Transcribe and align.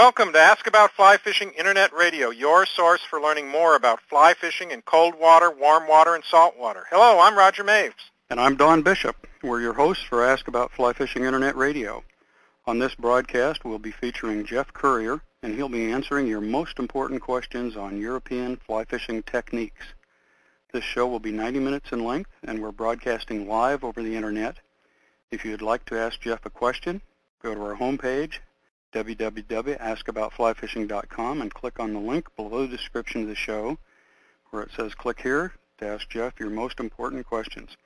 Welcome 0.00 0.32
to 0.32 0.38
Ask 0.38 0.66
About 0.66 0.92
Fly 0.92 1.18
Fishing 1.18 1.52
Internet 1.58 1.92
Radio, 1.92 2.30
your 2.30 2.64
source 2.64 3.02
for 3.02 3.20
learning 3.20 3.48
more 3.48 3.76
about 3.76 4.00
fly 4.08 4.32
fishing 4.32 4.70
in 4.70 4.80
cold 4.80 5.14
water, 5.14 5.50
warm 5.50 5.86
water, 5.86 6.14
and 6.14 6.24
salt 6.24 6.56
water. 6.56 6.86
Hello, 6.88 7.20
I'm 7.20 7.36
Roger 7.36 7.62
Maves. 7.62 8.08
And 8.30 8.40
I'm 8.40 8.56
Don 8.56 8.80
Bishop. 8.80 9.26
We're 9.42 9.60
your 9.60 9.74
hosts 9.74 10.02
for 10.02 10.24
Ask 10.24 10.48
About 10.48 10.72
Fly 10.72 10.94
Fishing 10.94 11.24
Internet 11.24 11.54
Radio. 11.54 12.02
On 12.64 12.78
this 12.78 12.94
broadcast, 12.94 13.62
we'll 13.62 13.78
be 13.78 13.90
featuring 13.90 14.46
Jeff 14.46 14.72
Currier, 14.72 15.20
and 15.42 15.54
he'll 15.54 15.68
be 15.68 15.92
answering 15.92 16.26
your 16.26 16.40
most 16.40 16.78
important 16.78 17.20
questions 17.20 17.76
on 17.76 18.00
European 18.00 18.56
fly 18.56 18.86
fishing 18.86 19.22
techniques. 19.22 19.84
This 20.72 20.82
show 20.82 21.06
will 21.08 21.20
be 21.20 21.30
90 21.30 21.60
minutes 21.60 21.92
in 21.92 22.06
length, 22.06 22.30
and 22.42 22.62
we're 22.62 22.72
broadcasting 22.72 23.46
live 23.46 23.84
over 23.84 24.02
the 24.02 24.16
Internet. 24.16 24.60
If 25.30 25.44
you'd 25.44 25.60
like 25.60 25.84
to 25.84 25.98
ask 25.98 26.22
Jeff 26.22 26.46
a 26.46 26.50
question, 26.50 27.02
go 27.42 27.54
to 27.54 27.60
our 27.60 27.76
homepage, 27.76 28.38
www.askaboutflyfishing.com, 28.92 31.42
and 31.42 31.54
click 31.54 31.80
on 31.80 31.92
the 31.92 32.00
link 32.00 32.34
below 32.36 32.66
the 32.66 32.76
description 32.76 33.22
of 33.22 33.28
the 33.28 33.34
show 33.34 33.78
where 34.50 34.62
it 34.62 34.70
says 34.76 34.94
click 34.94 35.20
here 35.22 35.52
to 35.78 35.86
ask 35.86 36.08
Jeff 36.08 36.38
your 36.38 36.50
most 36.50 36.80
important 36.80 37.26
questions. 37.26 37.76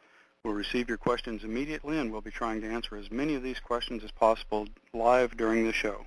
We'll 0.43 0.55
receive 0.55 0.89
your 0.89 0.99
questions 0.99 1.45
immediately, 1.45 1.99
and 1.99 2.13
we'll 2.13 2.21
be 2.21 2.31
trying 2.31 2.61
to 2.63 2.71
answer 2.71 2.97
as 2.97 3.11
many 3.11 3.35
of 3.35 3.43
these 3.43 3.61
questions 3.61 4.05
as 4.05 4.11
possible 4.11 4.67
live 4.93 5.37
during 5.37 5.67
the 5.67 5.73
show. 5.73 6.07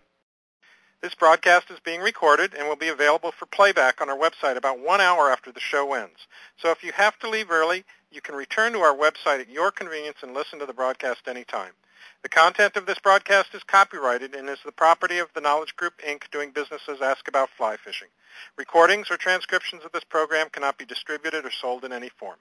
This 1.02 1.16
broadcast 1.16 1.70
is 1.70 1.80
being 1.80 2.02
recorded 2.02 2.56
and 2.56 2.68
will 2.68 2.76
be 2.76 2.88
available 2.88 3.32
for 3.32 3.46
playback 3.46 4.02
on 4.02 4.10
our 4.10 4.18
website 4.18 4.58
about 4.58 4.80
one 4.80 5.00
hour 5.00 5.32
after 5.32 5.52
the 5.52 5.60
show 5.60 5.94
ends. 5.94 6.28
So 6.58 6.72
if 6.72 6.84
you 6.84 6.92
have 6.92 7.18
to 7.20 7.30
leave 7.30 7.52
early, 7.52 7.86
you 8.12 8.20
can 8.20 8.36
return 8.36 8.74
to 8.74 8.80
our 8.80 8.96
website 8.96 9.40
at 9.40 9.50
your 9.50 9.72
convenience 9.72 10.18
and 10.24 10.34
listen 10.34 10.58
to 10.60 10.66
the 10.66 10.74
broadcast 10.74 11.28
anytime. 11.28 11.74
The 12.24 12.30
content 12.30 12.76
of 12.76 12.86
this 12.86 13.00
broadcast 13.00 13.54
is 13.54 13.64
copyrighted 13.64 14.36
and 14.36 14.50
is 14.50 14.60
the 14.66 14.72
property 14.72 15.18
of 15.18 15.30
the 15.34 15.42
Knowledge 15.42 15.76
Group, 15.76 15.94
Inc., 16.06 16.30
doing 16.32 16.52
business 16.52 16.82
as 16.88 17.02
Ask 17.02 17.28
About 17.28 17.50
Fly 17.50 17.78
Fishing. 17.78 18.10
Recordings 18.58 19.12
or 19.12 19.18
transcriptions 19.18 19.84
of 19.86 19.92
this 19.92 20.04
program 20.04 20.50
cannot 20.50 20.78
be 20.78 20.86
distributed 20.86 21.46
or 21.46 21.52
sold 21.52 21.84
in 21.84 21.94
any 21.94 22.10
form. 22.10 22.38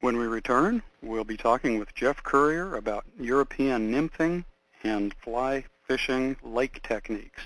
When 0.00 0.18
we 0.18 0.26
return, 0.26 0.82
we'll 1.02 1.24
be 1.24 1.36
talking 1.36 1.78
with 1.78 1.94
Jeff 1.94 2.22
Currier 2.22 2.76
about 2.76 3.04
European 3.18 3.92
nymphing 3.92 4.44
and 4.82 5.14
fly 5.14 5.64
fishing 5.86 6.36
lake 6.42 6.82
techniques. 6.82 7.42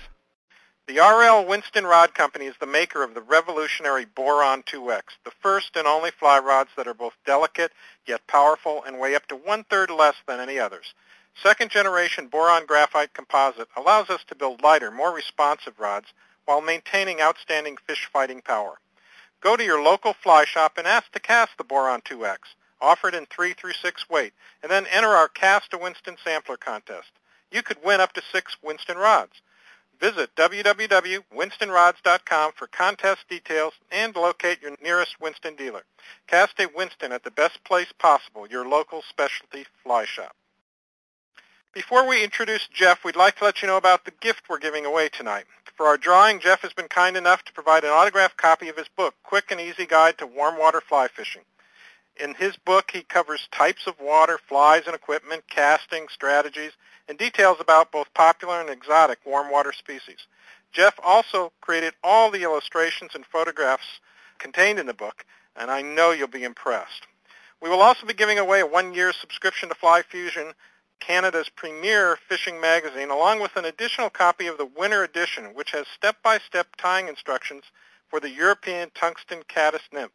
The 0.89 0.99
R.L. 0.99 1.45
Winston 1.45 1.85
Rod 1.85 2.15
Company 2.15 2.45
is 2.45 2.55
the 2.59 2.65
maker 2.65 3.03
of 3.03 3.13
the 3.13 3.21
revolutionary 3.21 4.05
Boron 4.05 4.63
2X, 4.63 5.03
the 5.23 5.31
first 5.39 5.75
and 5.75 5.85
only 5.85 6.09
fly 6.09 6.39
rods 6.39 6.71
that 6.75 6.87
are 6.87 6.95
both 6.95 7.13
delicate 7.27 7.71
yet 8.07 8.25
powerful 8.25 8.83
and 8.83 8.97
weigh 8.97 9.13
up 9.13 9.27
to 9.27 9.35
one-third 9.35 9.91
less 9.91 10.15
than 10.27 10.39
any 10.39 10.57
others. 10.57 10.95
Second 11.41 11.71
generation 11.71 12.27
boron 12.27 12.65
graphite 12.65 13.13
composite 13.13 13.69
allows 13.77 14.09
us 14.09 14.21
to 14.27 14.35
build 14.35 14.61
lighter, 14.61 14.91
more 14.91 15.13
responsive 15.13 15.79
rods 15.79 16.07
while 16.45 16.61
maintaining 16.61 17.21
outstanding 17.21 17.77
fish 17.77 18.09
fighting 18.11 18.41
power. 18.41 18.79
Go 19.41 19.55
to 19.55 19.63
your 19.63 19.81
local 19.81 20.13
fly 20.13 20.43
shop 20.45 20.77
and 20.77 20.85
ask 20.85 21.11
to 21.13 21.19
cast 21.19 21.57
the 21.57 21.63
Boron 21.63 22.01
2X, 22.01 22.39
offered 22.81 23.13
in 23.13 23.25
3 23.27 23.53
through 23.53 23.73
6 23.73 24.09
weight, 24.09 24.33
and 24.61 24.71
then 24.71 24.85
enter 24.87 25.09
our 25.09 25.29
Cast 25.29 25.73
a 25.73 25.77
Winston 25.77 26.17
Sampler 26.23 26.57
contest. 26.57 27.11
You 27.51 27.63
could 27.63 27.83
win 27.83 28.01
up 28.01 28.13
to 28.13 28.21
six 28.31 28.55
Winston 28.61 28.97
rods. 28.97 29.41
Visit 29.99 30.35
www.winstonrods.com 30.35 32.51
for 32.53 32.67
contest 32.67 33.27
details 33.29 33.73
and 33.91 34.15
locate 34.15 34.61
your 34.61 34.75
nearest 34.81 35.19
Winston 35.19 35.55
dealer. 35.55 35.83
Cast 36.27 36.59
a 36.59 36.69
Winston 36.73 37.11
at 37.11 37.23
the 37.23 37.31
best 37.31 37.63
place 37.63 37.91
possible, 37.97 38.47
your 38.47 38.67
local 38.67 39.01
specialty 39.01 39.65
fly 39.83 40.05
shop. 40.05 40.35
Before 41.71 42.07
we 42.07 42.23
introduce 42.23 42.67
Jeff, 42.67 43.03
we'd 43.03 43.15
like 43.15 43.35
to 43.37 43.43
let 43.43 43.61
you 43.61 43.67
know 43.67 43.77
about 43.77 44.03
the 44.03 44.11
gift 44.21 44.49
we're 44.49 44.57
giving 44.57 44.87
away 44.87 45.07
tonight. 45.07 45.45
For 45.77 45.85
our 45.85 45.97
drawing, 45.97 46.39
Jeff 46.39 46.61
has 46.61 46.73
been 46.73 46.87
kind 46.87 47.15
enough 47.15 47.43
to 47.43 47.53
provide 47.53 47.83
an 47.83 47.91
autographed 47.91 48.37
copy 48.37 48.69
of 48.69 48.77
his 48.77 48.87
book, 48.97 49.13
Quick 49.21 49.51
and 49.51 49.61
Easy 49.61 49.85
Guide 49.85 50.17
to 50.17 50.25
Warm 50.25 50.57
Water 50.57 50.81
Fly 50.81 51.07
Fishing. 51.09 51.43
In 52.19 52.33
his 52.33 52.57
book, 52.57 52.89
he 52.91 53.03
covers 53.03 53.47
types 53.51 53.85
of 53.85 53.99
water, 53.99 54.39
flies 54.39 54.87
and 54.87 54.95
equipment, 54.95 55.43
casting, 55.47 56.07
strategies, 56.11 56.71
and 57.07 57.19
details 57.19 57.57
about 57.59 57.91
both 57.91 58.11
popular 58.15 58.59
and 58.59 58.69
exotic 58.71 59.19
warm 59.23 59.51
water 59.51 59.71
species. 59.71 60.25
Jeff 60.71 60.99
also 61.03 61.51
created 61.61 61.93
all 62.03 62.31
the 62.31 62.41
illustrations 62.41 63.11
and 63.13 63.27
photographs 63.27 63.99
contained 64.39 64.79
in 64.79 64.87
the 64.87 64.93
book, 64.95 65.23
and 65.55 65.69
I 65.69 65.83
know 65.83 66.09
you'll 66.09 66.27
be 66.29 66.43
impressed. 66.45 67.05
We 67.61 67.69
will 67.69 67.83
also 67.83 68.07
be 68.07 68.13
giving 68.15 68.39
away 68.39 68.61
a 68.61 68.65
one-year 68.65 69.13
subscription 69.13 69.69
to 69.69 69.75
Fly 69.75 70.01
Fusion 70.01 70.53
Canada's 70.99 71.49
premier 71.49 72.17
fishing 72.27 72.59
magazine, 72.59 73.09
along 73.09 73.41
with 73.41 73.55
an 73.55 73.65
additional 73.65 74.09
copy 74.09 74.47
of 74.47 74.57
the 74.57 74.65
winter 74.65 75.03
edition, 75.03 75.45
which 75.53 75.71
has 75.71 75.85
step-by-step 75.87 76.67
tying 76.77 77.07
instructions 77.07 77.63
for 78.09 78.19
the 78.19 78.29
European 78.29 78.91
tungsten 78.95 79.43
caddis 79.47 79.81
nymph. 79.93 80.11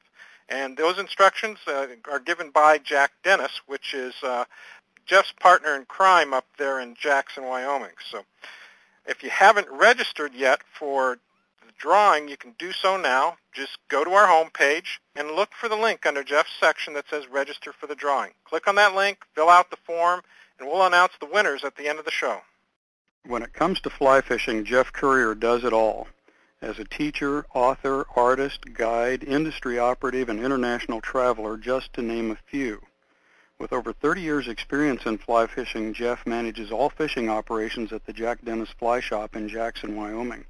And 0.49 0.77
those 0.77 0.99
instructions 0.99 1.59
uh, 1.67 1.87
are 2.11 2.19
given 2.19 2.51
by 2.51 2.79
Jack 2.79 3.13
Dennis, 3.23 3.61
which 3.67 3.95
is 3.95 4.15
uh, 4.23 4.45
Jeff's 5.07 5.33
partner 5.41 5.75
in 5.75 5.85
crime 5.87 6.35
up 6.35 6.47
there 6.59 6.81
in 6.81 6.95
Jackson, 6.95 7.45
Wyoming. 7.45 7.97
So 8.11 8.25
if 9.07 9.23
you 9.23 9.31
haven't 9.31 9.69
registered 9.71 10.35
yet 10.35 10.61
for 10.79 11.19
the 11.61 11.73
drawing, 11.79 12.29
you 12.29 12.37
can 12.37 12.55
do 12.59 12.73
so 12.73 12.97
now. 12.97 13.37
Just 13.53 13.79
go 13.89 14.05
to 14.05 14.11
our 14.11 14.27
homepage 14.27 14.99
and 15.17 15.31
look 15.31 15.51
for 15.59 15.69
the 15.69 15.77
link 15.77 16.05
under 16.05 16.25
Jeff's 16.25 16.51
section 16.61 16.95
that 16.95 17.09
says 17.09 17.25
register 17.31 17.73
for 17.73 17.87
the 17.87 17.95
drawing. 17.95 18.33
Click 18.45 18.67
on 18.67 18.75
that 18.75 18.95
link, 18.95 19.19
fill 19.35 19.49
out 19.49 19.71
the 19.71 19.77
form, 19.87 20.21
and 20.59 20.69
we'll 20.69 20.87
announce 20.87 21.13
the 21.19 21.27
winners 21.27 21.65
at 21.65 21.77
the 21.77 21.89
end 21.89 21.99
of 21.99 22.05
the 22.05 22.11
show. 22.11 22.43
When 23.27 23.43
it 23.43 23.53
comes 23.53 23.81
to 23.81 23.91
fly 23.91 24.21
fishing, 24.21 24.65
Jeff 24.65 24.93
Currier 24.93 25.35
does 25.35 25.65
it 25.65 25.73
all. 25.73 26.09
As 26.61 26.79
a 26.79 26.85
teacher, 26.85 27.47
author, 27.55 28.07
artist, 28.17 28.75
guide, 28.75 29.25
industry 29.25 29.79
operative, 29.79 30.29
and 30.29 30.41
international 30.41 31.01
traveler, 31.01 31.57
just 31.57 31.93
to 31.95 32.03
name 32.03 32.31
a 32.31 32.37
few. 32.37 32.81
With 33.59 33.73
over 33.73 33.93
30 33.93 34.21
years 34.21 34.49
experience 34.49 35.07
in 35.07 35.19
fly 35.19 35.47
fishing, 35.47 35.95
Jeff 35.95 36.27
manages 36.27 36.73
all 36.73 36.91
fishing 36.91 37.29
operations 37.29 37.93
at 37.93 38.05
the 38.05 38.13
Jack 38.13 38.45
Dennis 38.45 38.71
Fly 38.71 39.01
Shop 39.01 39.37
in 39.37 39.49
Jackson, 39.49 39.97
Wyoming. 39.97 40.45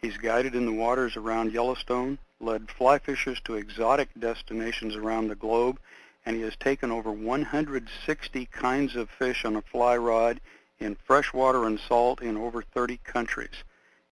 He's 0.00 0.16
guided 0.16 0.54
in 0.54 0.64
the 0.64 0.72
waters 0.72 1.16
around 1.16 1.52
Yellowstone, 1.52 2.18
led 2.40 2.70
fly 2.70 2.98
fishers 2.98 3.40
to 3.40 3.56
exotic 3.56 4.08
destinations 4.18 4.96
around 4.96 5.28
the 5.28 5.34
globe, 5.34 5.78
and 6.24 6.36
he 6.36 6.42
has 6.42 6.56
taken 6.56 6.90
over 6.90 7.10
160 7.10 8.46
kinds 8.46 8.96
of 8.96 9.10
fish 9.10 9.44
on 9.44 9.56
a 9.56 9.62
fly 9.62 9.96
rod 9.96 10.40
in 10.78 10.94
freshwater 10.94 11.64
and 11.66 11.78
salt 11.80 12.22
in 12.22 12.36
over 12.36 12.62
30 12.62 12.98
countries. 13.04 13.64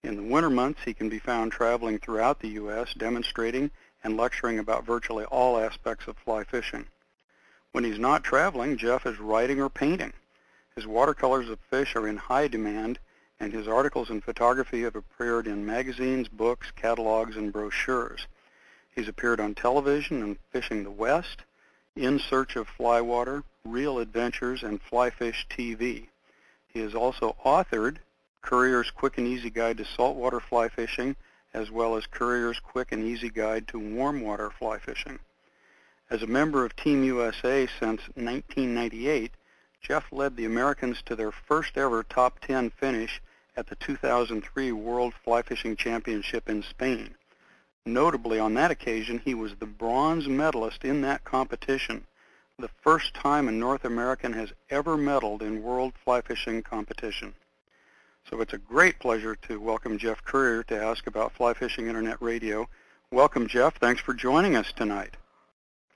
In 0.03 0.17
the 0.17 0.23
winter 0.23 0.51
months, 0.51 0.83
he 0.85 0.95
can 0.95 1.09
be 1.09 1.19
found 1.19 1.53
traveling 1.53 1.99
throughout 1.99 2.41
the 2.41 2.51
U.S., 2.51 2.95
demonstrating 2.95 3.71
and 4.05 4.17
lecturing 4.17 4.59
about 4.59 4.85
virtually 4.85 5.25
all 5.25 5.59
aspects 5.59 6.07
of 6.07 6.17
fly 6.17 6.45
fishing. 6.45 6.87
When 7.73 7.85
he's 7.85 7.99
not 7.99 8.25
traveling, 8.25 8.77
Jeff 8.77 9.07
is 9.07 9.19
writing 9.19 9.61
or 9.61 9.69
painting. 9.69 10.13
His 10.75 10.87
watercolors 10.87 11.51
of 11.51 11.59
fish 11.69 11.97
are 11.97 12.07
in 12.07 12.17
high 12.17 12.49
demand, 12.49 12.99
and 13.41 13.53
his 13.53 13.69
articles 13.69 14.11
and 14.11 14.23
photography 14.23 14.83
have 14.83 14.97
appeared 14.97 15.47
in 15.47 15.67
magazines, 15.67 16.29
books, 16.29 16.71
catalogs, 16.77 17.37
and 17.37 17.53
brochures. 17.53 18.27
He's 18.95 19.09
appeared 19.09 19.41
on 19.41 19.55
television 19.55 20.23
in 20.23 20.39
Fishing 20.51 20.85
the 20.85 20.91
West, 20.91 21.43
in 21.99 22.21
Search 22.21 22.55
of 22.55 22.69
Fly 22.69 23.01
Water, 23.01 23.43
Real 23.65 23.99
Adventures, 23.99 24.63
and 24.63 24.81
Flyfish 24.81 25.47
TV. 25.49 26.07
He 26.69 26.79
has 26.79 26.95
also 26.95 27.35
authored 27.45 27.97
Currier's 28.41 28.93
Quick 28.93 29.19
and 29.19 29.27
Easy 29.27 29.51
Guide 29.51 29.79
to 29.79 29.85
Saltwater 29.85 30.39
Fly 30.39 30.69
Fishing, 30.69 31.17
as 31.53 31.73
well 31.73 31.97
as 31.97 32.07
Currier's 32.07 32.61
Quick 32.61 32.93
and 32.93 33.03
Easy 33.03 33.29
Guide 33.29 33.67
to 33.69 33.81
Warm 33.81 34.21
Water 34.21 34.49
Fly 34.49 34.79
Fishing. 34.79 35.19
As 36.09 36.23
a 36.23 36.29
member 36.29 36.65
of 36.65 36.77
Team 36.77 37.03
USA 37.03 37.67
since 37.67 38.03
1998, 38.15 39.33
Jeff 39.81 40.13
led 40.13 40.37
the 40.37 40.45
Americans 40.45 41.03
to 41.03 41.17
their 41.17 41.33
first 41.33 41.77
ever 41.77 42.05
top 42.05 42.39
10 42.39 42.71
finish 42.71 43.21
at 43.57 43.67
the 43.67 43.77
2003 43.77 44.71
World 44.71 45.15
Fly 45.25 45.43
Fishing 45.43 45.75
Championship 45.75 46.49
in 46.49 46.63
Spain. 46.63 47.17
Notably, 47.89 48.39
on 48.39 48.53
that 48.53 48.71
occasion, 48.71 49.19
he 49.25 49.33
was 49.35 49.55
the 49.55 49.67
bronze 49.67 50.29
medalist 50.29 50.85
in 50.85 51.01
that 51.01 51.25
competition, 51.25 52.07
the 52.59 52.69
first 52.83 53.15
time 53.15 53.49
a 53.49 53.53
North 53.53 53.87
American 53.87 54.35
has 54.35 54.53
ever 54.69 54.99
medaled 54.99 55.41
in 55.41 55.63
world 55.63 55.95
fly 56.05 56.21
fishing 56.21 56.63
competition. 56.63 57.33
So 58.29 58.43
it's 58.43 58.53
a 58.53 58.59
great 58.59 58.99
pleasure 58.99 59.35
to 59.49 59.59
welcome 59.59 59.97
Jeff 59.97 60.23
Currier 60.23 60.65
to 60.65 60.79
Ask 60.79 61.07
About 61.07 61.33
Fly 61.33 61.55
Fishing 61.55 61.87
Internet 61.87 62.21
Radio. 62.21 62.69
Welcome, 63.11 63.47
Jeff. 63.49 63.79
Thanks 63.79 64.03
for 64.03 64.13
joining 64.13 64.55
us 64.55 64.71
tonight. 64.77 65.17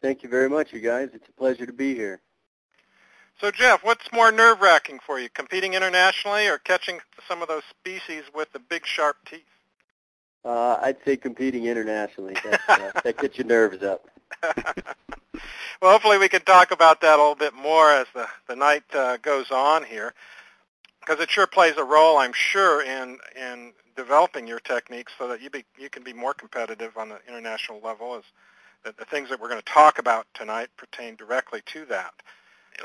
Thank 0.00 0.22
you 0.22 0.30
very 0.30 0.48
much, 0.48 0.72
you 0.72 0.80
guys. 0.80 1.10
It's 1.12 1.28
a 1.28 1.32
pleasure 1.32 1.66
to 1.66 1.74
be 1.74 1.94
here. 1.94 2.22
So, 3.38 3.50
Jeff, 3.50 3.84
what's 3.84 4.10
more 4.12 4.32
nerve-wracking 4.32 5.00
for 5.06 5.20
you, 5.20 5.28
competing 5.28 5.74
internationally 5.74 6.48
or 6.48 6.56
catching 6.56 7.00
some 7.28 7.42
of 7.42 7.48
those 7.48 7.64
species 7.68 8.22
with 8.34 8.50
the 8.54 8.60
big, 8.60 8.86
sharp 8.86 9.18
teeth? 9.26 9.42
Uh, 10.44 10.76
I'd 10.82 10.96
say 11.04 11.16
competing 11.16 11.66
internationally. 11.66 12.34
That, 12.44 12.60
uh, 12.68 13.00
that 13.04 13.18
gets 13.18 13.38
your 13.38 13.46
nerves 13.46 13.82
up. 13.82 14.08
well, 15.80 15.92
hopefully 15.92 16.18
we 16.18 16.28
can 16.28 16.42
talk 16.42 16.70
about 16.72 17.00
that 17.02 17.18
a 17.18 17.22
little 17.22 17.34
bit 17.34 17.54
more 17.54 17.90
as 17.92 18.06
the, 18.14 18.26
the 18.48 18.56
night 18.56 18.82
uh, 18.94 19.18
goes 19.18 19.50
on 19.50 19.84
here. 19.84 20.14
because 21.00 21.20
it 21.20 21.30
sure 21.30 21.46
plays 21.46 21.76
a 21.76 21.84
role, 21.84 22.16
I'm 22.18 22.32
sure, 22.32 22.82
in 22.82 23.18
in 23.36 23.72
developing 23.94 24.46
your 24.46 24.60
techniques 24.60 25.12
so 25.18 25.28
that 25.28 25.42
you 25.42 25.50
be 25.50 25.64
you 25.78 25.90
can 25.90 26.02
be 26.02 26.12
more 26.12 26.34
competitive 26.34 26.96
on 26.96 27.08
the 27.08 27.18
international 27.28 27.80
level. 27.84 28.16
As 28.16 28.24
the, 28.84 28.94
the 28.98 29.04
things 29.04 29.28
that 29.28 29.40
we're 29.40 29.48
going 29.48 29.60
to 29.60 29.72
talk 29.72 29.98
about 29.98 30.26
tonight 30.34 30.68
pertain 30.76 31.16
directly 31.16 31.60
to 31.66 31.84
that. 31.86 32.14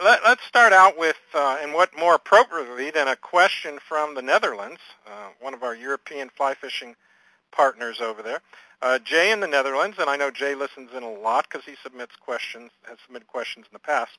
Let, 0.03 0.23
us 0.23 0.37
start 0.47 0.73
out 0.73 0.97
with, 0.97 1.17
uh, 1.33 1.57
and 1.61 1.73
what 1.73 1.97
more 1.97 2.15
appropriately 2.15 2.91
than 2.91 3.07
a 3.07 3.15
question 3.15 3.79
from 3.87 4.15
the 4.15 4.21
Netherlands, 4.21 4.81
uh, 5.07 5.29
one 5.39 5.53
of 5.53 5.63
our 5.63 5.73
European 5.73 6.29
fly 6.29 6.53
fishing 6.53 6.95
partners 7.51 7.99
over 8.01 8.21
there. 8.21 8.41
Uh, 8.81 8.99
Jay 8.99 9.31
in 9.31 9.39
the 9.39 9.47
Netherlands, 9.47 9.97
and 9.99 10.09
I 10.09 10.17
know 10.17 10.29
Jay 10.29 10.53
listens 10.53 10.91
in 10.95 11.01
a 11.01 11.11
lot 11.11 11.47
because 11.49 11.65
he 11.65 11.75
submits 11.81 12.15
questions, 12.15 12.71
has 12.83 12.97
submitted 13.05 13.27
questions 13.27 13.65
in 13.65 13.73
the 13.73 13.79
past. 13.79 14.11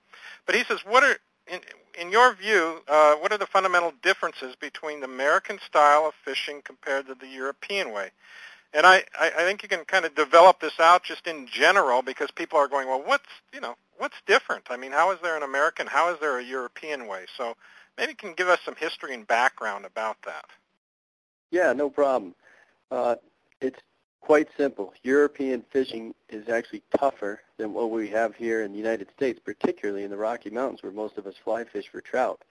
But 0.46 0.56
he 0.56 0.64
says, 0.64 0.80
what 0.84 1.04
are, 1.04 1.16
in, 1.46 1.60
in 2.00 2.10
your 2.10 2.34
view, 2.34 2.82
uh, 2.88 3.14
what 3.14 3.30
are 3.30 3.38
the 3.38 3.46
fundamental 3.46 3.92
differences 4.02 4.56
between 4.60 5.00
the 5.00 5.06
American 5.06 5.60
style 5.64 6.06
of 6.06 6.14
fishing 6.24 6.60
compared 6.64 7.06
to 7.06 7.14
the 7.14 7.28
European 7.28 7.92
way? 7.92 8.10
And 8.74 8.84
I, 8.84 9.04
I, 9.18 9.30
I 9.38 9.44
think 9.44 9.62
you 9.62 9.68
can 9.68 9.84
kind 9.84 10.04
of 10.04 10.14
develop 10.14 10.60
this 10.60 10.78
out 10.80 11.04
just 11.04 11.26
in 11.26 11.46
general 11.46 12.02
because 12.02 12.30
people 12.30 12.58
are 12.58 12.68
going, 12.68 12.88
well, 12.88 13.02
what's, 13.02 13.28
you 13.54 13.60
know, 13.60 13.76
what's 13.96 14.16
different? 14.26 14.64
I 14.70 14.76
mean, 14.76 14.92
how 14.92 15.12
is 15.12 15.18
there 15.22 15.36
an 15.36 15.42
American, 15.42 15.86
how 15.86 16.12
is 16.12 16.20
there 16.20 16.38
a 16.38 16.44
European 16.44 17.06
way? 17.06 17.26
So 17.36 17.54
maybe 17.96 18.10
you 18.10 18.16
can 18.16 18.34
give 18.34 18.48
us 18.48 18.58
some 18.64 18.74
history 18.76 19.14
and 19.14 19.26
background 19.26 19.86
about 19.86 20.16
that. 20.26 20.44
Yeah, 21.50 21.72
no 21.72 21.88
problem. 21.88 22.34
Uh, 22.90 23.16
it's 23.60 23.80
quite 24.20 24.48
simple. 24.56 24.92
European 25.02 25.64
fishing 25.70 26.14
is 26.28 26.48
actually 26.48 26.82
tougher 26.98 27.40
than 27.56 27.72
what 27.72 27.90
we 27.90 28.08
have 28.08 28.34
here 28.34 28.62
in 28.62 28.72
the 28.72 28.78
United 28.78 29.08
States, 29.16 29.40
particularly 29.42 30.04
in 30.04 30.10
the 30.10 30.16
Rocky 30.16 30.50
Mountains 30.50 30.82
where 30.82 30.92
most 30.92 31.16
of 31.16 31.26
us 31.26 31.34
fly 31.42 31.64
fish 31.64 31.88
for 31.90 32.00
trout. 32.00 32.42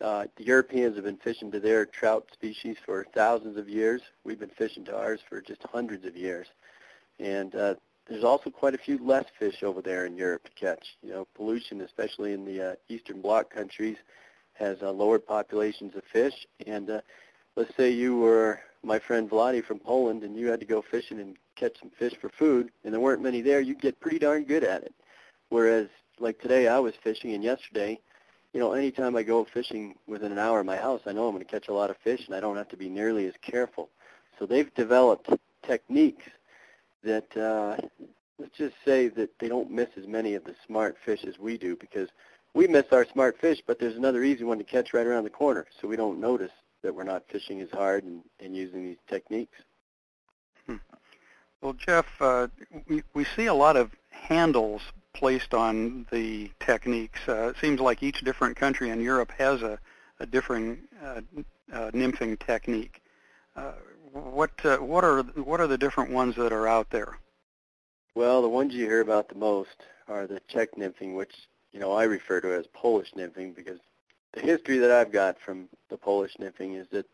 Uh, 0.00 0.26
the 0.36 0.44
Europeans 0.44 0.96
have 0.96 1.04
been 1.04 1.16
fishing 1.16 1.50
to 1.52 1.60
their 1.60 1.86
trout 1.86 2.26
species 2.32 2.76
for 2.84 3.06
thousands 3.14 3.56
of 3.56 3.68
years. 3.68 4.02
We've 4.24 4.40
been 4.40 4.50
fishing 4.50 4.84
to 4.86 4.96
ours 4.96 5.20
for 5.28 5.40
just 5.40 5.62
hundreds 5.72 6.04
of 6.04 6.16
years. 6.16 6.48
And 7.20 7.54
uh, 7.54 7.74
there's 8.08 8.24
also 8.24 8.50
quite 8.50 8.74
a 8.74 8.78
few 8.78 8.98
less 8.98 9.24
fish 9.38 9.62
over 9.62 9.80
there 9.80 10.04
in 10.04 10.16
Europe 10.16 10.44
to 10.44 10.50
catch. 10.50 10.96
You 11.02 11.10
know, 11.10 11.26
pollution, 11.34 11.80
especially 11.80 12.32
in 12.32 12.44
the 12.44 12.72
uh, 12.72 12.74
Eastern 12.88 13.20
Bloc 13.20 13.50
countries, 13.50 13.96
has 14.54 14.82
uh, 14.82 14.90
lowered 14.90 15.24
populations 15.26 15.94
of 15.94 16.02
fish. 16.12 16.46
And 16.66 16.90
uh, 16.90 17.00
let's 17.56 17.74
say 17.76 17.90
you 17.90 18.16
were 18.16 18.60
my 18.84 18.98
friend 18.98 19.28
Vladi 19.28 19.64
from 19.64 19.78
Poland 19.78 20.22
and 20.22 20.36
you 20.36 20.48
had 20.48 20.60
to 20.60 20.66
go 20.66 20.82
fishing 20.82 21.20
and 21.20 21.36
catch 21.56 21.78
some 21.80 21.90
fish 21.90 22.14
for 22.20 22.28
food 22.28 22.70
and 22.84 22.92
there 22.92 23.00
weren't 23.00 23.22
many 23.22 23.40
there, 23.40 23.60
you'd 23.60 23.80
get 23.80 24.00
pretty 24.00 24.18
darn 24.18 24.44
good 24.44 24.64
at 24.64 24.82
it. 24.82 24.94
Whereas 25.48 25.88
like 26.18 26.40
today 26.40 26.68
I 26.68 26.78
was 26.78 26.94
fishing 27.02 27.32
and 27.32 27.42
yesterday, 27.42 27.98
you 28.52 28.60
know, 28.60 28.72
anytime 28.72 29.16
I 29.16 29.22
go 29.22 29.44
fishing 29.44 29.96
within 30.06 30.32
an 30.32 30.38
hour 30.38 30.60
of 30.60 30.66
my 30.66 30.76
house, 30.76 31.00
I 31.06 31.12
know 31.12 31.26
I'm 31.26 31.34
going 31.34 31.44
to 31.44 31.50
catch 31.50 31.68
a 31.68 31.74
lot 31.74 31.90
of 31.90 31.96
fish 31.98 32.26
and 32.26 32.34
I 32.34 32.40
don't 32.40 32.56
have 32.56 32.68
to 32.68 32.76
be 32.76 32.88
nearly 32.88 33.26
as 33.26 33.34
careful. 33.42 33.88
So 34.38 34.46
they've 34.46 34.72
developed 34.74 35.28
techniques 35.62 36.26
that 37.02 37.36
uh, 37.36 37.76
let's 38.38 38.56
just 38.56 38.76
say 38.84 39.08
that 39.08 39.30
they 39.38 39.48
don't 39.48 39.70
miss 39.70 39.88
as 39.96 40.06
many 40.06 40.34
of 40.34 40.44
the 40.44 40.54
smart 40.66 40.96
fish 41.04 41.24
as 41.24 41.38
we 41.38 41.58
do 41.58 41.76
because 41.76 42.08
we 42.54 42.66
miss 42.68 42.86
our 42.92 43.04
smart 43.04 43.38
fish, 43.40 43.62
but 43.66 43.78
there's 43.78 43.96
another 43.96 44.22
easy 44.22 44.44
one 44.44 44.58
to 44.58 44.64
catch 44.64 44.94
right 44.94 45.06
around 45.06 45.24
the 45.24 45.30
corner, 45.30 45.66
so 45.80 45.88
we 45.88 45.96
don't 45.96 46.20
notice 46.20 46.52
that 46.84 46.94
we're 46.94 47.02
not 47.02 47.24
fishing 47.28 47.60
as 47.60 47.70
hard 47.70 48.04
and, 48.04 48.22
and 48.38 48.54
using 48.54 48.84
these 48.84 48.98
techniques. 49.08 49.58
Hmm. 50.66 50.76
Well, 51.60 51.72
Jeff, 51.72 52.06
uh, 52.20 52.48
we, 52.86 53.02
we 53.14 53.24
see 53.24 53.46
a 53.46 53.54
lot 53.54 53.76
of 53.76 53.90
handles 54.10 54.82
placed 55.14 55.54
on 55.54 56.06
the 56.12 56.50
techniques. 56.60 57.20
Uh, 57.26 57.48
it 57.48 57.56
seems 57.60 57.80
like 57.80 58.02
each 58.02 58.20
different 58.20 58.56
country 58.56 58.90
in 58.90 59.00
Europe 59.00 59.32
has 59.38 59.62
a, 59.62 59.78
a 60.20 60.26
differing 60.26 60.78
uh, 61.02 61.22
uh, 61.72 61.90
nymphing 61.92 62.38
technique. 62.38 63.00
Uh, 63.56 63.72
what 64.12 64.52
uh, 64.64 64.76
what 64.76 65.04
are 65.04 65.22
what 65.22 65.60
are 65.60 65.66
the 65.66 65.78
different 65.78 66.10
ones 66.10 66.36
that 66.36 66.52
are 66.52 66.68
out 66.68 66.90
there? 66.90 67.18
Well, 68.14 68.42
the 68.42 68.48
ones 68.48 68.74
you 68.74 68.84
hear 68.84 69.00
about 69.00 69.28
the 69.28 69.34
most 69.34 69.84
are 70.06 70.26
the 70.26 70.40
Czech 70.48 70.76
nymphing, 70.76 71.14
which 71.14 71.34
you 71.72 71.80
know 71.80 71.92
I 71.92 72.04
refer 72.04 72.40
to 72.42 72.52
as 72.52 72.66
Polish 72.72 73.12
nymphing 73.16 73.56
because 73.56 73.80
the 74.34 74.40
history 74.40 74.78
that 74.78 74.90
I've 74.90 75.12
got 75.12 75.40
from 75.40 75.68
the 75.88 75.96
Polish 75.96 76.36
nymphing 76.38 76.78
is 76.78 76.88
that 76.90 77.06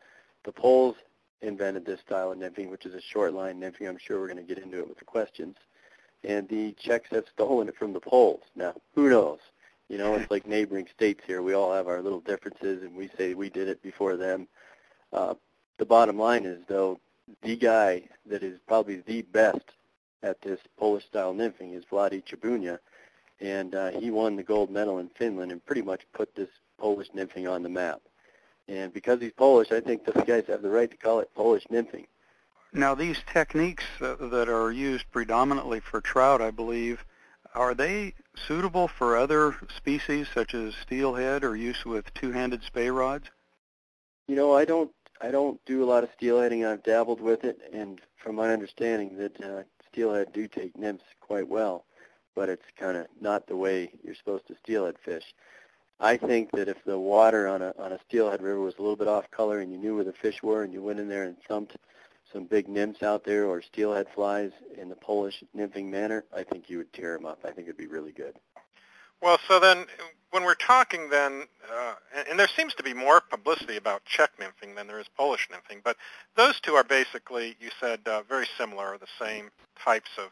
the 0.45 0.53
Poles 0.53 0.97
invented 1.43 1.85
this 1.85 2.01
style 2.01 2.33
of 2.33 2.39
nymphing, 2.39 2.71
which 2.71 2.87
is 2.87 2.95
a 2.95 3.01
short 3.01 3.35
line 3.35 3.61
nymphing. 3.61 3.89
I'm 3.89 3.99
sure 3.99 4.19
we're 4.19 4.27
going 4.27 4.45
to 4.47 4.55
get 4.55 4.63
into 4.63 4.79
it 4.79 4.89
with 4.89 4.99
the 4.99 5.05
questions. 5.05 5.57
And 6.25 6.49
the 6.49 6.73
Czechs 6.73 7.11
have 7.11 7.25
stolen 7.33 7.69
it 7.69 7.77
from 7.77 7.93
the 7.93 8.01
Poles. 8.01 8.43
Now, 8.55 8.75
who 8.95 9.09
knows? 9.09 9.39
You 9.89 9.99
know, 9.99 10.15
it's 10.15 10.31
like 10.31 10.47
neighboring 10.47 10.87
states 10.95 11.23
here. 11.27 11.43
We 11.43 11.55
all 11.55 11.73
have 11.73 11.89
our 11.89 12.01
little 12.01 12.21
differences, 12.21 12.83
and 12.83 12.95
we 12.95 13.11
say 13.19 13.35
we 13.35 13.51
did 13.51 13.69
it 13.69 13.83
before 13.83 14.17
them. 14.17 14.47
Uh, 15.13 15.35
the 15.79 15.87
bottom 15.87 16.19
line 16.19 16.45
is, 16.45 16.63
though, 16.69 17.01
the 17.43 17.57
guy 17.57 18.03
that 18.27 18.43
is 18.43 18.61
probably 18.67 19.03
the 19.07 19.23
best 19.23 19.73
at 20.23 20.41
this 20.43 20.61
Polish-style 20.79 21.35
nymphing 21.35 21.75
is 21.75 21.85
Vladi 21.91 22.23
Trzebunia, 22.23 22.79
and 23.41 23.75
uh, 23.75 23.91
he 23.91 24.11
won 24.11 24.37
the 24.37 24.43
gold 24.43 24.71
medal 24.71 24.99
in 24.99 25.09
Finland 25.09 25.51
and 25.51 25.65
pretty 25.65 25.83
much 25.83 26.03
put 26.13 26.35
this 26.35 26.51
Polish 26.81 27.11
nymphing 27.11 27.51
on 27.51 27.63
the 27.63 27.69
map. 27.69 28.01
And 28.67 28.93
because 28.93 29.21
he's 29.21 29.33
Polish, 29.33 29.71
I 29.71 29.81
think 29.81 30.05
those 30.05 30.25
guys 30.25 30.45
have 30.47 30.63
the 30.63 30.71
right 30.71 30.91
to 30.91 30.97
call 30.97 31.21
it 31.21 31.35
Polish 31.35 31.65
nymphing. 31.71 32.07
Now, 32.73 32.95
these 32.95 33.19
techniques 33.33 33.85
uh, 34.01 34.15
that 34.21 34.49
are 34.49 34.71
used 34.71 35.11
predominantly 35.11 35.81
for 35.81 36.01
trout, 36.01 36.41
I 36.41 36.51
believe, 36.51 37.05
are 37.55 37.75
they 37.75 38.15
suitable 38.47 38.87
for 38.87 39.17
other 39.17 39.57
species 39.77 40.29
such 40.33 40.55
as 40.55 40.75
steelhead 40.77 41.43
or 41.43 41.57
use 41.57 41.85
with 41.85 42.15
two-handed 42.15 42.63
spey 42.63 42.91
rods? 42.91 43.27
You 44.29 44.37
know, 44.37 44.55
I 44.55 44.65
don't 44.65 44.93
I 45.21 45.31
don't 45.31 45.63
do 45.67 45.83
a 45.83 45.91
lot 45.93 46.05
of 46.05 46.11
steelheading. 46.17 46.67
I've 46.67 46.85
dabbled 46.85 47.21
with 47.21 47.45
it, 47.45 47.59
and 47.73 48.01
from 48.17 48.37
my 48.37 48.53
understanding, 48.53 49.17
that 49.19 49.41
uh, 49.43 49.63
steelhead 49.91 50.33
do 50.33 50.47
take 50.47 50.79
nymphs 50.79 51.05
quite 51.21 51.49
well, 51.49 51.85
but 52.35 52.49
it's 52.49 52.65
kind 52.79 52.97
of 52.97 53.07
not 53.21 53.47
the 53.47 53.57
way 53.57 53.91
you're 54.03 54.15
supposed 54.15 54.47
to 54.47 54.57
steelhead 54.63 54.97
fish. 55.05 55.35
I 56.01 56.17
think 56.17 56.51
that 56.53 56.69
if 56.69 56.83
the 56.85 56.99
water 56.99 57.47
on 57.47 57.61
a 57.61 57.75
on 57.79 57.93
a 57.93 57.99
steelhead 58.09 58.43
river 58.43 58.61
was 58.61 58.75
a 58.79 58.83
little 58.83 58.97
bit 58.97 59.09
off 59.09 59.31
color 59.31 59.61
and 59.61 59.71
you 59.71 59.79
knew 59.79 59.97
where 59.97 60.05
the 60.05 60.13
fish 60.13 60.43
were 60.43 60.63
and 60.63 60.73
you 60.73 60.83
went 60.83 60.99
in 60.99 61.09
there 61.09 61.25
and 61.25 61.37
thumped 61.47 61.77
some 62.33 62.45
big 62.45 62.69
nymphs 62.69 63.03
out 63.03 63.25
there 63.25 63.45
or 63.45 63.61
steelhead 63.61 64.07
flies 64.15 64.51
in 64.79 64.89
the 64.89 64.97
Polish 64.97 65.43
nymphing 65.57 65.87
manner, 65.87 66.25
I 66.35 66.45
think 66.45 66.71
you 66.71 66.79
would 66.79 66.93
tear 66.93 67.17
them 67.17 67.27
up. 67.27 67.41
I 67.45 67.51
think 67.51 67.67
it'd 67.67 67.77
be 67.77 67.87
really 67.87 68.13
good. 68.13 68.37
Well, 69.21 69.39
so 69.49 69.61
then 69.61 69.87
when 70.31 70.45
we're 70.45 70.55
talking 70.55 71.11
then, 71.11 71.45
uh, 71.71 71.95
and, 72.17 72.29
and 72.29 72.39
there 72.39 72.49
seems 72.49 72.73
to 72.75 72.83
be 72.83 72.95
more 72.95 73.21
publicity 73.21 73.77
about 73.77 74.05
Czech 74.05 74.31
nymphing 74.39 74.77
than 74.77 74.87
there 74.87 75.01
is 75.01 75.07
Polish 75.17 75.49
nymphing, 75.51 75.83
but 75.83 75.97
those 76.37 76.61
two 76.61 76.75
are 76.75 76.85
basically, 76.85 77.57
you 77.61 77.71
said, 77.81 78.01
uh, 78.07 78.23
very 78.23 78.47
similar, 78.57 78.95
or 78.95 78.99
the 78.99 79.07
same 79.19 79.51
types 79.79 80.11
of 80.17 80.31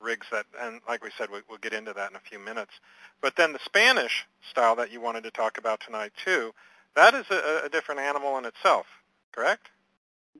rigs 0.00 0.26
that, 0.32 0.46
and 0.60 0.80
like 0.88 1.04
we 1.04 1.10
said, 1.16 1.30
we, 1.30 1.40
we'll 1.48 1.58
get 1.58 1.72
into 1.72 1.92
that 1.92 2.10
in 2.10 2.16
a 2.16 2.20
few 2.20 2.38
minutes. 2.38 2.72
But 3.20 3.36
then 3.36 3.52
the 3.52 3.58
Spanish 3.64 4.26
style 4.50 4.76
that 4.76 4.90
you 4.90 5.00
wanted 5.00 5.24
to 5.24 5.30
talk 5.30 5.58
about 5.58 5.80
tonight 5.80 6.12
too, 6.24 6.52
that 6.96 7.14
is 7.14 7.26
a, 7.30 7.62
a 7.64 7.68
different 7.68 8.00
animal 8.00 8.38
in 8.38 8.44
itself, 8.44 8.86
correct? 9.32 9.68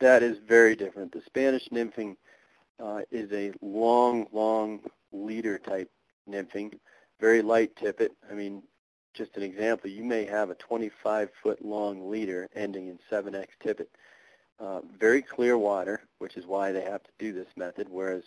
That 0.01 0.23
is 0.23 0.39
very 0.39 0.77
different. 0.77 1.13
The 1.13 1.23
Spanish 1.27 1.69
nymphing 1.69 2.17
uh, 2.83 3.03
is 3.11 3.31
a 3.33 3.53
long, 3.61 4.27
long 4.33 4.81
leader 5.13 5.59
type 5.59 5.91
nymphing, 6.29 6.79
very 7.21 7.43
light 7.43 7.77
tippet. 7.77 8.13
I 8.31 8.35
mean, 8.35 8.63
just 9.15 9.37
an 9.37 9.43
example, 9.43 9.91
you 9.91 10.05
may 10.05 10.25
have 10.25 10.51
a 10.51 10.55
25-foot 10.55 11.65
long 11.65 12.11
leader 12.11 12.49
ending 12.55 12.89
in 12.89 12.99
7x 13.11 13.47
tippet. 13.63 13.91
Uh, 14.59 14.81
very 14.99 15.23
clear 15.23 15.57
water, 15.57 16.03
which 16.19 16.37
is 16.37 16.47
why 16.47 16.71
they 16.71 16.83
have 16.83 17.03
to 17.03 17.11
do 17.19 17.33
this 17.33 17.49
method, 17.57 17.89
whereas 17.89 18.25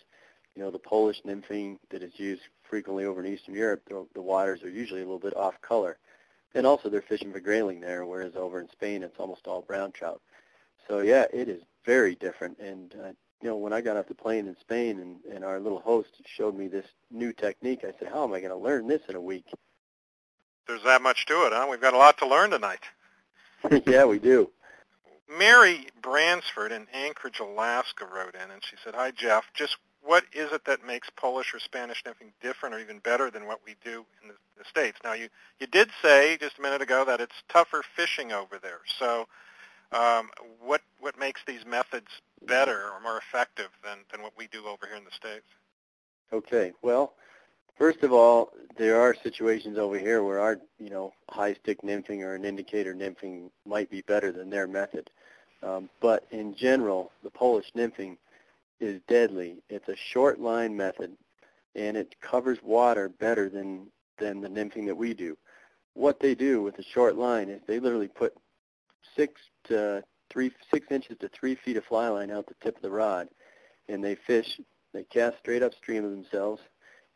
you 0.54 0.62
know, 0.62 0.70
the 0.70 0.78
Polish 0.78 1.22
nymphing 1.26 1.78
that 1.90 2.02
is 2.02 2.12
used 2.16 2.42
frequently 2.62 3.04
over 3.04 3.24
in 3.24 3.32
Eastern 3.32 3.54
Europe, 3.54 3.82
the, 3.88 4.06
the 4.14 4.22
waters 4.22 4.62
are 4.62 4.70
usually 4.70 5.00
a 5.00 5.04
little 5.04 5.18
bit 5.18 5.36
off 5.36 5.60
color. 5.60 5.98
And 6.54 6.66
also 6.66 6.88
they're 6.88 7.02
fishing 7.02 7.32
for 7.32 7.40
grayling 7.40 7.80
there, 7.80 8.06
whereas 8.06 8.36
over 8.36 8.60
in 8.60 8.68
Spain 8.70 9.02
it's 9.02 9.18
almost 9.18 9.46
all 9.46 9.62
brown 9.62 9.90
trout. 9.92 10.20
So 10.88 11.00
yeah, 11.00 11.26
it 11.32 11.48
is 11.48 11.62
very 11.84 12.14
different. 12.14 12.58
And 12.58 12.94
uh, 12.94 13.08
you 13.42 13.50
know, 13.50 13.56
when 13.56 13.72
I 13.72 13.80
got 13.80 13.96
off 13.96 14.06
the 14.06 14.14
plane 14.14 14.46
in 14.46 14.56
Spain 14.60 15.00
and, 15.00 15.34
and 15.34 15.44
our 15.44 15.58
little 15.58 15.80
host 15.80 16.10
showed 16.24 16.56
me 16.56 16.68
this 16.68 16.86
new 17.10 17.32
technique, 17.32 17.80
I 17.82 17.92
said, 17.98 18.08
how 18.12 18.24
am 18.24 18.32
I 18.32 18.40
going 18.40 18.52
to 18.52 18.56
learn 18.56 18.86
this 18.86 19.02
in 19.08 19.16
a 19.16 19.20
week? 19.20 19.46
There's 20.66 20.84
that 20.84 21.02
much 21.02 21.26
to 21.26 21.46
it, 21.46 21.52
huh? 21.52 21.66
We've 21.68 21.80
got 21.80 21.92
a 21.94 21.98
lot 21.98 22.16
to 22.18 22.26
learn 22.26 22.50
tonight. 22.50 22.80
yeah, 23.86 24.04
we 24.04 24.18
do. 24.18 24.50
Mary 25.38 25.88
Bransford 26.00 26.72
in 26.72 26.86
Anchorage, 26.92 27.40
Alaska 27.40 28.06
wrote 28.06 28.34
in 28.34 28.50
and 28.50 28.62
she 28.62 28.76
said, 28.82 28.94
hi, 28.94 29.10
Jeff. 29.10 29.44
Just 29.54 29.76
what 30.04 30.24
is 30.32 30.52
it 30.52 30.64
that 30.66 30.86
makes 30.86 31.08
Polish 31.16 31.54
or 31.54 31.58
Spanish 31.58 32.02
nymphing 32.04 32.32
different 32.42 32.74
or 32.74 32.78
even 32.78 32.98
better 32.98 33.30
than 33.30 33.46
what 33.46 33.60
we 33.64 33.74
do 33.84 34.04
in 34.22 34.28
the, 34.28 34.34
the 34.58 34.64
States? 34.68 34.98
Now, 35.02 35.14
you, 35.14 35.28
you 35.60 35.66
did 35.66 35.90
say 36.02 36.36
just 36.38 36.58
a 36.58 36.62
minute 36.62 36.82
ago 36.82 37.04
that 37.04 37.20
it's 37.20 37.42
tougher 37.48 37.82
fishing 37.96 38.32
over 38.32 38.58
there. 38.62 38.80
So 38.98 39.26
um, 39.92 40.30
what, 40.60 40.82
what 41.00 41.18
makes 41.18 41.40
these 41.46 41.64
methods 41.66 42.08
better 42.46 42.90
or 42.92 43.00
more 43.00 43.18
effective 43.18 43.70
than, 43.82 43.98
than 44.12 44.22
what 44.22 44.32
we 44.36 44.46
do 44.48 44.66
over 44.66 44.86
here 44.86 44.96
in 44.96 45.04
the 45.04 45.10
States? 45.10 45.46
Okay. 46.32 46.72
Well, 46.82 47.14
First 47.76 48.04
of 48.04 48.12
all, 48.12 48.52
there 48.76 49.00
are 49.00 49.14
situations 49.14 49.78
over 49.78 49.98
here 49.98 50.22
where 50.22 50.38
our, 50.38 50.60
you 50.78 50.90
know, 50.90 51.12
high 51.28 51.54
stick 51.54 51.82
nymphing 51.82 52.20
or 52.20 52.34
an 52.34 52.44
indicator 52.44 52.94
nymphing 52.94 53.50
might 53.66 53.90
be 53.90 54.02
better 54.02 54.30
than 54.30 54.48
their 54.48 54.68
method. 54.68 55.10
Um, 55.62 55.88
but 56.00 56.26
in 56.30 56.54
general, 56.54 57.10
the 57.24 57.30
Polish 57.30 57.72
nymphing 57.76 58.16
is 58.84 59.00
deadly. 59.08 59.62
It's 59.68 59.88
a 59.88 59.96
short 59.96 60.40
line 60.40 60.76
method, 60.76 61.16
and 61.74 61.96
it 61.96 62.14
covers 62.20 62.58
water 62.62 63.08
better 63.08 63.48
than, 63.48 63.88
than 64.18 64.40
the 64.40 64.48
nymphing 64.48 64.86
that 64.86 64.96
we 64.96 65.14
do. 65.14 65.36
What 65.94 66.20
they 66.20 66.34
do 66.34 66.62
with 66.62 66.76
the 66.76 66.82
short 66.82 67.16
line 67.16 67.48
is 67.48 67.60
they 67.66 67.80
literally 67.80 68.08
put 68.08 68.34
six 69.16 69.40
to 69.64 70.02
three, 70.30 70.52
six 70.72 70.86
inches 70.90 71.16
to 71.20 71.28
three 71.28 71.54
feet 71.54 71.76
of 71.76 71.84
fly 71.84 72.08
line 72.08 72.30
out 72.30 72.46
the 72.46 72.54
tip 72.62 72.76
of 72.76 72.82
the 72.82 72.90
rod, 72.90 73.28
and 73.88 74.02
they 74.02 74.14
fish. 74.14 74.60
They 74.92 75.04
cast 75.04 75.38
straight 75.38 75.62
upstream 75.62 76.04
of 76.04 76.10
themselves 76.10 76.62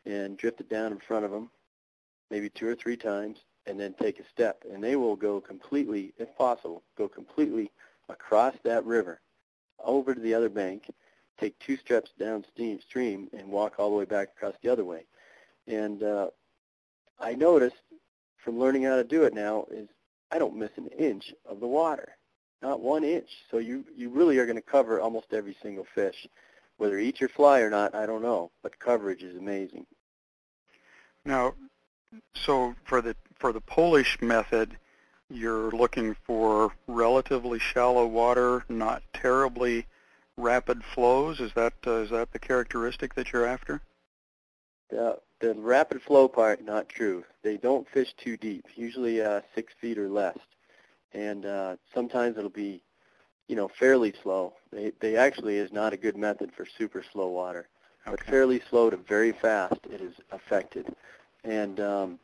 and 0.05 0.37
drift 0.37 0.59
it 0.61 0.69
down 0.69 0.91
in 0.91 0.99
front 0.99 1.25
of 1.25 1.31
them, 1.31 1.49
maybe 2.31 2.49
two 2.49 2.67
or 2.67 2.75
three 2.75 2.97
times, 2.97 3.39
and 3.67 3.79
then 3.79 3.93
take 3.93 4.19
a 4.19 4.27
step. 4.33 4.63
And 4.71 4.83
they 4.83 4.95
will 4.95 5.15
go 5.15 5.39
completely, 5.39 6.13
if 6.17 6.35
possible, 6.37 6.83
go 6.97 7.07
completely 7.07 7.71
across 8.09 8.55
that 8.63 8.85
river 8.85 9.21
over 9.83 10.13
to 10.13 10.19
the 10.19 10.33
other 10.33 10.49
bank, 10.49 10.89
take 11.39 11.57
two 11.59 11.77
steps 11.77 12.11
downstream, 12.19 13.29
and 13.33 13.47
walk 13.49 13.75
all 13.77 13.89
the 13.89 13.95
way 13.95 14.05
back 14.05 14.29
across 14.35 14.55
the 14.61 14.69
other 14.69 14.83
way. 14.83 15.05
And 15.67 16.03
uh, 16.03 16.27
I 17.19 17.33
noticed 17.35 17.75
from 18.37 18.59
learning 18.59 18.83
how 18.83 18.95
to 18.95 19.03
do 19.03 19.23
it 19.23 19.33
now 19.33 19.65
is 19.71 19.87
I 20.31 20.39
don't 20.39 20.57
miss 20.57 20.71
an 20.77 20.87
inch 20.87 21.33
of 21.45 21.59
the 21.59 21.67
water, 21.67 22.09
not 22.61 22.81
one 22.81 23.03
inch. 23.03 23.29
So 23.49 23.57
you, 23.57 23.85
you 23.95 24.09
really 24.09 24.37
are 24.37 24.45
going 24.45 24.55
to 24.55 24.61
cover 24.61 24.99
almost 24.99 25.33
every 25.33 25.55
single 25.61 25.85
fish. 25.95 26.27
Whether 26.77 26.97
eat 26.97 27.19
your 27.19 27.29
fly 27.29 27.59
or 27.59 27.69
not, 27.69 27.93
I 27.93 28.05
don't 28.05 28.21
know, 28.21 28.51
but 28.63 28.79
coverage 28.79 29.21
is 29.21 29.35
amazing. 29.35 29.85
Now, 31.25 31.55
so 32.33 32.73
for 32.85 33.01
the 33.01 33.15
for 33.37 33.51
the 33.53 33.61
Polish 33.61 34.17
method, 34.21 34.77
you're 35.29 35.71
looking 35.71 36.15
for 36.25 36.71
relatively 36.87 37.59
shallow 37.59 38.05
water, 38.05 38.63
not 38.69 39.03
terribly 39.13 39.85
rapid 40.39 40.83
flows. 40.83 41.39
Is 41.39 41.51
that 41.53 41.73
uh, 41.85 41.97
is 41.97 42.09
that 42.11 42.31
the 42.31 42.39
characteristic 42.39 43.13
that 43.15 43.31
you're 43.31 43.45
after? 43.45 43.81
The 44.89 45.19
the 45.39 45.53
rapid 45.53 46.01
flow 46.01 46.27
part, 46.27 46.63
not 46.63 46.89
true. 46.89 47.23
They 47.43 47.57
don't 47.57 47.87
fish 47.89 48.13
too 48.17 48.37
deep, 48.37 48.65
usually 48.75 49.21
uh, 49.21 49.41
six 49.55 49.73
feet 49.79 49.97
or 49.97 50.09
less, 50.09 50.37
and 51.13 51.45
uh, 51.45 51.75
sometimes 51.93 52.37
it'll 52.37 52.49
be 52.49 52.81
you 53.49 53.55
know, 53.55 53.67
fairly 53.67 54.13
slow. 54.23 54.53
They, 54.71 54.93
they 55.01 55.17
actually 55.17 55.57
is 55.57 55.73
not 55.73 55.91
a 55.91 55.97
good 55.97 56.15
method 56.15 56.51
for 56.55 56.65
super 56.77 57.03
slow 57.11 57.27
water. 57.27 57.67
Okay. 58.07 58.15
But 58.15 58.25
fairly 58.25 58.61
slow 58.69 58.91
to 58.91 58.97
very 58.97 59.33
fast, 59.33 59.79
it 59.91 59.99
is 60.01 60.13
affected. 60.31 60.95
And 61.43 61.79
um, 61.79 62.19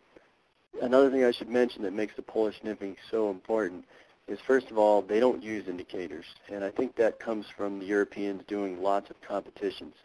another 0.81 1.10
thing 1.10 1.25
I 1.25 1.31
should 1.31 1.50
mention 1.50 1.81
that 1.81 1.93
makes 1.93 2.15
the 2.15 2.22
Polish 2.22 2.62
nymphing 2.63 2.95
so 3.10 3.31
important 3.31 3.86
is, 4.27 4.39
first 4.46 4.72
of 4.72 4.77
all, 4.77 5.01
they 5.01 5.20
don't 5.20 5.44
use 5.44 5.67
indicators. 5.67 6.25
And 6.50 6.63
I 6.63 6.72
think 6.72 6.96
that 6.96 7.20
comes 7.20 7.46
from 7.55 7.79
the 7.79 7.86
Europeans 7.86 8.44
doing 8.48 8.82
lots 8.82 9.10
of 9.10 9.22
competitions. 9.22 9.96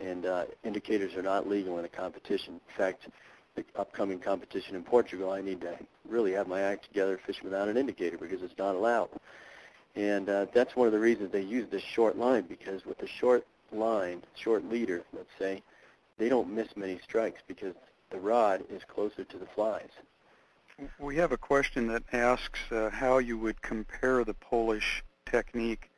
And 0.00 0.26
uh, 0.26 0.44
indicators 0.64 1.14
are 1.14 1.22
not 1.22 1.48
legal 1.48 1.78
in 1.78 1.84
a 1.84 1.88
competition. 1.88 2.54
In 2.54 2.76
fact, 2.76 3.08
the 3.54 3.64
upcoming 3.76 4.20
competition 4.20 4.76
in 4.76 4.82
Portugal, 4.84 5.30
I 5.30 5.40
need 5.40 5.60
to 5.62 5.76
really 6.08 6.32
have 6.32 6.48
my 6.48 6.60
act 6.60 6.84
together 6.84 7.20
fishing 7.26 7.44
without 7.44 7.68
an 7.68 7.76
indicator 7.76 8.16
because 8.16 8.42
it's 8.42 8.58
not 8.58 8.74
allowed. 8.74 9.08
And 9.96 10.28
uh, 10.28 10.46
that's 10.52 10.76
one 10.76 10.86
of 10.86 10.92
the 10.92 10.98
reasons 10.98 11.32
they 11.32 11.42
use 11.42 11.68
this 11.70 11.82
short 11.82 12.16
line 12.16 12.44
because 12.48 12.84
with 12.84 12.98
the 12.98 13.08
short 13.08 13.44
line, 13.72 14.22
short 14.36 14.64
leader, 14.64 15.02
let's 15.12 15.28
say, 15.38 15.62
they 16.18 16.28
don't 16.28 16.52
miss 16.52 16.68
many 16.76 16.98
strikes 17.02 17.40
because 17.46 17.74
the 18.10 18.18
rod 18.18 18.64
is 18.70 18.82
closer 18.84 19.24
to 19.24 19.36
the 19.36 19.46
flies. 19.54 19.90
We 21.00 21.16
have 21.16 21.32
a 21.32 21.36
question 21.36 21.88
that 21.88 22.04
asks 22.12 22.60
uh, 22.70 22.90
how 22.90 23.18
you 23.18 23.36
would 23.38 23.62
compare 23.62 24.24
the 24.24 24.34
Polish 24.34 25.02
technique 25.26 25.90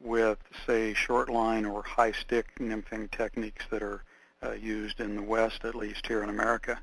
with, 0.00 0.38
say, 0.64 0.94
short 0.94 1.28
line 1.28 1.64
or 1.64 1.82
high 1.82 2.12
stick 2.12 2.46
nymphing 2.60 3.10
techniques 3.10 3.64
that 3.70 3.82
are 3.82 4.04
uh, 4.40 4.52
used 4.52 5.00
in 5.00 5.16
the 5.16 5.22
West, 5.22 5.64
at 5.64 5.74
least 5.74 6.06
here 6.06 6.22
in 6.22 6.28
America. 6.28 6.78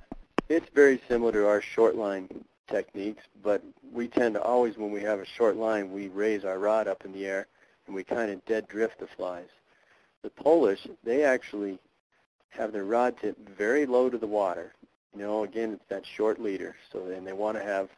It's 0.49 0.69
very 0.75 1.01
similar 1.07 1.31
to 1.31 1.47
our 1.47 1.61
short 1.61 1.95
line 1.95 2.27
techniques, 2.67 3.23
but 3.41 3.63
we 3.91 4.09
tend 4.09 4.35
to 4.35 4.41
always, 4.41 4.77
when 4.77 4.91
we 4.91 5.01
have 5.01 5.19
a 5.19 5.25
short 5.25 5.55
line, 5.55 5.93
we 5.93 6.09
raise 6.09 6.43
our 6.43 6.59
rod 6.59 6.89
up 6.89 7.05
in 7.05 7.13
the 7.13 7.25
air 7.25 7.47
and 7.87 7.95
we 7.95 8.03
kind 8.03 8.31
of 8.31 8.43
dead 8.45 8.67
drift 8.67 8.99
the 8.99 9.07
flies. 9.07 9.49
The 10.23 10.29
Polish, 10.29 10.85
they 11.05 11.23
actually 11.23 11.79
have 12.49 12.73
their 12.73 12.83
rod 12.83 13.17
tip 13.17 13.37
very 13.49 13.85
low 13.85 14.09
to 14.09 14.17
the 14.17 14.27
water. 14.27 14.73
You 15.15 15.21
know, 15.21 15.43
again, 15.43 15.73
it's 15.73 15.89
that 15.89 16.05
short 16.05 16.39
leader, 16.39 16.75
so 16.91 17.05
and 17.07 17.25
they 17.25 17.33
want 17.33 17.57
to 17.57 17.63
have 17.63 17.89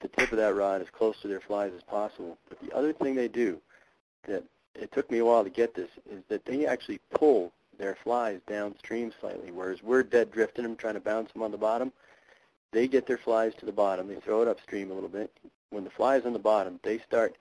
the 0.00 0.08
tip 0.08 0.32
of 0.32 0.38
that 0.38 0.54
rod 0.54 0.80
as 0.80 0.88
close 0.90 1.20
to 1.20 1.28
their 1.28 1.40
flies 1.40 1.72
as 1.74 1.82
possible. 1.82 2.38
But 2.48 2.60
the 2.60 2.74
other 2.74 2.92
thing 2.92 3.14
they 3.14 3.28
do 3.28 3.60
that 4.26 4.42
it 4.74 4.92
took 4.92 5.10
me 5.10 5.18
a 5.18 5.24
while 5.24 5.44
to 5.44 5.50
get 5.50 5.74
this 5.74 5.90
is 6.10 6.22
that 6.28 6.44
they 6.44 6.66
actually 6.66 7.00
pull 7.10 7.52
their 7.78 7.96
flies 8.02 8.40
downstream 8.46 9.12
slightly, 9.20 9.50
whereas 9.50 9.82
we're 9.82 10.02
dead 10.02 10.30
drifting 10.30 10.64
them, 10.64 10.76
trying 10.76 10.94
to 10.94 11.00
bounce 11.00 11.32
them 11.32 11.42
on 11.42 11.50
the 11.50 11.58
bottom. 11.58 11.92
They 12.72 12.88
get 12.88 13.06
their 13.06 13.18
flies 13.18 13.54
to 13.58 13.66
the 13.66 13.72
bottom. 13.72 14.08
They 14.08 14.16
throw 14.16 14.42
it 14.42 14.48
upstream 14.48 14.90
a 14.90 14.94
little 14.94 15.08
bit. 15.08 15.30
When 15.70 15.84
the 15.84 15.90
fly 15.90 16.16
is 16.16 16.26
on 16.26 16.32
the 16.32 16.38
bottom, 16.38 16.80
they 16.82 16.98
start 16.98 17.36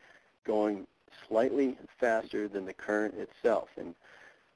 going 0.45 0.87
slightly 1.27 1.77
faster 1.99 2.47
than 2.47 2.65
the 2.65 2.73
current 2.73 3.15
itself. 3.15 3.69
And 3.77 3.95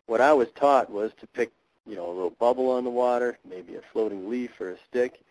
what 0.05 0.21
I 0.21 0.33
was 0.33 0.49
taught 0.55 0.89
was 0.89 1.11
to 1.19 1.27
pick, 1.27 1.51
you 1.89 1.95
know, 1.95 2.07
a 2.07 2.13
little 2.13 2.29
bubble 2.29 2.69
on 2.69 2.83
the 2.83 2.89
water, 2.89 3.39
maybe 3.49 3.75
a 3.75 3.81
floating 3.91 4.29
leaf 4.29 4.51
or 4.61 4.69
a 4.69 4.77
stick, 4.87 5.21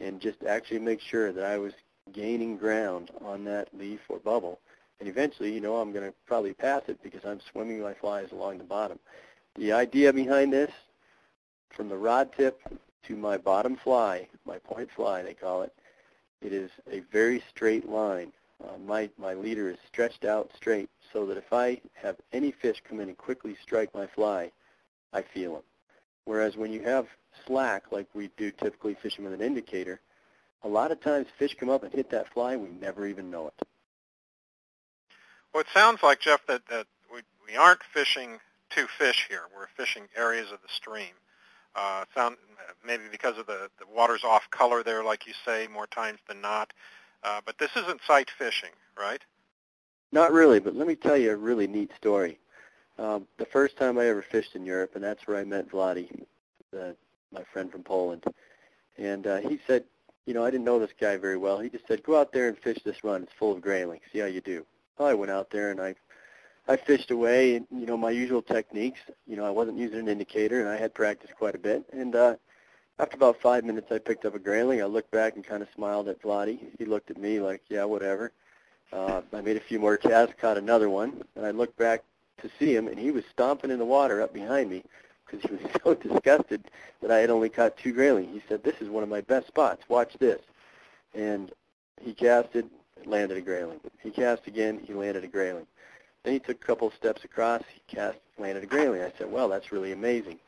and 0.00 0.20
just 0.20 0.42
actually 0.42 0.80
make 0.80 1.00
sure 1.00 1.32
that 1.32 1.44
I 1.44 1.56
was 1.56 1.72
gaining 2.12 2.56
ground 2.56 3.12
on 3.24 3.44
that 3.44 3.68
leaf 3.78 4.00
or 4.08 4.18
bubble. 4.18 4.58
And 4.98 5.08
eventually, 5.08 5.52
you 5.54 5.60
know, 5.60 5.76
I'm 5.76 5.92
going 5.92 6.04
to 6.06 6.14
probably 6.26 6.52
pass 6.52 6.82
it 6.88 7.00
because 7.02 7.24
I'm 7.24 7.40
swimming 7.52 7.80
my 7.80 7.94
flies 7.94 8.32
along 8.32 8.58
the 8.58 8.64
bottom. 8.64 8.98
The 9.54 9.72
idea 9.72 10.12
behind 10.12 10.52
this, 10.52 10.72
from 11.70 11.88
the 11.88 11.96
rod 11.96 12.32
tip 12.36 12.60
to 13.04 13.16
my 13.16 13.38
bottom 13.38 13.76
fly, 13.76 14.26
my 14.44 14.58
point 14.58 14.90
fly 14.90 15.22
they 15.22 15.34
call 15.34 15.62
it, 15.62 15.72
it 16.42 16.52
is 16.52 16.70
a 16.90 17.00
very 17.12 17.42
straight 17.48 17.88
line. 17.88 18.32
Uh, 18.62 18.76
my, 18.84 19.08
my 19.16 19.34
leader 19.34 19.70
is 19.70 19.78
stretched 19.86 20.24
out 20.24 20.50
straight 20.56 20.90
so 21.12 21.24
that 21.26 21.38
if 21.38 21.52
I 21.52 21.80
have 21.94 22.16
any 22.32 22.50
fish 22.50 22.82
come 22.86 22.98
in 22.98 23.08
and 23.08 23.16
quickly 23.16 23.56
strike 23.62 23.94
my 23.94 24.06
fly, 24.08 24.50
I 25.12 25.22
feel 25.22 25.54
them. 25.54 25.62
Whereas 26.30 26.56
when 26.56 26.72
you 26.72 26.80
have 26.82 27.08
slack, 27.44 27.90
like 27.90 28.06
we 28.14 28.30
do 28.36 28.52
typically 28.52 28.94
fishing 28.94 29.24
with 29.24 29.34
an 29.34 29.40
indicator, 29.40 30.00
a 30.62 30.68
lot 30.68 30.92
of 30.92 31.00
times 31.00 31.26
fish 31.40 31.56
come 31.58 31.68
up 31.68 31.82
and 31.82 31.92
hit 31.92 32.08
that 32.10 32.32
fly, 32.32 32.54
we 32.54 32.68
never 32.80 33.04
even 33.04 33.32
know 33.32 33.48
it. 33.48 33.66
Well, 35.52 35.62
it 35.62 35.66
sounds 35.74 36.04
like, 36.04 36.20
Jeff, 36.20 36.46
that, 36.46 36.62
that 36.68 36.86
we, 37.12 37.22
we 37.44 37.56
aren't 37.56 37.82
fishing 37.82 38.38
to 38.76 38.86
fish 38.86 39.26
here. 39.28 39.40
We're 39.56 39.66
fishing 39.76 40.04
areas 40.16 40.52
of 40.52 40.62
the 40.62 40.68
stream. 40.68 41.14
Uh, 41.74 42.04
sound 42.14 42.36
maybe 42.86 43.02
because 43.10 43.36
of 43.36 43.46
the 43.46 43.68
the 43.80 43.86
water's 43.92 44.22
off 44.22 44.48
color 44.52 44.84
there, 44.84 45.02
like 45.02 45.26
you 45.26 45.34
say, 45.44 45.66
more 45.66 45.88
times 45.88 46.20
than 46.28 46.40
not. 46.40 46.72
Uh, 47.24 47.40
but 47.44 47.58
this 47.58 47.72
isn't 47.74 48.02
sight 48.06 48.30
fishing, 48.38 48.70
right? 48.96 49.22
Not 50.12 50.30
really, 50.32 50.60
but 50.60 50.76
let 50.76 50.86
me 50.86 50.94
tell 50.94 51.16
you 51.16 51.32
a 51.32 51.36
really 51.36 51.66
neat 51.66 51.90
story. 51.96 52.38
Um, 53.00 53.26
the 53.38 53.46
first 53.46 53.78
time 53.78 53.98
I 53.98 54.06
ever 54.06 54.20
fished 54.20 54.54
in 54.54 54.66
Europe, 54.66 54.90
and 54.94 55.02
that's 55.02 55.26
where 55.26 55.38
I 55.38 55.44
met 55.44 55.70
Vladi, 55.70 56.24
the, 56.70 56.94
my 57.32 57.42
friend 57.50 57.72
from 57.72 57.82
Poland. 57.82 58.24
And 58.98 59.26
uh, 59.26 59.38
he 59.38 59.58
said, 59.66 59.84
you 60.26 60.34
know, 60.34 60.44
I 60.44 60.50
didn't 60.50 60.66
know 60.66 60.78
this 60.78 60.92
guy 61.00 61.16
very 61.16 61.38
well. 61.38 61.58
He 61.60 61.70
just 61.70 61.88
said, 61.88 62.02
go 62.02 62.20
out 62.20 62.30
there 62.30 62.48
and 62.48 62.58
fish 62.58 62.78
this 62.84 63.02
run. 63.02 63.22
It's 63.22 63.32
full 63.32 63.52
of 63.52 63.62
grayling. 63.62 64.00
See 64.12 64.18
how 64.18 64.26
you 64.26 64.42
do. 64.42 64.66
Well, 64.98 65.08
I 65.08 65.14
went 65.14 65.30
out 65.30 65.50
there 65.50 65.70
and 65.70 65.80
I 65.80 65.94
I 66.68 66.76
fished 66.76 67.10
away, 67.10 67.56
and 67.56 67.66
you 67.72 67.86
know 67.86 67.96
my 67.96 68.10
usual 68.10 68.42
techniques. 68.42 69.00
You 69.26 69.36
know 69.36 69.46
I 69.46 69.50
wasn't 69.50 69.78
using 69.78 69.98
an 69.98 70.08
indicator, 70.08 70.60
and 70.60 70.68
I 70.68 70.76
had 70.76 70.94
practiced 70.94 71.34
quite 71.36 71.54
a 71.54 71.58
bit. 71.58 71.84
And 71.90 72.14
uh, 72.14 72.36
after 72.98 73.16
about 73.16 73.40
five 73.40 73.64
minutes, 73.64 73.90
I 73.90 73.98
picked 73.98 74.26
up 74.26 74.34
a 74.34 74.38
grayling. 74.38 74.82
I 74.82 74.84
looked 74.84 75.10
back 75.10 75.34
and 75.34 75.44
kind 75.44 75.62
of 75.62 75.68
smiled 75.74 76.06
at 76.08 76.22
Vladi. 76.22 76.58
He 76.78 76.84
looked 76.84 77.10
at 77.10 77.16
me 77.16 77.40
like, 77.40 77.62
yeah, 77.68 77.84
whatever. 77.84 78.30
Uh, 78.92 79.22
I 79.32 79.40
made 79.40 79.56
a 79.56 79.60
few 79.60 79.80
more 79.80 79.96
casts, 79.96 80.34
caught 80.38 80.58
another 80.58 80.90
one, 80.90 81.24
and 81.34 81.46
I 81.46 81.50
looked 81.50 81.76
back 81.76 82.04
to 82.42 82.50
see 82.58 82.74
him, 82.74 82.88
and 82.88 82.98
he 82.98 83.10
was 83.10 83.24
stomping 83.32 83.70
in 83.70 83.78
the 83.78 83.84
water 83.84 84.22
up 84.22 84.32
behind 84.32 84.70
me 84.70 84.82
because 85.26 85.48
he 85.48 85.56
was 85.56 85.72
so 85.84 85.94
disgusted 85.94 86.64
that 87.02 87.10
I 87.10 87.18
had 87.18 87.30
only 87.30 87.48
caught 87.48 87.76
two 87.76 87.92
grayling. 87.92 88.28
He 88.28 88.42
said, 88.48 88.62
"This 88.62 88.80
is 88.80 88.88
one 88.88 89.02
of 89.02 89.08
my 89.08 89.20
best 89.20 89.46
spots. 89.46 89.82
Watch 89.88 90.14
this." 90.18 90.40
And 91.14 91.52
he 92.00 92.14
casted, 92.14 92.68
landed 93.04 93.36
a 93.36 93.40
grayling. 93.40 93.80
He 94.02 94.10
cast 94.10 94.46
again, 94.46 94.80
he 94.84 94.94
landed 94.94 95.24
a 95.24 95.28
grayling. 95.28 95.66
Then 96.22 96.34
he 96.34 96.38
took 96.38 96.62
a 96.62 96.66
couple 96.66 96.90
steps 96.90 97.24
across. 97.24 97.62
He 97.72 97.94
cast, 97.94 98.18
landed 98.38 98.64
a 98.64 98.66
grayling. 98.66 99.02
I 99.02 99.12
said, 99.18 99.30
well, 99.30 99.48
that's 99.48 99.72
really 99.72 99.92
amazing. 99.92 100.38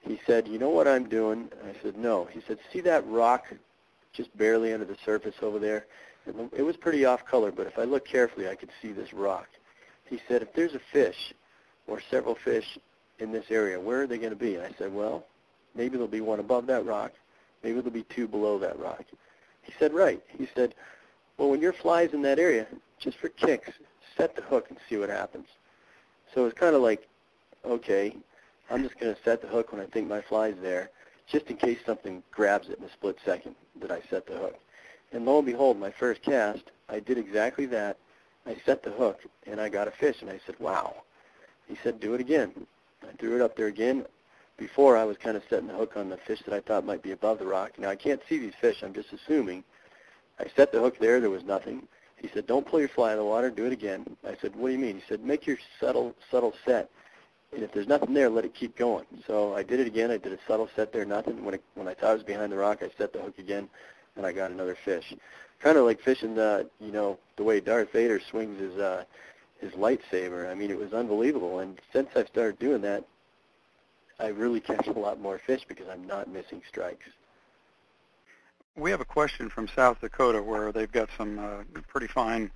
He 0.00 0.20
said, 0.26 0.48
you 0.48 0.58
know 0.58 0.70
what 0.70 0.88
I'm 0.88 1.08
doing? 1.08 1.50
I 1.64 1.74
said, 1.82 1.96
no. 1.96 2.26
He 2.26 2.40
said, 2.46 2.58
see 2.72 2.80
that 2.80 3.06
rock 3.06 3.46
just 4.12 4.36
barely 4.36 4.72
under 4.72 4.84
the 4.84 4.96
surface 5.04 5.36
over 5.42 5.58
there? 5.58 5.86
It 6.56 6.62
was 6.62 6.76
pretty 6.76 7.04
off 7.04 7.24
color, 7.24 7.52
but 7.52 7.66
if 7.66 7.78
I 7.78 7.84
look 7.84 8.06
carefully, 8.06 8.48
I 8.48 8.54
could 8.54 8.70
see 8.80 8.92
this 8.92 9.12
rock. 9.12 9.48
He 10.08 10.20
said, 10.28 10.42
if 10.42 10.52
there's 10.52 10.74
a 10.74 10.80
fish 10.92 11.32
or 11.86 12.00
several 12.10 12.34
fish 12.34 12.78
in 13.18 13.32
this 13.32 13.46
area, 13.50 13.80
where 13.80 14.02
are 14.02 14.06
they 14.06 14.18
going 14.18 14.30
to 14.30 14.36
be? 14.36 14.58
I 14.58 14.70
said, 14.78 14.92
well, 14.92 15.24
maybe 15.74 15.96
there'll 15.96 16.08
be 16.08 16.20
one 16.20 16.40
above 16.40 16.66
that 16.66 16.84
rock, 16.84 17.12
maybe 17.62 17.76
there'll 17.76 17.90
be 17.90 18.04
two 18.04 18.28
below 18.28 18.58
that 18.58 18.78
rock. 18.78 19.04
He 19.62 19.72
said, 19.78 19.94
right. 19.94 20.22
He 20.36 20.48
said, 20.54 20.74
well, 21.38 21.50
when 21.50 21.60
your 21.60 21.72
fly's 21.72 22.12
in 22.12 22.22
that 22.22 22.38
area, 22.38 22.66
just 22.98 23.18
for 23.18 23.28
kicks, 23.28 23.70
set 24.16 24.36
the 24.36 24.42
hook 24.42 24.66
and 24.68 24.78
see 24.88 24.96
what 24.96 25.08
happens. 25.08 25.46
So 26.34 26.46
it's 26.46 26.58
kind 26.58 26.74
of 26.74 26.82
like, 26.82 27.08
okay, 27.64 28.16
I'm 28.70 28.82
just 28.82 28.98
going 28.98 29.14
to 29.14 29.22
set 29.22 29.40
the 29.40 29.48
hook 29.48 29.72
when 29.72 29.80
I 29.80 29.86
think 29.86 30.08
my 30.08 30.20
fly's 30.20 30.54
there, 30.60 30.90
just 31.26 31.46
in 31.46 31.56
case 31.56 31.78
something 31.84 32.22
grabs 32.30 32.68
it 32.68 32.78
in 32.78 32.84
a 32.84 32.92
split 32.92 33.16
second 33.24 33.54
that 33.80 33.90
I 33.90 34.00
set 34.10 34.26
the 34.26 34.36
hook. 34.36 34.58
And 35.12 35.24
lo 35.24 35.38
and 35.38 35.46
behold, 35.46 35.78
my 35.78 35.90
first 35.90 36.22
cast, 36.22 36.64
I 36.88 37.00
did 37.00 37.18
exactly 37.18 37.66
that. 37.66 37.96
I 38.46 38.56
set 38.66 38.82
the 38.82 38.90
hook, 38.90 39.20
and 39.46 39.60
I 39.60 39.68
got 39.68 39.88
a 39.88 39.92
fish, 39.92 40.20
and 40.20 40.30
I 40.30 40.40
said, 40.44 40.56
wow. 40.58 41.02
He 41.66 41.76
said, 41.82 42.00
do 42.00 42.14
it 42.14 42.20
again. 42.20 42.66
I 43.02 43.12
threw 43.18 43.34
it 43.34 43.40
up 43.40 43.56
there 43.56 43.68
again. 43.68 44.04
Before, 44.56 44.96
I 44.96 45.04
was 45.04 45.16
kind 45.16 45.36
of 45.36 45.42
setting 45.48 45.66
the 45.66 45.74
hook 45.74 45.96
on 45.96 46.10
the 46.10 46.16
fish 46.16 46.40
that 46.44 46.54
I 46.54 46.60
thought 46.60 46.84
might 46.84 47.02
be 47.02 47.12
above 47.12 47.38
the 47.38 47.46
rock. 47.46 47.78
Now, 47.78 47.88
I 47.88 47.96
can't 47.96 48.20
see 48.28 48.38
these 48.38 48.54
fish. 48.60 48.82
I'm 48.82 48.94
just 48.94 49.12
assuming. 49.12 49.64
I 50.38 50.46
set 50.54 50.72
the 50.72 50.80
hook 50.80 50.98
there. 50.98 51.20
There 51.20 51.30
was 51.30 51.44
nothing. 51.44 51.88
He 52.20 52.28
said, 52.32 52.46
don't 52.46 52.66
pull 52.66 52.80
your 52.80 52.88
fly 52.88 53.12
in 53.12 53.18
the 53.18 53.24
water. 53.24 53.50
Do 53.50 53.66
it 53.66 53.72
again. 53.72 54.16
I 54.26 54.36
said, 54.40 54.54
what 54.54 54.68
do 54.68 54.72
you 54.72 54.78
mean? 54.78 54.96
He 54.96 55.02
said, 55.08 55.24
make 55.24 55.46
your 55.46 55.58
subtle, 55.80 56.14
subtle 56.30 56.54
set. 56.64 56.90
And 57.52 57.62
if 57.62 57.72
there's 57.72 57.88
nothing 57.88 58.14
there, 58.14 58.28
let 58.28 58.44
it 58.44 58.54
keep 58.54 58.76
going. 58.76 59.06
So 59.26 59.54
I 59.54 59.62
did 59.62 59.80
it 59.80 59.86
again. 59.86 60.10
I 60.10 60.16
did 60.16 60.32
a 60.32 60.38
subtle 60.46 60.68
set 60.74 60.92
there, 60.92 61.04
nothing. 61.04 61.44
When, 61.44 61.54
it, 61.54 61.62
when 61.74 61.86
I 61.86 61.94
thought 61.94 62.12
it 62.12 62.14
was 62.14 62.22
behind 62.22 62.52
the 62.52 62.56
rock, 62.56 62.82
I 62.82 62.90
set 62.98 63.12
the 63.12 63.20
hook 63.20 63.38
again, 63.38 63.68
and 64.16 64.26
I 64.26 64.32
got 64.32 64.50
another 64.50 64.76
fish. 64.84 65.14
Kind 65.60 65.78
of 65.78 65.84
like 65.84 66.00
fishing, 66.00 66.34
the, 66.34 66.68
you 66.80 66.92
know, 66.92 67.18
the 67.36 67.42
way 67.42 67.60
Darth 67.60 67.92
Vader 67.92 68.20
swings 68.20 68.60
his 68.60 68.76
uh, 68.78 69.04
his 69.60 69.72
lightsaber. 69.72 70.50
I 70.50 70.54
mean, 70.54 70.70
it 70.70 70.78
was 70.78 70.92
unbelievable. 70.92 71.60
And 71.60 71.80
since 71.92 72.10
I've 72.14 72.28
started 72.28 72.58
doing 72.58 72.82
that, 72.82 73.04
I 74.18 74.28
really 74.28 74.60
catch 74.60 74.86
a 74.86 74.92
lot 74.92 75.20
more 75.20 75.38
fish 75.38 75.64
because 75.66 75.86
I'm 75.88 76.06
not 76.06 76.28
missing 76.28 76.62
strikes. 76.68 77.06
We 78.76 78.90
have 78.90 79.00
a 79.00 79.06
question 79.06 79.48
from 79.48 79.68
South 79.68 80.00
Dakota 80.00 80.42
where 80.42 80.72
they've 80.72 80.90
got 80.90 81.08
some 81.16 81.38
uh, 81.38 81.80
pretty 81.88 82.08
fine 82.08 82.50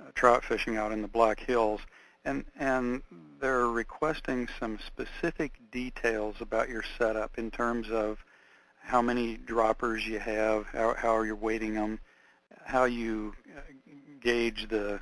uh, 0.00 0.10
trout 0.14 0.44
fishing 0.44 0.76
out 0.76 0.92
in 0.92 1.02
the 1.02 1.08
Black 1.08 1.40
Hills, 1.40 1.80
and 2.24 2.44
and 2.58 3.02
they're 3.40 3.68
requesting 3.68 4.48
some 4.60 4.78
specific 4.86 5.52
details 5.70 6.36
about 6.40 6.68
your 6.68 6.84
setup 6.98 7.38
in 7.38 7.50
terms 7.50 7.90
of 7.90 8.18
how 8.82 9.00
many 9.00 9.36
droppers 9.36 10.06
you 10.06 10.18
have, 10.18 10.66
how 10.66 10.94
how 10.94 11.22
you're 11.22 11.34
weighting 11.36 11.74
them, 11.74 11.98
how 12.64 12.84
you 12.84 13.34
uh, 13.56 13.60
gauge 14.20 14.68
the 14.68 15.00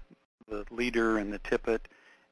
the 0.49 0.65
leader 0.71 1.19
and 1.19 1.33
the 1.33 1.39
tippet, 1.39 1.89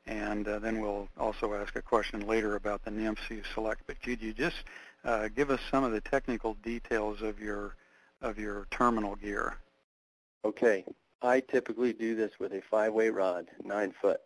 and 0.07 0.47
uh, 0.47 0.59
then 0.59 0.81
we'll 0.81 1.09
also 1.19 1.55
ask 1.55 1.77
a 1.77 1.83
question 1.83 2.27
later 2.27 2.57
about 2.57 2.85
the 2.85 2.91
nymphs 2.91 3.23
you 3.31 3.43
select. 3.55 3.83
But 3.87 4.03
could 4.03 4.21
you 4.23 4.33
just 4.33 4.57
uh, 5.05 5.29
give 5.29 5.51
us 5.51 5.61
some 5.71 5.85
of 5.85 5.93
the 5.93 6.01
technical 6.01 6.55
details 6.55 7.23
of 7.23 7.41
your 7.41 7.75
of 8.21 8.39
your 8.39 8.67
terminal 8.71 9.17
gear? 9.17 9.57
Okay. 10.45 10.85
I 11.21 11.41
typically 11.41 11.93
do 11.93 12.15
this 12.15 12.39
with 12.39 12.53
a 12.53 12.63
five-weight 12.71 13.11
rod, 13.11 13.49
nine 13.65 13.93
foot. 14.01 14.21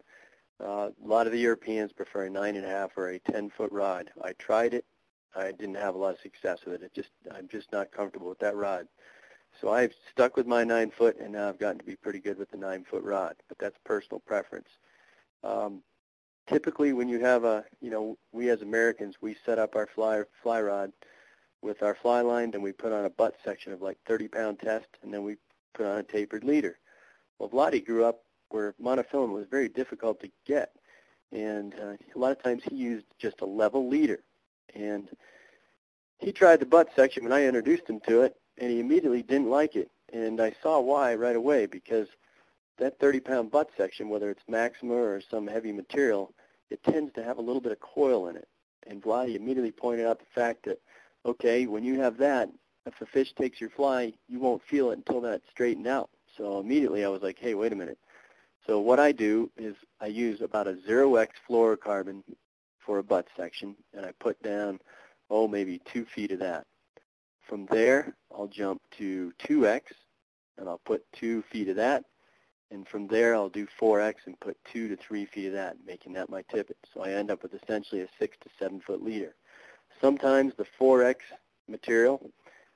Uh, 0.63 0.91
a 0.91 1.07
lot 1.07 1.27
of 1.27 1.33
the 1.33 1.39
Europeans 1.39 1.91
prefer 1.91 2.25
a 2.25 2.31
nine 2.31 2.55
and 2.55 2.67
a 2.67 2.69
half 2.69 2.91
or 2.97 3.09
a 3.09 3.19
ten 3.19 3.51
foot 3.51 3.73
rod. 3.73 4.11
I 4.23 4.33
tried 4.33 4.75
it. 4.75 4.85
I 5.35 5.53
didn't 5.53 5.77
have 5.77 5.95
a 5.95 5.99
lot 5.99 6.15
of 6.15 6.21
success 6.21 6.61
with 6.67 6.83
it. 6.83 6.83
It 6.83 6.95
just 6.95 7.11
I'm 7.35 7.49
just 7.49 7.73
not 7.73 7.93
comfortable 7.93 8.29
with 8.29 8.39
that 8.41 8.57
rod. 8.57 8.87
So 9.61 9.71
I've 9.71 9.95
stuck 10.11 10.37
with 10.37 10.47
my 10.47 10.65
nine 10.65 10.91
foot, 10.91 11.19
and 11.19 11.33
now 11.33 11.49
I've 11.49 11.59
gotten 11.59 11.79
to 11.79 11.85
be 11.85 11.97
pretty 11.97 12.19
good 12.21 12.39
with 12.39 12.51
the 12.51 12.57
nine 12.57 12.85
foot 12.85 13.03
rod. 13.03 13.37
But 13.49 13.59
that's 13.59 13.77
personal 13.85 14.21
preference. 14.21 14.69
Um, 15.45 15.83
typically, 16.49 16.93
when 16.93 17.09
you 17.09 17.21
have 17.21 17.45
a, 17.45 17.65
you 17.81 17.91
know, 17.91 18.17
we 18.33 18.49
as 18.51 18.63
Americans, 18.63 19.17
we 19.21 19.37
set 19.45 19.59
up 19.59 19.77
our 19.77 19.87
fly 19.87 20.23
fly 20.43 20.61
rod 20.61 20.93
with 21.63 21.83
our 21.83 21.95
fly 21.95 22.21
line, 22.21 22.51
then 22.51 22.63
we 22.63 22.73
put 22.73 22.93
on 22.93 23.05
a 23.05 23.11
butt 23.11 23.37
section 23.45 23.73
of 23.73 23.81
like 23.81 23.99
30 24.07 24.29
pound 24.29 24.59
test, 24.61 24.89
and 25.03 25.15
then 25.15 25.23
we 25.23 25.37
put 25.75 25.87
on 25.87 25.99
a 25.99 26.03
tapered 26.03 26.45
leader. 26.45 26.79
Well, 27.39 27.49
Vladi 27.49 27.85
grew 27.85 28.05
up 28.05 28.23
where 28.51 28.75
monofilament 28.83 29.33
was 29.33 29.47
very 29.51 29.69
difficult 29.69 30.21
to 30.21 30.31
get, 30.47 30.73
and 31.31 31.75
uh, 31.75 31.97
a 32.15 32.19
lot 32.19 32.33
of 32.33 32.43
times 32.43 32.63
he 32.69 32.77
used 32.77 33.07
just 33.19 33.41
a 33.41 33.47
level 33.47 33.89
leader. 33.89 34.23
And 34.75 35.09
he 36.19 36.33
tried 36.33 36.61
the 36.61 36.67
butt 36.67 36.89
section 36.95 37.25
when 37.25 37.33
I 37.33 37.45
introduced 37.45 37.89
him 37.89 38.01
to 38.09 38.23
it, 38.23 38.37
and 38.59 38.71
he 38.71 38.81
immediately 38.81 39.23
didn't 39.23 39.51
like 39.51 39.77
it. 39.77 39.91
And 40.13 40.41
I 40.41 40.55
saw 40.63 40.81
why 40.81 41.15
right 41.15 41.37
away 41.37 41.67
because 41.67 42.09
that 42.79 42.99
30-pound 43.01 43.51
butt 43.51 43.71
section, 43.77 44.09
whether 44.09 44.31
it's 44.31 44.43
Maxima 44.49 44.95
or 44.95 45.21
some 45.31 45.47
heavy 45.47 45.73
material, 45.73 46.35
it 46.71 46.83
tends 46.85 47.13
to 47.15 47.23
have 47.23 47.39
a 47.39 47.43
little 47.43 47.61
bit 47.61 47.73
of 47.73 47.81
coil 47.81 48.29
in 48.29 48.37
it. 48.37 48.49
And 48.87 49.03
Vladi 49.03 49.37
immediately 49.37 49.73
pointed 49.73 50.07
out 50.07 50.19
the 50.19 50.27
fact 50.35 50.65
that, 50.65 50.81
okay, 51.25 51.67
when 51.67 51.85
you 51.85 52.01
have 52.01 52.17
that, 52.19 52.51
if 52.87 53.01
a 53.01 53.07
fish 53.07 53.33
takes 53.35 53.61
your 53.61 53.71
fly, 53.71 54.13
you 54.29 54.41
won't 54.41 54.63
feel 54.63 54.91
it 54.91 54.99
until 54.99 55.21
that's 55.21 55.49
straightened 55.51 55.87
out. 55.87 56.11
So 56.37 56.59
immediately 56.59 57.05
I 57.05 57.09
was 57.09 57.23
like, 57.23 57.39
hey, 57.39 57.55
wait 57.55 57.73
a 57.73 57.77
minute. 57.77 57.99
So 58.67 58.81
what 58.81 58.99
I 58.99 59.13
do 59.13 59.51
is 59.57 59.77
I 60.01 60.07
use 60.07 60.41
about 60.41 60.69
a 60.69 60.75
0x 60.89 61.29
fluorocarbon 61.49 62.23
for 62.85 62.99
a 62.99 63.03
butt 63.03 63.29
section, 63.37 63.77
and 63.95 64.05
I 64.05 64.13
put 64.19 64.43
down, 64.43 64.81
oh, 65.31 65.49
maybe 65.49 65.81
two 65.85 66.05
feet 66.05 66.33
of 66.33 66.39
that. 66.41 66.67
From 67.41 67.67
there, 67.67 68.15
I'll 68.35 68.47
jump 68.47 68.81
to 68.99 69.33
2x, 69.45 69.83
and 70.59 70.69
I'll 70.69 70.81
put 70.85 71.05
two 71.13 71.43
feet 71.43 71.69
of 71.69 71.77
that. 71.77 72.05
And 72.71 72.89
from 72.89 73.07
there, 73.07 73.35
I'll 73.35 73.51
do 73.51 73.67
4x 73.81 74.15
and 74.27 74.39
put 74.41 74.57
two 74.65 74.89
to 74.89 74.97
three 74.97 75.27
feet 75.27 75.49
of 75.49 75.53
that, 75.53 75.77
making 75.87 76.15
that 76.15 76.31
my 76.31 76.43
tippet. 76.51 76.79
So 76.93 77.03
I 77.03 77.11
end 77.11 77.31
up 77.31 77.43
with 77.43 77.53
essentially 77.55 78.01
a 78.01 78.09
six 78.19 78.37
to 78.43 78.51
seven 78.59 78.81
foot 78.81 79.03
leader. 79.03 79.35
Sometimes 80.01 80.55
the 80.57 80.67
4x 80.81 81.17
material 81.69 82.31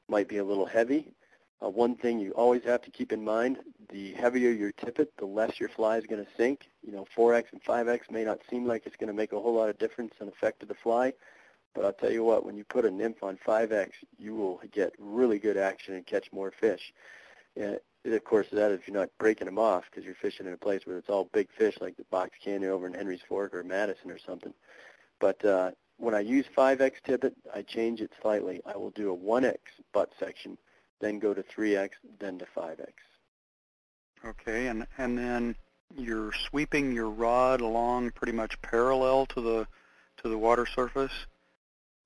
might 0.08 0.28
be 0.28 0.36
a 0.36 0.44
little 0.44 0.66
heavy. 0.66 1.14
Uh, 1.62 1.70
one 1.70 1.96
thing 1.96 2.18
you 2.18 2.32
always 2.32 2.62
have 2.64 2.82
to 2.82 2.90
keep 2.90 3.12
in 3.12 3.24
mind, 3.24 3.58
the 3.90 4.12
heavier 4.12 4.50
your 4.50 4.72
tippet, 4.72 5.12
the 5.16 5.24
less 5.24 5.58
your 5.58 5.70
fly 5.70 5.96
is 5.96 6.04
going 6.06 6.22
to 6.22 6.30
sink. 6.36 6.68
You 6.84 6.92
know, 6.92 7.06
4x 7.16 7.44
and 7.52 7.62
5x 7.62 8.10
may 8.10 8.24
not 8.24 8.40
seem 8.50 8.66
like 8.66 8.84
it's 8.84 8.96
going 8.96 9.08
to 9.08 9.14
make 9.14 9.32
a 9.32 9.40
whole 9.40 9.54
lot 9.54 9.70
of 9.70 9.78
difference 9.78 10.14
in 10.20 10.28
effect 10.28 10.62
of 10.62 10.68
the 10.68 10.74
fly, 10.74 11.14
but 11.74 11.84
I'll 11.84 11.92
tell 11.92 12.12
you 12.12 12.24
what, 12.24 12.44
when 12.44 12.56
you 12.56 12.64
put 12.64 12.84
a 12.84 12.90
nymph 12.90 13.22
on 13.22 13.38
5x, 13.46 13.90
you 14.18 14.34
will 14.34 14.60
get 14.72 14.94
really 14.98 15.38
good 15.38 15.56
action 15.56 15.94
and 15.94 16.06
catch 16.06 16.30
more 16.32 16.50
fish. 16.50 16.92
And 17.56 17.78
of 18.04 18.24
course, 18.24 18.46
that 18.52 18.72
if 18.72 18.86
you're 18.86 18.96
not 18.96 19.10
breaking 19.18 19.46
them 19.46 19.58
off 19.58 19.84
because 19.90 20.04
you're 20.04 20.14
fishing 20.14 20.46
in 20.46 20.52
a 20.52 20.58
place 20.58 20.82
where 20.84 20.98
it's 20.98 21.08
all 21.08 21.28
big 21.32 21.48
fish 21.56 21.76
like 21.80 21.96
the 21.96 22.04
Box 22.10 22.30
Canyon 22.42 22.70
over 22.70 22.86
in 22.86 22.94
Henry's 22.94 23.22
Fork 23.26 23.54
or 23.54 23.62
Madison 23.62 24.10
or 24.10 24.18
something. 24.18 24.54
But 25.20 25.44
uh, 25.44 25.70
when 25.96 26.14
I 26.14 26.20
use 26.20 26.46
5x 26.56 26.92
tippet, 27.04 27.34
I 27.54 27.62
change 27.62 28.00
it 28.00 28.12
slightly. 28.20 28.60
I 28.66 28.76
will 28.76 28.90
do 28.90 29.12
a 29.12 29.16
1x 29.16 29.56
butt 29.92 30.10
section, 30.18 30.58
then 31.00 31.18
go 31.18 31.34
to 31.34 31.42
3x, 31.42 31.90
then 32.18 32.38
to 32.38 32.46
5x. 32.56 32.92
Okay, 34.24 34.66
and 34.68 34.86
and 34.98 35.16
then 35.18 35.56
you're 35.94 36.32
sweeping 36.32 36.92
your 36.92 37.10
rod 37.10 37.60
along 37.60 38.10
pretty 38.10 38.32
much 38.32 38.60
parallel 38.62 39.26
to 39.26 39.40
the 39.40 39.66
to 40.22 40.28
the 40.28 40.38
water 40.38 40.66
surface. 40.66 41.12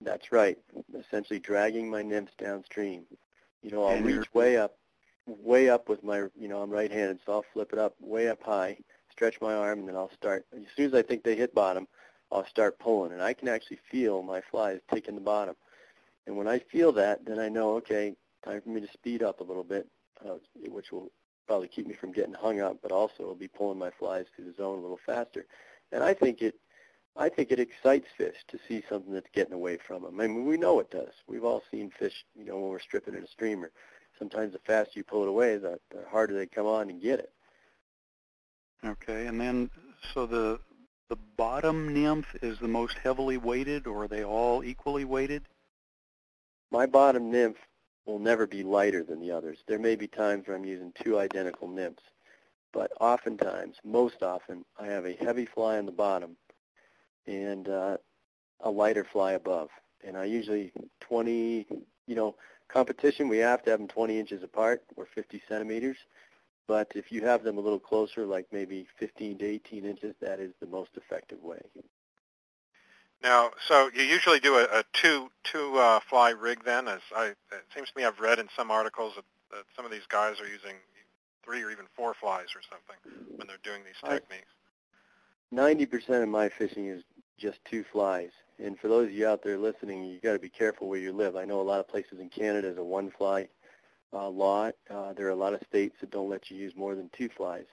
That's 0.00 0.32
right. 0.32 0.58
Essentially 0.98 1.38
dragging 1.38 1.90
my 1.90 2.02
nymphs 2.02 2.32
downstream. 2.38 3.04
You 3.62 3.70
know, 3.70 3.84
I'll 3.84 3.96
and 3.96 4.06
reach 4.06 4.32
way 4.32 4.56
up, 4.56 4.76
way 5.26 5.68
up 5.68 5.88
with 5.88 6.02
my, 6.02 6.24
you 6.34 6.48
know, 6.48 6.62
I'm 6.62 6.70
right-handed, 6.70 7.20
so 7.24 7.32
I'll 7.32 7.44
flip 7.52 7.72
it 7.72 7.78
up 7.78 7.94
way 8.00 8.28
up 8.28 8.42
high, 8.42 8.78
stretch 9.12 9.40
my 9.40 9.54
arm, 9.54 9.80
and 9.80 9.88
then 9.88 9.96
I'll 9.96 10.10
start. 10.12 10.46
As 10.54 10.62
soon 10.74 10.86
as 10.86 10.94
I 10.94 11.02
think 11.02 11.22
they 11.22 11.36
hit 11.36 11.54
bottom, 11.54 11.86
I'll 12.32 12.46
start 12.46 12.78
pulling, 12.78 13.12
and 13.12 13.22
I 13.22 13.34
can 13.34 13.48
actually 13.48 13.78
feel 13.90 14.22
my 14.22 14.40
flies 14.50 14.80
taking 14.90 15.14
the 15.14 15.20
bottom. 15.20 15.56
And 16.26 16.36
when 16.36 16.48
I 16.48 16.60
feel 16.60 16.92
that, 16.92 17.24
then 17.26 17.38
I 17.38 17.48
know, 17.48 17.74
okay, 17.76 18.14
time 18.44 18.60
for 18.60 18.68
me 18.68 18.80
to 18.80 18.92
speed 18.92 19.22
up 19.22 19.40
a 19.40 19.44
little 19.44 19.64
bit, 19.64 19.86
uh, 20.24 20.34
which 20.68 20.92
will 20.92 21.10
probably 21.46 21.68
keep 21.68 21.86
me 21.86 21.94
from 21.94 22.12
getting 22.12 22.34
hung 22.34 22.60
up, 22.60 22.78
but 22.82 22.92
also 22.92 23.24
will 23.24 23.34
be 23.34 23.48
pulling 23.48 23.78
my 23.78 23.90
flies 23.90 24.26
through 24.34 24.44
the 24.44 24.54
zone 24.54 24.78
a 24.78 24.82
little 24.82 25.00
faster. 25.04 25.46
And 25.92 26.02
I 26.04 26.14
think 26.14 26.42
it, 26.42 26.54
I 27.16 27.28
think 27.28 27.50
it 27.50 27.58
excites 27.58 28.06
fish 28.16 28.36
to 28.48 28.58
see 28.68 28.84
something 28.88 29.12
that's 29.12 29.30
getting 29.34 29.54
away 29.54 29.78
from 29.78 30.02
them. 30.02 30.20
I 30.20 30.26
mean, 30.26 30.46
we 30.46 30.56
know 30.56 30.78
it 30.80 30.90
does. 30.90 31.12
We've 31.26 31.44
all 31.44 31.62
seen 31.70 31.90
fish, 31.90 32.24
you 32.36 32.44
know, 32.44 32.58
when 32.58 32.70
we're 32.70 32.78
stripping 32.78 33.14
in 33.14 33.24
a 33.24 33.28
streamer. 33.28 33.72
Sometimes 34.18 34.52
the 34.52 34.58
faster 34.60 34.92
you 34.94 35.04
pull 35.04 35.22
it 35.22 35.28
away, 35.28 35.56
the, 35.56 35.80
the 35.90 36.04
harder 36.10 36.34
they 36.34 36.46
come 36.46 36.66
on 36.66 36.90
and 36.90 37.02
get 37.02 37.18
it. 37.18 37.32
Okay, 38.84 39.26
and 39.26 39.40
then 39.40 39.70
so 40.14 40.26
the 40.26 40.60
the 41.08 41.18
bottom 41.36 41.92
nymph 41.92 42.36
is 42.40 42.58
the 42.60 42.68
most 42.68 42.96
heavily 43.02 43.36
weighted, 43.36 43.86
or 43.86 44.04
are 44.04 44.08
they 44.08 44.24
all 44.24 44.62
equally 44.62 45.04
weighted? 45.04 45.42
My 46.70 46.86
bottom 46.86 47.30
nymph 47.32 47.56
will 48.10 48.18
never 48.18 48.46
be 48.46 48.62
lighter 48.62 49.02
than 49.02 49.20
the 49.20 49.30
others. 49.30 49.58
There 49.66 49.78
may 49.78 49.94
be 49.94 50.08
times 50.08 50.46
where 50.46 50.56
I'm 50.56 50.64
using 50.64 50.92
two 51.02 51.18
identical 51.18 51.68
nymphs, 51.68 52.02
but 52.72 52.92
oftentimes, 53.00 53.76
most 53.84 54.22
often, 54.22 54.64
I 54.78 54.86
have 54.86 55.06
a 55.06 55.12
heavy 55.12 55.46
fly 55.46 55.78
on 55.78 55.86
the 55.86 55.92
bottom 55.92 56.36
and 57.26 57.68
uh, 57.68 57.96
a 58.60 58.70
lighter 58.70 59.04
fly 59.04 59.32
above. 59.32 59.68
And 60.04 60.16
I 60.16 60.24
usually 60.24 60.72
20, 61.00 61.66
you 62.06 62.14
know, 62.14 62.34
competition, 62.68 63.28
we 63.28 63.38
have 63.38 63.62
to 63.64 63.70
have 63.70 63.80
them 63.80 63.88
20 63.88 64.18
inches 64.18 64.42
apart 64.42 64.82
or 64.96 65.06
50 65.14 65.42
centimeters. 65.48 65.98
But 66.66 66.92
if 66.94 67.10
you 67.10 67.24
have 67.24 67.42
them 67.42 67.58
a 67.58 67.60
little 67.60 67.80
closer, 67.80 68.26
like 68.26 68.46
maybe 68.52 68.86
15 68.98 69.38
to 69.38 69.44
18 69.44 69.84
inches, 69.84 70.14
that 70.20 70.40
is 70.40 70.52
the 70.60 70.66
most 70.66 70.90
effective 70.96 71.42
way. 71.42 71.60
Now, 73.22 73.50
so 73.68 73.90
you 73.94 74.02
usually 74.02 74.40
do 74.40 74.56
a, 74.56 74.64
a 74.64 74.84
two 74.92 75.30
two 75.44 75.76
uh, 75.76 76.00
fly 76.08 76.30
rig 76.30 76.64
then, 76.64 76.88
as 76.88 77.00
I 77.14 77.26
it 77.26 77.36
seems 77.74 77.90
to 77.90 77.98
me 77.98 78.04
I've 78.04 78.20
read 78.20 78.38
in 78.38 78.48
some 78.56 78.70
articles 78.70 79.14
that, 79.16 79.24
that 79.50 79.64
some 79.76 79.84
of 79.84 79.90
these 79.90 80.06
guys 80.08 80.40
are 80.40 80.48
using 80.48 80.76
three 81.44 81.62
or 81.62 81.70
even 81.70 81.86
four 81.94 82.14
flies 82.14 82.46
or 82.54 82.62
something 82.62 83.28
when 83.36 83.46
they're 83.46 83.58
doing 83.62 83.82
these 83.84 84.00
techniques. 84.02 84.48
Ninety 85.50 85.84
percent 85.86 86.22
of 86.22 86.28
my 86.28 86.48
fishing 86.48 86.86
is 86.86 87.02
just 87.36 87.58
two 87.64 87.84
flies, 87.92 88.30
and 88.58 88.78
for 88.78 88.88
those 88.88 89.08
of 89.08 89.12
you 89.12 89.26
out 89.26 89.42
there 89.42 89.58
listening, 89.58 90.04
you 90.04 90.18
got 90.20 90.32
to 90.32 90.38
be 90.38 90.48
careful 90.48 90.88
where 90.88 90.98
you 90.98 91.12
live. 91.12 91.36
I 91.36 91.44
know 91.44 91.60
a 91.60 91.62
lot 91.62 91.80
of 91.80 91.88
places 91.88 92.20
in 92.20 92.30
Canada 92.30 92.68
is 92.68 92.78
a 92.78 92.84
one 92.84 93.10
fly 93.10 93.48
uh, 94.12 94.28
law. 94.28 94.70
Uh, 94.88 95.12
there 95.12 95.26
are 95.26 95.30
a 95.30 95.34
lot 95.36 95.54
of 95.54 95.60
states 95.68 95.96
that 96.00 96.10
don't 96.10 96.30
let 96.30 96.50
you 96.50 96.56
use 96.56 96.74
more 96.74 96.94
than 96.94 97.10
two 97.12 97.28
flies. 97.28 97.66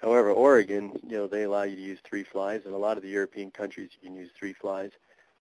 However, 0.00 0.30
Oregon, 0.30 0.92
you 1.02 1.18
know, 1.18 1.26
they 1.26 1.42
allow 1.42 1.62
you 1.64 1.76
to 1.76 1.82
use 1.82 1.98
three 2.04 2.22
flies, 2.22 2.62
and 2.64 2.74
a 2.74 2.78
lot 2.78 2.96
of 2.96 3.02
the 3.02 3.08
European 3.08 3.50
countries 3.50 3.90
you 4.00 4.08
can 4.08 4.16
use 4.16 4.30
three 4.38 4.52
flies. 4.52 4.90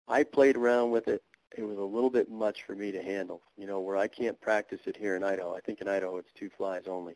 I 0.07 0.23
played 0.23 0.57
around 0.57 0.91
with 0.91 1.07
it. 1.07 1.21
It 1.55 1.63
was 1.63 1.77
a 1.77 1.83
little 1.83 2.09
bit 2.09 2.29
much 2.29 2.63
for 2.63 2.75
me 2.75 2.91
to 2.91 3.01
handle, 3.01 3.41
you 3.57 3.67
know, 3.67 3.79
where 3.79 3.97
I 3.97 4.07
can't 4.07 4.39
practice 4.41 4.81
it 4.85 4.97
here 4.97 5.15
in 5.15 5.23
Idaho. 5.23 5.55
I 5.55 5.61
think 5.61 5.79
in 5.79 5.87
Idaho 5.87 6.17
it's 6.17 6.31
two 6.33 6.49
flies 6.49 6.83
only. 6.87 7.15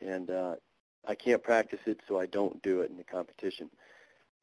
And 0.00 0.30
uh, 0.30 0.54
I 1.06 1.14
can't 1.14 1.42
practice 1.42 1.80
it, 1.86 2.00
so 2.06 2.18
I 2.18 2.26
don't 2.26 2.62
do 2.62 2.80
it 2.80 2.90
in 2.90 2.96
the 2.96 3.04
competition. 3.04 3.70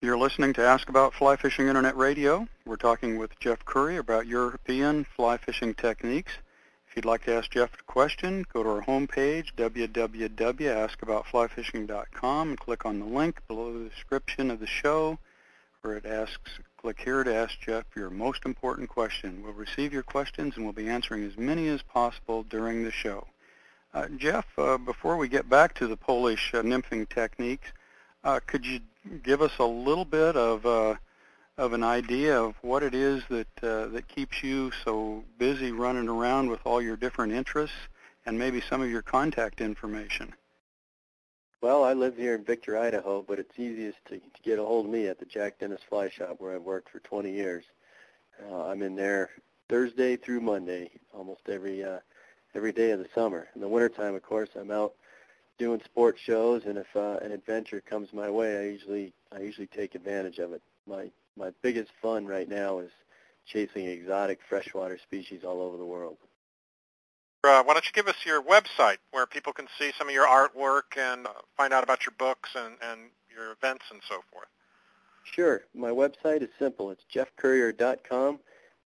You're 0.00 0.18
listening 0.18 0.52
to 0.54 0.62
Ask 0.62 0.88
About 0.90 1.14
Fly 1.14 1.36
Fishing 1.36 1.66
Internet 1.66 1.96
Radio. 1.96 2.46
We're 2.66 2.76
talking 2.76 3.18
with 3.18 3.38
Jeff 3.40 3.64
Currier 3.64 4.00
about 4.00 4.26
European 4.26 5.04
fly 5.04 5.38
fishing 5.38 5.72
techniques. 5.74 6.32
If 6.94 6.98
you'd 6.98 7.06
like 7.06 7.24
to 7.24 7.34
ask 7.34 7.50
Jeff 7.50 7.74
a 7.74 7.82
question, 7.90 8.46
go 8.52 8.62
to 8.62 8.68
our 8.68 8.82
homepage, 8.82 9.52
www.askaboutflyfishing.com, 9.56 12.48
and 12.50 12.60
click 12.60 12.86
on 12.86 13.00
the 13.00 13.04
link 13.04 13.40
below 13.48 13.76
the 13.76 13.88
description 13.88 14.48
of 14.48 14.60
the 14.60 14.68
show 14.68 15.18
where 15.82 15.96
it 15.96 16.06
asks, 16.06 16.60
click 16.76 17.00
here 17.00 17.24
to 17.24 17.34
ask 17.34 17.58
Jeff 17.58 17.82
your 17.96 18.10
most 18.10 18.44
important 18.44 18.88
question. 18.88 19.42
We'll 19.42 19.54
receive 19.54 19.92
your 19.92 20.04
questions 20.04 20.54
and 20.54 20.64
we'll 20.64 20.72
be 20.72 20.88
answering 20.88 21.24
as 21.24 21.36
many 21.36 21.66
as 21.66 21.82
possible 21.82 22.44
during 22.44 22.84
the 22.84 22.92
show. 22.92 23.26
Uh, 23.92 24.06
Jeff, 24.16 24.46
uh, 24.56 24.78
before 24.78 25.16
we 25.16 25.26
get 25.26 25.48
back 25.48 25.74
to 25.74 25.88
the 25.88 25.96
Polish 25.96 26.54
uh, 26.54 26.62
nymphing 26.62 27.08
techniques, 27.08 27.72
uh, 28.22 28.38
could 28.46 28.64
you 28.64 28.78
give 29.24 29.42
us 29.42 29.58
a 29.58 29.64
little 29.64 30.04
bit 30.04 30.36
of 30.36 30.64
uh, 30.64 30.94
of 31.56 31.72
an 31.72 31.84
idea 31.84 32.40
of 32.40 32.54
what 32.62 32.82
it 32.82 32.94
is 32.94 33.22
that 33.28 33.46
uh, 33.62 33.86
that 33.86 34.08
keeps 34.08 34.42
you 34.42 34.72
so 34.84 35.22
busy 35.38 35.70
running 35.70 36.08
around 36.08 36.50
with 36.50 36.60
all 36.64 36.82
your 36.82 36.96
different 36.96 37.32
interests 37.32 37.76
and 38.26 38.38
maybe 38.38 38.60
some 38.60 38.82
of 38.82 38.90
your 38.90 39.02
contact 39.02 39.60
information. 39.60 40.32
Well, 41.60 41.84
I 41.84 41.92
live 41.92 42.16
here 42.16 42.34
in 42.34 42.44
Victor, 42.44 42.76
Idaho, 42.76 43.22
but 43.22 43.38
it's 43.38 43.58
easiest 43.58 43.98
to, 44.06 44.16
to 44.18 44.42
get 44.42 44.58
a 44.58 44.64
hold 44.64 44.86
of 44.86 44.92
me 44.92 45.06
at 45.06 45.18
the 45.18 45.24
Jack 45.24 45.58
Dennis 45.60 45.80
Fly 45.88 46.10
Shop 46.10 46.36
where 46.38 46.54
I've 46.54 46.62
worked 46.62 46.90
for 46.90 46.98
20 46.98 47.30
years. 47.30 47.64
Uh, 48.50 48.66
I'm 48.66 48.82
in 48.82 48.96
there 48.96 49.30
Thursday 49.68 50.16
through 50.16 50.40
Monday, 50.40 50.90
almost 51.12 51.48
every 51.48 51.84
uh, 51.84 52.00
every 52.54 52.72
day 52.72 52.90
of 52.90 52.98
the 52.98 53.08
summer. 53.14 53.48
In 53.54 53.60
the 53.60 53.68
wintertime, 53.68 54.14
of 54.14 54.22
course, 54.22 54.50
I'm 54.56 54.72
out 54.72 54.94
doing 55.56 55.80
sports 55.84 56.20
shows, 56.20 56.64
and 56.66 56.78
if 56.78 56.96
uh, 56.96 57.18
an 57.22 57.30
adventure 57.30 57.80
comes 57.80 58.12
my 58.12 58.28
way, 58.28 58.58
I 58.58 58.64
usually 58.64 59.12
I 59.30 59.40
usually 59.40 59.68
take 59.68 59.94
advantage 59.94 60.40
of 60.40 60.52
it. 60.52 60.62
My 60.86 61.10
my 61.36 61.50
biggest 61.62 61.90
fun 62.00 62.26
right 62.26 62.48
now 62.48 62.78
is 62.78 62.90
chasing 63.46 63.86
exotic 63.86 64.40
freshwater 64.48 64.98
species 64.98 65.44
all 65.44 65.60
over 65.60 65.76
the 65.76 65.84
world. 65.84 66.16
Uh, 67.44 67.62
why 67.62 67.74
don't 67.74 67.84
you 67.84 67.92
give 67.92 68.08
us 68.08 68.16
your 68.24 68.42
website 68.42 68.96
where 69.10 69.26
people 69.26 69.52
can 69.52 69.68
see 69.78 69.92
some 69.98 70.08
of 70.08 70.14
your 70.14 70.26
artwork 70.26 70.96
and 70.96 71.26
uh, 71.26 71.32
find 71.56 71.74
out 71.74 71.84
about 71.84 72.06
your 72.06 72.14
books 72.18 72.50
and, 72.56 72.76
and 72.82 73.10
your 73.34 73.52
events 73.52 73.84
and 73.90 74.00
so 74.08 74.22
forth? 74.32 74.48
Sure. 75.24 75.62
My 75.74 75.90
website 75.90 76.40
is 76.42 76.48
simple. 76.58 76.90
It's 76.90 77.04
jeffcurrier.com, 77.14 78.40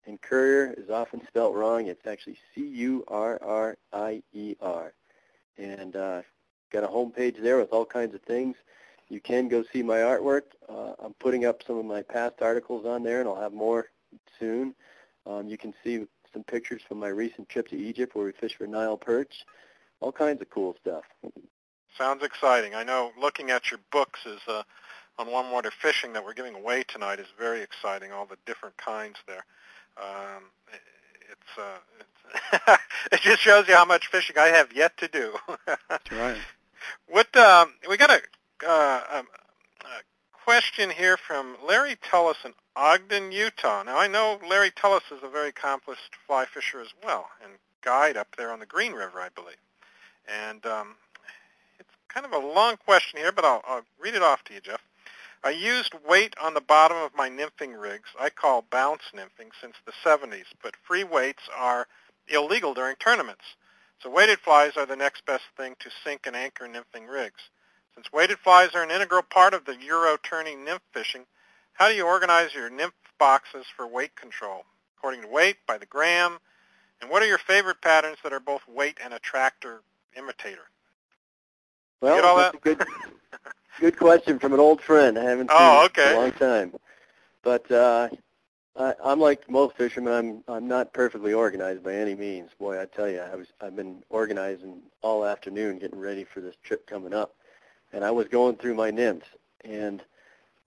and 0.06 0.22
Currier 0.22 0.74
is 0.78 0.90
often 0.90 1.26
spelt 1.28 1.54
wrong. 1.54 1.88
It's 1.88 2.08
actually 2.08 2.38
C-U-R-R-I-E-R. 2.54 3.74
And 5.58 5.96
uh, 5.96 6.22
got 6.72 6.84
a 6.84 6.88
home 6.88 7.12
page 7.12 7.36
there 7.42 7.58
with 7.58 7.72
all 7.72 7.86
kinds 7.86 8.14
of 8.16 8.22
things 8.22 8.56
you 9.10 9.20
can 9.20 9.48
go 9.48 9.64
see 9.72 9.84
my 9.84 9.98
artwork. 9.98 10.44
Uh, 10.68 10.94
I'm 11.00 11.14
putting 11.20 11.46
up 11.46 11.62
some 11.66 11.78
of 11.78 11.86
my 11.86 12.02
past 12.02 12.36
articles 12.42 12.86
on 12.86 13.04
there, 13.04 13.20
and 13.20 13.30
I'll 13.30 13.40
have 13.40 13.54
more 13.54 13.88
soon. 14.40 14.76
Um, 15.26 15.48
you 15.48 15.58
can 15.58 15.74
see 15.84 16.06
some 16.34 16.44
pictures 16.44 16.82
from 16.88 17.00
my 17.00 17.08
recent 17.08 17.50
trip 17.50 17.68
to 17.70 17.78
Egypt 17.78 18.16
where 18.16 18.26
we 18.26 18.32
fished 18.34 18.58
for 18.58 18.68
Nile 18.68 18.98
perch. 18.98 19.46
All 20.02 20.12
kinds 20.12 20.42
of 20.42 20.50
cool 20.50 20.76
stuff. 20.82 21.04
Sounds 21.98 22.24
exciting. 22.24 22.76
I 22.76 22.84
know 22.84 23.12
looking 23.20 23.52
at 23.52 23.72
your 23.72 23.80
books 23.92 24.20
is 24.26 24.42
uh, 24.48 24.64
on 25.18 25.28
warm 25.28 25.52
water 25.52 25.72
fishing 25.72 26.14
that 26.14 26.26
we're 26.26 26.34
giving 26.34 26.56
away 26.56 26.84
tonight 26.84 27.20
is 27.20 27.28
very 27.40 27.62
exciting. 27.62 28.12
All 28.12 28.26
the 28.26 28.38
different 28.46 28.76
kinds 28.78 29.16
there. 29.28 29.46
Um, 29.98 30.44
it's, 31.32 31.58
uh, 31.58 31.78
it's 32.00 32.80
it 33.12 33.22
just 33.22 33.42
shows 33.42 33.68
you 33.68 33.76
how 33.76 33.86
much 33.86 34.08
fishing 34.08 34.38
I 34.38 34.48
have 34.48 34.74
yet 34.74 34.98
to 34.98 35.08
do. 35.08 35.36
That's 35.90 36.12
right. 36.12 36.38
What 37.08 37.36
um, 37.38 37.74
we 37.90 37.98
got 37.98 38.10
a 38.10 38.22
uh, 38.64 39.02
um, 39.12 39.28
a 39.82 40.04
question 40.32 40.90
here 40.90 41.18
from 41.18 41.58
Larry 41.66 41.98
Tullis 42.10 42.38
in 42.46 42.54
Ogden, 42.76 43.32
Utah. 43.32 43.84
Now, 43.84 43.98
I 43.98 44.08
know 44.08 44.40
Larry 44.48 44.72
Tullis 44.72 45.04
is 45.12 45.24
a 45.24 45.30
very 45.30 45.50
accomplished 45.50 46.16
fly 46.28 46.46
fisher 46.46 46.82
as 46.82 46.94
well 47.04 47.28
and 47.44 47.54
guide 47.82 48.18
up 48.18 48.36
there 48.38 48.52
on 48.52 48.60
the 48.60 48.66
Green 48.66 48.94
River, 48.94 49.20
I 49.20 49.30
believe. 49.30 49.56
And 50.28 50.66
um, 50.66 50.96
it's 51.80 51.90
kind 52.10 52.26
of 52.26 52.32
a 52.32 52.46
long 52.46 52.78
question 52.78 53.20
here, 53.20 53.32
but 53.32 53.46
I'll, 53.46 53.62
I'll 53.68 53.86
read 54.00 54.16
it 54.16 54.24
off 54.24 54.44
to 54.46 54.54
you, 54.54 54.62
Jeff. 54.62 54.82
I 55.44 55.52
used 55.52 55.94
weight 56.08 56.34
on 56.42 56.56
the 56.56 56.62
bottom 56.62 56.98
of 56.98 57.16
my 57.16 57.30
nymphing 57.30 57.80
rigs 57.80 58.10
I 58.20 58.30
call 58.32 58.66
bounce 58.72 59.04
nymphing 59.14 59.52
since 59.62 59.76
the 59.86 59.94
70s, 60.04 60.46
but 60.64 60.76
free 60.88 61.04
weights 61.04 61.44
are 61.56 61.88
illegal 62.28 62.74
during 62.74 62.96
tournaments. 62.96 63.44
So 64.02 64.10
weighted 64.10 64.40
flies 64.40 64.72
are 64.76 64.88
the 64.88 64.96
next 64.96 65.26
best 65.26 65.44
thing 65.56 65.76
to 65.80 65.90
sink 66.04 66.22
and 66.26 66.36
anchor 66.36 66.68
nymphing 66.68 67.08
rigs. 67.08 67.42
Since 67.96 68.12
weighted 68.12 68.40
flies 68.40 68.70
are 68.76 68.84
an 68.84 68.92
integral 68.92 69.22
part 69.22 69.54
of 69.54 69.66
the 69.66 69.76
Euro 69.78 70.18
tourney 70.18 70.56
nymph 70.56 70.82
fishing, 70.94 71.26
how 71.74 71.88
do 71.90 71.96
you 71.96 72.06
organize 72.06 72.54
your 72.54 72.70
nymph 72.70 72.94
boxes 73.18 73.66
for 73.76 73.88
weight 73.88 74.16
control? 74.16 74.66
According 74.98 75.22
to 75.22 75.28
weight, 75.28 75.58
by 75.68 75.78
the 75.78 75.86
gram, 75.86 76.40
and 77.02 77.10
what 77.10 77.22
are 77.24 77.28
your 77.28 77.38
favorite 77.38 77.82
patterns 77.82 78.18
that 78.24 78.34
are 78.34 78.40
both 78.40 78.62
weight 78.68 78.98
and 79.04 79.14
attractor 79.14 79.82
imitator? 80.18 80.68
Well, 82.02 82.16
Get 82.16 82.26
all 82.26 82.38
that's 82.38 82.52
that? 82.52 82.72
a 82.72 82.76
good, 82.76 82.88
good 83.80 83.98
question 83.98 84.40
from 84.40 84.54
an 84.54 84.60
old 84.60 84.82
friend. 84.82 85.18
I 85.18 85.24
haven't 85.24 85.50
seen 85.50 85.58
Oh, 85.60 85.86
okay. 85.86 86.12
in 86.12 86.16
a 86.16 86.20
long 86.20 86.32
time. 86.34 86.74
But 87.44 87.70
uh, 87.72 88.10
I, 88.76 88.94
I'm 89.04 89.20
like 89.20 89.50
most 89.50 89.78
fishermen. 89.78 90.14
I'm 90.48 90.54
I'm 90.54 90.68
not 90.68 90.92
perfectly 90.94 91.32
organized 91.34 91.84
by 91.84 91.94
any 91.94 92.16
means. 92.16 92.50
Boy, 92.60 92.82
I 92.82 92.86
tell 92.86 93.08
you, 93.10 93.20
I 93.20 93.36
was 93.36 93.48
I've 93.62 93.76
been 93.76 94.04
organizing 94.10 94.82
all 95.02 95.24
afternoon, 95.26 95.80
getting 95.80 96.00
ready 96.00 96.24
for 96.26 96.42
this 96.42 96.56
trip 96.64 96.88
coming 96.88 97.14
up 97.14 97.36
and 97.96 98.04
I 98.04 98.12
was 98.12 98.28
going 98.28 98.58
through 98.58 98.76
my 98.76 98.92
nymphs, 98.92 99.26
and 99.64 100.04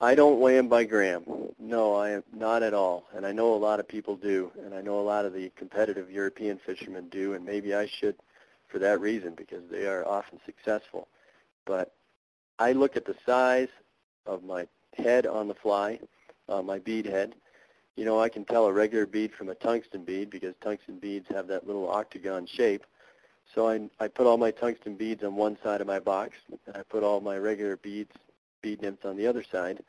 I 0.00 0.14
don't 0.14 0.40
weigh 0.40 0.56
them 0.56 0.68
by 0.68 0.84
gram. 0.84 1.24
No, 1.58 1.94
I 1.94 2.10
am 2.10 2.24
not 2.32 2.62
at 2.62 2.72
all. 2.72 3.04
And 3.14 3.26
I 3.26 3.32
know 3.32 3.52
a 3.52 3.56
lot 3.56 3.80
of 3.80 3.86
people 3.86 4.16
do, 4.16 4.50
and 4.64 4.74
I 4.74 4.80
know 4.80 4.98
a 4.98 5.02
lot 5.02 5.26
of 5.26 5.34
the 5.34 5.52
competitive 5.54 6.10
European 6.10 6.58
fishermen 6.64 7.10
do, 7.10 7.34
and 7.34 7.44
maybe 7.44 7.74
I 7.74 7.86
should 7.86 8.16
for 8.68 8.78
that 8.78 9.00
reason 9.00 9.34
because 9.34 9.62
they 9.70 9.86
are 9.86 10.08
often 10.08 10.40
successful. 10.46 11.06
But 11.66 11.92
I 12.58 12.72
look 12.72 12.96
at 12.96 13.04
the 13.04 13.16
size 13.26 13.68
of 14.24 14.42
my 14.42 14.66
head 14.96 15.26
on 15.26 15.48
the 15.48 15.54
fly, 15.54 16.00
uh, 16.48 16.62
my 16.62 16.78
bead 16.78 17.04
head, 17.04 17.34
you 17.94 18.06
know, 18.06 18.18
I 18.20 18.30
can 18.30 18.46
tell 18.46 18.66
a 18.66 18.72
regular 18.72 19.04
bead 19.04 19.34
from 19.34 19.50
a 19.50 19.54
tungsten 19.54 20.04
bead 20.04 20.30
because 20.30 20.54
tungsten 20.62 20.98
beads 20.98 21.26
have 21.28 21.46
that 21.48 21.66
little 21.66 21.90
octagon 21.90 22.46
shape. 22.46 22.86
So 23.54 23.68
I, 23.68 23.88
I 23.98 24.08
put 24.08 24.26
all 24.26 24.36
my 24.36 24.50
tungsten 24.50 24.94
beads 24.94 25.24
on 25.24 25.34
one 25.36 25.56
side 25.62 25.80
of 25.80 25.86
my 25.86 25.98
box, 25.98 26.36
and 26.66 26.76
I 26.76 26.82
put 26.82 27.02
all 27.02 27.20
my 27.20 27.38
regular 27.38 27.76
beads, 27.76 28.12
bead 28.62 28.82
nymphs 28.82 29.04
on 29.04 29.16
the 29.16 29.26
other 29.26 29.42
side. 29.42 29.82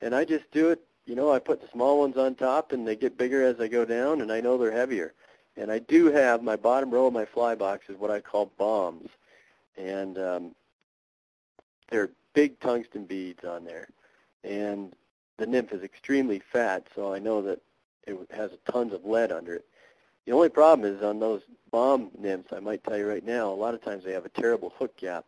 And 0.00 0.14
I 0.14 0.24
just 0.24 0.50
do 0.52 0.70
it, 0.70 0.80
you 1.06 1.14
know, 1.14 1.32
I 1.32 1.38
put 1.38 1.60
the 1.60 1.68
small 1.68 1.98
ones 1.98 2.16
on 2.16 2.34
top, 2.34 2.72
and 2.72 2.86
they 2.86 2.96
get 2.96 3.16
bigger 3.16 3.42
as 3.42 3.60
I 3.60 3.68
go 3.68 3.84
down, 3.84 4.20
and 4.20 4.30
I 4.30 4.40
know 4.40 4.58
they're 4.58 4.70
heavier. 4.70 5.14
And 5.56 5.72
I 5.72 5.80
do 5.80 6.06
have 6.06 6.42
my 6.42 6.54
bottom 6.54 6.90
row 6.90 7.06
of 7.06 7.12
my 7.12 7.24
fly 7.24 7.54
box 7.54 7.88
is 7.88 7.98
what 7.98 8.10
I 8.10 8.20
call 8.20 8.52
bombs. 8.58 9.08
And 9.76 10.18
um, 10.18 10.54
they're 11.90 12.10
big 12.34 12.60
tungsten 12.60 13.04
beads 13.04 13.44
on 13.44 13.64
there. 13.64 13.88
And 14.44 14.94
the 15.38 15.46
nymph 15.46 15.72
is 15.72 15.82
extremely 15.82 16.40
fat, 16.52 16.86
so 16.94 17.12
I 17.12 17.18
know 17.18 17.42
that 17.42 17.60
it 18.06 18.16
has 18.30 18.50
tons 18.70 18.92
of 18.92 19.04
lead 19.04 19.32
under 19.32 19.54
it. 19.54 19.66
The 20.28 20.34
only 20.34 20.50
problem 20.50 20.94
is 20.94 21.02
on 21.02 21.20
those 21.20 21.40
bomb 21.70 22.10
nymphs, 22.18 22.52
I 22.52 22.60
might 22.60 22.84
tell 22.84 22.98
you 22.98 23.08
right 23.08 23.24
now, 23.24 23.48
a 23.48 23.54
lot 23.54 23.72
of 23.72 23.82
times 23.82 24.04
they 24.04 24.12
have 24.12 24.26
a 24.26 24.40
terrible 24.40 24.74
hook 24.78 24.94
gap, 24.98 25.24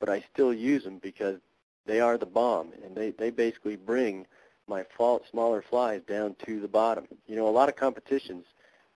but 0.00 0.08
I 0.08 0.24
still 0.32 0.52
use 0.52 0.82
them 0.82 0.98
because 0.98 1.38
they 1.86 2.00
are 2.00 2.18
the 2.18 2.26
bomb, 2.26 2.72
and 2.84 2.92
they, 2.96 3.12
they 3.12 3.30
basically 3.30 3.76
bring 3.76 4.26
my 4.66 4.84
smaller 5.30 5.62
flies 5.62 6.00
down 6.08 6.34
to 6.44 6.58
the 6.58 6.66
bottom. 6.66 7.06
You 7.28 7.36
know, 7.36 7.46
a 7.46 7.50
lot 7.54 7.68
of 7.68 7.76
competitions, 7.76 8.44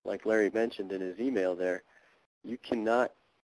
like 0.04 0.26
Larry 0.26 0.50
mentioned 0.50 0.90
in 0.90 1.00
his 1.00 1.20
email 1.20 1.54
there, 1.54 1.84
you 2.42 2.58
cannot 2.58 3.12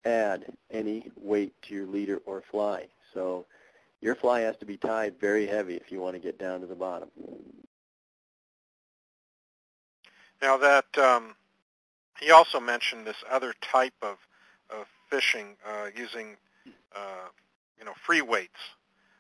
add 0.06 0.45
any 0.69 1.10
weight 1.19 1.60
to 1.63 1.73
your 1.73 1.88
leader 1.88 2.21
or 2.28 2.43
fly. 2.52 2.86
So 3.15 3.47
your 3.99 4.13
fly 4.13 4.41
has 4.41 4.56
to 4.58 4.65
be 4.67 4.78
tied 4.78 5.19
very 5.19 5.47
heavy 5.47 5.73
if 5.73 5.91
you 5.91 6.02
want 6.02 6.13
to 6.13 6.21
get 6.21 6.38
down 6.38 6.62
to 6.62 6.67
the 6.67 6.75
bottom. 6.75 7.10
Now 10.39 10.56
that 10.58 10.86
um, 10.99 11.34
he 12.19 12.32
also 12.32 12.60
mentioned 12.60 13.05
this 13.05 13.23
other 13.29 13.53
type 13.62 13.93
of, 14.01 14.17
of 14.69 14.88
fishing 15.10 15.55
uh, 15.67 15.88
using 15.95 16.38
uh, 16.95 17.29
you 17.77 17.86
know 17.86 17.93
free 18.05 18.21
weights, 18.21 18.60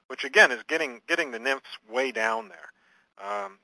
which 0.07 0.23
again 0.23 0.51
is 0.51 0.61
getting 0.67 1.01
getting 1.07 1.31
the 1.31 1.39
nymphs 1.39 1.77
way 1.89 2.11
down 2.11 2.49
there. 2.49 2.69
Um, 3.25 3.59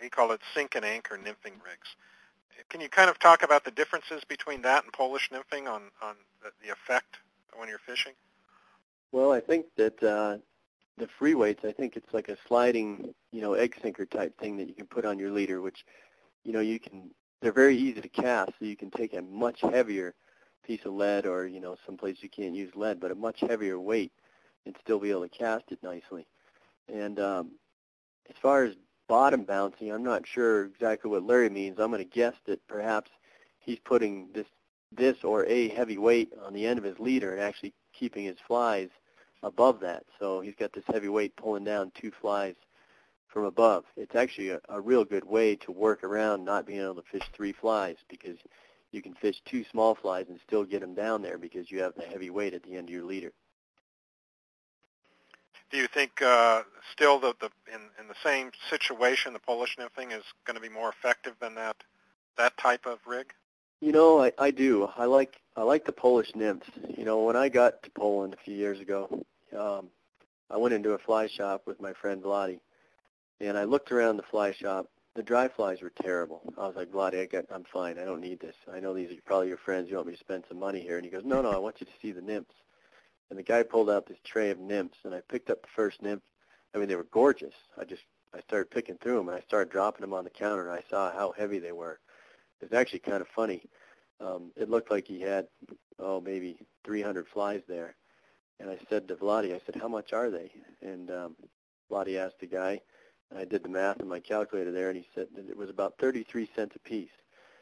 he 0.00 0.08
called 0.08 0.32
it 0.32 0.40
sink 0.54 0.74
and 0.74 0.84
anchor 0.84 1.16
nymphing 1.16 1.62
rigs. 1.64 1.96
Can 2.68 2.80
you 2.80 2.88
kind 2.88 3.10
of 3.10 3.18
talk 3.18 3.42
about 3.42 3.64
the 3.64 3.70
differences 3.70 4.22
between 4.28 4.62
that 4.62 4.84
and 4.84 4.92
Polish 4.92 5.30
nymphing 5.30 5.68
on, 5.68 5.84
on 6.02 6.16
the, 6.42 6.70
effect 6.70 7.16
when 7.56 7.68
you're 7.68 7.78
fishing? 7.78 8.12
Well, 9.12 9.32
I 9.32 9.40
think 9.40 9.66
that 9.76 10.02
uh, 10.02 10.38
the 10.98 11.08
free 11.18 11.34
weights, 11.34 11.64
I 11.64 11.72
think 11.72 11.96
it's 11.96 12.12
like 12.12 12.28
a 12.28 12.36
sliding, 12.46 13.14
you 13.32 13.40
know, 13.40 13.54
egg 13.54 13.76
sinker 13.82 14.04
type 14.04 14.38
thing 14.38 14.56
that 14.58 14.68
you 14.68 14.74
can 14.74 14.86
put 14.86 15.04
on 15.04 15.18
your 15.18 15.30
leader, 15.30 15.60
which, 15.60 15.84
you 16.44 16.52
know, 16.52 16.60
you 16.60 16.78
can, 16.78 17.10
they're 17.40 17.52
very 17.52 17.76
easy 17.76 18.00
to 18.00 18.08
cast, 18.08 18.50
so 18.58 18.64
you 18.64 18.76
can 18.76 18.90
take 18.90 19.14
a 19.14 19.22
much 19.22 19.60
heavier 19.60 20.14
piece 20.64 20.84
of 20.84 20.92
lead 20.92 21.26
or, 21.26 21.46
you 21.46 21.60
know, 21.60 21.76
someplace 21.86 22.18
you 22.20 22.28
can't 22.28 22.54
use 22.54 22.70
lead, 22.74 23.00
but 23.00 23.10
a 23.10 23.14
much 23.14 23.40
heavier 23.40 23.80
weight 23.80 24.12
and 24.66 24.76
still 24.80 24.98
be 24.98 25.10
able 25.10 25.22
to 25.22 25.28
cast 25.28 25.64
it 25.70 25.82
nicely. 25.82 26.26
And 26.92 27.18
um, 27.18 27.52
as 28.28 28.36
far 28.42 28.64
as 28.64 28.74
bottom 29.08 29.44
bouncing, 29.44 29.90
I'm 29.90 30.04
not 30.04 30.26
sure 30.26 30.64
exactly 30.64 31.10
what 31.10 31.24
Larry 31.24 31.48
means. 31.50 31.78
I'm 31.78 31.90
going 31.90 32.04
to 32.04 32.08
guess 32.08 32.34
that 32.46 32.66
perhaps 32.68 33.10
he's 33.58 33.78
putting 33.84 34.28
this 34.34 34.46
this 34.92 35.22
or 35.22 35.46
a 35.46 35.68
heavy 35.68 35.98
weight 35.98 36.32
on 36.44 36.52
the 36.52 36.66
end 36.66 36.76
of 36.76 36.84
his 36.84 36.98
leader 36.98 37.32
and 37.32 37.40
actually 37.40 37.72
keeping 37.92 38.24
his 38.24 38.38
flies 38.44 38.88
above 39.44 39.78
that. 39.80 40.02
So 40.18 40.40
he's 40.40 40.56
got 40.56 40.72
this 40.72 40.84
heavy 40.88 41.08
weight 41.08 41.36
pulling 41.36 41.62
down 41.62 41.92
two 41.94 42.10
flies 42.20 42.56
from 43.32 43.44
above. 43.44 43.84
It's 43.96 44.14
actually 44.14 44.50
a, 44.50 44.60
a 44.68 44.80
real 44.80 45.04
good 45.04 45.24
way 45.24 45.56
to 45.56 45.72
work 45.72 46.04
around 46.04 46.44
not 46.44 46.66
being 46.66 46.80
able 46.80 46.96
to 46.96 47.02
fish 47.02 47.22
three 47.32 47.52
flies 47.52 47.96
because 48.08 48.36
you 48.92 49.02
can 49.02 49.14
fish 49.14 49.40
two 49.44 49.64
small 49.70 49.94
flies 49.94 50.26
and 50.28 50.38
still 50.46 50.64
get 50.64 50.80
them 50.80 50.94
down 50.94 51.22
there 51.22 51.38
because 51.38 51.70
you 51.70 51.82
have 51.82 51.94
the 51.94 52.02
heavy 52.02 52.30
weight 52.30 52.54
at 52.54 52.62
the 52.62 52.76
end 52.76 52.88
of 52.88 52.94
your 52.94 53.04
leader. 53.04 53.32
Do 55.70 55.78
you 55.78 55.86
think 55.86 56.20
uh, 56.20 56.62
still 56.92 57.20
the, 57.20 57.34
the 57.40 57.50
in, 57.72 57.80
in 58.00 58.08
the 58.08 58.16
same 58.24 58.50
situation 58.68 59.32
the 59.32 59.38
Polish 59.38 59.76
nymphing 59.76 60.12
is 60.12 60.24
going 60.44 60.56
to 60.56 60.60
be 60.60 60.68
more 60.68 60.88
effective 60.88 61.34
than 61.40 61.54
that 61.54 61.76
that 62.36 62.56
type 62.56 62.86
of 62.86 62.98
rig? 63.06 63.32
You 63.80 63.92
know, 63.92 64.22
I, 64.22 64.32
I 64.38 64.50
do. 64.50 64.88
I 64.96 65.04
like 65.04 65.36
I 65.56 65.62
like 65.62 65.84
the 65.84 65.92
Polish 65.92 66.34
nymphs. 66.34 66.68
You 66.96 67.04
know, 67.04 67.22
when 67.22 67.36
I 67.36 67.48
got 67.48 67.82
to 67.84 67.90
Poland 67.90 68.34
a 68.34 68.44
few 68.44 68.56
years 68.56 68.80
ago, 68.80 69.24
um, 69.56 69.88
I 70.50 70.56
went 70.56 70.74
into 70.74 70.92
a 70.92 70.98
fly 70.98 71.28
shop 71.28 71.62
with 71.66 71.80
my 71.80 71.92
friend 71.92 72.22
Vladi, 72.22 72.58
and 73.40 73.56
I 73.56 73.64
looked 73.64 73.92
around 73.92 74.16
the 74.16 74.22
fly 74.24 74.52
shop. 74.52 74.86
The 75.16 75.22
dry 75.22 75.48
flies 75.48 75.82
were 75.82 75.92
terrible. 76.02 76.40
I 76.56 76.66
was 76.66 76.76
like, 76.76 76.92
Vladi, 76.92 77.20
I 77.20 77.26
got, 77.26 77.44
I'm 77.52 77.64
fine. 77.64 77.98
I 77.98 78.04
don't 78.04 78.20
need 78.20 78.40
this. 78.40 78.54
I 78.72 78.78
know 78.78 78.94
these 78.94 79.10
are 79.10 79.20
probably 79.26 79.48
your 79.48 79.56
friends. 79.56 79.90
You 79.90 79.96
want 79.96 80.06
me 80.08 80.14
to 80.14 80.20
spend 80.20 80.44
some 80.48 80.58
money 80.58 80.80
here? 80.80 80.96
And 80.96 81.04
he 81.04 81.10
goes, 81.10 81.24
No, 81.24 81.42
no, 81.42 81.50
I 81.50 81.58
want 81.58 81.80
you 81.80 81.86
to 81.86 81.92
see 82.00 82.12
the 82.12 82.20
nymphs. 82.20 82.54
And 83.28 83.38
the 83.38 83.42
guy 83.42 83.62
pulled 83.62 83.90
out 83.90 84.06
this 84.06 84.18
tray 84.24 84.50
of 84.50 84.58
nymphs, 84.58 84.98
and 85.04 85.14
I 85.14 85.20
picked 85.28 85.50
up 85.50 85.62
the 85.62 85.68
first 85.74 86.02
nymph. 86.02 86.22
I 86.74 86.78
mean, 86.78 86.88
they 86.88 86.96
were 86.96 87.06
gorgeous. 87.10 87.54
I 87.76 87.84
just 87.84 88.02
I 88.34 88.40
started 88.40 88.70
picking 88.70 88.96
through 88.98 89.16
them, 89.16 89.28
and 89.28 89.36
I 89.36 89.40
started 89.40 89.72
dropping 89.72 90.02
them 90.02 90.14
on 90.14 90.24
the 90.24 90.30
counter, 90.30 90.68
and 90.68 90.78
I 90.78 90.84
saw 90.88 91.12
how 91.12 91.32
heavy 91.36 91.58
they 91.58 91.72
were. 91.72 91.98
It 92.60 92.70
was 92.70 92.78
actually 92.78 93.00
kind 93.00 93.20
of 93.20 93.28
funny. 93.34 93.64
Um, 94.20 94.52
it 94.56 94.68
looked 94.68 94.90
like 94.90 95.06
he 95.06 95.20
had, 95.20 95.46
oh, 95.98 96.20
maybe 96.20 96.58
300 96.84 97.26
flies 97.32 97.62
there. 97.66 97.96
And 98.60 98.68
I 98.68 98.78
said 98.88 99.08
to 99.08 99.16
Vladi, 99.16 99.54
I 99.54 99.60
said, 99.64 99.80
how 99.80 99.88
much 99.88 100.12
are 100.12 100.30
they? 100.30 100.52
And 100.82 101.10
um, 101.10 101.36
Vladi 101.90 102.18
asked 102.18 102.40
the 102.40 102.46
guy, 102.46 102.80
and 103.30 103.38
I 103.38 103.44
did 103.44 103.62
the 103.62 103.68
math 103.68 104.00
in 104.00 104.08
my 104.08 104.20
calculator 104.20 104.72
there, 104.72 104.88
and 104.88 104.96
he 104.96 105.06
said 105.14 105.28
that 105.36 105.48
it 105.48 105.56
was 105.56 105.70
about 105.70 105.94
33 105.98 106.48
cents 106.54 106.76
a 106.76 106.78
piece. 106.80 107.10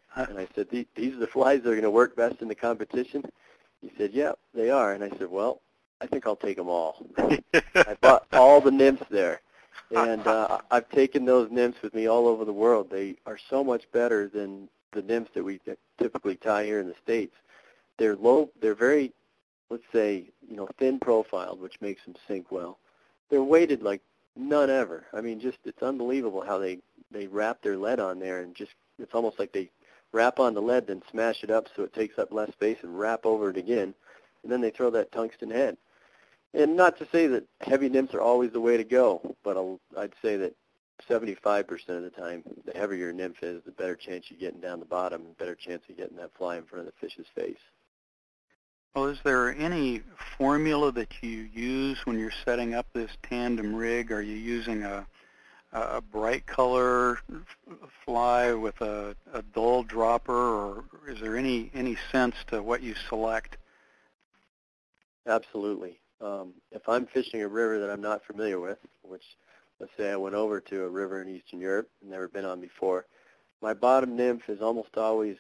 Huh. 0.09 0.27
And 0.29 0.39
I 0.39 0.49
said, 0.55 0.69
these 0.71 1.15
are 1.15 1.19
the 1.19 1.27
flies 1.27 1.63
that 1.63 1.69
are 1.69 1.75
going 1.75 1.83
to 1.83 1.91
work 1.91 2.17
best 2.17 2.41
in 2.41 2.49
the 2.49 2.55
competition? 2.55 3.25
He 3.83 3.93
said, 3.99 4.13
yeah, 4.13 4.33
they 4.55 4.71
are. 4.71 4.95
And 4.95 5.05
I 5.05 5.11
said, 5.11 5.31
well, 5.31 5.61
I 6.01 6.07
think 6.07 6.27
I'll 6.27 6.37
take 6.37 6.57
them 6.57 6.69
all. 6.69 7.07
I 7.19 7.97
bought 8.01 8.27
all 8.33 8.61
the 8.61 8.71
nymphs 8.71 9.05
there. 9.11 9.41
And 9.95 10.27
uh, 10.27 10.59
I've 10.71 10.89
taken 10.91 11.25
those 11.25 11.51
nymphs 11.51 11.83
with 11.83 11.95
me 11.95 12.09
all 12.09 12.27
over 12.27 12.45
the 12.45 12.53
world. 12.53 12.89
They 12.91 13.17
are 13.27 13.39
so 13.51 13.63
much 13.63 13.91
better 13.93 14.29
than 14.29 14.69
the 14.93 15.03
nymphs 15.03 15.31
that 15.35 15.45
we 15.45 15.61
typically 15.99 16.37
tie 16.37 16.65
here 16.65 16.81
in 16.81 16.89
the 16.89 16.95
States. 17.03 17.35
They're 17.99 18.17
low, 18.17 18.51
they're 18.61 18.75
very, 18.75 19.13
let's 19.71 19.85
say, 19.93 20.25
you 20.49 20.57
know, 20.57 20.69
thin 20.79 20.99
profiled, 20.99 21.61
which 21.61 21.81
makes 21.81 22.05
them 22.05 22.15
sink 22.27 22.51
well. 22.51 22.79
They're 23.31 23.43
weighted 23.43 23.83
like 23.83 24.03
none 24.39 24.71
ever. 24.71 25.07
I 25.13 25.21
mean, 25.21 25.41
just, 25.41 25.59
it's 25.65 25.83
unbelievable 25.83 26.43
how 26.45 26.59
they, 26.59 26.79
they 27.11 27.27
wrap 27.27 27.63
their 27.63 27.77
lead 27.77 28.01
on 28.01 28.19
there 28.19 28.41
and 28.43 28.55
just, 28.55 28.73
it's 28.99 29.15
almost 29.15 29.39
like 29.39 29.53
they 29.53 29.71
wrap 30.13 30.39
on 30.39 30.55
the 30.55 30.63
lead, 30.63 30.87
then 30.87 31.03
smash 31.11 31.43
it 31.43 31.51
up 31.51 31.67
so 31.75 31.83
it 31.83 31.93
takes 31.93 32.19
up 32.19 32.33
less 32.33 32.53
space 32.53 32.79
and 32.83 32.99
wrap 32.99 33.27
over 33.27 33.51
it 33.51 33.57
again. 33.57 33.95
And 34.43 34.53
then 34.53 34.61
they 34.61 34.71
throw 34.71 34.91
that 34.91 35.13
tungsten 35.13 35.51
head. 35.51 35.77
And 36.55 36.77
not 36.77 36.99
to 36.99 37.09
say 37.13 37.27
that 37.27 37.45
heavy 37.61 37.89
nymphs 37.89 38.15
are 38.15 38.21
always 38.21 38.53
the 38.53 38.61
way 38.61 38.77
to 38.77 38.85
go, 38.85 39.35
but 39.45 39.57
I'll, 39.57 39.81
I'd 39.97 40.15
say 40.23 40.37
that 40.39 40.55
75% 41.09 41.89
of 41.91 42.03
the 42.03 42.11
time, 42.11 42.43
the 42.65 42.77
heavier 42.79 43.13
nymph 43.13 43.43
is, 43.43 43.63
the 43.65 43.71
better 43.71 43.95
chance 43.95 44.27
you're 44.29 44.41
getting 44.41 44.61
down 44.61 44.81
the 44.81 44.87
bottom, 44.87 45.25
the 45.25 45.45
better 45.45 45.55
chance 45.55 45.83
of 45.89 45.97
getting 45.97 46.17
that 46.17 46.35
fly 46.37 46.57
in 46.57 46.65
front 46.65 46.87
of 46.87 46.93
the 46.93 47.07
fish's 47.07 47.27
face. 47.35 47.59
Well, 48.95 49.07
is 49.07 49.19
there 49.23 49.55
any 49.55 50.03
formula 50.37 50.91
that 50.93 51.23
you 51.23 51.49
use 51.53 51.99
when 52.05 52.19
you're 52.19 52.33
setting 52.45 52.75
up 52.75 52.87
this 52.93 53.11
tandem 53.23 53.75
rig? 53.75 54.11
Are 54.11 54.23
you 54.23 54.37
using 54.37 54.83
a, 54.83 55.07
a 55.73 56.01
bright 56.01 56.47
color 56.47 57.21
fly 58.05 58.53
with 58.53 58.81
a, 58.81 59.15
a 59.33 59.43
dull 59.43 59.83
dropper, 59.83 60.33
or 60.33 60.85
is 61.07 61.21
there 61.21 61.37
any, 61.37 61.71
any 61.75 61.97
sense 62.11 62.35
to 62.49 62.63
what 62.63 62.83
you 62.83 62.95
select? 63.09 63.59
Absolutely. 65.27 66.01
Um, 66.21 66.55
if 66.73 66.89
I'm 66.89 67.07
fishing 67.07 67.43
a 67.43 67.49
river 67.49 67.79
that 67.79 67.91
I'm 67.91 68.01
not 68.01 68.25
familiar 68.25 68.59
with, 68.59 68.79
which 69.03 69.37
let's 69.79 69.93
say 69.97 70.11
I 70.11 70.17
went 70.17 70.35
over 70.35 70.61
to 70.61 70.85
a 70.85 70.89
river 70.89 71.23
in 71.23 71.29
Eastern 71.29 71.61
Europe, 71.61 71.89
and 72.01 72.11
never 72.11 72.27
been 72.27 72.45
on 72.45 72.61
before, 72.61 73.07
my 73.63 73.75
bottom 73.75 74.17
nymph 74.17 74.49
is 74.49 74.61
almost 74.61 74.97
always 74.97 75.37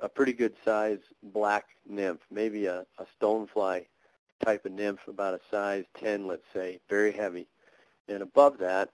a 0.00 0.08
pretty 0.08 0.32
good 0.32 0.54
size 0.64 0.98
black 1.22 1.66
nymph, 1.88 2.20
maybe 2.30 2.66
a, 2.66 2.84
a 2.98 3.06
stonefly 3.20 3.86
type 4.44 4.64
of 4.64 4.72
nymph, 4.72 5.00
about 5.08 5.34
a 5.34 5.40
size 5.50 5.84
10, 5.98 6.26
let's 6.26 6.44
say, 6.54 6.80
very 6.88 7.12
heavy. 7.12 7.48
And 8.08 8.22
above 8.22 8.58
that, 8.58 8.90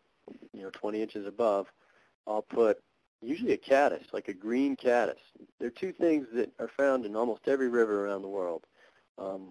you 0.52 0.62
know, 0.62 0.70
20 0.70 1.02
inches 1.02 1.26
above, 1.26 1.66
I'll 2.26 2.42
put 2.42 2.82
usually 3.22 3.52
a 3.52 3.58
caddis, 3.58 4.06
like 4.12 4.28
a 4.28 4.34
green 4.34 4.76
caddis. 4.76 5.20
They're 5.58 5.70
two 5.70 5.92
things 5.92 6.26
that 6.34 6.50
are 6.58 6.70
found 6.76 7.04
in 7.06 7.16
almost 7.16 7.48
every 7.48 7.68
river 7.68 8.06
around 8.06 8.22
the 8.22 8.28
world, 8.28 8.64
um, 9.18 9.50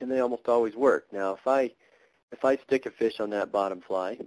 and 0.00 0.10
they 0.10 0.20
almost 0.20 0.48
always 0.48 0.74
work. 0.74 1.06
Now, 1.12 1.32
if 1.34 1.46
I 1.46 1.72
if 2.32 2.44
I 2.44 2.56
stick 2.56 2.86
a 2.86 2.90
fish 2.90 3.20
on 3.20 3.30
that 3.30 3.52
bottom 3.52 3.80
fly 3.80 4.18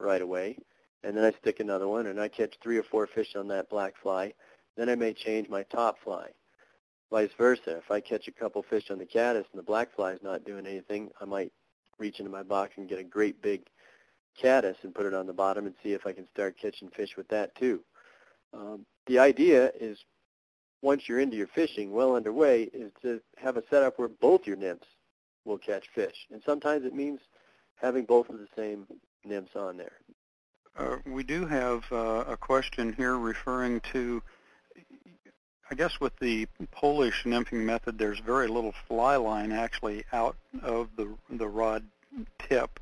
right 0.00 0.22
away, 0.22 0.56
and 1.04 1.16
then 1.16 1.24
I 1.24 1.32
stick 1.38 1.60
another 1.60 1.88
one, 1.88 2.06
and 2.06 2.20
I 2.20 2.28
catch 2.28 2.56
three 2.62 2.78
or 2.78 2.82
four 2.82 3.06
fish 3.06 3.36
on 3.36 3.48
that 3.48 3.68
black 3.68 3.94
fly, 4.02 4.32
then 4.78 4.88
I 4.88 4.94
may 4.94 5.12
change 5.12 5.48
my 5.48 5.64
top 5.64 5.98
fly. 6.02 6.28
Vice 7.10 7.30
versa, 7.36 7.78
if 7.78 7.90
I 7.90 8.00
catch 8.00 8.28
a 8.28 8.32
couple 8.32 8.62
fish 8.62 8.90
on 8.90 8.98
the 8.98 9.06
caddis 9.06 9.46
and 9.52 9.58
the 9.58 9.64
black 9.64 9.94
fly 9.94 10.12
is 10.12 10.22
not 10.22 10.44
doing 10.44 10.66
anything, 10.66 11.10
I 11.20 11.24
might 11.24 11.52
reach 11.98 12.20
into 12.20 12.30
my 12.30 12.42
box 12.42 12.74
and 12.76 12.88
get 12.88 12.98
a 12.98 13.04
great 13.04 13.40
big 13.42 13.62
caddis 14.40 14.76
and 14.82 14.94
put 14.94 15.06
it 15.06 15.14
on 15.14 15.26
the 15.26 15.32
bottom 15.32 15.66
and 15.66 15.74
see 15.82 15.94
if 15.94 16.06
I 16.06 16.12
can 16.12 16.28
start 16.28 16.56
catching 16.60 16.90
fish 16.90 17.16
with 17.16 17.28
that 17.28 17.54
too. 17.54 17.80
Um, 18.54 18.86
the 19.06 19.18
idea 19.18 19.72
is 19.80 19.98
once 20.82 21.08
you're 21.08 21.18
into 21.18 21.36
your 21.36 21.48
fishing, 21.48 21.92
well 21.92 22.14
underway, 22.14 22.64
is 22.72 22.92
to 23.02 23.20
have 23.36 23.56
a 23.56 23.64
setup 23.68 23.98
where 23.98 24.08
both 24.08 24.46
your 24.46 24.56
nymphs 24.56 24.86
will 25.44 25.58
catch 25.58 25.88
fish. 25.94 26.26
And 26.30 26.42
sometimes 26.44 26.84
it 26.84 26.94
means 26.94 27.20
having 27.76 28.04
both 28.04 28.28
of 28.28 28.38
the 28.38 28.48
same 28.54 28.86
nymphs 29.24 29.56
on 29.56 29.76
there. 29.76 29.92
Uh, 30.76 30.98
we 31.06 31.24
do 31.24 31.46
have 31.46 31.84
uh, 31.90 32.24
a 32.28 32.36
question 32.36 32.92
here 32.92 33.16
referring 33.16 33.80
to, 33.92 34.22
I 35.70 35.74
guess 35.74 36.00
with 36.00 36.16
the 36.18 36.46
Polish 36.70 37.24
nymphing 37.24 37.64
method, 37.64 37.98
there's 37.98 38.20
very 38.20 38.48
little 38.48 38.72
fly 38.86 39.16
line 39.16 39.52
actually 39.52 40.04
out 40.12 40.36
of 40.62 40.88
the, 40.96 41.14
the 41.28 41.48
rod 41.48 41.84
tip. 42.38 42.80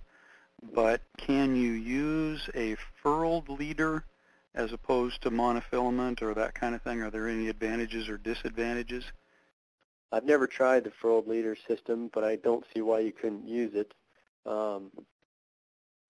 But 0.73 1.01
can 1.17 1.57
you 1.57 1.73
use 1.73 2.49
a 2.55 2.77
furled 3.03 3.49
leader 3.49 4.05
as 4.55 4.73
opposed 4.73 5.23
to 5.23 5.31
monofilament 5.31 6.23
or 6.23 6.33
that 6.35 6.55
kind 6.55 6.75
of 6.75 6.83
thing? 6.83 7.03
Are 7.03 7.11
there 7.11 7.29
any 7.29 7.49
advantages 7.49 8.09
or 8.09 8.19
disadvantages? 8.19 9.05
I've 10.13 10.25
never 10.25 10.47
tried 10.47 10.85
the 10.85 10.91
furled 10.91 11.27
leader 11.27 11.57
system, 11.69 12.09
but 12.13 12.25
I 12.25 12.37
don't 12.37 12.65
see 12.73 12.81
why 12.81 13.01
you 13.01 13.13
couldn't 13.13 13.49
use 13.49 13.75
it. 13.75 13.93
Um, 14.47 14.93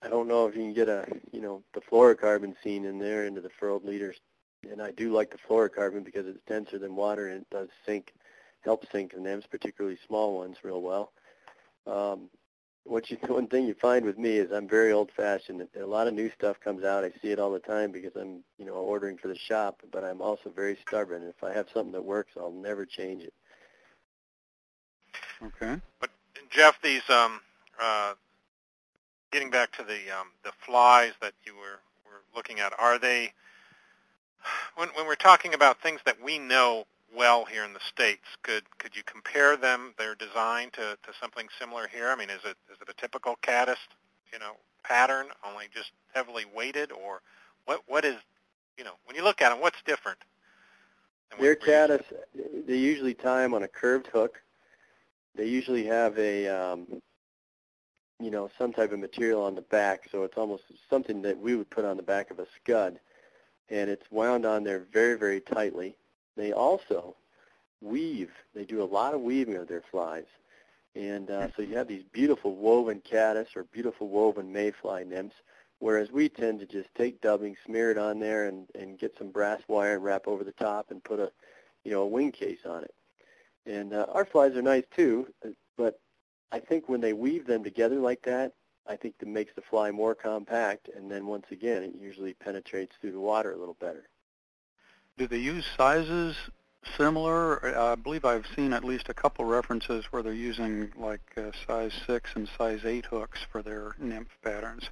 I 0.02 0.08
don't 0.08 0.28
know 0.28 0.46
if 0.46 0.54
you 0.54 0.62
can 0.62 0.74
get 0.74 0.88
a, 0.88 1.06
you 1.32 1.40
know, 1.40 1.62
the 1.72 1.80
fluorocarbon 1.80 2.54
scene 2.62 2.84
in 2.84 2.98
there 2.98 3.24
into 3.24 3.40
the 3.40 3.48
furled 3.48 3.84
leaders. 3.84 4.16
And 4.70 4.82
I 4.82 4.90
do 4.90 5.12
like 5.12 5.30
the 5.30 5.38
fluorocarbon 5.38 6.04
because 6.04 6.26
it's 6.26 6.40
denser 6.46 6.78
than 6.78 6.96
water 6.96 7.28
and 7.28 7.42
it 7.42 7.50
does 7.50 7.68
sink, 7.84 8.14
help 8.62 8.84
sink 8.90 9.14
the 9.14 9.20
nymphs, 9.20 9.46
particularly 9.46 9.98
small 10.06 10.36
ones, 10.38 10.56
real 10.62 10.82
well. 10.82 11.12
Um, 11.86 12.28
what 12.84 13.10
you, 13.10 13.16
one 13.26 13.46
thing 13.46 13.66
you 13.66 13.74
find 13.74 14.04
with 14.04 14.18
me 14.18 14.38
is 14.38 14.50
I'm 14.50 14.68
very 14.68 14.92
old-fashioned. 14.92 15.68
A 15.80 15.86
lot 15.86 16.06
of 16.06 16.14
new 16.14 16.30
stuff 16.30 16.58
comes 16.60 16.84
out. 16.84 17.04
I 17.04 17.10
see 17.22 17.30
it 17.30 17.38
all 17.38 17.52
the 17.52 17.58
time 17.58 17.92
because 17.92 18.16
I'm, 18.16 18.42
you 18.58 18.64
know, 18.64 18.74
ordering 18.74 19.16
for 19.18 19.28
the 19.28 19.36
shop. 19.36 19.82
But 19.92 20.04
I'm 20.04 20.20
also 20.20 20.50
very 20.50 20.78
stubborn. 20.86 21.22
If 21.22 21.42
I 21.44 21.52
have 21.52 21.66
something 21.72 21.92
that 21.92 22.04
works, 22.04 22.32
I'll 22.36 22.52
never 22.52 22.86
change 22.86 23.22
it. 23.22 23.34
Okay. 25.42 25.80
But 26.00 26.10
Jeff, 26.50 26.80
these 26.82 27.02
um, 27.10 27.40
uh, 27.80 28.14
getting 29.30 29.50
back 29.50 29.72
to 29.72 29.82
the 29.82 30.10
um, 30.18 30.28
the 30.44 30.52
flies 30.64 31.12
that 31.20 31.34
you 31.44 31.54
were 31.54 31.80
were 32.06 32.22
looking 32.34 32.60
at, 32.60 32.72
are 32.78 32.98
they 32.98 33.32
when 34.76 34.88
when 34.90 35.06
we're 35.06 35.14
talking 35.14 35.54
about 35.54 35.80
things 35.82 36.00
that 36.06 36.22
we 36.22 36.38
know 36.38 36.84
well 37.14 37.44
here 37.44 37.64
in 37.64 37.72
the 37.72 37.80
states, 37.80 38.26
could 38.42 38.64
could 38.78 38.96
you 38.96 39.02
compare 39.04 39.56
them 39.56 39.94
their 39.98 40.14
design 40.14 40.70
to, 40.72 40.96
to 41.02 41.12
something 41.20 41.48
similar 41.58 41.88
here? 41.88 42.10
I 42.10 42.16
mean, 42.16 42.30
is 42.30 42.40
it 42.44 42.56
is 42.70 42.78
it 42.80 42.88
a 42.88 43.00
typical 43.00 43.36
caddis, 43.42 43.78
you 44.32 44.38
know, 44.38 44.52
pattern, 44.82 45.26
only 45.46 45.66
just 45.74 45.90
heavily 46.14 46.44
weighted, 46.54 46.92
or 46.92 47.22
what 47.64 47.82
what 47.86 48.04
is 48.04 48.16
you 48.76 48.84
know 48.84 48.94
when 49.04 49.16
you 49.16 49.24
look 49.24 49.42
at 49.42 49.50
them, 49.50 49.60
what's 49.60 49.82
different? 49.84 50.18
Their 51.40 51.56
caddis, 51.56 52.02
they 52.66 52.76
usually 52.76 53.12
tie 53.12 53.42
them 53.42 53.52
on 53.52 53.64
a 53.64 53.68
curved 53.68 54.06
hook. 54.06 54.40
They 55.34 55.46
usually 55.46 55.84
have 55.84 56.16
a 56.18 56.46
um, 56.48 57.02
you 58.20 58.30
know, 58.30 58.50
some 58.58 58.72
type 58.72 58.92
of 58.92 58.98
material 58.98 59.42
on 59.42 59.54
the 59.54 59.60
back, 59.62 60.08
so 60.10 60.22
it's 60.22 60.38
almost 60.38 60.64
something 60.88 61.22
that 61.22 61.38
we 61.38 61.54
would 61.54 61.68
put 61.68 61.84
on 61.84 61.96
the 61.96 62.02
back 62.02 62.30
of 62.30 62.38
a 62.38 62.46
scud, 62.62 62.98
and 63.70 63.90
it's 63.90 64.10
wound 64.10 64.44
on 64.46 64.64
there 64.64 64.86
very, 64.92 65.16
very 65.18 65.40
tightly. 65.40 65.96
They 66.36 66.52
also 66.52 67.16
weave. 67.80 68.30
They 68.54 68.64
do 68.64 68.82
a 68.82 68.84
lot 68.84 69.14
of 69.14 69.20
weaving 69.20 69.56
of 69.56 69.68
their 69.68 69.82
flies, 69.90 70.26
and 70.94 71.30
uh, 71.30 71.48
so 71.54 71.62
you 71.62 71.76
have 71.76 71.88
these 71.88 72.04
beautiful 72.12 72.54
woven 72.54 73.00
caddis 73.00 73.48
or 73.54 73.64
beautiful 73.64 74.08
woven 74.08 74.52
mayfly 74.52 75.04
nymphs, 75.04 75.36
whereas 75.78 76.10
we 76.10 76.28
tend 76.28 76.60
to 76.60 76.66
just 76.66 76.88
take 76.94 77.20
dubbing, 77.20 77.56
smear 77.66 77.90
it 77.90 77.98
on 77.98 78.18
there, 78.18 78.46
and, 78.46 78.66
and 78.74 78.98
get 78.98 79.16
some 79.18 79.30
brass 79.30 79.60
wire 79.68 79.96
and 79.96 80.04
wrap 80.04 80.26
over 80.26 80.42
the 80.42 80.52
top 80.52 80.90
and 80.90 81.04
put 81.04 81.20
a, 81.20 81.30
you 81.84 81.90
know, 81.90 82.02
a 82.02 82.06
wing 82.06 82.32
case 82.32 82.60
on 82.64 82.82
it. 82.82 82.94
And 83.66 83.92
uh, 83.92 84.06
our 84.12 84.24
flies 84.24 84.56
are 84.56 84.62
nice 84.62 84.84
too, 84.94 85.26
but 85.76 86.00
I 86.52 86.60
think 86.60 86.88
when 86.88 87.00
they 87.00 87.12
weave 87.12 87.46
them 87.46 87.64
together 87.64 87.96
like 87.96 88.22
that, 88.22 88.52
I 88.88 88.96
think 88.96 89.18
that 89.18 89.28
makes 89.28 89.54
the 89.54 89.62
fly 89.62 89.90
more 89.90 90.14
compact, 90.14 90.88
and 90.94 91.10
then 91.10 91.26
once 91.26 91.46
again, 91.50 91.82
it 91.82 91.94
usually 91.98 92.34
penetrates 92.34 92.94
through 93.00 93.12
the 93.12 93.20
water 93.20 93.52
a 93.52 93.56
little 93.56 93.76
better. 93.80 94.08
Do 95.18 95.26
they 95.26 95.38
use 95.38 95.64
sizes 95.76 96.36
similar? 96.96 97.76
I 97.76 97.94
believe 97.94 98.24
I've 98.24 98.46
seen 98.54 98.72
at 98.72 98.84
least 98.84 99.08
a 99.08 99.14
couple 99.14 99.44
references 99.44 100.04
where 100.10 100.22
they're 100.22 100.32
using 100.32 100.92
like 100.96 101.22
uh, 101.36 101.50
size 101.66 101.92
6 102.06 102.30
and 102.36 102.48
size 102.56 102.84
8 102.84 103.06
hooks 103.06 103.40
for 103.50 103.62
their 103.62 103.96
nymph 103.98 104.36
patterns. 104.42 104.90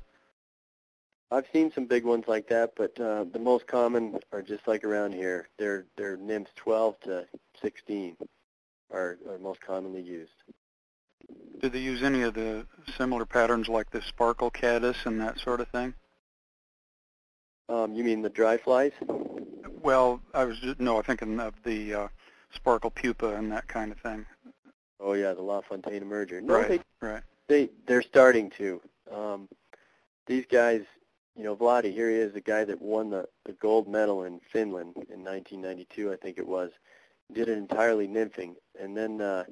I've 1.30 1.46
seen 1.52 1.72
some 1.72 1.86
big 1.86 2.04
ones 2.04 2.24
like 2.28 2.48
that, 2.48 2.74
but 2.76 2.98
uh, 3.00 3.24
the 3.32 3.38
most 3.38 3.66
common 3.66 4.18
are 4.32 4.42
just 4.42 4.68
like 4.68 4.84
around 4.84 5.14
here. 5.14 5.48
They're, 5.58 5.86
they're 5.96 6.16
nymphs 6.16 6.52
12 6.56 7.00
to 7.00 7.26
16 7.60 8.16
are, 8.92 9.18
are 9.28 9.38
most 9.38 9.60
commonly 9.60 10.02
used. 10.02 10.32
Do 11.64 11.70
they 11.70 11.78
use 11.78 12.02
any 12.02 12.20
of 12.20 12.34
the 12.34 12.66
similar 12.98 13.24
patterns 13.24 13.68
like 13.68 13.88
the 13.88 14.02
sparkle 14.02 14.50
caddis 14.50 14.98
and 15.06 15.18
that 15.22 15.38
sort 15.38 15.62
of 15.62 15.68
thing? 15.68 15.94
Um, 17.70 17.94
you 17.94 18.04
mean 18.04 18.20
the 18.20 18.28
dry 18.28 18.58
flies? 18.58 18.92
Well, 19.82 20.20
I 20.34 20.44
was 20.44 20.58
just, 20.58 20.78
no, 20.78 20.98
I 20.98 21.02
thinking 21.02 21.40
of 21.40 21.54
the 21.64 21.94
uh, 21.94 22.08
sparkle 22.54 22.90
pupa 22.90 23.36
and 23.36 23.50
that 23.50 23.66
kind 23.66 23.92
of 23.92 23.98
thing. 24.00 24.26
Oh 25.00 25.14
yeah, 25.14 25.32
the 25.32 25.40
LaFontaine 25.40 26.02
emerger. 26.02 26.42
No, 26.42 26.52
right, 26.52 26.68
they, 26.68 26.80
right. 27.00 27.22
They 27.48 27.70
they're 27.86 28.02
starting 28.02 28.50
to. 28.58 28.82
Um, 29.10 29.48
these 30.26 30.44
guys, 30.44 30.82
you 31.34 31.44
know, 31.44 31.56
Vladi, 31.56 31.94
here 31.94 32.10
he 32.10 32.16
is, 32.16 32.34
the 32.34 32.42
guy 32.42 32.64
that 32.64 32.82
won 32.82 33.08
the 33.08 33.26
the 33.46 33.52
gold 33.52 33.88
medal 33.88 34.24
in 34.24 34.38
Finland 34.52 34.96
in 34.96 35.24
1992, 35.24 36.12
I 36.12 36.16
think 36.16 36.36
it 36.36 36.46
was. 36.46 36.72
Did 37.32 37.48
it 37.48 37.56
entirely 37.56 38.06
nymphing, 38.06 38.56
and 38.78 38.94
then 38.94 39.22
uh, 39.22 39.44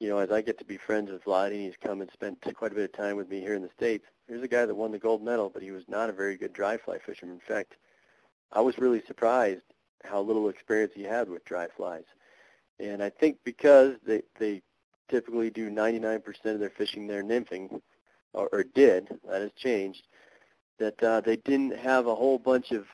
you 0.00 0.08
know, 0.08 0.18
as 0.18 0.30
I 0.30 0.40
get 0.40 0.58
to 0.58 0.64
be 0.64 0.78
friends 0.78 1.10
with 1.10 1.24
Vladi, 1.24 1.62
he's 1.62 1.76
come 1.80 2.00
and 2.00 2.10
spent 2.10 2.40
quite 2.54 2.72
a 2.72 2.74
bit 2.74 2.84
of 2.84 2.92
time 2.92 3.16
with 3.16 3.28
me 3.28 3.40
here 3.40 3.54
in 3.54 3.62
the 3.62 3.70
States. 3.76 4.06
Here's 4.26 4.42
a 4.42 4.48
guy 4.48 4.64
that 4.64 4.74
won 4.74 4.92
the 4.92 4.98
gold 4.98 5.22
medal, 5.22 5.50
but 5.50 5.62
he 5.62 5.70
was 5.70 5.84
not 5.88 6.08
a 6.08 6.12
very 6.12 6.38
good 6.38 6.54
dry 6.54 6.78
fly 6.78 6.98
fisherman. 6.98 7.34
In 7.34 7.40
fact, 7.40 7.76
I 8.50 8.62
was 8.62 8.78
really 8.78 9.02
surprised 9.06 9.62
how 10.02 10.22
little 10.22 10.48
experience 10.48 10.92
he 10.94 11.02
had 11.02 11.28
with 11.28 11.44
dry 11.44 11.68
flies. 11.76 12.04
And 12.78 13.02
I 13.02 13.10
think 13.10 13.36
because 13.44 13.96
they, 14.06 14.22
they 14.38 14.62
typically 15.10 15.50
do 15.50 15.70
99% 15.70 16.22
of 16.46 16.60
their 16.60 16.70
fishing 16.70 17.06
there 17.06 17.22
nymphing, 17.22 17.82
or, 18.32 18.48
or 18.52 18.64
did, 18.64 19.08
that 19.28 19.42
has 19.42 19.52
changed, 19.52 20.06
that 20.78 21.02
uh, 21.02 21.20
they 21.20 21.36
didn't 21.36 21.76
have 21.76 22.06
a 22.06 22.14
whole 22.14 22.38
bunch 22.38 22.70
of 22.72 22.86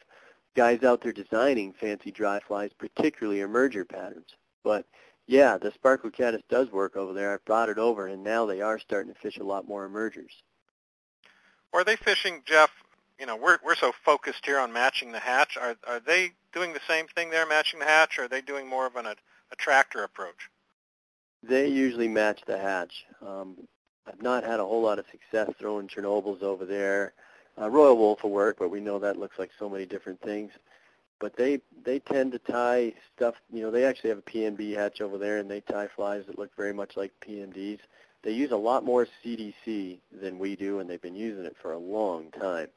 guys 0.57 0.83
out 0.83 1.03
there 1.03 1.13
designing 1.13 1.73
fancy 1.73 2.11
dry 2.11 2.41
flies, 2.41 2.71
particularly 2.77 3.41
emerger 3.41 3.89
patterns. 3.89 4.35
But 4.65 4.87
yeah, 5.27 5.59
the 5.59 5.73
sparkle 5.73 6.11
caddis 6.11 6.43
does 6.49 6.71
work 6.71 6.97
over 6.97 7.13
there. 7.13 7.35
I 7.35 7.39
brought 7.45 7.69
it 7.69 7.79
over, 7.79 8.07
and 8.07 8.23
now 8.23 8.47
they 8.47 8.61
are 8.61 8.79
starting 8.79 9.13
to 9.13 9.21
fish 9.21 9.39
a 9.39 9.45
lot 9.45 9.67
more 9.67 9.85
emergers. 9.85 10.33
Are 11.73 11.85
they 11.85 11.97
fishing, 11.97 12.43
Jeff? 12.45 12.71
You 13.19 13.27
know, 13.27 13.37
we're 13.37 13.59
we're 13.65 13.77
so 13.77 13.93
focused 14.05 14.45
here 14.45 14.59
on 14.59 14.73
matching 14.73 15.13
the 15.13 15.19
hatch. 15.19 15.57
Are 15.57 15.77
are 15.87 16.01
they 16.01 16.33
doing 16.53 16.73
the 16.73 16.81
same 16.87 17.07
thing 17.09 17.31
there, 17.31 17.47
matching 17.47 17.81
the 17.81 17.87
hatch, 17.87 18.19
or 18.19 18.25
are 18.25 18.29
they 18.29 18.41
doing 18.41 18.69
more 18.69 18.87
of 18.87 18.97
an 18.97 19.07
attractor 19.51 20.05
approach? 20.05 20.51
They 21.43 21.69
usually 21.69 22.09
match 22.09 22.41
the 22.47 22.59
hatch. 22.59 23.05
Um, 23.27 23.57
I've 24.07 24.23
not 24.23 24.45
had 24.45 24.61
a 24.61 24.65
whole 24.65 24.83
lot 24.83 24.99
of 24.99 25.07
success 25.11 25.51
throwing 25.59 25.89
Chernobyls 25.89 26.43
over 26.43 26.65
there. 26.65 27.15
Uh, 27.61 27.69
Royal 27.71 27.97
Wulff 27.97 28.23
will 28.23 28.31
work, 28.31 28.57
but 28.59 28.71
we 28.71 28.81
know 28.81 28.99
that 28.99 29.19
looks 29.19 29.39
like 29.39 29.51
so 29.59 29.69
many 29.69 29.87
different 29.87 30.21
things 30.21 30.53
but 31.19 31.37
they 31.37 31.61
they 31.85 31.99
tend 31.99 32.33
to 32.33 32.39
tie 32.39 32.93
stuff. 33.15 33.35
You 33.53 33.63
know, 33.63 33.71
they 33.71 33.85
actually 33.85 34.11
have 34.11 34.19
a 34.19 34.23
PMD 34.23 34.77
hatch 34.77 35.01
over 35.01 35.19
there, 35.19 35.39
and 35.39 35.51
they 35.51 35.61
tie 35.61 35.89
flies 35.95 36.25
that 36.27 36.39
look 36.39 36.55
very 36.57 36.73
much 36.73 36.97
like 36.97 37.13
PMDs. 37.27 37.81
They 38.23 38.33
use 38.33 38.51
a 38.51 38.57
lot 38.57 38.85
more 38.85 39.07
CDC 39.25 39.99
than 40.21 40.39
we 40.39 40.57
do, 40.57 40.81
and 40.81 40.91
they've 40.91 41.01
been 41.01 41.15
using 41.15 41.45
it 41.45 41.57
for 41.61 41.73
a 41.73 41.79
long 41.79 42.31
time. 42.33 42.69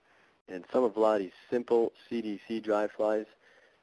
And 0.48 0.64
some 0.72 0.84
of 0.84 0.94
Vladi's 0.94 1.34
simple 1.50 1.92
CDC 2.10 2.64
dry 2.64 2.88
flies 2.88 3.26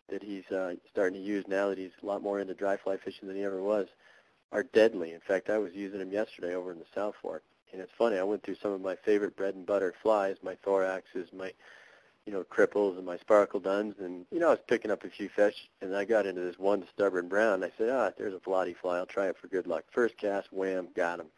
that 0.08 0.22
he's 0.22 0.44
uh, 0.50 0.74
starting 0.90 1.20
to 1.20 1.26
use 1.26 1.44
now 1.48 1.68
that 1.68 1.78
he's 1.78 1.90
a 2.02 2.06
lot 2.06 2.22
more 2.22 2.40
into 2.40 2.54
dry 2.54 2.76
fly 2.76 2.96
fishing 2.96 3.28
than 3.28 3.36
he 3.36 3.44
ever 3.44 3.62
was 3.62 3.88
are 4.52 4.62
deadly. 4.62 5.12
In 5.12 5.20
fact, 5.20 5.50
I 5.50 5.58
was 5.58 5.72
using 5.74 5.98
them 5.98 6.12
yesterday 6.12 6.54
over 6.54 6.70
in 6.72 6.78
the 6.78 6.86
South 6.94 7.14
Fork. 7.20 7.42
And 7.72 7.82
it's 7.82 7.92
funny, 7.98 8.16
I 8.16 8.22
went 8.22 8.42
through 8.42 8.56
some 8.62 8.70
of 8.72 8.80
my 8.80 8.94
favorite 8.96 9.36
bread 9.36 9.54
and 9.54 9.66
butter 9.66 9.92
flies, 10.02 10.36
my 10.42 10.54
thoraxes, 10.64 11.32
my 11.32 11.52
you 12.26 12.32
know, 12.32 12.44
cripples 12.44 12.96
and 12.96 13.06
my 13.06 13.16
sparkle 13.18 13.60
duns. 13.60 13.94
And, 14.00 14.26
you 14.32 14.40
know, 14.40 14.48
I 14.48 14.50
was 14.50 14.58
picking 14.66 14.90
up 14.90 15.04
a 15.04 15.08
few 15.08 15.28
fish, 15.28 15.68
and 15.80 15.96
I 15.96 16.04
got 16.04 16.26
into 16.26 16.40
this 16.40 16.58
one 16.58 16.84
stubborn 16.92 17.28
brown. 17.28 17.62
And 17.62 17.64
I 17.64 17.72
said, 17.78 17.88
ah, 17.88 18.10
there's 18.18 18.34
a 18.34 18.38
Vladi 18.38 18.76
fly. 18.76 18.98
I'll 18.98 19.06
try 19.06 19.28
it 19.28 19.36
for 19.40 19.46
good 19.46 19.66
luck. 19.66 19.84
First 19.92 20.18
cast, 20.18 20.52
wham, 20.52 20.88
got 20.94 21.20
him. 21.20 21.28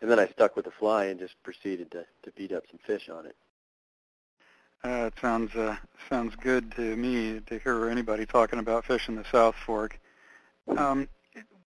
And 0.00 0.08
then 0.10 0.20
I 0.20 0.28
stuck 0.28 0.54
with 0.54 0.64
the 0.64 0.70
fly 0.70 1.06
and 1.06 1.18
just 1.18 1.34
proceeded 1.42 1.90
to, 1.90 2.06
to 2.22 2.30
beat 2.30 2.52
up 2.52 2.62
some 2.70 2.78
fish 2.86 3.08
on 3.08 3.26
it. 3.26 3.36
Uh, 4.84 5.06
it 5.06 5.14
sounds 5.20 5.52
uh, 5.56 5.76
sounds 6.08 6.36
good 6.36 6.70
to 6.70 6.94
me 6.94 7.40
to 7.40 7.58
hear 7.58 7.88
anybody 7.88 8.24
talking 8.24 8.60
about 8.60 8.84
fish 8.84 9.08
in 9.08 9.16
the 9.16 9.24
South 9.24 9.56
Fork. 9.66 9.98
Um, 10.76 11.08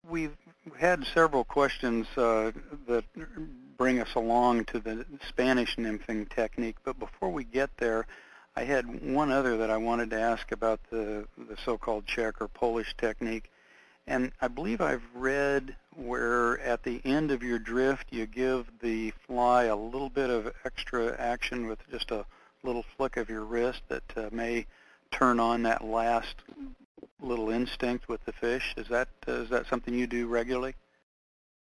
we've 0.10 0.38
had 0.78 1.06
several 1.14 1.44
questions 1.44 2.08
uh, 2.16 2.52
that 2.88 3.04
bring 3.78 4.00
us 4.00 4.16
along 4.16 4.64
to 4.66 4.80
the 4.80 5.06
Spanish 5.28 5.76
nymphing 5.76 6.30
technique, 6.30 6.78
but 6.86 6.98
before 6.98 7.30
we 7.30 7.44
get 7.44 7.76
there, 7.78 8.08
I 8.56 8.64
had 8.64 9.12
one 9.12 9.32
other 9.32 9.58
that 9.58 9.72
I 9.72 9.78
wanted 9.78 10.12
to 10.12 10.20
ask 10.20 10.52
about 10.52 10.80
the, 10.92 11.26
the 11.38 11.58
so-called 11.66 12.06
Czech 12.06 12.42
or 12.42 12.48
Polish 12.48 12.96
technique. 12.98 13.50
And 14.06 14.32
I 14.42 14.48
believe 14.48 14.82
I've 14.82 15.04
read 15.16 15.76
where 15.96 16.60
at 16.60 16.84
the 16.84 17.02
end 17.06 17.32
of 17.32 17.42
your 17.42 17.58
drift 17.58 18.08
you 18.12 18.26
give 18.26 18.68
the 18.82 19.12
fly 19.26 19.66
a 19.66 19.76
little 19.76 20.10
bit 20.10 20.30
of 20.30 20.54
extra 20.66 21.16
action 21.18 21.68
with 21.68 21.80
just 21.90 22.12
a 22.12 22.26
little 22.64 22.86
flick 22.96 23.18
of 23.18 23.30
your 23.30 23.44
wrist 23.44 23.82
that 23.88 24.04
uh, 24.16 24.30
may 24.32 24.66
turn 25.12 25.40
on 25.40 25.64
that 25.64 25.84
last 25.84 26.36
little 27.22 27.50
instinct 27.50 28.10
with 28.10 28.24
the 28.26 28.34
fish. 28.34 28.74
Is 28.78 28.88
that 28.90 29.08
uh, 29.28 29.32
is 29.32 29.50
that 29.50 29.68
something 29.68 29.94
you 29.94 30.08
do 30.08 30.28
regularly? 30.28 30.76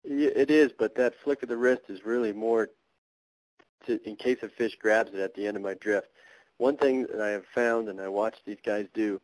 It 0.03 0.51
is, 0.51 0.71
but 0.77 0.95
that 0.95 1.15
flick 1.23 1.43
of 1.43 1.49
the 1.49 1.55
wrist 1.55 1.83
is 1.87 2.05
really 2.05 2.33
more 2.33 2.69
to, 3.85 3.99
in 4.07 4.17
case 4.17 4.39
a 4.41 4.49
fish 4.49 4.75
grabs 4.77 5.13
it 5.13 5.19
at 5.21 5.33
the 5.33 5.47
end 5.47 5.55
of 5.55 5.63
my 5.63 5.75
drift. 5.75 6.07
One 6.57 6.77
thing 6.77 7.07
that 7.07 7.21
I 7.21 7.29
have 7.29 7.45
found, 7.53 7.89
and 7.89 7.99
I 7.99 8.07
watch 8.07 8.35
these 8.45 8.61
guys 8.63 8.87
do, 8.93 9.19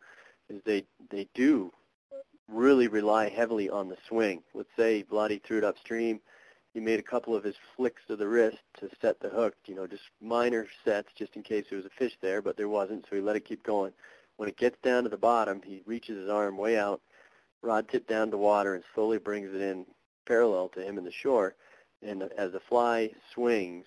is 0.49 0.61
they 0.65 0.85
they 1.09 1.27
do 1.33 1.71
really 2.47 2.87
rely 2.87 3.29
heavily 3.29 3.69
on 3.69 3.87
the 3.87 3.97
swing. 4.07 4.41
Let's 4.53 4.69
say 4.75 5.03
Vladi 5.03 5.41
threw 5.43 5.59
it 5.59 5.63
upstream. 5.63 6.19
He 6.73 6.79
made 6.79 6.99
a 6.99 7.03
couple 7.03 7.35
of 7.35 7.43
his 7.43 7.55
flicks 7.75 8.01
of 8.09 8.19
the 8.19 8.27
wrist 8.27 8.59
to 8.79 8.89
set 9.01 9.19
the 9.19 9.29
hook, 9.29 9.55
you 9.65 9.75
know, 9.75 9.87
just 9.87 10.03
minor 10.21 10.67
sets 10.83 11.09
just 11.15 11.35
in 11.35 11.43
case 11.43 11.65
there 11.69 11.77
was 11.77 11.85
a 11.85 11.89
fish 11.89 12.15
there, 12.21 12.41
but 12.41 12.57
there 12.57 12.69
wasn't, 12.69 13.05
so 13.09 13.15
he 13.15 13.21
let 13.21 13.35
it 13.35 13.45
keep 13.45 13.63
going. 13.63 13.91
When 14.37 14.49
it 14.49 14.57
gets 14.57 14.77
down 14.81 15.03
to 15.03 15.09
the 15.09 15.17
bottom, 15.17 15.61
he 15.63 15.81
reaches 15.85 16.17
his 16.17 16.29
arm 16.29 16.57
way 16.57 16.77
out, 16.77 17.01
rod 17.61 17.89
tip 17.89 18.07
down 18.07 18.31
to 18.31 18.37
water, 18.37 18.75
and 18.75 18.83
slowly 18.93 19.17
brings 19.17 19.53
it 19.53 19.61
in 19.61 19.85
parallel 20.25 20.69
to 20.69 20.81
him 20.81 20.97
in 20.97 21.03
the 21.03 21.11
shore. 21.11 21.55
And 22.01 22.23
as 22.37 22.51
the 22.51 22.59
fly 22.59 23.11
swings, 23.33 23.85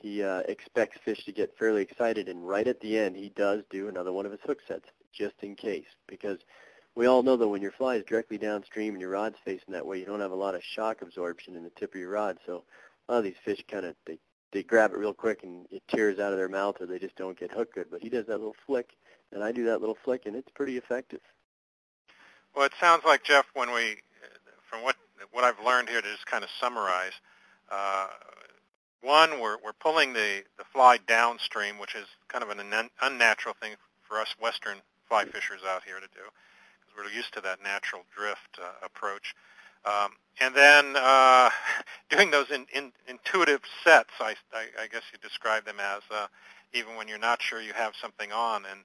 he 0.00 0.22
uh, 0.22 0.40
expects 0.48 0.98
fish 1.04 1.24
to 1.24 1.32
get 1.32 1.56
fairly 1.58 1.82
excited, 1.82 2.28
and 2.28 2.46
right 2.46 2.66
at 2.66 2.80
the 2.80 2.98
end, 2.98 3.16
he 3.16 3.30
does 3.30 3.62
do 3.70 3.88
another 3.88 4.12
one 4.12 4.26
of 4.26 4.32
his 4.32 4.40
hook 4.42 4.58
sets, 4.66 4.86
just 5.12 5.34
in 5.42 5.54
case, 5.54 5.86
because 6.06 6.38
we 6.94 7.06
all 7.06 7.22
know 7.22 7.36
that 7.36 7.48
when 7.48 7.62
your 7.62 7.72
fly 7.72 7.96
is 7.96 8.04
directly 8.04 8.38
downstream 8.38 8.94
and 8.94 9.00
your 9.00 9.10
rod's 9.10 9.38
facing 9.44 9.72
that 9.72 9.86
way, 9.86 9.98
you 9.98 10.04
don't 10.06 10.20
have 10.20 10.32
a 10.32 10.36
lot 10.36 10.54
of 10.54 10.62
shock 10.62 11.02
absorption 11.02 11.56
in 11.56 11.62
the 11.62 11.70
tip 11.70 11.94
of 11.94 12.00
your 12.00 12.10
rod. 12.10 12.38
So 12.46 12.64
a 13.08 13.12
lot 13.12 13.18
of 13.18 13.24
these 13.24 13.34
fish 13.44 13.62
kind 13.68 13.86
of 13.86 13.94
they 14.06 14.18
they 14.52 14.62
grab 14.64 14.92
it 14.92 14.98
real 14.98 15.14
quick 15.14 15.44
and 15.44 15.66
it 15.70 15.82
tears 15.88 16.18
out 16.18 16.32
of 16.32 16.38
their 16.38 16.48
mouth, 16.48 16.80
or 16.80 16.86
they 16.86 16.98
just 16.98 17.16
don't 17.16 17.38
get 17.38 17.52
hooked 17.52 17.74
good. 17.74 17.86
But 17.90 18.02
he 18.02 18.08
does 18.08 18.26
that 18.26 18.38
little 18.38 18.56
flick, 18.66 18.90
and 19.32 19.44
I 19.44 19.52
do 19.52 19.64
that 19.66 19.80
little 19.80 19.96
flick, 20.04 20.26
and 20.26 20.34
it's 20.34 20.50
pretty 20.54 20.76
effective. 20.76 21.20
Well, 22.54 22.66
it 22.66 22.72
sounds 22.80 23.04
like 23.04 23.22
Jeff, 23.22 23.46
when 23.54 23.72
we, 23.72 23.98
from 24.68 24.82
what 24.82 24.96
what 25.30 25.44
I've 25.44 25.64
learned 25.64 25.88
here, 25.88 26.02
to 26.02 26.12
just 26.12 26.26
kind 26.26 26.42
of 26.42 26.50
summarize, 26.60 27.12
uh, 27.70 28.08
one, 29.02 29.40
we're 29.40 29.56
we're 29.64 29.72
pulling 29.72 30.12
the 30.12 30.44
the 30.58 30.64
fly 30.64 30.98
downstream, 31.06 31.78
which 31.78 31.94
is 31.94 32.06
kind 32.28 32.44
of 32.44 32.50
an 32.50 32.90
unnatural 33.02 33.54
thing 33.60 33.72
for 34.02 34.20
us 34.20 34.34
Western 34.40 34.78
fly 35.08 35.24
fishers 35.24 35.60
out 35.66 35.82
here 35.84 35.96
to 35.96 36.08
do 36.14 36.22
because 36.80 36.96
we're 36.96 37.16
used 37.16 37.32
to 37.34 37.40
that 37.40 37.62
natural 37.62 38.02
drift 38.16 38.58
uh, 38.60 38.84
approach. 38.84 39.34
Um, 39.84 40.12
and 40.40 40.54
then 40.54 40.94
uh, 40.96 41.50
doing 42.10 42.30
those 42.30 42.50
in, 42.50 42.66
in, 42.74 42.92
intuitive 43.08 43.62
sets, 43.82 44.10
I, 44.20 44.34
I, 44.52 44.66
I, 44.82 44.86
guess 44.88 45.02
you 45.12 45.18
describe 45.22 45.64
them 45.64 45.80
as, 45.80 46.02
uh, 46.10 46.26
even 46.74 46.96
when 46.96 47.08
you're 47.08 47.18
not 47.18 47.40
sure 47.40 47.62
you 47.62 47.72
have 47.72 47.94
something 48.00 48.30
on. 48.30 48.64
And 48.70 48.80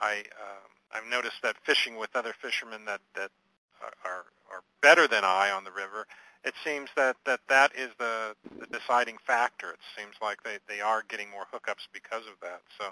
I, 0.00 0.20
um, 0.40 0.70
I've 0.92 1.10
noticed 1.10 1.42
that 1.42 1.56
fishing 1.64 1.98
with 1.98 2.16
other 2.16 2.34
fishermen 2.40 2.86
that, 2.86 3.00
that 3.14 3.30
are, 4.04 4.24
are 4.50 4.62
better 4.80 5.06
than 5.06 5.24
I 5.24 5.50
on 5.50 5.64
the 5.64 5.70
river, 5.70 6.06
it 6.44 6.54
seems 6.64 6.88
that 6.96 7.16
that, 7.26 7.40
that 7.48 7.72
is 7.76 7.90
the, 7.98 8.34
the 8.58 8.66
deciding 8.66 9.16
factor. 9.26 9.70
It 9.70 9.80
seems 9.96 10.14
like 10.22 10.42
they, 10.42 10.58
they 10.68 10.80
are 10.80 11.02
getting 11.08 11.30
more 11.30 11.46
hookups 11.52 11.86
because 11.92 12.26
of 12.26 12.38
that. 12.42 12.60
So, 12.78 12.86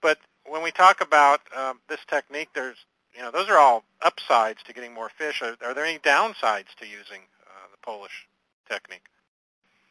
But 0.00 0.18
when 0.44 0.62
we 0.62 0.70
talk 0.70 1.00
about 1.00 1.40
um, 1.56 1.80
this 1.88 2.00
technique, 2.08 2.48
there's 2.54 2.76
you 3.14 3.22
know, 3.22 3.30
those 3.30 3.48
are 3.48 3.58
all 3.58 3.84
upsides 4.02 4.62
to 4.64 4.72
getting 4.72 4.94
more 4.94 5.10
fish. 5.18 5.42
Are, 5.42 5.56
are 5.62 5.74
there 5.74 5.84
any 5.84 5.98
downsides 5.98 6.74
to 6.78 6.86
using 6.86 7.22
uh, 7.46 7.66
the 7.70 7.78
Polish 7.82 8.28
technique? 8.68 9.04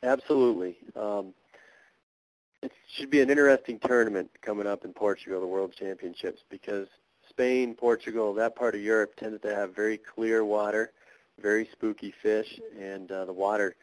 Absolutely. 0.03 0.77
Um, 0.95 1.33
it 2.61 2.71
should 2.95 3.09
be 3.09 3.21
an 3.21 3.29
interesting 3.29 3.79
tournament 3.79 4.29
coming 4.41 4.67
up 4.67 4.85
in 4.85 4.93
Portugal, 4.93 5.39
the 5.41 5.47
World 5.47 5.73
Championships, 5.77 6.41
because 6.49 6.87
Spain, 7.29 7.75
Portugal, 7.75 8.33
that 8.33 8.55
part 8.55 8.75
of 8.75 8.81
Europe 8.81 9.15
tends 9.15 9.41
to 9.41 9.53
have 9.53 9.75
very 9.75 9.97
clear 9.97 10.43
water, 10.43 10.91
very 11.39 11.67
spooky 11.71 12.13
fish, 12.21 12.59
and 12.79 13.11
uh, 13.11 13.25
the 13.25 13.33
water 13.33 13.75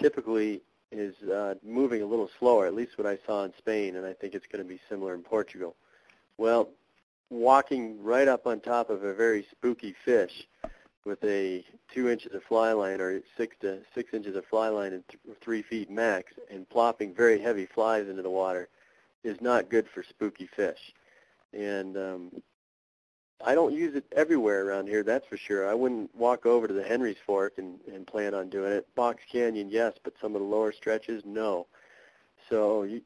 typically 0.00 0.62
is 0.92 1.14
uh, 1.22 1.54
moving 1.64 2.02
a 2.02 2.06
little 2.06 2.30
slower, 2.38 2.66
at 2.66 2.74
least 2.74 2.98
what 2.98 3.06
I 3.06 3.18
saw 3.26 3.44
in 3.44 3.52
Spain, 3.58 3.96
and 3.96 4.06
I 4.06 4.12
think 4.12 4.34
it's 4.34 4.46
going 4.46 4.62
to 4.62 4.68
be 4.68 4.80
similar 4.88 5.14
in 5.14 5.22
Portugal. 5.22 5.74
Well, 6.38 6.68
walking 7.30 8.02
right 8.02 8.28
up 8.28 8.46
on 8.46 8.60
top 8.60 8.90
of 8.90 9.02
a 9.02 9.14
very 9.14 9.46
spooky 9.50 9.94
fish 10.04 10.46
with 11.04 11.22
a 11.24 11.64
two 11.92 12.08
inches 12.08 12.34
of 12.34 12.42
fly 12.42 12.72
line 12.72 13.00
or 13.00 13.20
six 13.36 13.56
to 13.60 13.78
six 13.94 14.12
inches 14.12 14.36
of 14.36 14.44
fly 14.46 14.68
line 14.68 14.92
and 14.92 15.04
th- 15.08 15.36
three 15.40 15.62
feet 15.62 15.90
max 15.90 16.32
and 16.50 16.68
plopping 16.68 17.14
very 17.14 17.40
heavy 17.40 17.66
flies 17.66 18.08
into 18.08 18.22
the 18.22 18.30
water 18.30 18.68
is 19.24 19.40
not 19.40 19.70
good 19.70 19.86
for 19.92 20.02
spooky 20.02 20.46
fish. 20.46 20.92
And 21.52 21.96
um, 21.96 22.30
I 23.44 23.54
don't 23.54 23.74
use 23.74 23.94
it 23.94 24.04
everywhere 24.12 24.66
around 24.66 24.88
here, 24.88 25.02
that's 25.02 25.26
for 25.26 25.36
sure. 25.36 25.68
I 25.68 25.74
wouldn't 25.74 26.14
walk 26.14 26.46
over 26.46 26.66
to 26.66 26.72
the 26.72 26.82
Henry's 26.82 27.18
Fork 27.24 27.58
and, 27.58 27.78
and 27.92 28.06
plan 28.06 28.34
on 28.34 28.48
doing 28.48 28.72
it. 28.72 28.94
Box 28.94 29.22
Canyon, 29.30 29.68
yes, 29.70 29.94
but 30.02 30.14
some 30.20 30.34
of 30.34 30.40
the 30.40 30.46
lower 30.46 30.72
stretches, 30.72 31.22
no. 31.24 31.66
So 32.48 32.84
you, 32.84 33.02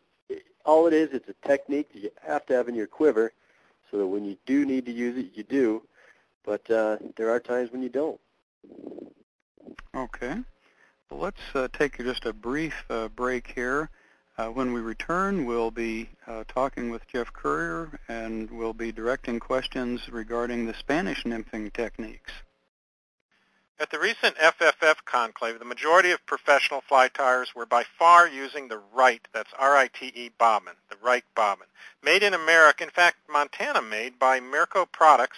all 0.65 0.87
it 0.87 0.93
is, 0.93 1.11
it's 1.13 1.29
a 1.29 1.49
technique 1.49 1.93
that 1.93 2.03
you 2.03 2.11
have 2.23 2.47
to 2.47 2.55
have 2.55 2.69
in 2.69 2.75
your 2.75 2.87
quiver 2.87 3.33
so 3.91 3.99
that 3.99 4.07
when 4.07 4.25
you 4.25 4.37
do 4.47 4.65
need 4.65 4.87
to 4.87 4.93
use 4.93 5.19
it, 5.19 5.33
you 5.35 5.43
do. 5.43 5.83
But 6.45 6.71
uh, 6.71 6.99
there 7.17 7.31
are 7.31 7.41
times 7.41 7.73
when 7.73 7.83
you 7.83 7.89
don't. 7.89 8.21
Okay. 9.95 10.37
Well, 11.11 11.21
let's 11.21 11.41
uh, 11.55 11.69
take 11.73 11.99
just 11.99 12.25
a 12.25 12.33
brief 12.33 12.85
uh, 12.89 13.09
break 13.09 13.53
here. 13.55 13.91
Uh, 14.41 14.49
when 14.49 14.73
we 14.73 14.81
return, 14.81 15.45
we'll 15.45 15.71
be 15.71 16.09
uh, 16.27 16.43
talking 16.49 16.89
with 16.89 17.07
Jeff 17.09 17.31
Currier, 17.31 18.01
and 18.09 18.51
we'll 18.51 18.73
be 18.73 18.91
directing 18.91 19.39
questions 19.39 20.09
regarding 20.09 20.65
the 20.65 20.73
Spanish 20.73 21.25
nymphing 21.25 21.71
techniques. 21.71 22.33
At 23.79 23.91
the 23.91 23.99
recent 23.99 24.37
FFF 24.37 25.05
conclave, 25.05 25.59
the 25.59 25.67
majority 25.67 26.11
of 26.11 26.25
professional 26.25 26.81
fly 26.81 27.09
tyers 27.09 27.51
were 27.55 27.67
by 27.67 27.85
far 27.99 28.27
using 28.27 28.69
the 28.69 28.81
Rite, 28.95 29.29
that's 29.35 29.53
R-I-T-E 29.59 30.31
bobbin, 30.39 30.73
the 30.89 30.97
Rite 31.03 31.25
bobbin. 31.35 31.67
Made 32.03 32.23
in 32.23 32.33
America, 32.33 32.83
in 32.83 32.89
fact, 32.89 33.19
Montana 33.31 33.83
made 33.83 34.19
by 34.19 34.41
Merco 34.41 34.91
Products, 34.91 35.37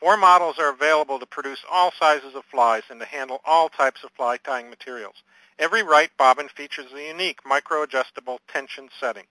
four 0.00 0.16
models 0.16 0.58
are 0.58 0.70
available 0.70 1.18
to 1.18 1.26
produce 1.26 1.60
all 1.70 1.92
sizes 2.00 2.34
of 2.34 2.46
flies 2.46 2.84
and 2.88 2.98
to 3.00 3.04
handle 3.06 3.42
all 3.44 3.68
types 3.68 4.04
of 4.04 4.10
fly 4.12 4.38
tying 4.38 4.70
materials. 4.70 5.16
Every 5.58 5.82
Rite 5.82 6.16
bobbin 6.16 6.48
features 6.48 6.92
a 6.92 7.08
unique 7.08 7.40
micro-adjustable 7.44 8.40
tension 8.48 8.88
setting. 9.00 9.26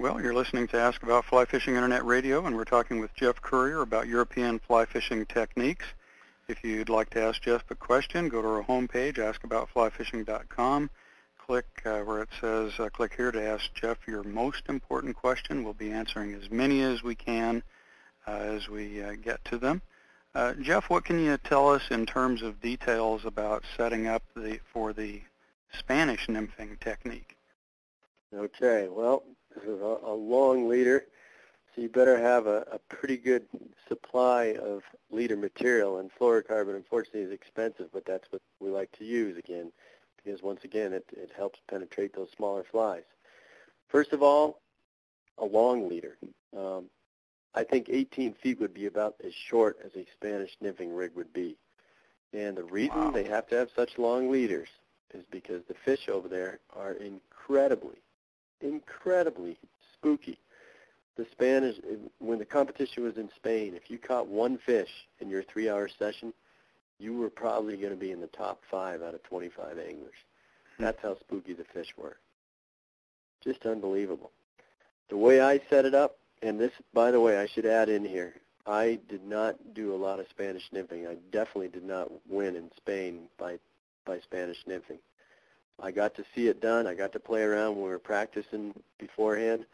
Well, 0.00 0.18
you're 0.18 0.32
listening 0.32 0.66
to 0.68 0.80
Ask 0.80 1.02
About 1.02 1.26
Fly 1.26 1.44
Fishing 1.44 1.74
Internet 1.74 2.06
Radio, 2.06 2.46
and 2.46 2.56
we're 2.56 2.64
talking 2.64 3.00
with 3.00 3.12
Jeff 3.14 3.42
Currier 3.42 3.82
about 3.82 4.08
European 4.08 4.58
fly 4.58 4.86
fishing 4.86 5.26
techniques. 5.26 5.84
If 6.48 6.64
you'd 6.64 6.88
like 6.88 7.10
to 7.10 7.22
ask 7.22 7.42
Jeff 7.42 7.70
a 7.70 7.74
question, 7.74 8.30
go 8.30 8.40
to 8.40 8.48
our 8.48 8.62
homepage, 8.62 9.16
askaboutflyfishing.com 9.16 10.88
click 11.46 11.82
uh, 11.84 11.98
where 11.98 12.22
it 12.22 12.30
says 12.40 12.72
uh, 12.78 12.88
click 12.88 13.12
here 13.14 13.30
to 13.30 13.46
ask 13.46 13.74
Jeff 13.74 13.98
your 14.08 14.22
most 14.22 14.62
important 14.70 15.16
question. 15.16 15.64
We'll 15.64 15.74
be 15.74 15.92
answering 15.92 16.32
as 16.32 16.50
many 16.50 16.80
as 16.80 17.02
we 17.02 17.14
can 17.14 17.62
uh, 18.26 18.30
as 18.30 18.70
we 18.70 19.02
uh, 19.02 19.16
get 19.22 19.44
to 19.46 19.58
them. 19.58 19.82
Uh, 20.34 20.54
Jeff, 20.54 20.88
what 20.88 21.04
can 21.04 21.22
you 21.22 21.36
tell 21.36 21.68
us 21.68 21.82
in 21.90 22.06
terms 22.06 22.40
of 22.40 22.62
details 22.62 23.26
about 23.26 23.64
setting 23.76 24.06
up 24.06 24.22
the 24.34 24.60
for 24.72 24.94
the 24.94 25.20
Spanish 25.78 26.26
nymphing 26.26 26.80
technique? 26.80 27.36
Okay, 28.34 28.88
well, 28.88 29.24
this 29.54 29.64
is 29.64 29.80
a, 29.80 29.96
a 30.04 30.14
long 30.14 30.68
leader, 30.68 31.06
so 31.74 31.82
you 31.82 31.88
better 31.88 32.18
have 32.18 32.46
a, 32.46 32.64
a 32.72 32.78
pretty 32.88 33.16
good 33.16 33.46
supply 33.88 34.56
of 34.62 34.82
leader 35.10 35.36
material, 35.36 35.98
and 35.98 36.10
fluorocarbon, 36.18 36.76
unfortunately, 36.76 37.22
is 37.22 37.32
expensive, 37.32 37.88
but 37.92 38.04
that's 38.04 38.30
what 38.30 38.42
we 38.60 38.70
like 38.70 38.90
to 38.98 39.04
use 39.04 39.36
again 39.36 39.70
because 40.24 40.42
once 40.42 40.64
again, 40.64 40.92
it, 40.92 41.04
it 41.12 41.30
helps 41.36 41.60
penetrate 41.68 42.14
those 42.14 42.28
smaller 42.36 42.64
flies. 42.70 43.04
First 43.88 44.12
of 44.12 44.22
all, 44.22 44.60
a 45.38 45.44
long 45.44 45.88
leader. 45.88 46.16
Um, 46.56 46.86
I 47.54 47.64
think 47.64 47.88
18 47.88 48.34
feet 48.34 48.60
would 48.60 48.74
be 48.74 48.86
about 48.86 49.16
as 49.24 49.32
short 49.34 49.78
as 49.84 49.90
a 49.96 50.06
Spanish 50.14 50.50
nymphing 50.62 50.96
rig 50.96 51.12
would 51.16 51.32
be. 51.32 51.56
And 52.32 52.56
the 52.56 52.64
reason 52.64 52.96
Wow. 52.96 53.10
they 53.10 53.24
have 53.24 53.48
to 53.48 53.56
have 53.56 53.70
such 53.74 53.98
long 53.98 54.30
leaders 54.30 54.68
is 55.12 55.24
because 55.30 55.64
the 55.66 55.74
fish 55.74 56.08
over 56.08 56.28
there 56.28 56.60
are 56.74 56.92
incredibly, 56.92 57.98
incredibly 58.60 59.58
spooky. 59.94 60.38
The 61.16 61.26
Spanish, 61.32 61.76
when 62.18 62.38
the 62.38 62.44
competition 62.44 63.02
was 63.02 63.16
in 63.16 63.28
Spain, 63.36 63.74
if 63.74 63.90
you 63.90 63.98
caught 63.98 64.28
one 64.28 64.58
fish 64.58 64.90
in 65.20 65.28
your 65.28 65.42
three-hour 65.42 65.88
session, 65.98 66.32
you 66.98 67.14
were 67.14 67.30
probably 67.30 67.76
going 67.76 67.92
to 67.92 67.96
be 67.96 68.12
in 68.12 68.20
the 68.20 68.26
top 68.28 68.62
five 68.70 69.02
out 69.02 69.14
of 69.14 69.22
25 69.24 69.78
anglers. 69.78 70.14
Hmm. 70.76 70.84
That's 70.84 71.02
how 71.02 71.18
spooky 71.18 71.54
the 71.54 71.64
fish 71.64 71.88
were. 71.96 72.16
Just 73.42 73.66
unbelievable. 73.66 74.30
The 75.08 75.16
way 75.16 75.40
I 75.40 75.60
set 75.68 75.84
it 75.84 75.94
up, 75.94 76.18
and 76.42 76.60
this, 76.60 76.72
by 76.94 77.10
the 77.10 77.20
way, 77.20 77.38
I 77.38 77.46
should 77.46 77.66
add 77.66 77.88
in 77.88 78.04
here, 78.04 78.34
I 78.66 78.98
did 79.08 79.24
not 79.24 79.74
do 79.74 79.94
a 79.94 79.96
lot 79.96 80.20
of 80.20 80.26
Spanish 80.28 80.70
nymphing. 80.72 81.08
I 81.08 81.16
definitely 81.32 81.68
did 81.68 81.84
not 81.84 82.10
win 82.28 82.54
in 82.56 82.70
Spain 82.76 83.28
by 83.38 83.58
by 84.04 84.20
Spanish 84.20 84.64
nymphing. 84.66 84.98
I 85.82 85.90
got 85.90 86.14
to 86.16 86.24
see 86.34 86.48
it 86.48 86.60
done. 86.60 86.86
I 86.86 86.94
got 86.94 87.12
to 87.12 87.20
play 87.20 87.42
around 87.42 87.74
when 87.74 87.84
we 87.84 87.90
were 87.90 87.98
practicing 87.98 88.74
beforehand, 88.98 89.64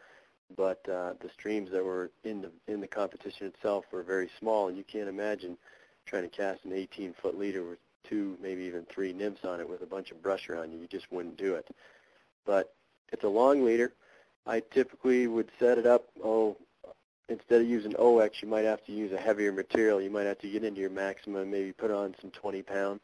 but 0.55 0.87
uh, 0.89 1.13
the 1.19 1.29
streams 1.33 1.71
that 1.71 1.83
were 1.83 2.11
in 2.23 2.41
the 2.41 2.51
in 2.67 2.81
the 2.81 2.87
competition 2.87 3.47
itself 3.47 3.85
were 3.91 4.03
very 4.03 4.29
small. 4.39 4.67
And 4.67 4.77
you 4.77 4.83
can't 4.83 5.09
imagine 5.09 5.57
trying 6.05 6.23
to 6.23 6.29
cast 6.29 6.63
an 6.63 6.71
18-foot 6.71 7.37
leader 7.37 7.63
with 7.63 7.79
two, 8.07 8.37
maybe 8.41 8.63
even 8.63 8.85
three 8.85 9.11
nymphs 9.11 9.43
on 9.43 9.59
it 9.59 9.69
with 9.69 9.81
a 9.81 9.85
bunch 9.85 10.11
of 10.11 10.21
brush 10.21 10.49
around 10.49 10.71
you. 10.71 10.79
You 10.79 10.87
just 10.87 11.11
wouldn't 11.11 11.37
do 11.37 11.55
it. 11.55 11.67
But 12.45 12.73
it's 13.11 13.25
a 13.25 13.29
long 13.29 13.65
leader. 13.65 13.93
I 14.45 14.61
typically 14.71 15.27
would 15.27 15.49
set 15.59 15.77
it 15.77 15.85
up, 15.85 16.05
oh, 16.23 16.55
instead 17.27 17.59
of 17.59 17.67
using 17.67 17.91
0X, 17.91 18.41
you 18.41 18.47
might 18.47 18.63
have 18.63 18.85
to 18.85 18.93
use 18.93 19.11
a 19.11 19.17
heavier 19.17 19.51
material. 19.51 20.01
You 20.01 20.09
might 20.09 20.25
have 20.25 20.39
to 20.39 20.49
get 20.49 20.63
into 20.63 20.79
your 20.79 20.89
maximum, 20.89 21.51
maybe 21.51 21.73
put 21.73 21.91
on 21.91 22.15
some 22.21 22.31
20 22.31 22.61
pound 22.61 23.01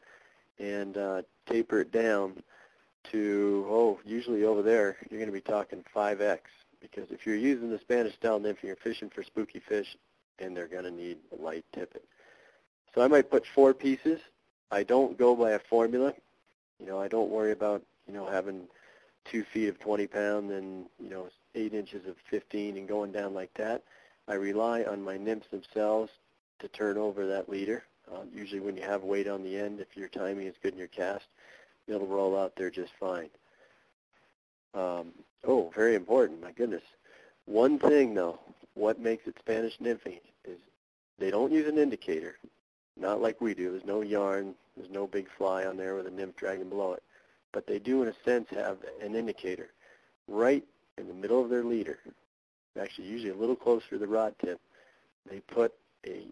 and 0.58 0.96
uh, 0.96 1.22
taper 1.46 1.80
it 1.80 1.92
down 1.92 2.42
to, 3.12 3.66
oh, 3.68 4.00
usually 4.04 4.44
over 4.44 4.62
there, 4.62 4.96
you're 5.10 5.20
going 5.20 5.30
to 5.30 5.32
be 5.32 5.40
talking 5.40 5.84
5X. 5.94 6.38
Because 6.80 7.10
if 7.10 7.26
you're 7.26 7.36
using 7.36 7.70
the 7.70 7.78
Spanish 7.78 8.14
style 8.14 8.38
nymph, 8.38 8.62
you're 8.62 8.76
fishing 8.76 9.10
for 9.10 9.22
spooky 9.22 9.60
fish, 9.60 9.96
and 10.38 10.56
they're 10.56 10.68
going 10.68 10.84
to 10.84 10.90
need 10.90 11.18
a 11.32 11.42
light 11.42 11.64
tippet. 11.72 12.04
So 12.94 13.02
I 13.02 13.08
might 13.08 13.30
put 13.30 13.44
four 13.54 13.74
pieces. 13.74 14.20
I 14.70 14.82
don't 14.82 15.16
go 15.16 15.34
by 15.34 15.52
a 15.52 15.58
formula. 15.58 16.12
You 16.78 16.86
know, 16.86 17.00
I 17.00 17.08
don't 17.08 17.30
worry 17.30 17.52
about, 17.52 17.82
you 18.06 18.12
know, 18.12 18.26
having 18.26 18.62
two 19.24 19.44
feet 19.44 19.68
of 19.68 19.78
20 19.80 20.06
pound 20.06 20.50
and, 20.50 20.86
you 21.02 21.08
know, 21.08 21.28
eight 21.54 21.72
inches 21.72 22.06
of 22.06 22.16
15 22.30 22.76
and 22.76 22.88
going 22.88 23.12
down 23.12 23.34
like 23.34 23.52
that. 23.54 23.82
I 24.28 24.34
rely 24.34 24.84
on 24.84 25.02
my 25.02 25.16
nymphs 25.16 25.48
themselves 25.48 26.10
to 26.60 26.68
turn 26.68 26.98
over 26.98 27.26
that 27.26 27.48
leader. 27.48 27.84
Uh, 28.12 28.20
usually 28.32 28.60
when 28.60 28.76
you 28.76 28.82
have 28.82 29.02
weight 29.02 29.28
on 29.28 29.42
the 29.42 29.56
end, 29.56 29.80
if 29.80 29.96
your 29.96 30.08
timing 30.08 30.46
is 30.46 30.54
good 30.62 30.72
in 30.72 30.78
your 30.78 30.88
cast, 30.88 31.24
it'll 31.88 32.06
roll 32.06 32.38
out 32.38 32.54
there 32.56 32.70
just 32.70 32.92
fine. 32.98 33.30
Um, 34.74 35.12
oh, 35.46 35.70
very 35.74 35.94
important, 35.94 36.42
my 36.42 36.52
goodness. 36.52 36.82
One 37.46 37.78
thing 37.78 38.14
though, 38.14 38.40
what 38.74 38.98
makes 38.98 39.26
it 39.26 39.36
Spanish 39.38 39.78
nymphing 39.78 40.20
is 40.44 40.58
they 41.18 41.30
don't 41.30 41.52
use 41.52 41.68
an 41.68 41.78
indicator, 41.78 42.36
not 42.96 43.20
like 43.20 43.40
we 43.40 43.54
do. 43.54 43.70
There's 43.70 43.84
no 43.84 44.00
yarn, 44.00 44.54
there's 44.76 44.90
no 44.90 45.06
big 45.06 45.28
fly 45.36 45.64
on 45.64 45.76
there 45.76 45.94
with 45.94 46.06
a 46.06 46.10
nymph 46.10 46.36
dragging 46.36 46.68
below 46.68 46.94
it. 46.94 47.02
But 47.52 47.66
they 47.66 47.78
do 47.78 48.02
in 48.02 48.08
a 48.08 48.14
sense 48.24 48.48
have 48.50 48.78
an 49.00 49.14
indicator 49.14 49.70
right 50.26 50.64
in 50.98 51.06
the 51.06 51.14
middle 51.14 51.42
of 51.42 51.50
their 51.50 51.64
leader, 51.64 51.98
actually 52.80 53.06
usually 53.06 53.30
a 53.30 53.36
little 53.36 53.56
closer 53.56 53.90
to 53.90 53.98
the 53.98 54.06
rod 54.06 54.34
tip, 54.44 54.60
they 55.28 55.40
put 55.40 55.72
a 56.06 56.26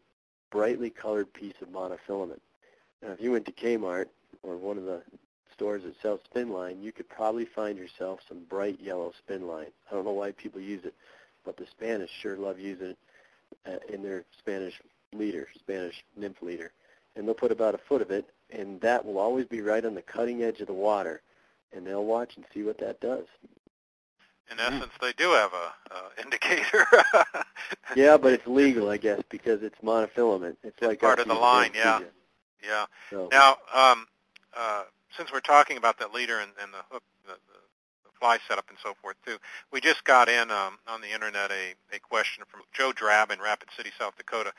brightly 0.50 0.90
colored 0.90 1.32
piece 1.32 1.54
of 1.62 1.68
monofilament. 1.68 2.40
Now, 3.02 3.10
if 3.10 3.20
you 3.20 3.32
went 3.32 3.46
to 3.46 3.52
Kmart 3.52 4.06
or 4.42 4.56
one 4.56 4.78
of 4.78 4.84
the 4.84 5.02
stores 5.54 5.82
that 5.84 5.94
sell 6.02 6.18
spin 6.24 6.50
line, 6.50 6.82
you 6.82 6.92
could 6.92 7.08
probably 7.08 7.44
find 7.44 7.78
yourself 7.78 8.20
some 8.28 8.40
bright 8.48 8.78
yellow 8.80 9.12
spin 9.18 9.46
line. 9.46 9.68
I 9.90 9.94
don't 9.94 10.04
know 10.04 10.12
why 10.12 10.32
people 10.32 10.60
use 10.60 10.84
it, 10.84 10.94
but 11.44 11.56
the 11.56 11.66
Spanish 11.70 12.10
sure 12.20 12.36
love 12.36 12.58
using 12.58 12.88
it 12.90 12.98
uh, 13.66 13.92
in 13.94 14.02
their 14.02 14.24
Spanish 14.38 14.74
leader, 15.12 15.48
Spanish 15.58 16.04
nymph 16.16 16.42
leader. 16.42 16.72
And 17.16 17.26
they'll 17.26 17.34
put 17.34 17.52
about 17.52 17.74
a 17.74 17.78
foot 17.78 18.00
of 18.02 18.10
it, 18.10 18.26
and 18.50 18.80
that 18.80 19.04
will 19.04 19.18
always 19.18 19.46
be 19.46 19.60
right 19.60 19.84
on 19.84 19.94
the 19.94 20.02
cutting 20.02 20.42
edge 20.42 20.60
of 20.60 20.66
the 20.66 20.72
water. 20.72 21.20
And 21.74 21.86
they'll 21.86 22.04
watch 22.04 22.36
and 22.36 22.44
see 22.52 22.62
what 22.62 22.78
that 22.78 23.00
does. 23.00 23.24
In 24.50 24.60
essence, 24.60 24.92
they 25.00 25.12
do 25.14 25.30
have 25.30 25.52
a, 25.52 25.94
a 25.94 26.22
indicator. 26.22 26.86
Yeah, 27.96 28.16
but 28.16 28.32
it's 28.32 28.46
legal, 28.46 28.90
I 28.90 28.96
guess, 28.98 29.20
because 29.30 29.62
it's 29.62 29.78
monofilament. 29.82 30.56
It's 30.62 30.80
like 30.82 31.00
part 31.00 31.18
of 31.20 31.28
the 31.28 31.34
line, 31.34 31.72
anesthesia. 31.74 32.10
yeah. 32.62 32.86
So, 33.10 33.28
Now, 33.30 33.56
um, 33.74 34.06
uh, 34.54 34.84
since 35.16 35.32
we're 35.32 35.40
talking 35.40 35.76
about 35.76 35.98
that 35.98 36.12
leader 36.12 36.38
and, 36.38 36.52
and 36.62 36.72
the 36.72 36.82
hook, 36.90 37.02
the, 37.24 37.32
the, 37.32 37.58
the 38.04 38.10
fly 38.18 38.38
setup 38.48 38.68
and 38.68 38.78
so 38.82 38.94
forth 39.00 39.16
too, 39.24 39.36
we 39.72 39.80
just 39.80 40.04
got 40.04 40.28
in 40.28 40.50
um, 40.50 40.78
on 40.86 41.00
the 41.00 41.12
internet 41.12 41.50
a, 41.50 41.74
a 41.94 41.98
question 42.00 42.44
from 42.48 42.60
Joe 42.72 42.92
Drab 42.92 43.30
in 43.30 43.40
Rapid 43.40 43.68
City, 43.76 43.90
South 43.98 44.16
Dakota, 44.16 44.52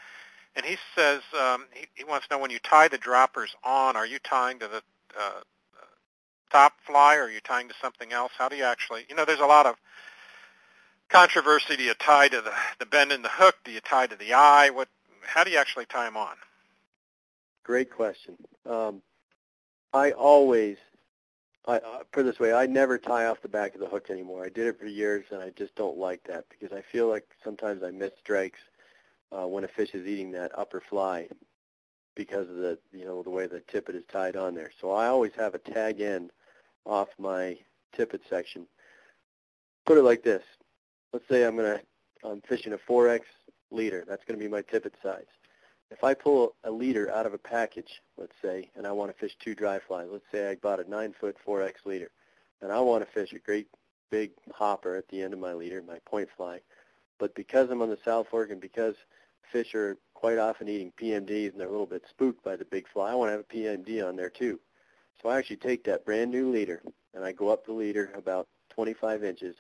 and 0.56 0.66
he 0.66 0.78
says 0.96 1.22
um, 1.40 1.66
he, 1.74 1.88
he 1.96 2.04
wants 2.04 2.28
to 2.28 2.36
know 2.36 2.40
when 2.40 2.52
you 2.52 2.60
tie 2.60 2.88
the 2.88 2.98
droppers 2.98 3.56
on, 3.64 3.96
are 3.96 4.06
you 4.06 4.20
tying 4.20 4.60
to 4.60 4.68
the 4.68 4.82
uh, 5.20 5.42
top 6.52 6.74
fly 6.86 7.16
or 7.16 7.24
are 7.24 7.32
you 7.32 7.42
tying 7.42 7.68
to 7.68 7.74
something 7.82 8.14
else? 8.14 8.32
How 8.38 8.48
do 8.48 8.56
you 8.56 8.64
actually, 8.64 9.06
you 9.10 9.16
know, 9.16 9.26
there's 9.26 9.40
a 9.40 9.46
lot 9.46 9.66
of 9.66 9.76
controversy. 11.10 11.76
Do 11.76 11.84
you 11.84 11.94
tie 11.96 12.28
to 12.28 12.42
the, 12.42 12.54
the 12.80 12.86
bend 12.86 13.12
in 13.12 13.22
the 13.22 13.30
hook? 13.30 13.56
Do 13.64 13.72
you 13.72 13.82
tie 13.82 14.08
to 14.08 14.16
the 14.16 14.34
eye? 14.34 14.70
What? 14.70 14.88
How 15.22 15.44
do 15.44 15.52
you 15.52 15.58
actually 15.58 15.86
tie 15.86 16.06
them 16.06 16.18
on? 16.18 16.36
great 17.64 17.90
question. 17.90 18.36
Um, 18.70 19.02
I 19.94 20.12
always, 20.12 20.78
I 21.68 21.78
uh, 21.78 22.00
put 22.12 22.22
it 22.22 22.24
this 22.24 22.40
way, 22.40 22.52
I 22.52 22.66
never 22.66 22.98
tie 22.98 23.28
off 23.28 23.42
the 23.42 23.48
back 23.48 23.76
of 23.76 23.80
the 23.80 23.88
hook 23.88 24.10
anymore. 24.10 24.44
I 24.44 24.50
did 24.50 24.68
it 24.68 24.80
for 24.80 24.88
years, 24.88 25.26
and 25.32 25.42
I 25.42 25.52
just 25.52 25.76
don't 25.76 25.98
like 25.98 26.24
that 26.28 26.46
because 26.50 26.76
I 26.76 26.82
feel 26.82 27.08
like 27.08 27.28
sometimes 27.44 27.84
I 27.84 27.92
miss 27.92 28.12
strikes 28.20 28.60
uh, 29.32 29.46
when 29.48 29.64
a 29.64 29.68
fish 29.68 29.94
is 29.94 30.08
eating 30.08 30.32
that 30.32 30.58
upper 30.58 30.82
fly 30.90 31.28
because 32.16 32.50
of 32.50 32.56
the, 32.56 32.78
you 32.92 33.06
know, 33.06 33.22
the 33.22 33.30
way 33.30 33.46
the 33.46 33.62
tippet 33.62 33.96
is 33.96 34.04
tied 34.12 34.36
on 34.36 34.56
there. 34.56 34.72
So 34.82 34.92
I 34.92 35.08
always 35.08 35.32
have 35.38 35.54
a 35.54 35.60
tag 35.60 36.02
end 36.02 36.32
off 36.86 37.10
my 37.20 37.58
tippet 37.96 38.22
section. 38.30 38.68
Put 39.86 39.98
it 39.98 40.04
like 40.04 40.24
this. 40.24 40.44
Let's 41.12 41.28
say 41.28 41.44
I'm 41.44 41.58
to, 41.58 41.82
I'm 42.24 42.42
fishing 42.42 42.74
a 42.74 42.78
4X 42.78 43.22
leader. 43.72 44.04
That's 44.08 44.24
to 44.40 44.44
be 44.44 44.48
my 44.48 44.62
tippet 44.62 44.96
size. 45.04 45.26
If 45.92 46.04
I 46.04 46.14
pull 46.14 46.56
a 46.64 46.72
leader 46.72 47.12
out 47.12 47.26
of 47.26 47.34
a 47.34 47.38
package, 47.38 48.02
let's 48.18 48.36
say, 48.42 48.70
and 48.76 48.88
I 48.88 48.92
want 48.92 49.12
to 49.12 49.18
fish 49.18 49.36
two 49.40 49.54
dry 49.54 49.80
flies, 49.80 50.08
let's 50.12 50.26
say 50.32 50.50
I 50.50 50.56
bought 50.56 50.80
a 50.80 50.84
9-foot 50.84 51.38
4X 51.48 51.86
leader, 51.86 52.10
and 52.62 52.72
I 52.72 52.80
want 52.80 53.06
to 53.06 53.12
fish 53.12 53.34
a 53.34 53.40
great 53.40 53.68
big 54.10 54.32
hopper 54.54 54.96
at 54.96 55.08
the 55.10 55.22
end 55.22 55.34
of 55.34 55.40
my 55.40 55.54
leader, 55.54 55.82
my 55.82 56.00
point 56.06 56.30
fly, 56.36 56.60
but 57.20 57.36
because 57.36 57.70
I'm 57.70 57.82
on 57.82 57.90
the 57.90 57.98
South 58.04 58.28
Fork 58.30 58.52
and 58.52 58.60
because 58.60 58.96
fish 59.52 59.76
are 59.76 59.98
quite 60.14 60.38
often 60.38 60.68
eating 60.68 60.92
PMDs 61.00 61.52
and 61.52 61.60
they're 61.60 61.68
a 61.68 61.72
little 61.72 61.86
bit 61.86 62.04
spooked 62.10 62.44
by 62.44 62.56
the 62.56 62.66
big 62.66 62.88
fly, 62.88 63.12
I 63.12 63.16
want 63.16 63.30
to 63.30 63.32
have 63.34 63.42
a 63.42 63.54
PMD 63.54 64.08
on 64.08 64.16
there 64.16 64.30
too. 64.30 64.60
So 65.22 65.30
I 65.30 65.38
actually 65.38 65.58
take 65.58 65.84
that 65.86 66.06
brand 66.06 66.32
new 66.32 66.52
leader 66.52 66.82
and 67.14 67.24
I 67.24 67.32
go 67.32 67.50
up 67.50 67.66
the 67.66 67.74
leader 67.74 68.12
about 68.16 68.48
25 68.72 69.24
inches 69.24 69.56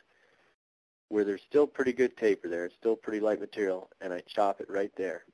where 1.09 1.24
there's 1.24 1.41
still 1.47 1.67
pretty 1.67 1.93
good 1.93 2.17
taper 2.17 2.47
there. 2.47 2.65
It's 2.65 2.76
still 2.76 2.95
pretty 2.95 3.19
light 3.19 3.39
material, 3.39 3.89
and 4.01 4.11
I 4.11 4.21
chop 4.28 4.61
it 4.61 4.69
right 4.69 4.91
there. 4.97 5.26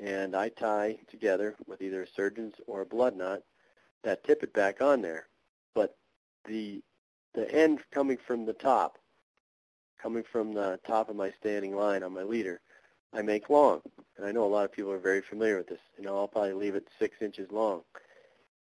And 0.00 0.34
I 0.34 0.48
tie 0.48 0.96
together 1.10 1.56
with 1.66 1.82
either 1.82 2.02
a 2.02 2.08
surgeon's 2.08 2.54
or 2.66 2.80
a 2.80 2.86
blood 2.86 3.16
knot 3.16 3.42
that 4.02 4.24
tippet 4.24 4.52
back 4.54 4.80
on 4.80 5.02
there. 5.02 5.28
But 5.74 5.96
the 6.46 6.82
the 7.34 7.52
end 7.54 7.80
coming 7.92 8.18
from 8.26 8.46
the 8.46 8.54
top, 8.54 8.98
coming 10.02 10.24
from 10.24 10.52
the 10.52 10.80
top 10.86 11.10
of 11.10 11.16
my 11.16 11.32
standing 11.38 11.76
line 11.76 12.02
on 12.02 12.14
my 12.14 12.22
leader, 12.22 12.60
I 13.12 13.22
make 13.22 13.50
long. 13.50 13.82
And 14.16 14.26
I 14.26 14.32
know 14.32 14.44
a 14.44 14.46
lot 14.46 14.64
of 14.64 14.72
people 14.72 14.90
are 14.90 14.98
very 14.98 15.20
familiar 15.20 15.58
with 15.58 15.68
this. 15.68 15.80
You 15.96 16.04
know, 16.04 16.16
I'll 16.16 16.28
probably 16.28 16.54
leave 16.54 16.74
it 16.74 16.88
six 16.98 17.16
inches 17.20 17.52
long. 17.52 17.82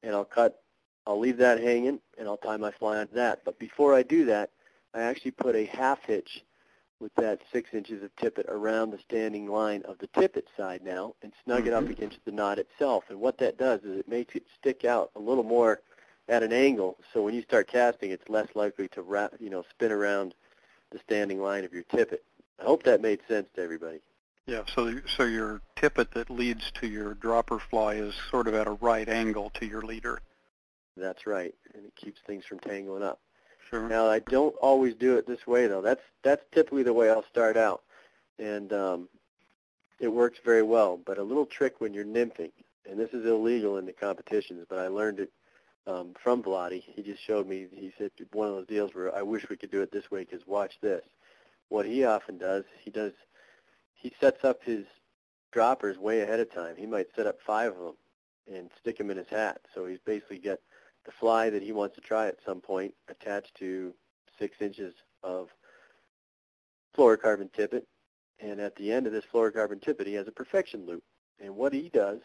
And 0.03 0.14
I'll 0.14 0.24
cut, 0.24 0.61
I'll 1.07 1.18
leave 1.18 1.39
that 1.39 1.61
hanging, 1.61 2.01
and 2.18 2.28
I'll 2.28 2.36
tie 2.36 2.57
my 2.57 2.70
fly 2.72 2.99
onto 2.99 3.14
that. 3.14 3.45
But 3.45 3.59
before 3.59 3.95
I 3.95 4.03
do 4.03 4.24
that, 4.26 4.51
I 4.93 5.01
actually 5.03 5.30
put 5.32 5.57
a 5.57 5.64
half 5.64 6.05
hitch 6.05 6.45
with 7.01 7.14
that 7.14 7.40
six 7.53 7.70
inches 7.72 8.03
of 8.03 8.14
tippet 8.16 8.46
around 8.49 8.90
the 8.90 8.99
standing 8.99 9.46
line 9.46 9.82
of 9.82 9.99
the 9.99 10.09
tippet 10.09 10.49
side 10.57 10.82
now 10.82 11.14
and 11.22 11.32
snug 11.44 11.66
it 11.66 11.72
up 11.72 11.84
Mhm. 11.84 11.90
against 11.90 12.24
the 12.24 12.32
knot 12.32 12.59
itself. 12.59 13.09
And 13.09 13.20
what 13.20 13.38
that 13.38 13.57
does 13.57 13.82
is 13.84 13.99
it 13.99 14.09
makes 14.09 14.34
it 14.34 14.46
stick 14.57 14.84
out 14.84 15.11
a 15.14 15.20
little 15.20 15.44
more 15.44 15.80
at 16.28 16.42
an 16.42 16.53
angle. 16.53 16.99
So 17.12 17.22
when 17.22 17.34
you 17.34 17.42
start 17.42 17.68
casting, 17.68 18.11
it's 18.11 18.28
less 18.28 18.49
likely 18.55 18.88
to 18.88 19.03
wrap, 19.03 19.34
you 19.40 19.51
know, 19.51 19.64
spin 19.70 19.92
around 19.92 20.34
the 20.90 20.99
standing 20.99 21.40
line 21.40 21.64
of 21.64 21.72
your 21.72 21.84
tippet. 21.84 22.24
I 22.59 22.64
hope 22.64 22.82
that 22.82 23.01
made 23.01 23.20
sense 23.28 23.49
to 23.55 23.62
everybody. 23.62 24.01
Yeah, 24.46 24.64
so 24.74 24.99
so 25.07 25.24
your 25.24 25.61
tippet 25.76 26.11
that 26.12 26.30
leads 26.30 26.70
to 26.72 26.86
your 26.86 27.14
dropper 27.14 27.59
fly 27.59 27.94
is 27.94 28.14
sort 28.30 28.49
of 28.49 28.55
at 28.55 28.66
a 28.66 28.72
right 28.72 29.09
angle 29.09 29.51
to 29.51 29.66
your 29.66 29.82
leader. 29.82 30.20
That's 30.96 31.26
right, 31.26 31.55
and 31.74 31.84
it 31.84 31.94
keeps 31.94 32.20
things 32.26 32.44
from 32.46 32.59
tangling 32.59 33.03
up. 33.03 33.20
Sure. 33.69 33.89
Now 33.89 34.09
I 34.09 34.21
don't 34.21 34.55
always 34.57 34.95
do 34.95 35.16
it 35.16 35.27
this 35.27 35.47
way 35.47 35.66
though. 35.66 35.83
That's 35.83 36.03
that's 36.23 36.43
typically 36.53 36.83
the 36.83 36.93
way 36.93 37.11
I'll 37.11 37.25
start 37.31 37.57
out, 37.57 37.83
and 38.39 38.73
um, 38.73 39.09
it 40.01 40.09
works 40.09 40.39
very 40.45 40.62
well. 40.62 40.99
But 41.05 41.19
a 41.19 41.23
little 41.23 41.47
trick 41.47 41.81
when 41.81 41.93
you're 41.93 42.05
nymphing 42.05 42.53
and 42.89 42.99
this 42.99 43.11
is 43.12 43.27
illegal 43.27 43.77
in 43.77 43.87
the 43.87 43.93
competitions, 43.93 44.64
but 44.69 44.79
I 44.79 44.89
learned 44.89 45.21
it 45.21 45.31
um, 45.87 46.14
from 46.23 46.43
Vladi. 46.43 46.83
He 46.83 47.03
just 47.03 47.23
showed 47.23 47.47
me. 47.47 47.66
He 47.75 47.93
said 47.99 48.11
one 48.33 48.49
of 48.49 48.55
those 48.55 48.66
deals 48.66 48.95
where 48.95 49.14
I 49.14 49.23
wish 49.23 49.49
we 49.49 49.57
could 49.57 49.71
do 49.71 49.83
it 49.83 49.93
this 49.93 50.11
way 50.11 50.25
because 50.25 50.47
watch 50.47 50.79
this. 50.81 51.03
What 51.69 51.87
he 51.87 52.05
often 52.05 52.39
does, 52.39 52.64
he 52.83 52.91
does, 52.91 53.12
he 53.95 54.12
sets 54.21 54.45
up 54.45 54.62
his 54.64 54.87
droppers 55.53 55.99
way 55.99 56.21
ahead 56.21 56.41
of 56.41 56.53
time. 56.53 56.77
He 56.77 56.87
might 56.87 57.09
set 57.14 57.27
up 57.27 57.39
five 57.47 57.73
of 57.73 57.79
them 57.79 57.97
and 58.53 58.71
stick 58.81 58.97
them 58.97 59.11
in 59.11 59.19
his 59.19 59.29
hat. 59.29 59.61
So 59.75 59.85
he's 59.85 59.99
basically 60.05 60.39
got 60.39 60.59
the 61.09 61.13
fly 61.13 61.49
that 61.49 61.63
he 61.63 61.73
wants 61.73 61.95
to 61.95 62.03
try 62.03 62.29
at 62.29 62.37
some 62.45 62.61
point 62.61 62.93
attached 63.09 63.55
to 63.55 63.95
six 64.39 64.61
inches 64.61 64.93
of 65.23 65.49
fluorocarbon 66.95 67.51
tippet. 67.55 67.89
And 68.41 68.61
at 68.61 68.77
the 68.77 68.93
end 68.93 69.07
of 69.07 69.15
this 69.15 69.25
fluorocarbon 69.33 69.81
tippet, 69.81 70.07
he 70.07 70.13
has 70.13 70.29
a 70.29 70.33
perfection 70.33 70.85
loop. 70.85 71.03
And 71.41 71.57
what 71.57 71.73
he 71.73 71.89
does 71.89 72.21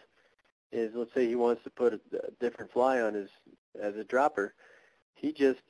is, 0.73 0.91
let's 0.95 1.13
say 1.13 1.25
he 1.25 1.35
wants 1.35 1.63
to 1.63 1.69
put 1.69 1.93
a, 1.93 1.99
a 2.27 2.31
different 2.41 2.73
fly 2.73 2.99
on 2.99 3.13
his 3.13 3.29
as 3.81 3.95
a 3.95 4.03
dropper, 4.03 4.53
he 5.15 5.31
just 5.31 5.61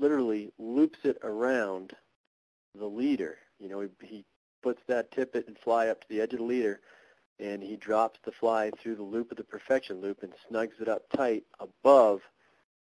literally 0.00 0.50
loops 0.58 0.98
it 1.04 1.18
around 1.22 1.92
the 2.74 2.86
leader. 2.86 3.38
You 3.60 3.68
know, 3.68 3.82
he, 3.82 3.88
he 4.04 4.24
puts 4.64 4.82
that 4.88 5.12
tippet 5.12 5.46
and 5.46 5.56
fly 5.56 5.88
up 5.88 6.00
to 6.00 6.08
the 6.08 6.20
edge 6.20 6.32
of 6.32 6.40
the 6.40 6.44
leader, 6.44 6.80
and 7.38 7.62
he 7.62 7.76
drops 7.76 8.18
the 8.24 8.32
fly 8.32 8.70
through 8.70 8.96
the 8.96 9.02
loop 9.02 9.30
of 9.30 9.36
the 9.36 9.44
perfection 9.44 10.00
loop 10.00 10.22
and 10.22 10.32
snugs 10.48 10.80
it 10.80 10.88
up 10.88 11.02
tight 11.14 11.44
above 11.60 12.20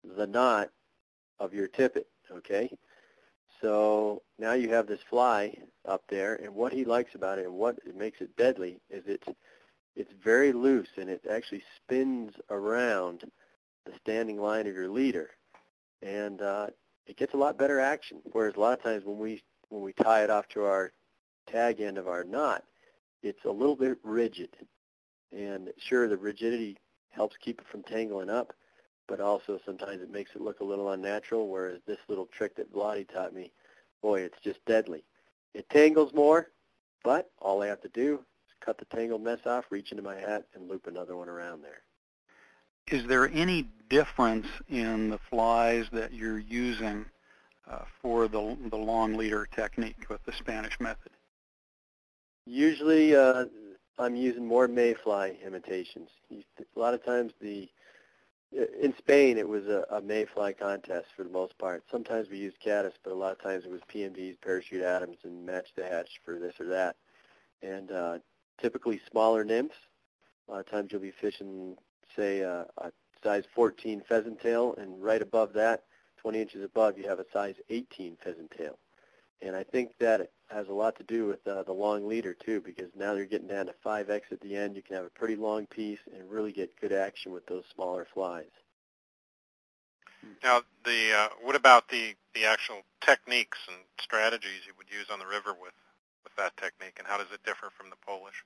the 0.03 0.27
knot 0.27 0.69
of 1.39 1.53
your 1.53 1.67
tippet, 1.67 2.07
okay? 2.31 2.69
So 3.61 4.21
now 4.37 4.53
you 4.53 4.69
have 4.69 4.87
this 4.87 5.01
fly 5.09 5.57
up 5.87 6.03
there, 6.09 6.35
and 6.35 6.53
what 6.53 6.73
he 6.73 6.85
likes 6.85 7.15
about 7.15 7.39
it 7.39 7.45
and 7.45 7.53
what 7.55 7.77
makes 7.95 8.21
it 8.21 8.35
deadly 8.37 8.79
is 8.89 9.03
it's 9.07 9.27
it's 9.95 10.11
very 10.21 10.51
loose 10.51 10.89
and 10.97 11.09
it 11.09 11.21
actually 11.31 11.63
spins 11.77 12.33
around 12.49 13.23
the 13.85 13.93
standing 14.01 14.37
line 14.41 14.67
of 14.67 14.75
your 14.75 14.89
leader, 14.89 15.29
and 16.01 16.41
uh, 16.41 16.67
it 17.07 17.17
gets 17.17 17.33
a 17.33 17.37
lot 17.37 17.57
better 17.57 17.79
action. 17.79 18.19
Whereas 18.31 18.55
a 18.55 18.59
lot 18.59 18.77
of 18.77 18.83
times 18.83 19.05
when 19.05 19.17
we 19.17 19.41
when 19.69 19.81
we 19.81 19.93
tie 19.93 20.23
it 20.23 20.29
off 20.29 20.47
to 20.49 20.63
our 20.63 20.91
tag 21.47 21.79
end 21.79 21.97
of 21.97 22.07
our 22.07 22.23
knot, 22.23 22.63
it's 23.25 23.43
a 23.43 23.51
little 23.51 23.75
bit 23.75 23.97
rigid. 24.03 24.49
And 25.35 25.73
sure, 25.77 26.07
the 26.07 26.15
rigidity 26.15 26.77
helps 27.09 27.35
keep 27.37 27.59
it 27.59 27.67
from 27.67 27.81
tangling 27.81 28.29
up, 28.29 28.53
but 29.07 29.19
also 29.19 29.59
sometimes 29.65 30.01
it 30.03 30.11
makes 30.11 30.31
it 30.35 30.41
look 30.41 30.59
a 30.59 30.63
little 30.63 30.91
unnatural, 30.91 31.49
whereas 31.49 31.79
this 31.87 31.97
little 32.07 32.27
trick 32.27 32.55
that 32.55 32.71
Vladi 32.71 33.11
taught 33.11 33.33
me, 33.33 33.51
boy, 34.01 34.21
it's 34.21 34.39
just 34.43 34.63
deadly. 34.65 35.03
It 35.55 35.67
tangles 35.69 36.13
more, 36.13 36.51
but 37.03 37.31
all 37.39 37.63
I 37.63 37.67
have 37.67 37.81
to 37.81 37.89
do 37.89 38.15
is 38.47 38.53
cut 38.63 38.77
the 38.77 38.85
tangled 38.85 39.23
mess 39.23 39.39
off, 39.47 39.65
reach 39.71 39.91
into 39.91 40.03
my 40.03 40.15
hat, 40.15 40.45
and 40.53 40.69
loop 40.69 40.85
another 40.85 41.17
one 41.17 41.29
around 41.29 41.63
there. 41.63 41.81
Is 42.87 43.07
there 43.07 43.27
any 43.29 43.67
difference 43.89 44.45
in 44.69 45.09
the 45.09 45.19
flies 45.31 45.85
that 45.91 46.13
you're 46.13 46.37
using 46.37 47.05
uh, 47.67 47.85
for 48.03 48.27
the, 48.27 48.55
the 48.69 48.77
long 48.77 49.15
leader 49.15 49.47
technique 49.47 50.05
with 50.09 50.23
the 50.25 50.33
Spanish 50.33 50.79
method? 50.79 51.14
Usually 52.45 53.15
uh, 53.15 53.45
I'm 53.97 54.15
using 54.15 54.45
more 54.45 54.67
mayfly 54.67 55.37
imitations. 55.45 56.09
A 56.31 56.79
lot 56.79 56.93
of 56.93 57.03
times 57.03 57.33
the 57.41 57.69
in 58.51 58.93
Spain, 58.97 59.37
it 59.37 59.47
was 59.47 59.65
a, 59.67 59.85
a 59.89 60.01
mayfly 60.01 60.53
contest 60.53 61.07
for 61.15 61.23
the 61.23 61.29
most 61.29 61.57
part. 61.57 61.83
Sometimes 61.91 62.29
we 62.29 62.37
used 62.37 62.59
caddis, 62.59 62.93
but 63.03 63.11
a 63.11 63.15
lot 63.15 63.33
of 63.33 63.41
times 63.41 63.65
it 63.65 63.71
was 63.71 63.81
PMDs, 63.93 64.39
parachute 64.41 64.83
Adams, 64.83 65.17
and 65.23 65.45
match 65.45 65.67
the 65.75 65.83
hatch 65.83 66.21
for 66.23 66.39
this 66.39 66.53
or 66.59 66.67
that. 66.67 66.95
And 67.61 67.91
uh, 67.91 68.19
typically 68.61 69.01
smaller 69.11 69.43
nymphs. 69.43 69.75
A 70.47 70.51
lot 70.51 70.59
of 70.61 70.69
times 70.69 70.91
you'll 70.91 71.01
be 71.01 71.11
fishing, 71.11 71.75
say, 72.15 72.43
uh, 72.43 72.65
a 72.77 72.91
size 73.23 73.43
14 73.53 74.03
pheasant 74.07 74.39
tail, 74.39 74.75
and 74.77 75.03
right 75.03 75.21
above 75.21 75.51
that, 75.53 75.83
20 76.21 76.41
inches 76.41 76.63
above, 76.63 76.97
you 76.97 77.07
have 77.07 77.19
a 77.19 77.25
size 77.33 77.55
18 77.69 78.17
pheasant 78.23 78.51
tail. 78.57 78.77
And 79.41 79.55
I 79.55 79.63
think 79.63 79.91
that 79.99 80.31
has 80.49 80.67
a 80.67 80.73
lot 80.73 80.95
to 80.97 81.03
do 81.03 81.25
with 81.27 81.45
uh, 81.47 81.63
the 81.63 81.73
long 81.73 82.07
leader 82.07 82.33
too, 82.33 82.61
because 82.61 82.89
now 82.95 83.13
you're 83.13 83.25
getting 83.25 83.47
down 83.47 83.65
to 83.65 83.75
5x 83.85 84.21
at 84.31 84.41
the 84.41 84.55
end. 84.55 84.75
You 84.75 84.81
can 84.81 84.95
have 84.95 85.05
a 85.05 85.09
pretty 85.09 85.35
long 85.35 85.65
piece 85.65 85.99
and 86.13 86.29
really 86.29 86.51
get 86.51 86.79
good 86.79 86.93
action 86.93 87.31
with 87.31 87.45
those 87.47 87.63
smaller 87.73 88.07
flies. 88.13 88.51
Now, 90.43 90.61
the 90.83 91.13
uh, 91.15 91.29
what 91.41 91.55
about 91.55 91.89
the 91.89 92.15
the 92.33 92.45
actual 92.45 92.81
techniques 93.01 93.59
and 93.67 93.77
strategies 93.99 94.65
you 94.65 94.73
would 94.77 94.89
use 94.89 95.07
on 95.11 95.19
the 95.19 95.25
river 95.25 95.53
with 95.59 95.73
with 96.23 96.35
that 96.37 96.57
technique, 96.57 96.95
and 96.97 97.07
how 97.07 97.17
does 97.17 97.31
it 97.31 97.43
differ 97.45 97.69
from 97.77 97.89
the 97.89 97.95
Polish? 98.05 98.43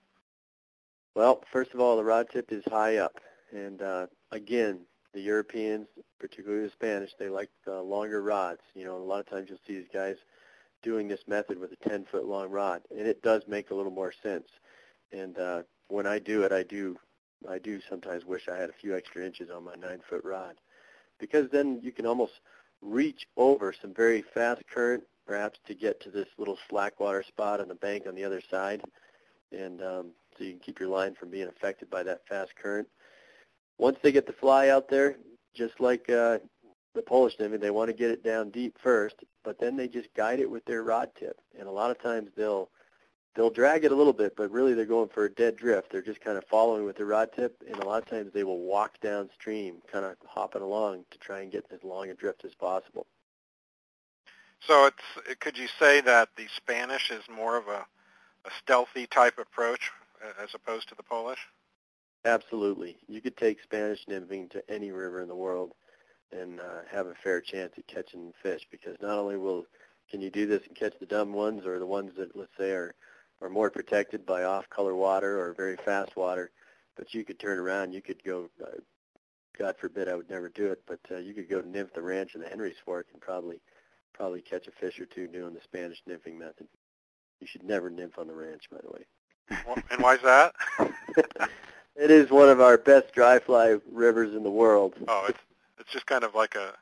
Well, 1.15 1.43
first 1.51 1.73
of 1.73 1.79
all, 1.79 1.95
the 1.97 2.03
rod 2.03 2.27
tip 2.31 2.51
is 2.51 2.63
high 2.69 2.97
up, 2.97 3.19
and 3.51 3.81
uh, 3.81 4.07
again, 4.31 4.81
the 5.13 5.21
Europeans, 5.21 5.87
particularly 6.19 6.65
the 6.65 6.71
Spanish, 6.71 7.11
they 7.17 7.29
like 7.29 7.49
uh, 7.67 7.81
longer 7.81 8.21
rods. 8.21 8.61
You 8.75 8.85
know, 8.85 8.97
a 8.97 8.99
lot 8.99 9.21
of 9.21 9.29
times 9.29 9.47
you'll 9.49 9.59
see 9.65 9.79
these 9.79 9.89
guys 9.91 10.17
doing 10.81 11.07
this 11.07 11.21
method 11.27 11.59
with 11.59 11.71
a 11.71 11.89
10 11.89 12.05
foot 12.11 12.25
long 12.25 12.49
rod, 12.49 12.81
and 12.91 13.07
it 13.07 13.21
does 13.21 13.43
make 13.47 13.71
a 13.71 13.75
little 13.75 13.91
more 13.91 14.13
sense. 14.23 14.47
And 15.11 15.37
uh, 15.37 15.63
when 15.87 16.05
I 16.05 16.19
do 16.19 16.43
it, 16.43 16.51
I 16.51 16.63
do 16.63 16.97
I 17.49 17.57
do 17.57 17.79
sometimes 17.89 18.25
wish 18.25 18.49
I 18.49 18.57
had 18.57 18.69
a 18.69 18.73
few 18.81 18.95
extra 18.95 19.25
inches 19.25 19.49
on 19.49 19.63
my 19.63 19.75
nine 19.75 20.01
foot 20.09 20.23
rod, 20.25 20.55
because 21.19 21.49
then 21.49 21.79
you 21.81 21.91
can 21.91 22.05
almost 22.05 22.33
reach 22.81 23.27
over 23.37 23.73
some 23.81 23.93
very 23.93 24.23
fast 24.33 24.61
current, 24.73 25.03
perhaps 25.25 25.59
to 25.67 25.73
get 25.73 26.01
to 26.01 26.09
this 26.09 26.27
little 26.37 26.57
slack 26.69 26.99
water 26.99 27.23
spot 27.23 27.61
on 27.61 27.69
the 27.69 27.75
bank 27.75 28.03
on 28.07 28.15
the 28.15 28.23
other 28.25 28.41
side, 28.49 28.81
and 29.51 29.81
um, 29.81 30.11
so 30.37 30.43
you 30.43 30.51
can 30.51 30.59
keep 30.59 30.79
your 30.79 30.89
line 30.89 31.15
from 31.15 31.29
being 31.29 31.47
affected 31.47 31.89
by 31.89 32.03
that 32.03 32.27
fast 32.27 32.51
current. 32.61 32.87
Once 33.77 33.97
they 34.03 34.11
get 34.11 34.27
the 34.27 34.33
fly 34.33 34.67
out 34.67 34.89
there, 34.89 35.15
just 35.53 35.79
like 35.79 36.09
uh, 36.09 36.37
the 36.95 37.01
Polish 37.01 37.35
nymph, 37.39 37.59
they 37.61 37.69
want 37.69 37.89
to 37.89 37.95
get 37.95 38.09
it 38.11 38.23
down 38.23 38.49
deep 38.49 38.77
first, 38.81 39.15
but 39.43 39.59
then 39.59 39.75
they 39.75 39.87
just 39.87 40.13
guide 40.15 40.39
it 40.39 40.49
with 40.49 40.65
their 40.65 40.83
rod 40.83 41.09
tip. 41.17 41.39
And 41.57 41.67
a 41.67 41.71
lot 41.71 41.91
of 41.91 42.01
times 42.01 42.29
they'll 42.35 42.69
they'll 43.35 43.49
drag 43.49 43.85
it 43.85 43.91
a 43.91 43.95
little 43.95 44.13
bit, 44.13 44.35
but 44.35 44.51
really 44.51 44.73
they're 44.73 44.85
going 44.85 45.09
for 45.09 45.25
a 45.25 45.31
dead 45.31 45.55
drift. 45.55 45.91
They're 45.91 46.01
just 46.01 46.21
kind 46.21 46.37
of 46.37 46.43
following 46.45 46.85
with 46.85 46.97
their 46.97 47.05
rod 47.05 47.29
tip, 47.35 47.61
and 47.67 47.77
a 47.81 47.85
lot 47.85 48.01
of 48.01 48.09
times 48.09 48.33
they 48.33 48.43
will 48.43 48.59
walk 48.59 48.99
downstream, 49.01 49.77
kind 49.91 50.05
of 50.05 50.15
hopping 50.25 50.61
along 50.61 51.05
to 51.11 51.17
try 51.19 51.41
and 51.41 51.51
get 51.51 51.65
as 51.71 51.83
long 51.83 52.09
a 52.09 52.15
drift 52.15 52.43
as 52.43 52.55
possible. 52.55 53.05
So 54.67 54.87
it's 54.87 55.37
could 55.39 55.57
you 55.57 55.67
say 55.79 56.01
that 56.01 56.29
the 56.35 56.47
Spanish 56.55 57.11
is 57.11 57.23
more 57.33 57.55
of 57.57 57.67
a, 57.67 57.85
a 58.45 58.51
stealthy 58.61 59.07
type 59.07 59.37
approach 59.39 59.91
as 60.41 60.49
opposed 60.53 60.89
to 60.89 60.95
the 60.95 61.03
Polish? 61.03 61.39
Absolutely. 62.25 62.97
You 63.07 63.21
could 63.21 63.37
take 63.37 63.63
Spanish 63.63 64.05
nymphing 64.09 64.49
to 64.51 64.69
any 64.69 64.91
river 64.91 65.21
in 65.21 65.29
the 65.29 65.35
world 65.35 65.73
and 66.31 66.59
uh, 66.59 66.81
have 66.91 67.07
a 67.07 67.15
fair 67.23 67.41
chance 67.41 67.73
at 67.77 67.87
catching 67.87 68.33
fish 68.41 68.67
because 68.69 68.95
not 69.01 69.17
only 69.17 69.37
will 69.37 69.65
can 70.09 70.21
you 70.21 70.29
do 70.29 70.47
this 70.47 70.63
and 70.67 70.75
catch 70.75 70.93
the 70.99 71.05
dumb 71.05 71.33
ones 71.33 71.65
or 71.65 71.79
the 71.79 71.85
ones 71.85 72.11
that 72.17 72.35
let's 72.35 72.55
say 72.57 72.71
are 72.71 72.93
are 73.41 73.49
more 73.49 73.69
protected 73.69 74.25
by 74.25 74.43
off-color 74.43 74.95
water 74.95 75.39
or 75.39 75.53
very 75.53 75.77
fast 75.77 76.15
water, 76.17 76.51
but 76.97 77.13
you 77.13 77.23
could 77.23 77.39
turn 77.39 77.57
around. 77.57 77.93
You 77.93 78.01
could 78.01 78.23
go. 78.23 78.49
Uh, 78.61 78.79
God 79.57 79.75
forbid 79.77 80.07
I 80.07 80.15
would 80.15 80.29
never 80.29 80.49
do 80.49 80.67
it, 80.67 80.81
but 80.87 80.99
uh, 81.11 81.17
you 81.17 81.33
could 81.33 81.49
go 81.49 81.61
nymph 81.61 81.93
the 81.93 82.01
ranch 82.01 82.35
in 82.35 82.41
the 82.41 82.47
Henry's 82.47 82.77
Fork 82.85 83.07
and 83.13 83.21
probably 83.21 83.61
probably 84.13 84.41
catch 84.41 84.67
a 84.67 84.71
fish 84.71 84.99
or 84.99 85.05
two 85.05 85.27
doing 85.27 85.53
the 85.53 85.61
Spanish 85.61 86.01
nymphing 86.07 86.37
method. 86.37 86.67
You 87.39 87.47
should 87.47 87.63
never 87.63 87.89
nymph 87.89 88.17
on 88.17 88.27
the 88.27 88.33
ranch, 88.33 88.63
by 88.71 88.79
the 88.81 88.89
way. 88.89 89.05
and 89.91 90.01
why 90.01 90.15
is 90.15 90.21
that? 90.21 90.53
it 91.95 92.11
is 92.11 92.29
one 92.29 92.49
of 92.49 92.61
our 92.61 92.77
best 92.77 93.13
dry 93.13 93.39
fly 93.39 93.77
rivers 93.91 94.35
in 94.35 94.43
the 94.43 94.51
world. 94.51 94.95
Oh, 95.07 95.25
it's 95.29 95.39
it's 95.89 95.95
just 95.95 96.05
kind 96.05 96.23
of 96.23 96.35
like 96.35 96.53
a 96.53 96.75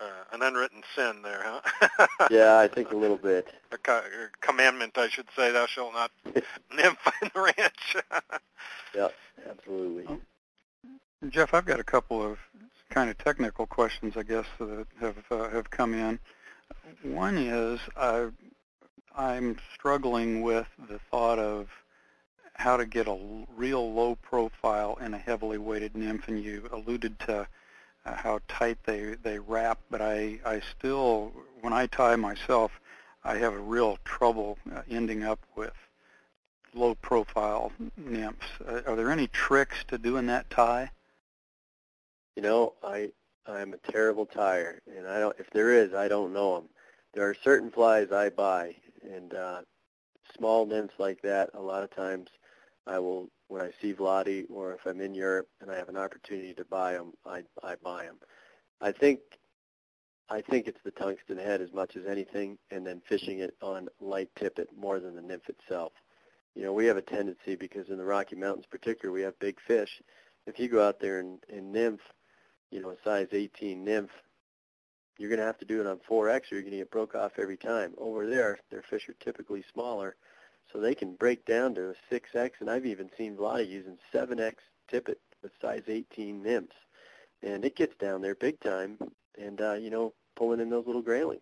uh, 0.00 0.04
an 0.32 0.40
unwritten 0.40 0.82
sin 0.94 1.22
there, 1.22 1.42
huh? 1.44 2.06
yeah, 2.30 2.58
I 2.58 2.68
think 2.68 2.92
a 2.92 2.96
little 2.96 3.16
bit. 3.16 3.48
A 3.72 3.78
co- 3.78 4.02
commandment, 4.40 4.96
I 4.96 5.08
should 5.08 5.26
say, 5.36 5.50
thou 5.50 5.66
shalt 5.66 5.94
not 5.94 6.12
nymph 6.74 6.98
in 7.22 7.30
the 7.34 7.40
ranch. 7.40 7.96
yeah, 8.94 9.08
absolutely. 9.48 10.04
Oh. 10.08 10.20
Jeff, 11.28 11.54
I've 11.54 11.66
got 11.66 11.80
a 11.80 11.84
couple 11.84 12.24
of 12.24 12.38
kind 12.90 13.10
of 13.10 13.18
technical 13.18 13.66
questions, 13.66 14.16
I 14.16 14.22
guess, 14.22 14.46
that 14.60 14.86
have 15.00 15.16
uh, 15.30 15.48
have 15.50 15.70
come 15.70 15.92
in. 15.92 16.20
One 17.02 17.36
is 17.36 17.80
I, 17.96 18.28
I'm 19.16 19.56
struggling 19.74 20.42
with 20.42 20.68
the 20.88 21.00
thought 21.10 21.40
of 21.40 21.68
how 22.54 22.76
to 22.76 22.86
get 22.86 23.08
a 23.08 23.44
real 23.56 23.92
low 23.92 24.16
profile 24.16 24.98
in 25.00 25.14
a 25.14 25.18
heavily 25.18 25.58
weighted 25.58 25.96
nymph, 25.96 26.28
and 26.28 26.42
you 26.42 26.68
alluded 26.72 27.18
to 27.20 27.40
uh, 27.40 27.44
how 28.04 28.40
tight 28.48 28.78
they, 28.84 29.14
they 29.22 29.38
wrap, 29.38 29.78
but 29.90 30.00
I, 30.00 30.38
I 30.44 30.60
still, 30.78 31.32
when 31.60 31.72
I 31.72 31.86
tie 31.86 32.16
myself, 32.16 32.72
I 33.24 33.36
have 33.36 33.52
a 33.54 33.58
real 33.60 33.98
trouble 34.04 34.58
uh, 34.74 34.82
ending 34.90 35.22
up 35.22 35.38
with 35.54 35.74
low 36.74 36.94
profile 36.96 37.72
nymphs. 37.96 38.46
Uh, 38.66 38.80
are 38.86 38.96
there 38.96 39.10
any 39.10 39.28
tricks 39.28 39.84
to 39.88 39.98
doing 39.98 40.26
that 40.26 40.50
tie? 40.50 40.90
You 42.36 42.42
know, 42.42 42.74
I 42.82 43.10
I'm 43.46 43.74
a 43.74 43.92
terrible 43.92 44.26
tyer, 44.26 44.78
and 44.96 45.06
I 45.06 45.18
don't. 45.18 45.36
If 45.38 45.50
there 45.50 45.70
is, 45.72 45.94
I 45.94 46.08
don't 46.08 46.32
know 46.32 46.56
them. 46.56 46.68
There 47.12 47.28
are 47.28 47.36
certain 47.44 47.70
flies 47.70 48.10
I 48.10 48.30
buy, 48.30 48.76
and 49.02 49.34
uh, 49.34 49.60
small 50.36 50.64
nymphs 50.64 50.94
like 50.98 51.20
that. 51.22 51.50
A 51.54 51.60
lot 51.60 51.82
of 51.82 51.94
times, 51.94 52.30
I 52.86 52.98
will 52.98 53.28
when 53.52 53.60
I 53.60 53.70
see 53.82 53.92
Vladi 53.92 54.46
or 54.48 54.72
if 54.72 54.86
I'm 54.86 55.02
in 55.02 55.14
Europe 55.14 55.46
and 55.60 55.70
I 55.70 55.76
have 55.76 55.90
an 55.90 55.96
opportunity 55.98 56.54
to 56.54 56.64
buy 56.64 56.94
them, 56.94 57.12
I 57.26 57.42
I 57.62 57.74
buy 57.74 58.04
them. 58.04 58.16
I 58.80 58.92
think 58.92 59.20
I 60.30 60.40
think 60.40 60.66
it's 60.66 60.82
the 60.82 60.90
tungsten 60.90 61.36
head 61.36 61.60
as 61.60 61.70
much 61.70 61.94
as 61.94 62.06
anything, 62.06 62.56
and 62.70 62.86
then 62.86 63.02
fishing 63.06 63.40
it 63.40 63.54
on 63.60 63.88
light 64.00 64.30
tippet 64.36 64.68
more 64.74 65.00
than 65.00 65.14
the 65.14 65.20
nymph 65.20 65.50
itself. 65.50 65.92
You 66.54 66.62
know, 66.62 66.72
we 66.72 66.86
have 66.86 66.96
a 66.96 67.02
tendency 67.02 67.54
because 67.54 67.90
in 67.90 67.98
the 67.98 68.04
Rocky 68.04 68.36
Mountains, 68.36 68.64
particularly, 68.70 69.20
we 69.20 69.24
have 69.24 69.38
big 69.38 69.60
fish. 69.60 70.00
If 70.46 70.58
you 70.58 70.68
go 70.68 70.86
out 70.86 70.98
there 70.98 71.20
and, 71.20 71.38
and 71.52 71.70
nymph, 71.72 72.00
you 72.70 72.80
know, 72.80 72.90
a 72.90 72.96
size 73.04 73.28
18 73.32 73.84
nymph, 73.84 74.10
you're 75.18 75.28
going 75.28 75.40
to 75.40 75.46
have 75.46 75.58
to 75.58 75.66
do 75.66 75.80
it 75.80 75.86
on 75.86 76.00
4X 76.10 76.50
or 76.50 76.54
you're 76.54 76.62
going 76.62 76.72
to 76.72 76.78
get 76.78 76.90
broke 76.90 77.14
off 77.14 77.32
every 77.38 77.58
time. 77.58 77.92
Over 77.98 78.26
there, 78.26 78.58
their 78.70 78.82
fish 78.82 79.08
are 79.10 79.16
typically 79.20 79.62
smaller, 79.72 80.16
so 80.70 80.78
they 80.78 80.94
can 80.94 81.14
break 81.14 81.44
down 81.44 81.74
to 81.74 81.90
a 81.90 82.14
6X, 82.14 82.52
and 82.60 82.70
I've 82.70 82.86
even 82.86 83.10
seen 83.16 83.36
Vladi 83.36 83.68
using 83.68 83.98
7X 84.12 84.54
tippet 84.88 85.20
with 85.42 85.52
size 85.60 85.82
18 85.88 86.42
nymphs. 86.42 86.76
And 87.42 87.64
it 87.64 87.76
gets 87.76 87.96
down 87.96 88.22
there 88.22 88.34
big 88.34 88.60
time, 88.60 88.98
and, 89.38 89.60
uh, 89.60 89.74
you 89.74 89.90
know, 89.90 90.14
pulling 90.36 90.60
in 90.60 90.70
those 90.70 90.86
little 90.86 91.02
grayling. 91.02 91.40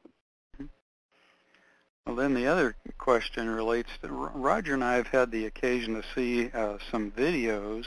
Well, 2.06 2.16
then 2.16 2.34
the 2.34 2.46
other 2.46 2.76
question 2.98 3.48
relates 3.48 3.90
to 4.02 4.08
Roger 4.08 4.74
and 4.74 4.82
I 4.82 4.94
have 4.94 5.08
had 5.08 5.30
the 5.30 5.46
occasion 5.46 5.94
to 5.94 6.02
see 6.14 6.50
uh, 6.50 6.78
some 6.90 7.10
videos 7.10 7.86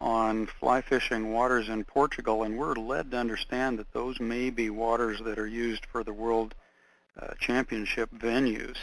on 0.00 0.46
fly 0.46 0.80
fishing 0.80 1.32
waters 1.32 1.68
in 1.68 1.84
Portugal, 1.84 2.42
and 2.42 2.56
we're 2.56 2.74
led 2.74 3.10
to 3.10 3.16
understand 3.16 3.78
that 3.78 3.92
those 3.92 4.18
may 4.20 4.50
be 4.50 4.70
waters 4.70 5.20
that 5.20 5.38
are 5.38 5.46
used 5.46 5.86
for 5.86 6.02
the 6.02 6.12
World 6.12 6.54
uh, 7.20 7.34
Championship 7.38 8.10
venues. 8.10 8.76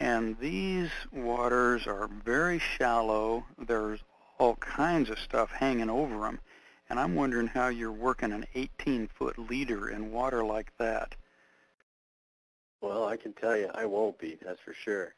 And 0.00 0.38
these 0.38 0.90
waters 1.12 1.86
are 1.86 2.08
very 2.24 2.58
shallow. 2.58 3.44
There's 3.58 4.00
all 4.38 4.56
kinds 4.56 5.10
of 5.10 5.18
stuff 5.18 5.50
hanging 5.50 5.90
over 5.90 6.20
them. 6.20 6.40
And 6.88 6.98
I'm 6.98 7.14
wondering 7.14 7.46
how 7.46 7.68
you're 7.68 7.92
working 7.92 8.32
an 8.32 8.46
18-foot 8.54 9.38
leader 9.38 9.88
in 9.88 10.12
water 10.12 10.44
like 10.44 10.72
that. 10.78 11.14
Well, 12.80 13.06
I 13.06 13.16
can 13.16 13.32
tell 13.32 13.56
you, 13.56 13.70
I 13.74 13.86
won't 13.86 14.18
be. 14.18 14.38
That's 14.44 14.60
for 14.60 14.74
sure. 14.74 15.14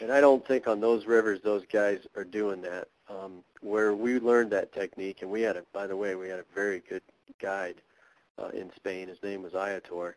And 0.00 0.12
I 0.12 0.20
don't 0.20 0.46
think 0.46 0.68
on 0.68 0.80
those 0.80 1.06
rivers 1.06 1.40
those 1.42 1.64
guys 1.70 2.06
are 2.16 2.24
doing 2.24 2.62
that. 2.62 2.88
Um, 3.10 3.42
where 3.62 3.94
we 3.94 4.20
learned 4.20 4.50
that 4.52 4.72
technique, 4.72 5.22
and 5.22 5.30
we 5.30 5.40
had 5.40 5.56
a, 5.56 5.64
by 5.72 5.86
the 5.86 5.96
way, 5.96 6.14
we 6.14 6.28
had 6.28 6.38
a 6.38 6.44
very 6.54 6.82
good 6.88 7.02
guide 7.40 7.76
uh, 8.38 8.48
in 8.48 8.70
Spain. 8.76 9.08
His 9.08 9.22
name 9.22 9.42
was 9.42 9.54
Ayator. 9.54 10.14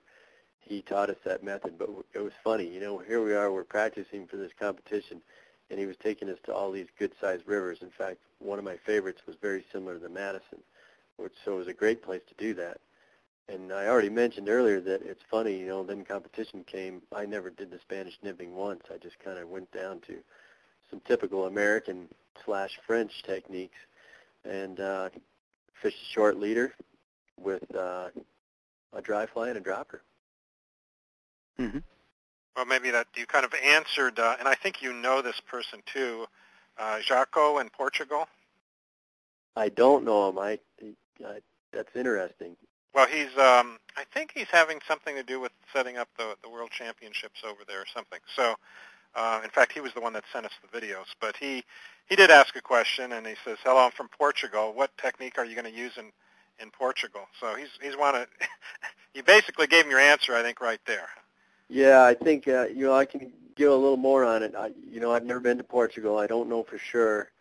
He 0.61 0.81
taught 0.81 1.09
us 1.09 1.17
that 1.25 1.43
method, 1.43 1.77
but 1.77 1.89
it 2.13 2.19
was 2.19 2.33
funny. 2.43 2.67
You 2.67 2.79
know, 2.79 2.97
here 2.99 3.21
we 3.23 3.33
are, 3.33 3.51
we're 3.51 3.63
practicing 3.63 4.27
for 4.27 4.37
this 4.37 4.51
competition, 4.57 5.21
and 5.69 5.79
he 5.79 5.85
was 5.85 5.97
taking 5.97 6.29
us 6.29 6.37
to 6.45 6.53
all 6.53 6.71
these 6.71 6.87
good-sized 6.97 7.43
rivers. 7.45 7.79
In 7.81 7.89
fact, 7.89 8.19
one 8.39 8.59
of 8.59 8.65
my 8.65 8.77
favorites 8.85 9.21
was 9.25 9.35
very 9.41 9.65
similar 9.71 9.95
to 9.95 9.99
the 9.99 10.09
Madison, 10.09 10.59
which 11.17 11.33
so 11.43 11.53
it 11.53 11.57
was 11.57 11.67
a 11.67 11.73
great 11.73 12.03
place 12.03 12.21
to 12.29 12.35
do 12.35 12.53
that. 12.53 12.79
And 13.49 13.73
I 13.73 13.87
already 13.87 14.09
mentioned 14.09 14.47
earlier 14.47 14.79
that 14.81 15.01
it's 15.01 15.23
funny, 15.29 15.59
you 15.59 15.67
know, 15.67 15.83
then 15.83 16.05
competition 16.05 16.63
came. 16.63 17.01
I 17.13 17.25
never 17.25 17.49
did 17.49 17.69
the 17.69 17.79
Spanish 17.79 18.17
nymphing 18.23 18.51
once. 18.51 18.83
I 18.93 18.97
just 18.97 19.19
kind 19.19 19.37
of 19.37 19.49
went 19.49 19.71
down 19.71 19.99
to 20.07 20.17
some 20.89 21.01
typical 21.05 21.47
American 21.47 22.07
slash 22.45 22.79
French 22.87 23.23
techniques 23.23 23.77
and 24.45 24.79
uh, 24.79 25.09
fished 25.81 25.97
a 26.01 26.13
short 26.13 26.37
leader 26.39 26.73
with 27.37 27.63
uh, 27.75 28.09
a 28.93 29.01
dry 29.01 29.25
fly 29.25 29.49
and 29.49 29.57
a 29.57 29.61
dropper. 29.61 30.01
Mm-hmm. 31.59 31.79
Well, 32.55 32.65
maybe 32.65 32.91
that 32.91 33.07
you 33.15 33.25
kind 33.25 33.45
of 33.45 33.53
answered, 33.63 34.19
uh, 34.19 34.35
and 34.39 34.47
I 34.47 34.55
think 34.55 34.81
you 34.81 34.93
know 34.93 35.21
this 35.21 35.39
person 35.39 35.81
too, 35.85 36.25
uh, 36.77 36.99
Jaco 37.07 37.61
in 37.61 37.69
Portugal. 37.69 38.27
I 39.55 39.69
don't 39.69 40.03
know 40.03 40.29
him. 40.29 40.39
I, 40.39 40.59
I 41.25 41.39
that's 41.71 41.95
interesting. 41.95 42.55
Well, 42.93 43.07
he's. 43.07 43.35
Um, 43.37 43.77
I 43.95 44.03
think 44.13 44.31
he's 44.33 44.47
having 44.51 44.79
something 44.87 45.15
to 45.15 45.23
do 45.23 45.39
with 45.39 45.51
setting 45.73 45.97
up 45.97 46.09
the 46.17 46.35
the 46.43 46.49
World 46.49 46.71
Championships 46.71 47.41
over 47.45 47.61
there 47.67 47.79
or 47.79 47.85
something. 47.93 48.19
So, 48.35 48.55
uh, 49.15 49.41
in 49.43 49.49
fact, 49.49 49.71
he 49.71 49.79
was 49.79 49.93
the 49.93 50.01
one 50.01 50.13
that 50.13 50.23
sent 50.33 50.45
us 50.45 50.51
the 50.61 50.79
videos. 50.79 51.07
But 51.19 51.37
he 51.37 51.63
he 52.07 52.15
did 52.15 52.31
ask 52.31 52.55
a 52.55 52.61
question, 52.61 53.13
and 53.13 53.25
he 53.25 53.35
says, 53.45 53.57
"Hello, 53.63 53.85
I'm 53.85 53.91
from 53.91 54.09
Portugal. 54.09 54.73
What 54.73 54.97
technique 54.97 55.37
are 55.37 55.45
you 55.45 55.55
going 55.55 55.71
to 55.71 55.77
use 55.77 55.93
in 55.97 56.11
in 56.59 56.69
Portugal?" 56.71 57.27
So 57.39 57.55
he's 57.55 57.69
he's 57.81 57.95
one 57.95 58.15
of. 58.15 58.27
you 59.13 59.23
basically 59.23 59.67
gave 59.67 59.85
him 59.85 59.91
your 59.91 59.99
answer, 59.99 60.35
I 60.35 60.41
think, 60.41 60.59
right 60.59 60.81
there. 60.85 61.09
Yeah, 61.71 62.03
I 62.03 62.13
think 62.15 62.49
uh, 62.49 62.67
you 62.67 62.85
know 62.85 62.93
I 62.93 63.05
can 63.05 63.31
give 63.55 63.71
a 63.71 63.75
little 63.75 63.95
more 63.95 64.25
on 64.25 64.43
it. 64.43 64.53
I, 64.57 64.71
you 64.89 64.99
know, 64.99 65.13
I've 65.13 65.23
never 65.23 65.39
been 65.39 65.57
to 65.57 65.63
Portugal. 65.63 66.17
I 66.19 66.27
don't 66.27 66.49
know 66.49 66.63
for 66.63 66.77
sure 66.77 67.31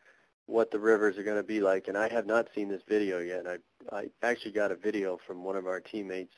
what 0.46 0.70
the 0.70 0.78
rivers 0.78 1.18
are 1.18 1.24
going 1.24 1.36
to 1.36 1.42
be 1.42 1.60
like, 1.60 1.88
and 1.88 1.98
I 1.98 2.08
have 2.08 2.26
not 2.26 2.46
seen 2.54 2.68
this 2.68 2.82
video 2.88 3.18
yet. 3.18 3.44
I 3.48 3.56
I 3.92 4.08
actually 4.22 4.52
got 4.52 4.70
a 4.70 4.76
video 4.76 5.18
from 5.26 5.42
one 5.42 5.56
of 5.56 5.66
our 5.66 5.80
teammates 5.80 6.34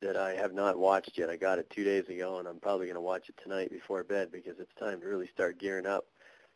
that 0.00 0.16
I 0.16 0.34
have 0.34 0.54
not 0.54 0.78
watched 0.78 1.18
yet. 1.18 1.28
I 1.28 1.34
got 1.34 1.58
it 1.58 1.68
two 1.70 1.82
days 1.82 2.08
ago, 2.08 2.38
and 2.38 2.46
I'm 2.46 2.60
probably 2.60 2.86
going 2.86 2.94
to 2.94 3.00
watch 3.00 3.28
it 3.28 3.34
tonight 3.42 3.72
before 3.72 4.04
bed 4.04 4.30
because 4.30 4.60
it's 4.60 4.74
time 4.78 5.00
to 5.00 5.08
really 5.08 5.26
start 5.26 5.58
gearing 5.58 5.86
up. 5.86 6.04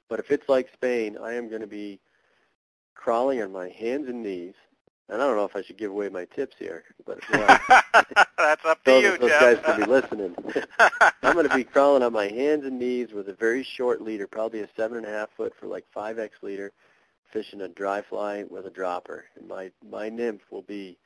But 0.08 0.20
if 0.20 0.30
it's 0.30 0.48
like 0.48 0.68
Spain, 0.74 1.18
I 1.20 1.34
am 1.34 1.48
going 1.48 1.62
to 1.62 1.66
be 1.66 1.98
crawling 2.94 3.42
on 3.42 3.50
my 3.50 3.68
hands 3.68 4.08
and 4.08 4.22
knees 4.22 4.54
I 5.11 5.16
don't 5.16 5.36
know 5.36 5.44
if 5.44 5.57
I 5.57 5.62
should 5.62 5.76
give 5.76 5.90
away 5.90 6.09
my 6.09 6.24
tips 6.26 6.57
here, 6.59 6.84
but 7.05 7.18
that's 7.30 8.64
up 8.64 8.82
to 8.84 9.00
you, 9.00 9.18
those 9.18 9.30
Jeff. 9.30 9.40
guys 9.40 9.59
could 9.64 9.84
be 9.84 9.90
listening. 9.90 10.34
I'm 11.22 11.34
going 11.34 11.48
to 11.48 11.55
be 11.55 11.64
crawling 11.64 12.03
on 12.03 12.12
my 12.12 12.28
hands 12.28 12.64
and 12.64 12.78
knees 12.78 13.12
with 13.12 13.28
a 13.28 13.34
very 13.34 13.62
short 13.62 14.00
leader, 14.00 14.26
probably 14.26 14.61
a 14.61 14.68
seven 14.76 14.96
and 14.98 15.07
a 15.07 15.11
half 15.11 15.28
foot 15.36 15.53
for 15.59 15.66
like 15.66 15.84
5x 15.94 16.30
leader, 16.42 16.72
fishing 17.30 17.61
a 17.61 17.68
dry 17.68 18.00
fly 18.00 18.44
with 18.48 18.66
a 18.66 18.70
dropper. 18.70 19.24
And 19.36 19.48
my 19.48 19.70
my 19.88 20.09
nymph 20.09 20.42
will 20.50 20.62
be, 20.62 20.96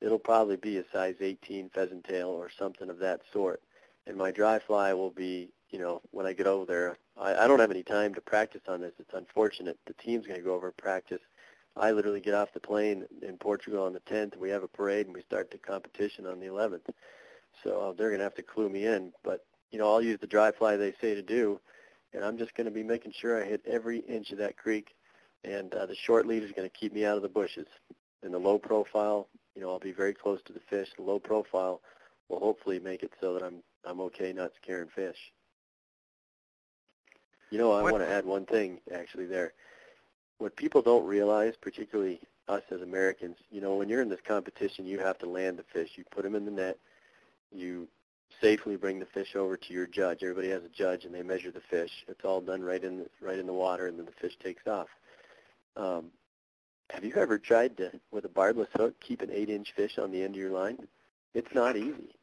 it'll 0.00 0.18
probably 0.18 0.56
be 0.56 0.78
a 0.78 0.84
size 0.92 1.16
18 1.20 1.70
pheasant 1.70 2.04
tail 2.04 2.28
or 2.28 2.50
something 2.50 2.88
of 2.88 2.98
that 3.00 3.20
sort. 3.32 3.60
And 4.06 4.16
my 4.16 4.30
dry 4.30 4.58
fly 4.58 4.94
will 4.94 5.10
be, 5.10 5.50
you 5.70 5.78
know, 5.78 6.00
when 6.12 6.24
I 6.24 6.32
get 6.32 6.46
over 6.46 6.64
there. 6.64 6.96
I, 7.20 7.44
I 7.44 7.46
don't 7.46 7.60
have 7.60 7.70
any 7.70 7.82
time 7.82 8.14
to 8.14 8.20
practice 8.22 8.62
on 8.68 8.80
this. 8.80 8.92
It's 8.98 9.12
unfortunate. 9.12 9.78
The 9.86 9.92
team's 9.94 10.26
going 10.26 10.38
to 10.38 10.44
go 10.44 10.54
over 10.54 10.68
and 10.68 10.76
practice 10.78 11.20
I 11.76 11.92
literally 11.92 12.20
get 12.20 12.34
off 12.34 12.52
the 12.52 12.60
plane 12.60 13.06
in 13.22 13.36
Portugal 13.36 13.84
on 13.84 13.92
the 13.92 14.00
10th. 14.00 14.36
We 14.36 14.50
have 14.50 14.62
a 14.62 14.68
parade 14.68 15.06
and 15.06 15.14
we 15.14 15.22
start 15.22 15.50
the 15.50 15.58
competition 15.58 16.26
on 16.26 16.40
the 16.40 16.46
11th. 16.46 16.88
So 17.62 17.80
uh, 17.80 17.92
they're 17.92 18.08
going 18.08 18.18
to 18.18 18.24
have 18.24 18.34
to 18.34 18.42
clue 18.42 18.68
me 18.68 18.86
in. 18.86 19.12
But, 19.22 19.44
you 19.70 19.78
know, 19.78 19.90
I'll 19.90 20.02
use 20.02 20.18
the 20.20 20.26
dry 20.26 20.50
fly 20.52 20.76
they 20.76 20.94
say 21.00 21.14
to 21.14 21.22
do, 21.22 21.60
and 22.12 22.24
I'm 22.24 22.38
just 22.38 22.54
going 22.54 22.64
to 22.66 22.70
be 22.72 22.82
making 22.82 23.12
sure 23.18 23.40
I 23.40 23.46
hit 23.46 23.62
every 23.66 24.00
inch 24.00 24.30
of 24.30 24.38
that 24.38 24.56
creek. 24.56 24.94
And 25.44 25.72
uh, 25.74 25.86
the 25.86 25.94
short 25.94 26.26
lead 26.26 26.42
is 26.42 26.52
going 26.52 26.68
to 26.68 26.76
keep 26.76 26.92
me 26.92 27.04
out 27.04 27.16
of 27.16 27.22
the 27.22 27.28
bushes. 27.28 27.66
And 28.22 28.34
the 28.34 28.38
low 28.38 28.58
profile, 28.58 29.28
you 29.54 29.62
know, 29.62 29.70
I'll 29.70 29.78
be 29.78 29.92
very 29.92 30.12
close 30.12 30.40
to 30.46 30.52
the 30.52 30.60
fish. 30.68 30.88
The 30.96 31.02
low 31.02 31.18
profile 31.18 31.80
will 32.28 32.40
hopefully 32.40 32.78
make 32.78 33.02
it 33.02 33.12
so 33.20 33.32
that 33.34 33.42
I'm 33.42 33.62
I'm 33.84 34.00
okay 34.02 34.32
not 34.34 34.52
scaring 34.62 34.88
fish. 34.94 35.16
You 37.50 37.56
know, 37.56 37.72
I 37.72 37.82
what? 37.82 37.92
want 37.92 38.04
to 38.04 38.10
add 38.10 38.26
one 38.26 38.44
thing 38.44 38.80
actually 38.92 39.24
there 39.24 39.54
what 40.40 40.56
people 40.56 40.82
don't 40.82 41.06
realize, 41.06 41.54
particularly 41.60 42.20
us 42.48 42.62
as 42.70 42.80
Americans, 42.80 43.36
you 43.50 43.60
know, 43.60 43.74
when 43.76 43.88
you're 43.88 44.02
in 44.02 44.08
this 44.08 44.20
competition, 44.26 44.86
you 44.86 44.98
have 44.98 45.18
to 45.18 45.26
land 45.26 45.58
the 45.58 45.64
fish. 45.72 45.90
You 45.96 46.04
put 46.10 46.24
them 46.24 46.34
in 46.34 46.44
the 46.44 46.50
net. 46.50 46.78
You 47.52 47.86
safely 48.40 48.76
bring 48.76 48.98
the 48.98 49.06
fish 49.06 49.36
over 49.36 49.56
to 49.56 49.72
your 49.72 49.86
judge. 49.86 50.22
Everybody 50.22 50.48
has 50.50 50.64
a 50.64 50.68
judge, 50.68 51.04
and 51.04 51.14
they 51.14 51.22
measure 51.22 51.50
the 51.50 51.60
fish. 51.60 51.90
It's 52.08 52.24
all 52.24 52.40
done 52.40 52.62
right 52.62 52.82
in 52.82 52.98
the, 52.98 53.06
right 53.20 53.38
in 53.38 53.46
the 53.46 53.52
water, 53.52 53.86
and 53.86 53.98
then 53.98 54.06
the 54.06 54.12
fish 54.12 54.36
takes 54.42 54.66
off. 54.66 54.88
Um, 55.76 56.06
have 56.90 57.04
you 57.04 57.14
ever 57.16 57.38
tried 57.38 57.76
to, 57.76 57.92
with 58.10 58.24
a 58.24 58.28
barbless 58.28 58.68
hook, 58.74 58.94
keep 59.00 59.22
an 59.22 59.30
eight-inch 59.30 59.72
fish 59.76 59.98
on 59.98 60.10
the 60.10 60.22
end 60.22 60.34
of 60.34 60.40
your 60.40 60.50
line? 60.50 60.88
It's 61.34 61.54
not 61.54 61.76
easy. 61.76 62.16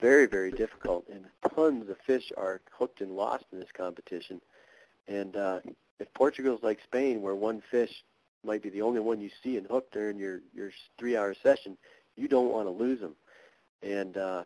Very, 0.00 0.26
very 0.26 0.50
difficult, 0.50 1.06
and 1.10 1.24
tons 1.54 1.88
of 1.88 1.96
fish 2.06 2.30
are 2.36 2.60
hooked 2.72 3.00
and 3.00 3.12
lost 3.12 3.44
in 3.52 3.60
this 3.60 3.72
competition. 3.74 4.40
And 5.08 5.36
uh, 5.36 5.60
if 5.98 6.12
Portugal's 6.14 6.62
like 6.62 6.78
Spain, 6.84 7.22
where 7.22 7.34
one 7.34 7.62
fish 7.70 7.90
might 8.44 8.62
be 8.62 8.70
the 8.70 8.82
only 8.82 9.00
one 9.00 9.20
you 9.20 9.30
see 9.42 9.56
and 9.56 9.66
hook 9.66 9.90
during 9.92 10.18
your 10.18 10.40
your 10.54 10.70
three-hour 10.98 11.34
session, 11.42 11.76
you 12.16 12.28
don't 12.28 12.50
want 12.50 12.66
to 12.66 12.70
lose 12.70 13.00
them, 13.00 13.16
and 13.82 14.16
uh, 14.16 14.44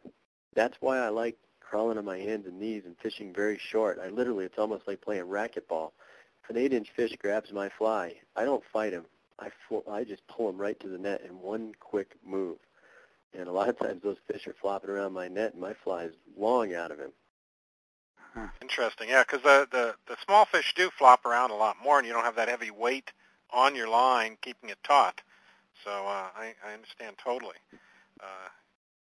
that's 0.54 0.76
why 0.80 0.98
I 0.98 1.08
like 1.08 1.36
crawling 1.60 1.98
on 1.98 2.04
my 2.04 2.18
hands 2.18 2.46
and 2.46 2.58
knees 2.58 2.82
and 2.84 2.96
fishing 2.98 3.32
very 3.32 3.58
short. 3.70 4.00
I 4.02 4.08
literally, 4.08 4.44
it's 4.44 4.58
almost 4.58 4.88
like 4.88 5.00
playing 5.00 5.24
racquetball. 5.24 5.92
If 6.42 6.50
an 6.50 6.56
eight-inch 6.56 6.90
fish 6.96 7.14
grabs 7.20 7.52
my 7.52 7.68
fly, 7.78 8.14
I 8.34 8.44
don't 8.44 8.64
fight 8.72 8.92
him. 8.92 9.04
I 9.38 9.50
full, 9.68 9.84
I 9.90 10.04
just 10.04 10.26
pull 10.26 10.48
him 10.50 10.58
right 10.58 10.78
to 10.80 10.88
the 10.88 10.98
net 10.98 11.22
in 11.22 11.40
one 11.40 11.72
quick 11.78 12.16
move. 12.26 12.58
And 13.32 13.48
a 13.48 13.52
lot 13.52 13.68
of 13.68 13.78
times 13.78 14.02
those 14.02 14.16
fish 14.26 14.46
are 14.46 14.56
flopping 14.60 14.90
around 14.90 15.12
my 15.12 15.28
net, 15.28 15.52
and 15.52 15.60
my 15.60 15.74
fly 15.84 16.04
is 16.04 16.14
long 16.36 16.74
out 16.74 16.90
of 16.90 16.98
him. 16.98 17.12
Huh. 18.34 18.46
Interesting, 18.62 19.08
yeah, 19.08 19.24
because 19.24 19.42
the, 19.42 19.66
the 19.72 19.94
the 20.06 20.16
small 20.24 20.44
fish 20.44 20.72
do 20.76 20.90
flop 20.96 21.24
around 21.24 21.50
a 21.50 21.56
lot 21.56 21.76
more, 21.82 21.98
and 21.98 22.06
you 22.06 22.12
don't 22.12 22.24
have 22.24 22.36
that 22.36 22.48
heavy 22.48 22.70
weight 22.70 23.12
on 23.52 23.74
your 23.74 23.88
line 23.88 24.36
keeping 24.40 24.70
it 24.70 24.78
taut. 24.84 25.20
So 25.84 25.90
uh, 25.90 26.28
I, 26.36 26.54
I 26.66 26.74
understand 26.74 27.16
totally. 27.22 27.56
Uh, 28.20 28.48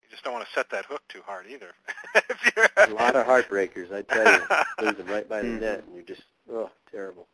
you 0.02 0.08
just 0.10 0.24
don't 0.24 0.32
want 0.32 0.46
to 0.46 0.52
set 0.52 0.70
that 0.70 0.86
hook 0.86 1.02
too 1.08 1.20
hard 1.26 1.46
either. 1.50 1.72
a 2.76 2.94
lot 2.94 3.16
of 3.16 3.26
heartbreakers, 3.26 3.92
I 3.92 4.02
tell 4.02 4.32
you, 4.32 4.46
lose 4.86 4.96
them 4.96 5.08
right 5.08 5.28
by 5.28 5.42
the 5.42 5.48
net, 5.48 5.84
and 5.86 5.94
you're 5.94 6.04
just 6.04 6.22
oh 6.50 6.70
terrible. 6.90 7.26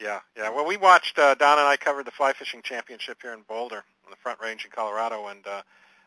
Yeah, 0.00 0.20
yeah. 0.36 0.50
Well, 0.50 0.66
we 0.66 0.76
watched 0.76 1.18
uh, 1.18 1.34
Don 1.36 1.58
and 1.58 1.68
I 1.68 1.76
covered 1.76 2.06
the 2.06 2.10
fly 2.10 2.32
fishing 2.32 2.62
championship 2.62 3.18
here 3.22 3.32
in 3.32 3.42
Boulder 3.48 3.84
on 4.04 4.10
the 4.10 4.16
Front 4.16 4.40
Range 4.40 4.64
in 4.64 4.70
Colorado, 4.72 5.28
and 5.28 5.46
uh, 5.46 5.62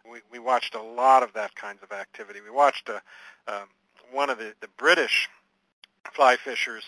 we 0.10 0.20
we 0.32 0.40
watched 0.40 0.76
a 0.76 0.82
lot 0.82 1.24
of 1.24 1.32
that 1.34 1.56
kinds 1.56 1.82
of 1.84 1.92
activity. 1.92 2.42
We 2.42 2.52
watched 2.52 2.90
uh, 2.90 3.00
um, 3.48 3.68
one 4.12 4.30
of 4.30 4.38
the 4.38 4.54
the 4.62 4.70
British 4.78 5.30
fly 6.14 6.38
fishers 6.38 6.84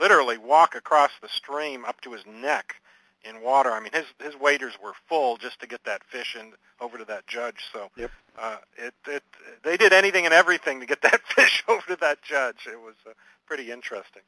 literally 0.00 0.38
walk 0.38 0.74
across 0.74 1.10
the 1.20 1.28
stream 1.28 1.84
up 1.84 2.00
to 2.02 2.12
his 2.12 2.24
neck 2.26 2.76
in 3.24 3.40
water. 3.42 3.70
I 3.70 3.80
mean, 3.80 3.92
his 3.92 4.06
his 4.22 4.38
waders 4.40 4.74
were 4.82 4.92
full 5.08 5.36
just 5.36 5.60
to 5.60 5.66
get 5.66 5.84
that 5.84 6.04
fish 6.04 6.36
in 6.38 6.52
over 6.80 6.98
to 6.98 7.04
that 7.06 7.26
judge. 7.26 7.66
So 7.72 7.90
yep. 7.96 8.10
uh, 8.38 8.58
it 8.76 8.94
it 9.06 9.22
they 9.62 9.76
did 9.76 9.92
anything 9.92 10.24
and 10.24 10.34
everything 10.34 10.80
to 10.80 10.86
get 10.86 11.02
that 11.02 11.20
fish 11.34 11.64
over 11.68 11.82
to 11.88 11.96
that 11.96 12.22
judge. 12.22 12.66
It 12.70 12.80
was 12.80 12.94
uh, 13.06 13.12
pretty 13.46 13.70
interesting. 13.70 14.22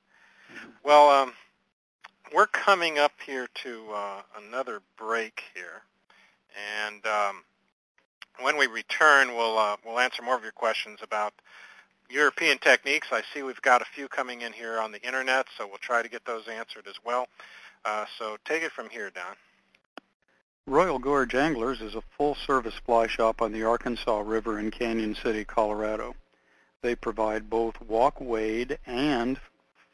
Well, 0.83 1.09
um, 1.11 1.33
we're 2.35 2.47
coming 2.47 2.99
up 2.99 3.13
here 3.25 3.49
to 3.63 3.93
uh, 3.93 4.23
another 4.47 4.83
break 4.97 5.45
here, 5.55 5.83
and 6.85 7.07
um, 7.07 7.45
when 8.41 8.57
we 8.57 8.67
return, 8.67 9.37
we'll 9.37 9.59
uh, 9.59 9.77
we'll 9.85 9.99
answer 10.01 10.23
more 10.23 10.37
of 10.37 10.43
your 10.43 10.53
questions 10.53 11.01
about 11.03 11.35
European 12.11 12.59
techniques. 12.59 13.09
I 13.13 13.23
see 13.33 13.43
we've 13.43 13.63
got 13.63 13.83
a 13.83 13.87
few 13.95 14.09
coming 14.09 14.43
in 14.43 14.53
here 14.53 14.81
on 14.81 14.93
the 14.93 15.01
internet, 15.03 15.47
so 15.57 15.67
we'll 15.67 15.79
try 15.79 16.03
to 16.03 16.09
get 16.09 16.25
those 16.25 16.49
answered 16.49 16.87
as 16.89 16.97
well. 17.05 17.29
Uh, 17.85 18.05
so 18.19 18.37
take 18.45 18.63
it 18.63 18.73
from 18.73 18.91
here, 18.91 19.11
Don. 19.11 19.35
Royal 20.67 20.99
Gorge 20.99 21.35
Anglers 21.35 21.81
is 21.81 21.95
a 21.95 22.03
full-service 22.17 22.75
fly 22.85 23.07
shop 23.07 23.41
on 23.41 23.53
the 23.53 23.65
Arkansas 23.65 24.21
River 24.21 24.59
in 24.59 24.71
Cañon 24.71 25.21
City, 25.21 25.45
Colorado. 25.45 26.15
They 26.83 26.95
provide 26.95 27.51
both 27.51 27.81
walk 27.81 28.21
wade 28.21 28.79
and 28.87 29.41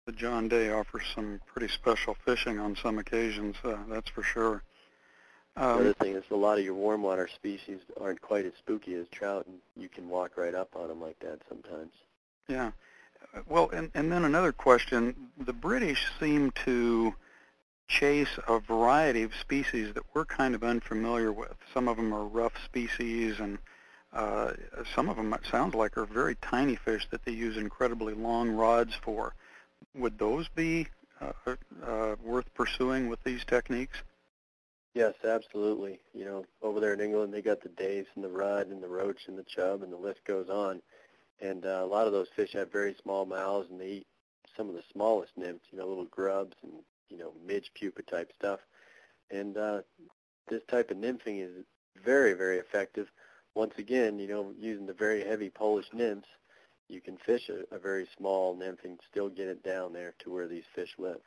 The 0.05 0.11
John 0.11 0.47
Day 0.47 0.71
offers 0.71 1.03
some 1.13 1.41
pretty 1.45 1.67
special 1.67 2.15
fishing 2.25 2.59
on 2.59 2.75
some 2.75 2.97
occasions, 2.97 3.55
uh, 3.63 3.77
that's 3.89 4.09
for 4.09 4.23
sure. 4.23 4.63
Um, 5.55 5.77
the 5.77 5.79
other 5.79 5.93
thing 5.93 6.15
is 6.15 6.23
a 6.31 6.35
lot 6.35 6.59
of 6.59 6.63
your 6.63 6.73
warm 6.73 7.01
water 7.01 7.27
species 7.27 7.79
aren't 7.99 8.21
quite 8.21 8.45
as 8.45 8.53
spooky 8.57 8.95
as 8.95 9.07
trout, 9.09 9.45
and 9.47 9.57
you 9.75 9.89
can 9.89 10.07
walk 10.07 10.37
right 10.37 10.55
up 10.55 10.75
on 10.75 10.87
them 10.87 11.01
like 11.01 11.19
that 11.19 11.39
sometimes. 11.49 11.91
Yeah. 12.47 12.71
Well, 13.47 13.69
and, 13.71 13.91
and 13.93 14.11
then 14.11 14.25
another 14.25 14.51
question. 14.51 15.15
The 15.37 15.53
British 15.53 16.07
seem 16.19 16.51
to 16.65 17.15
chase 17.87 18.39
a 18.47 18.59
variety 18.59 19.23
of 19.23 19.35
species 19.35 19.93
that 19.93 20.03
we're 20.13 20.25
kind 20.25 20.55
of 20.55 20.63
unfamiliar 20.63 21.31
with. 21.31 21.55
Some 21.73 21.87
of 21.87 21.97
them 21.97 22.13
are 22.13 22.25
rough 22.25 22.53
species, 22.63 23.39
and 23.39 23.57
uh, 24.13 24.53
some 24.95 25.09
of 25.09 25.17
them, 25.17 25.33
it 25.33 25.41
sounds 25.49 25.75
like, 25.75 25.97
are 25.97 26.05
very 26.05 26.35
tiny 26.35 26.75
fish 26.75 27.07
that 27.11 27.25
they 27.25 27.31
use 27.31 27.57
incredibly 27.57 28.13
long 28.13 28.49
rods 28.49 28.93
for. 29.01 29.33
Would 29.95 30.17
those 30.19 30.47
be 30.47 30.87
uh, 31.19 31.55
uh, 31.85 32.15
worth 32.23 32.53
pursuing 32.53 33.09
with 33.09 33.23
these 33.23 33.43
techniques? 33.45 33.97
Yes, 34.93 35.13
absolutely. 35.23 35.99
You 36.13 36.25
know, 36.25 36.45
over 36.61 36.79
there 36.79 36.93
in 36.93 36.99
England, 36.99 37.33
they 37.33 37.41
got 37.41 37.61
the 37.61 37.69
dace 37.69 38.07
and 38.15 38.23
the 38.23 38.29
rudd 38.29 38.67
and 38.67 38.83
the 38.83 38.89
roach 38.89 39.27
and 39.27 39.37
the 39.37 39.43
chub, 39.43 39.83
and 39.83 39.91
the 39.91 39.97
list 39.97 40.23
goes 40.25 40.49
on. 40.49 40.81
And 41.41 41.65
uh, 41.65 41.81
a 41.81 41.85
lot 41.85 42.05
of 42.05 42.13
those 42.13 42.27
fish 42.35 42.53
have 42.53 42.71
very 42.71 42.95
small 43.01 43.25
mouths, 43.25 43.67
and 43.69 43.81
they 43.81 43.87
eat 43.87 44.07
some 44.55 44.69
of 44.69 44.75
the 44.75 44.83
smallest 44.91 45.31
nymphs, 45.35 45.65
you 45.71 45.79
know, 45.79 45.87
little 45.87 46.05
grubs 46.05 46.55
and, 46.61 46.73
you 47.09 47.17
know, 47.17 47.33
midge 47.45 47.71
pupa 47.73 48.03
type 48.03 48.31
stuff. 48.37 48.59
And 49.31 49.57
uh, 49.57 49.81
this 50.47 50.61
type 50.69 50.91
of 50.91 50.97
nymphing 50.97 51.43
is 51.43 51.65
very, 52.03 52.33
very 52.33 52.57
effective. 52.57 53.07
Once 53.55 53.73
again, 53.77 54.19
you 54.19 54.27
know, 54.27 54.53
using 54.59 54.85
the 54.85 54.93
very 54.93 55.23
heavy 55.23 55.49
Polish 55.49 55.87
nymphs, 55.93 56.27
you 56.89 57.01
can 57.01 57.17
fish 57.17 57.49
a, 57.49 57.73
a 57.75 57.79
very 57.79 58.07
small 58.17 58.55
nymph 58.55 58.79
and 58.83 58.99
still 59.09 59.29
get 59.29 59.47
it 59.47 59.63
down 59.63 59.93
there 59.93 60.13
to 60.19 60.31
where 60.31 60.47
these 60.47 60.65
fish 60.75 60.93
live. 60.97 61.21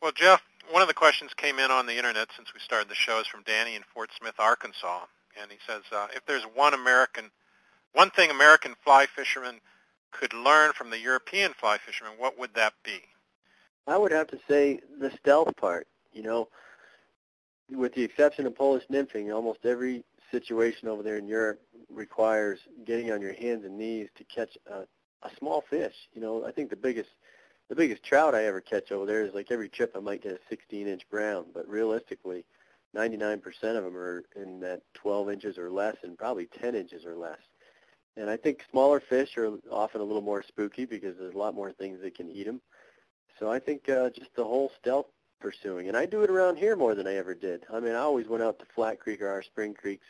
Well, 0.00 0.12
Jeff, 0.12 0.40
one 0.70 0.82
of 0.82 0.88
the 0.88 0.94
questions 0.94 1.32
came 1.36 1.58
in 1.58 1.70
on 1.70 1.86
the 1.86 1.96
internet 1.96 2.28
since 2.36 2.54
we 2.54 2.60
started 2.60 2.88
the 2.88 2.94
show 2.94 3.20
is 3.20 3.26
from 3.26 3.42
Danny 3.42 3.74
in 3.74 3.82
Fort 3.92 4.10
Smith, 4.18 4.36
Arkansas. 4.38 5.04
And 5.40 5.50
he 5.50 5.58
says, 5.66 5.82
uh, 5.92 6.06
if 6.14 6.24
there's 6.26 6.44
one 6.54 6.74
American 6.74 7.30
one 7.92 8.10
thing 8.10 8.30
American 8.30 8.74
fly 8.84 9.06
fishermen 9.06 9.60
could 10.10 10.32
learn 10.32 10.72
from 10.72 10.90
the 10.90 10.98
European 10.98 11.52
fly 11.52 11.78
fishermen, 11.78 12.14
what 12.18 12.38
would 12.38 12.54
that 12.54 12.74
be? 12.84 13.00
I 13.86 13.96
would 13.96 14.12
have 14.12 14.28
to 14.28 14.38
say 14.48 14.80
the 14.98 15.10
stealth 15.20 15.56
part. 15.56 15.86
You 16.12 16.22
know, 16.22 16.48
with 17.70 17.94
the 17.94 18.02
exception 18.02 18.46
of 18.46 18.56
Polish 18.56 18.84
nymphing, 18.90 19.32
almost 19.34 19.64
every 19.64 20.04
situation 20.30 20.88
over 20.88 21.02
there 21.02 21.16
in 21.16 21.26
Europe 21.26 21.60
requires 21.88 22.60
getting 22.84 23.10
on 23.10 23.20
your 23.20 23.32
hands 23.32 23.64
and 23.64 23.78
knees 23.78 24.08
to 24.16 24.24
catch 24.24 24.56
a, 24.66 24.80
a 25.22 25.30
small 25.38 25.62
fish. 25.68 25.94
You 26.12 26.20
know, 26.20 26.44
I 26.44 26.52
think 26.52 26.70
the 26.70 26.76
biggest 26.76 27.10
the 27.68 27.76
biggest 27.76 28.02
trout 28.02 28.34
I 28.34 28.46
ever 28.46 28.60
catch 28.60 28.90
over 28.90 29.06
there 29.06 29.24
is 29.24 29.32
like 29.32 29.52
every 29.52 29.68
trip 29.68 29.92
I 29.94 30.00
might 30.00 30.22
get 30.22 30.32
a 30.32 30.40
16 30.48 30.88
inch 30.88 31.08
brown, 31.08 31.46
but 31.54 31.68
realistically, 31.68 32.44
99% 32.96 33.44
of 33.62 33.84
them 33.84 33.96
are 33.96 34.24
in 34.34 34.58
that 34.60 34.82
12 34.94 35.30
inches 35.30 35.56
or 35.56 35.70
less 35.70 35.96
and 36.02 36.18
probably 36.18 36.46
10 36.46 36.74
inches 36.74 37.04
or 37.04 37.14
less. 37.14 37.38
And 38.16 38.28
I 38.28 38.36
think 38.36 38.64
smaller 38.70 39.00
fish 39.00 39.36
are 39.36 39.52
often 39.70 40.00
a 40.00 40.04
little 40.04 40.22
more 40.22 40.42
spooky 40.42 40.84
because 40.84 41.16
there's 41.18 41.34
a 41.34 41.38
lot 41.38 41.54
more 41.54 41.72
things 41.72 42.00
that 42.02 42.14
can 42.14 42.30
eat 42.30 42.46
them. 42.46 42.60
So 43.38 43.50
I 43.50 43.58
think 43.58 43.88
uh, 43.88 44.10
just 44.10 44.34
the 44.34 44.44
whole 44.44 44.70
stealth 44.78 45.06
pursuing. 45.40 45.88
And 45.88 45.96
I 45.96 46.06
do 46.06 46.22
it 46.22 46.30
around 46.30 46.56
here 46.56 46.76
more 46.76 46.94
than 46.94 47.06
I 47.06 47.14
ever 47.14 47.34
did. 47.34 47.64
I 47.72 47.80
mean, 47.80 47.94
I 47.94 48.00
always 48.00 48.28
went 48.28 48.42
out 48.42 48.58
to 48.58 48.66
Flat 48.74 49.00
Creek 49.00 49.22
or 49.22 49.28
our 49.28 49.42
spring 49.42 49.74
creeks 49.74 50.06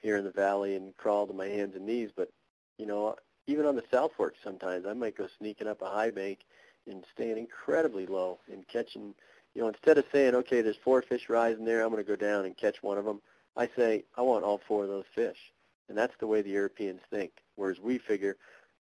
here 0.00 0.16
in 0.16 0.24
the 0.24 0.30
valley 0.30 0.76
and 0.76 0.96
crawled 0.96 1.28
to 1.28 1.34
my 1.34 1.46
hands 1.46 1.76
and 1.76 1.86
knees. 1.86 2.10
But, 2.16 2.30
you 2.78 2.86
know, 2.86 3.16
even 3.46 3.66
on 3.66 3.76
the 3.76 3.84
South 3.90 4.12
Fork 4.16 4.34
sometimes, 4.42 4.86
I 4.86 4.94
might 4.94 5.16
go 5.16 5.28
sneaking 5.38 5.68
up 5.68 5.82
a 5.82 5.90
high 5.90 6.10
bank 6.10 6.40
and 6.86 7.04
staying 7.14 7.38
incredibly 7.38 8.06
low 8.06 8.38
and 8.50 8.66
catching, 8.66 9.14
you 9.54 9.62
know, 9.62 9.68
instead 9.68 9.98
of 9.98 10.04
saying, 10.12 10.34
okay, 10.34 10.62
there's 10.62 10.76
four 10.82 11.02
fish 11.02 11.28
rising 11.28 11.64
there, 11.64 11.82
I'm 11.82 11.90
going 11.90 12.02
to 12.02 12.08
go 12.08 12.16
down 12.16 12.44
and 12.44 12.56
catch 12.56 12.82
one 12.82 12.98
of 12.98 13.04
them, 13.04 13.20
I 13.56 13.68
say, 13.76 14.04
I 14.16 14.22
want 14.22 14.44
all 14.44 14.60
four 14.66 14.84
of 14.84 14.88
those 14.88 15.04
fish. 15.14 15.51
And 15.88 15.98
that's 15.98 16.16
the 16.18 16.26
way 16.26 16.42
the 16.42 16.50
Europeans 16.50 17.00
think. 17.10 17.32
Whereas 17.56 17.80
we 17.80 17.98
figure 17.98 18.36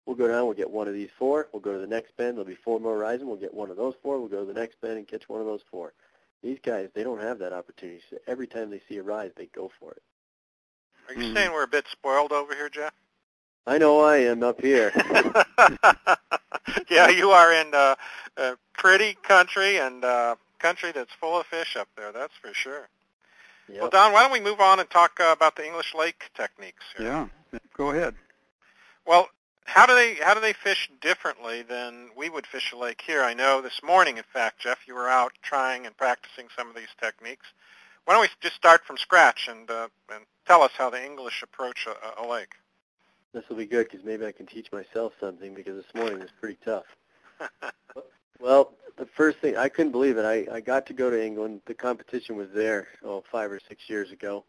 We'll 0.07 0.17
go 0.17 0.29
down, 0.29 0.47
we'll 0.47 0.57
get 0.57 0.71
one 0.71 0.89
of 0.89 0.95
these 0.95 1.11
four. 1.19 1.49
We'll 1.53 1.63
go 1.63 1.73
to 1.73 1.79
the 1.79 1.87
next 1.87 2.17
bend, 2.17 2.37
there'll 2.37 2.45
be 2.45 2.57
four 2.57 2.81
more 2.81 2.99
rising. 2.99 3.29
We'll 3.29 3.37
get 3.37 3.55
one 3.55 3.71
of 3.71 3.77
those 3.77 3.95
four. 4.03 4.19
We'll 4.19 4.29
go 4.29 4.41
to 4.41 4.53
the 4.53 4.59
next 4.59 4.81
bend 4.81 4.99
and 4.99 5.07
catch 5.07 5.29
one 5.29 5.41
of 5.41 5.47
those 5.47 5.61
four. 5.71 5.93
These 6.43 6.59
guys, 6.65 6.89
they 6.95 7.05
don't 7.05 7.21
have 7.21 7.39
that 7.39 7.53
opportunity. 7.53 8.01
So 8.11 8.17
every 8.27 8.47
time 8.47 8.71
they 8.71 8.81
see 8.89 8.97
a 8.97 9.03
rise, 9.03 9.31
they 9.37 9.47
go 9.47 9.71
for 9.79 9.93
it. 9.93 10.03
Are 11.09 11.15
you 11.15 11.27
mm-hmm. 11.27 11.37
saying 11.37 11.53
we're 11.53 11.65
a 11.65 11.69
bit 11.69 11.85
spoiled 11.93 12.33
over 12.33 12.55
here, 12.55 12.69
Jeff? 12.69 12.93
I 13.67 13.79
know 13.79 14.01
I 14.01 14.17
am 14.17 14.43
up 14.43 14.61
here. 14.61 14.91
yeah, 16.91 17.09
you 17.09 17.31
are 17.31 17.53
in 17.53 17.75
uh, 17.75 17.95
a 18.37 18.57
pretty 18.73 19.15
country 19.23 19.77
and 19.79 20.05
uh, 20.05 20.37
country 20.59 20.93
that's 20.93 21.13
full 21.21 21.39
of 21.39 21.47
fish 21.47 21.77
up 21.77 21.89
there. 21.97 22.11
That's 22.11 22.35
for 22.41 22.55
sure. 22.55 22.89
Yep. 23.71 23.81
Well, 23.81 23.91
Don, 23.91 24.12
why 24.12 24.23
don't 24.23 24.33
we 24.33 24.41
move 24.41 24.61
on 24.61 24.81
and 24.81 24.91
talk 24.91 25.21
uh, 25.21 25.33
about 25.33 25.57
the 25.57 25.64
English 25.64 25.95
lake 25.95 26.31
techniques? 26.35 26.85
Here? 26.97 27.07
Yeah, 27.07 27.59
go 27.77 27.91
ahead. 27.91 28.14
Well, 29.07 29.29
how 29.64 29.87
do 29.87 29.95
they 29.95 30.14
how 30.16 30.35
do 30.35 30.41
they 30.41 30.53
fish 30.53 30.91
differently 31.01 31.62
than 31.62 32.11
we 32.16 32.29
would 32.29 32.47
fish 32.47 32.73
a 32.73 32.77
lake 32.77 33.01
here? 33.07 33.23
I 33.23 33.35
know 33.35 33.61
this 33.61 33.81
morning, 33.83 34.16
in 34.16 34.25
fact, 34.33 34.61
Jeff, 34.61 34.79
you 34.87 34.95
were 34.95 35.09
out 35.09 35.33
trying 35.43 35.87
and 35.87 35.97
practicing 35.97 36.49
some 36.57 36.68
of 36.68 36.75
these 36.75 36.89
techniques. 37.01 37.47
Why 38.05 38.14
don't 38.14 38.23
we 38.23 38.29
just 38.41 38.57
start 38.57 38.85
from 38.85 38.97
scratch 38.97 39.49
and 39.49 39.71
uh, 39.71 39.89
and 40.12 40.25
tell 40.47 40.62
us 40.62 40.73
how 40.77 40.91
the 40.91 41.05
English 41.05 41.43
approach 41.43 41.87
a, 41.87 42.23
a 42.23 42.27
lake? 42.27 42.55
This 43.33 43.49
will 43.49 43.57
be 43.57 43.66
good 43.66 43.89
because 43.89 44.05
maybe 44.05 44.27
I 44.27 44.33
can 44.33 44.47
teach 44.47 44.73
myself 44.73 45.12
something 45.21 45.55
because 45.55 45.77
this 45.77 45.95
morning 45.95 46.18
was 46.18 46.31
pretty 46.41 46.59
tough. 46.64 46.87
well, 48.41 48.72
the 48.97 49.07
first 49.07 49.38
thing 49.38 49.57
I 49.57 49.68
couldn't 49.68 49.93
believe 49.93 50.16
it. 50.18 50.24
I 50.24 50.47
I 50.57 50.61
got 50.61 50.86
to 50.86 50.93
go 50.93 51.11
to 51.11 51.24
England. 51.24 51.62
The 51.66 51.74
competition 51.74 52.36
was 52.36 52.49
there 52.55 52.88
oh 53.05 53.24
five 53.30 53.51
or 53.51 53.61
six 53.68 53.88
years 53.88 54.11
ago, 54.11 54.45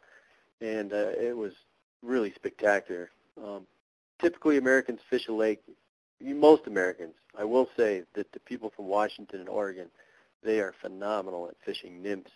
and 0.59 0.93
uh, 0.93 1.11
it 1.17 1.35
was 1.35 1.53
really 2.01 2.33
spectacular. 2.33 3.09
Um, 3.41 3.65
typically 4.19 4.57
Americans 4.57 4.99
fish 5.09 5.27
a 5.27 5.33
lake. 5.33 5.61
Most 6.21 6.67
Americans, 6.67 7.15
I 7.37 7.43
will 7.43 7.67
say 7.75 8.03
that 8.13 8.31
the 8.31 8.39
people 8.41 8.71
from 8.75 8.85
Washington 8.85 9.39
and 9.39 9.49
Oregon, 9.49 9.87
they 10.43 10.59
are 10.59 10.73
phenomenal 10.79 11.47
at 11.47 11.55
fishing 11.65 12.01
nymphs 12.01 12.31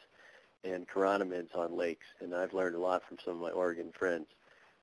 and 0.63 0.87
chironomids 0.87 1.55
on 1.55 1.77
lakes, 1.77 2.07
and 2.19 2.33
I've 2.33 2.53
learned 2.53 2.75
a 2.75 2.79
lot 2.79 3.03
from 3.07 3.17
some 3.23 3.35
of 3.35 3.41
my 3.41 3.51
Oregon 3.51 3.91
friends. 3.97 4.25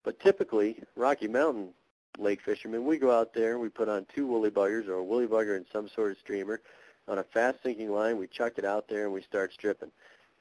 But 0.04 0.20
typically, 0.20 0.82
Rocky 0.94 1.26
Mountain 1.26 1.70
lake 2.18 2.40
fishermen, 2.42 2.84
we 2.84 2.98
go 2.98 3.10
out 3.10 3.34
there, 3.34 3.58
we 3.58 3.68
put 3.68 3.88
on 3.88 4.06
two 4.14 4.26
woolly 4.26 4.50
buggers 4.50 4.88
or 4.88 4.94
a 4.94 5.04
woolly 5.04 5.26
bugger 5.26 5.56
and 5.56 5.66
some 5.72 5.88
sort 5.88 6.12
of 6.12 6.18
streamer 6.18 6.60
on 7.08 7.18
a 7.18 7.24
fast 7.24 7.58
sinking 7.62 7.90
line, 7.90 8.18
we 8.18 8.26
chuck 8.26 8.54
it 8.56 8.64
out 8.64 8.88
there 8.88 9.04
and 9.04 9.12
we 9.12 9.22
start 9.22 9.52
stripping. 9.52 9.90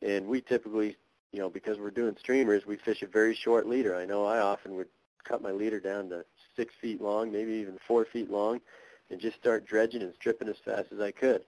And 0.01 0.27
we 0.27 0.41
typically, 0.41 0.95
you 1.31 1.39
know, 1.39 1.49
because 1.49 1.79
we're 1.79 1.91
doing 1.91 2.15
streamers, 2.19 2.65
we 2.65 2.77
fish 2.77 3.01
a 3.01 3.07
very 3.07 3.35
short 3.35 3.67
leader. 3.67 3.95
I 3.95 4.05
know 4.05 4.25
I 4.25 4.39
often 4.39 4.75
would 4.75 4.87
cut 5.23 5.41
my 5.41 5.51
leader 5.51 5.79
down 5.79 6.09
to 6.09 6.25
six 6.55 6.73
feet 6.81 7.01
long, 7.01 7.31
maybe 7.31 7.53
even 7.53 7.77
four 7.87 8.05
feet 8.05 8.29
long, 8.29 8.61
and 9.09 9.19
just 9.19 9.37
start 9.37 9.65
dredging 9.65 10.01
and 10.01 10.13
stripping 10.15 10.49
as 10.49 10.57
fast 10.63 10.91
as 10.91 10.99
I 10.99 11.11
could. 11.11 11.43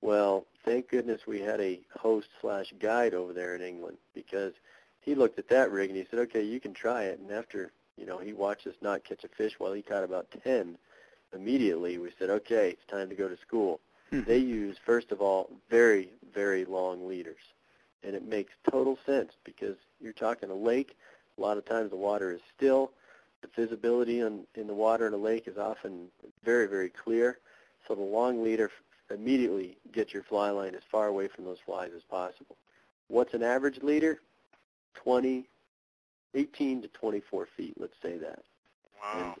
Well, 0.00 0.46
thank 0.64 0.90
goodness 0.90 1.22
we 1.26 1.40
had 1.40 1.60
a 1.60 1.80
host 1.98 2.28
slash 2.40 2.72
guide 2.78 3.14
over 3.14 3.32
there 3.32 3.54
in 3.54 3.62
England 3.62 3.96
because 4.14 4.52
he 5.00 5.14
looked 5.14 5.38
at 5.38 5.48
that 5.48 5.70
rig 5.70 5.90
and 5.90 5.98
he 5.98 6.06
said, 6.10 6.20
okay, 6.20 6.42
you 6.42 6.60
can 6.60 6.74
try 6.74 7.04
it. 7.04 7.18
And 7.18 7.30
after, 7.30 7.72
you 7.96 8.06
know, 8.06 8.18
he 8.18 8.32
watched 8.32 8.66
us 8.66 8.74
not 8.80 9.04
catch 9.04 9.24
a 9.24 9.28
fish 9.28 9.54
while 9.58 9.72
he 9.72 9.82
caught 9.82 10.04
about 10.04 10.26
10, 10.42 10.76
immediately 11.34 11.98
we 11.98 12.10
said, 12.18 12.30
okay, 12.30 12.70
it's 12.70 12.86
time 12.90 13.08
to 13.08 13.14
go 13.14 13.28
to 13.28 13.36
school. 13.36 13.80
Mm-hmm. 14.12 14.28
They 14.28 14.38
use, 14.38 14.76
first 14.84 15.12
of 15.12 15.20
all, 15.20 15.50
very, 15.70 16.10
very 16.32 16.64
long 16.64 17.06
leaders. 17.06 17.40
And 18.02 18.14
it 18.14 18.26
makes 18.26 18.52
total 18.70 18.98
sense 19.06 19.32
because 19.44 19.76
you're 20.00 20.12
talking 20.12 20.50
a 20.50 20.54
lake. 20.54 20.96
A 21.38 21.40
lot 21.40 21.56
of 21.56 21.64
times 21.64 21.90
the 21.90 21.96
water 21.96 22.30
is 22.30 22.40
still 22.56 22.92
the 23.42 23.48
visibility 23.62 24.20
in, 24.20 24.46
in 24.54 24.66
the 24.66 24.74
water 24.74 25.06
in 25.06 25.12
a 25.12 25.18
lake 25.18 25.48
is 25.48 25.58
often 25.58 26.08
very, 26.44 26.66
very 26.66 26.90
clear. 26.90 27.38
So 27.86 27.94
the 27.94 28.02
long 28.02 28.42
leader 28.42 28.70
immediately 29.10 29.76
gets 29.92 30.12
your 30.12 30.22
fly 30.22 30.50
line 30.50 30.74
as 30.74 30.82
far 30.90 31.06
away 31.06 31.28
from 31.28 31.44
those 31.44 31.58
flies 31.64 31.90
as 31.94 32.02
possible. 32.02 32.56
What's 33.08 33.34
an 33.34 33.42
average 33.42 33.82
leader? 33.82 34.20
20, 34.94 35.44
18 36.34 36.82
to 36.82 36.88
24 36.88 37.48
feet, 37.56 37.74
let's 37.78 37.94
say 38.02 38.18
that. 38.18 38.42
Wow. 39.02 39.36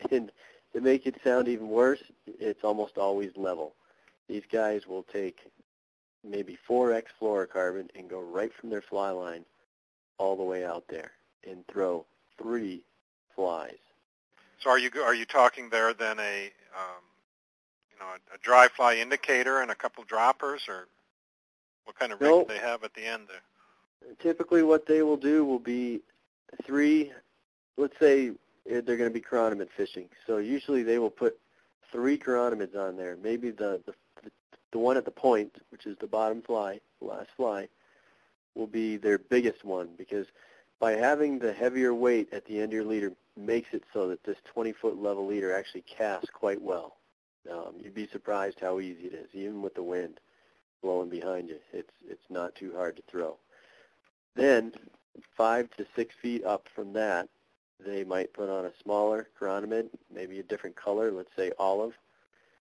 And, 0.00 0.12
and 0.12 0.32
to 0.74 0.80
make 0.80 1.06
it 1.06 1.16
sound 1.22 1.48
even 1.48 1.68
worse, 1.68 2.02
it's 2.26 2.64
almost 2.64 2.98
always 2.98 3.30
level. 3.36 3.74
These 4.28 4.44
guys 4.50 4.86
will 4.86 5.04
take 5.04 5.40
maybe 6.24 6.58
4x 6.68 7.04
fluorocarbon 7.20 7.88
and 7.94 8.08
go 8.08 8.20
right 8.20 8.52
from 8.52 8.70
their 8.70 8.82
fly 8.82 9.10
line 9.10 9.44
all 10.18 10.36
the 10.36 10.42
way 10.42 10.64
out 10.64 10.84
there 10.88 11.12
and 11.48 11.66
throw 11.68 12.04
three 12.40 12.82
flies. 13.34 13.76
So 14.58 14.70
are 14.70 14.78
you 14.78 14.90
are 15.02 15.14
you 15.14 15.26
talking 15.26 15.68
there 15.68 15.92
then 15.92 16.18
a 16.18 16.50
um, 16.74 17.04
you 17.92 17.98
know 18.00 18.06
a, 18.06 18.34
a 18.34 18.38
dry 18.42 18.68
fly 18.68 18.96
indicator 18.96 19.60
and 19.60 19.70
a 19.70 19.74
couple 19.74 20.02
droppers, 20.04 20.62
or 20.68 20.88
what 21.84 21.98
kind 21.98 22.12
of 22.12 22.20
rig 22.20 22.30
nope. 22.30 22.48
do 22.48 22.54
they 22.54 22.60
have 22.60 22.82
at 22.82 22.94
the 22.94 23.06
end 23.06 23.24
there? 23.28 23.42
Typically, 24.20 24.62
what 24.62 24.86
they 24.86 25.02
will 25.02 25.16
do 25.16 25.44
will 25.44 25.58
be 25.58 26.00
three. 26.64 27.12
Let's 27.76 27.98
say 27.98 28.32
they're 28.64 28.82
going 28.82 29.10
to 29.10 29.10
be 29.10 29.20
chironomid 29.20 29.68
fishing, 29.76 30.08
so 30.26 30.38
usually 30.38 30.82
they 30.82 30.98
will 30.98 31.10
put 31.10 31.38
three 31.92 32.18
chironomids 32.18 32.76
on 32.76 32.96
there. 32.96 33.16
Maybe 33.22 33.50
the, 33.50 33.80
the 33.86 33.94
the 34.72 34.78
one 34.78 34.96
at 34.96 35.04
the 35.04 35.10
point, 35.10 35.56
which 35.70 35.86
is 35.86 35.96
the 35.98 36.06
bottom 36.06 36.42
fly, 36.42 36.80
the 37.00 37.06
last 37.06 37.30
fly, 37.36 37.68
will 38.54 38.66
be 38.66 38.96
their 38.96 39.18
biggest 39.18 39.64
one 39.64 39.88
because 39.96 40.26
by 40.78 40.92
having 40.92 41.38
the 41.38 41.52
heavier 41.52 41.94
weight 41.94 42.28
at 42.32 42.44
the 42.44 42.56
end 42.56 42.66
of 42.66 42.72
your 42.72 42.84
leader 42.84 43.12
makes 43.36 43.68
it 43.72 43.82
so 43.92 44.08
that 44.08 44.22
this 44.24 44.36
20-foot 44.54 45.00
level 45.00 45.26
leader 45.26 45.54
actually 45.54 45.82
casts 45.82 46.28
quite 46.30 46.60
well. 46.60 46.96
Um, 47.50 47.74
you'd 47.82 47.94
be 47.94 48.08
surprised 48.08 48.58
how 48.60 48.80
easy 48.80 49.06
it 49.06 49.14
is, 49.14 49.28
even 49.32 49.62
with 49.62 49.74
the 49.74 49.82
wind 49.82 50.20
blowing 50.82 51.08
behind 51.08 51.48
you. 51.48 51.58
It's 51.72 51.92
it's 52.06 52.28
not 52.28 52.54
too 52.54 52.72
hard 52.74 52.96
to 52.96 53.02
throw. 53.10 53.36
Then, 54.36 54.72
five 55.36 55.68
to 55.76 55.86
six 55.96 56.14
feet 56.20 56.44
up 56.44 56.68
from 56.74 56.92
that, 56.92 57.28
they 57.84 58.04
might 58.04 58.32
put 58.32 58.48
on 58.48 58.66
a 58.66 58.72
smaller 58.82 59.28
chironomid, 59.38 59.88
maybe 60.12 60.38
a 60.38 60.44
different 60.44 60.76
color, 60.76 61.10
let's 61.10 61.34
say 61.36 61.52
olive, 61.58 61.94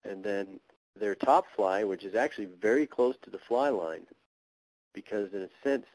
and 0.04 0.22
then 0.22 0.60
their 0.98 1.14
top 1.14 1.46
fly, 1.56 1.84
which 1.84 2.04
is 2.04 2.14
actually 2.14 2.48
very 2.60 2.86
close 2.86 3.16
to 3.22 3.30
the 3.30 3.38
fly 3.38 3.70
line, 3.70 4.06
because 4.92 5.32
in 5.32 5.42
a 5.42 5.48
sense, 5.68 5.86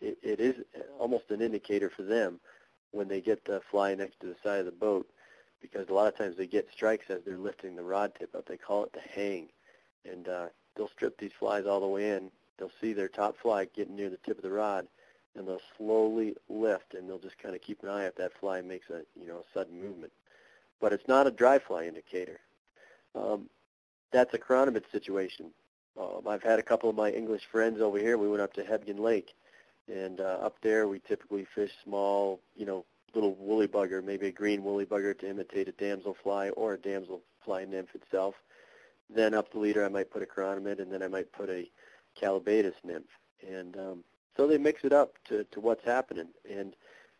it, 0.00 0.18
it 0.22 0.40
is 0.40 0.56
almost 0.98 1.30
an 1.30 1.40
indicator 1.40 1.88
for 1.88 2.02
them 2.02 2.38
when 2.90 3.08
they 3.08 3.20
get 3.20 3.44
the 3.44 3.62
fly 3.70 3.94
next 3.94 4.20
to 4.20 4.26
the 4.26 4.36
side 4.42 4.60
of 4.60 4.66
the 4.66 4.72
boat 4.72 5.08
because 5.64 5.88
a 5.88 5.94
lot 5.94 6.06
of 6.06 6.18
times 6.18 6.36
they 6.36 6.46
get 6.46 6.68
strikes 6.70 7.06
as 7.08 7.20
they're 7.24 7.38
lifting 7.38 7.74
the 7.74 7.82
rod 7.82 8.12
tip 8.18 8.34
up. 8.34 8.46
They 8.46 8.58
call 8.58 8.84
it 8.84 8.92
the 8.92 9.00
hang. 9.00 9.48
And 10.04 10.28
uh, 10.28 10.46
they'll 10.76 10.90
strip 10.90 11.18
these 11.18 11.32
flies 11.38 11.64
all 11.64 11.80
the 11.80 11.86
way 11.86 12.10
in. 12.10 12.30
They'll 12.58 12.70
see 12.82 12.92
their 12.92 13.08
top 13.08 13.36
fly 13.40 13.64
getting 13.74 13.96
near 13.96 14.10
the 14.10 14.18
tip 14.18 14.36
of 14.36 14.42
the 14.42 14.50
rod, 14.50 14.86
and 15.36 15.46
they'll 15.46 15.60
slowly 15.76 16.34
lift, 16.48 16.94
and 16.94 17.08
they'll 17.08 17.18
just 17.18 17.38
kind 17.38 17.54
of 17.54 17.60
keep 17.60 17.82
an 17.82 17.88
eye 17.88 18.04
if 18.04 18.16
that 18.16 18.32
fly 18.38 18.60
makes 18.60 18.90
a 18.90 19.02
you 19.20 19.26
know 19.26 19.38
a 19.38 19.58
sudden 19.58 19.80
movement. 19.80 20.12
But 20.80 20.92
it's 20.92 21.08
not 21.08 21.26
a 21.26 21.30
dry 21.30 21.58
fly 21.58 21.86
indicator. 21.86 22.40
Um, 23.14 23.48
that's 24.12 24.34
a 24.34 24.38
chironomid 24.38 24.84
situation. 24.92 25.50
Um, 25.98 26.22
I've 26.28 26.42
had 26.42 26.58
a 26.58 26.62
couple 26.62 26.90
of 26.90 26.96
my 26.96 27.10
English 27.10 27.42
friends 27.50 27.80
over 27.80 27.98
here. 27.98 28.18
We 28.18 28.28
went 28.28 28.42
up 28.42 28.52
to 28.54 28.62
Hebgen 28.62 28.98
Lake, 28.98 29.34
and 29.92 30.20
uh, 30.20 30.38
up 30.42 30.56
there, 30.62 30.88
we 30.88 31.00
typically 31.00 31.46
fish 31.54 31.70
small, 31.84 32.40
you 32.56 32.66
know, 32.66 32.84
little 33.14 33.34
woolly 33.34 33.68
bugger, 33.68 34.02
maybe 34.02 34.26
a 34.26 34.32
green 34.32 34.64
woolly 34.64 34.84
bugger 34.84 35.16
to 35.18 35.30
imitate 35.30 35.68
a 35.68 35.72
damselfly 35.72 36.16
fly 36.22 36.48
or 36.50 36.74
a 36.74 36.78
damselfly 36.78 37.20
fly 37.44 37.64
nymph 37.64 37.94
itself. 37.94 38.34
Then 39.14 39.34
up 39.34 39.52
the 39.52 39.58
leader, 39.58 39.84
I 39.84 39.88
might 39.88 40.10
put 40.10 40.22
a 40.22 40.26
chironomid, 40.26 40.80
and 40.80 40.90
then 40.90 41.02
I 41.02 41.08
might 41.08 41.30
put 41.32 41.50
a 41.50 41.68
callibaetis 42.20 42.74
nymph. 42.82 43.04
And 43.46 43.76
um, 43.76 44.04
so 44.36 44.46
they 44.46 44.58
mix 44.58 44.84
it 44.84 44.92
up 44.92 45.14
to, 45.28 45.44
to 45.44 45.60
what's 45.60 45.84
happening. 45.84 46.28
And 46.50 46.74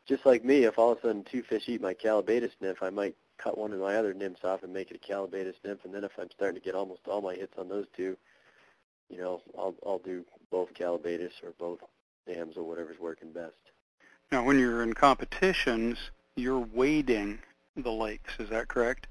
just 0.07 0.27
like 0.27 0.45
me, 0.45 0.65
if 0.65 0.79
all 0.79 0.93
of 0.93 0.99
a 0.99 1.03
sudden 1.03 1.25
two 1.25 1.43
fish 1.43 1.69
eat 1.69 1.81
my 1.81 1.95
callibaetis 1.95 2.53
nymph, 2.61 2.83
I 2.83 2.91
might 2.91 3.17
cut 3.39 3.59
one 3.59 3.73
of 3.73 3.81
my 3.81 3.97
other 3.97 4.15
nymphs 4.15 4.45
off 4.45 4.63
and 4.63 4.73
make 4.73 4.91
it 4.91 5.01
a 5.03 5.13
callibaetis 5.13 5.55
nymph. 5.65 5.85
And 5.85 5.95
then 5.95 6.05
if 6.05 6.13
I'm 6.19 6.31
starting 6.31 6.61
to 6.61 6.65
get 6.65 6.75
almost 6.75 7.07
all 7.07 7.21
my 7.21 7.35
hits 7.35 7.55
on 7.59 7.69
those 7.69 7.87
two, 7.97 8.17
you 9.09 9.19
know, 9.19 9.43
I'll 9.57 9.75
I'll 9.87 9.99
do 9.99 10.25
both 10.51 10.75
callibaetis 10.75 11.43
or 11.43 11.53
both 11.59 11.81
dams 12.27 12.57
or 12.57 12.65
whatever's 12.65 12.99
working 12.99 13.33
best. 13.33 13.55
Now, 14.33 14.45
when 14.45 14.59
you're 14.59 14.83
in 14.83 14.95
competitions, 14.95 15.99
you're 16.37 16.59
wading 16.59 17.39
the 17.77 17.93
lakes. 17.93 18.35
Is 18.39 18.49
that 18.51 18.69
correct? 18.69 19.07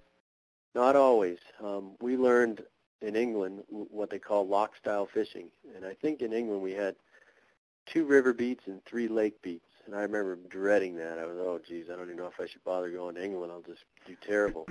Not 0.76 0.96
always. 0.96 1.38
Um, 1.64 1.92
we 2.02 2.18
learned 2.18 2.64
in 3.02 3.16
England 3.16 3.64
what 3.70 4.10
they 4.10 4.20
call 4.20 4.48
loch 4.48 4.76
style 4.76 5.08
fishing, 5.14 5.50
and 5.76 5.86
I 5.86 5.94
think 5.94 6.22
in 6.22 6.34
England 6.34 6.62
we 6.62 6.72
had 6.72 6.96
two 7.86 8.06
river 8.06 8.34
beats 8.34 8.64
and 8.68 8.84
three 8.86 9.08
lake 9.08 9.42
beats. 9.42 9.66
And 9.86 9.96
I 9.96 10.02
remember 10.02 10.38
dreading 10.50 10.96
that. 10.98 11.20
I 11.20 11.26
was, 11.26 11.38
oh, 11.38 11.60
geez, 11.68 11.86
I 11.92 11.96
don't 11.96 12.06
even 12.06 12.18
know 12.18 12.28
if 12.28 12.40
I 12.40 12.48
should 12.48 12.64
bother 12.64 12.90
going 12.90 13.16
to 13.16 13.24
England. 13.24 13.52
I'll 13.52 13.62
just 13.62 13.84
do 14.08 14.16
terrible. 14.26 14.68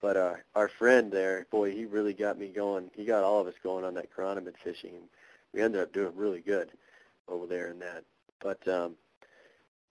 But 0.00 0.16
uh, 0.16 0.34
our 0.54 0.68
friend 0.68 1.12
there, 1.12 1.46
boy, 1.50 1.72
he 1.72 1.84
really 1.84 2.12
got 2.12 2.38
me 2.38 2.48
going. 2.48 2.90
He 2.94 3.04
got 3.04 3.24
all 3.24 3.40
of 3.40 3.46
us 3.46 3.54
going 3.62 3.84
on 3.84 3.94
that 3.94 4.14
chironomid 4.14 4.54
fishing, 4.62 4.96
and 4.96 5.04
we 5.52 5.62
ended 5.62 5.80
up 5.80 5.92
doing 5.92 6.12
really 6.16 6.40
good 6.40 6.70
over 7.28 7.46
there 7.46 7.68
in 7.68 7.78
that. 7.80 8.04
But 8.40 8.66
um, 8.68 8.96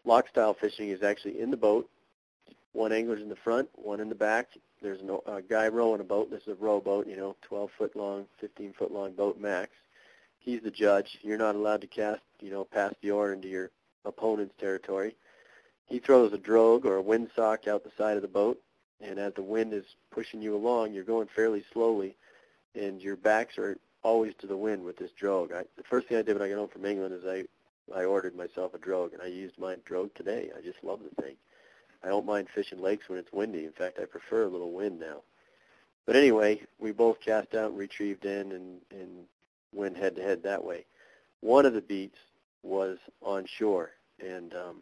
loch 0.03 0.27
style 0.29 0.53
fishing 0.53 0.89
is 0.89 1.03
actually 1.03 1.39
in 1.39 1.51
the 1.51 1.57
boat. 1.57 1.89
one 2.73 2.91
angler's 2.91 3.21
in 3.21 3.29
the 3.29 3.35
front, 3.37 3.69
one 3.75 3.99
in 3.99 4.09
the 4.09 4.15
back. 4.15 4.49
There's 4.81 4.99
a 5.27 5.41
guy 5.41 5.67
rowing 5.67 6.01
a 6.01 6.05
boat. 6.05 6.29
This 6.29 6.41
is 6.41 6.49
a 6.49 6.55
rowboat, 6.55 7.07
you 7.07 7.15
know, 7.15 7.35
12 7.43 7.69
foot 7.77 7.95
long, 7.95 8.25
15 8.39 8.73
foot 8.73 8.91
long 8.91 9.13
boat 9.13 9.39
max. 9.39 9.69
He's 10.41 10.61
the 10.61 10.71
judge. 10.71 11.19
You're 11.21 11.37
not 11.37 11.55
allowed 11.55 11.81
to 11.81 11.87
cast, 11.87 12.21
you 12.39 12.49
know, 12.51 12.65
past 12.65 12.95
the 13.01 13.11
oar 13.11 13.31
into 13.31 13.47
your 13.47 13.69
opponent's 14.05 14.55
territory. 14.59 15.15
He 15.85 15.99
throws 15.99 16.33
a 16.33 16.37
drogue 16.37 16.85
or 16.85 16.97
a 16.97 17.03
windsock 17.03 17.67
out 17.67 17.83
the 17.83 17.91
side 17.97 18.15
of 18.15 18.23
the 18.23 18.27
boat, 18.27 18.59
and 19.01 19.19
as 19.19 19.33
the 19.35 19.43
wind 19.43 19.73
is 19.73 19.85
pushing 20.09 20.41
you 20.41 20.55
along, 20.55 20.93
you're 20.93 21.03
going 21.03 21.27
fairly 21.35 21.63
slowly, 21.71 22.15
and 22.73 23.01
your 23.01 23.15
backs 23.15 23.57
are 23.57 23.77
always 24.01 24.33
to 24.39 24.47
the 24.47 24.57
wind 24.57 24.83
with 24.83 24.97
this 24.97 25.11
drogue. 25.11 25.51
I, 25.53 25.63
the 25.77 25.83
first 25.83 26.07
thing 26.07 26.17
I 26.17 26.23
did 26.23 26.33
when 26.33 26.41
I 26.41 26.49
got 26.49 26.57
home 26.57 26.69
from 26.69 26.85
England 26.85 27.13
is 27.13 27.25
I 27.25 27.45
I 27.93 28.05
ordered 28.05 28.35
myself 28.35 28.73
a 28.73 28.77
drogue, 28.77 29.13
and 29.13 29.21
I 29.21 29.27
used 29.27 29.59
my 29.59 29.75
drogue 29.85 30.13
today. 30.15 30.49
I 30.57 30.61
just 30.61 30.83
love 30.83 31.01
the 31.03 31.21
thing. 31.21 31.35
I 32.03 32.07
don't 32.07 32.25
mind 32.25 32.47
fishing 32.53 32.81
lakes 32.81 33.09
when 33.09 33.19
it's 33.19 33.33
windy. 33.33 33.65
In 33.65 33.73
fact, 33.73 33.99
I 33.99 34.05
prefer 34.05 34.43
a 34.43 34.49
little 34.49 34.71
wind 34.71 34.99
now. 34.99 35.21
But 36.05 36.15
anyway, 36.15 36.61
we 36.79 36.91
both 36.91 37.19
cast 37.19 37.53
out 37.53 37.69
and 37.71 37.77
retrieved 37.77 38.25
in 38.25 38.53
and, 38.53 38.81
and 38.91 39.25
went 39.73 39.97
head 39.97 40.15
to 40.15 40.21
head 40.21 40.43
that 40.43 40.63
way. 40.63 40.85
One 41.41 41.65
of 41.65 41.73
the 41.73 41.81
beats 41.81 42.17
was 42.63 42.97
on 43.21 43.45
shore, 43.45 43.91
and 44.19 44.53
um, 44.53 44.81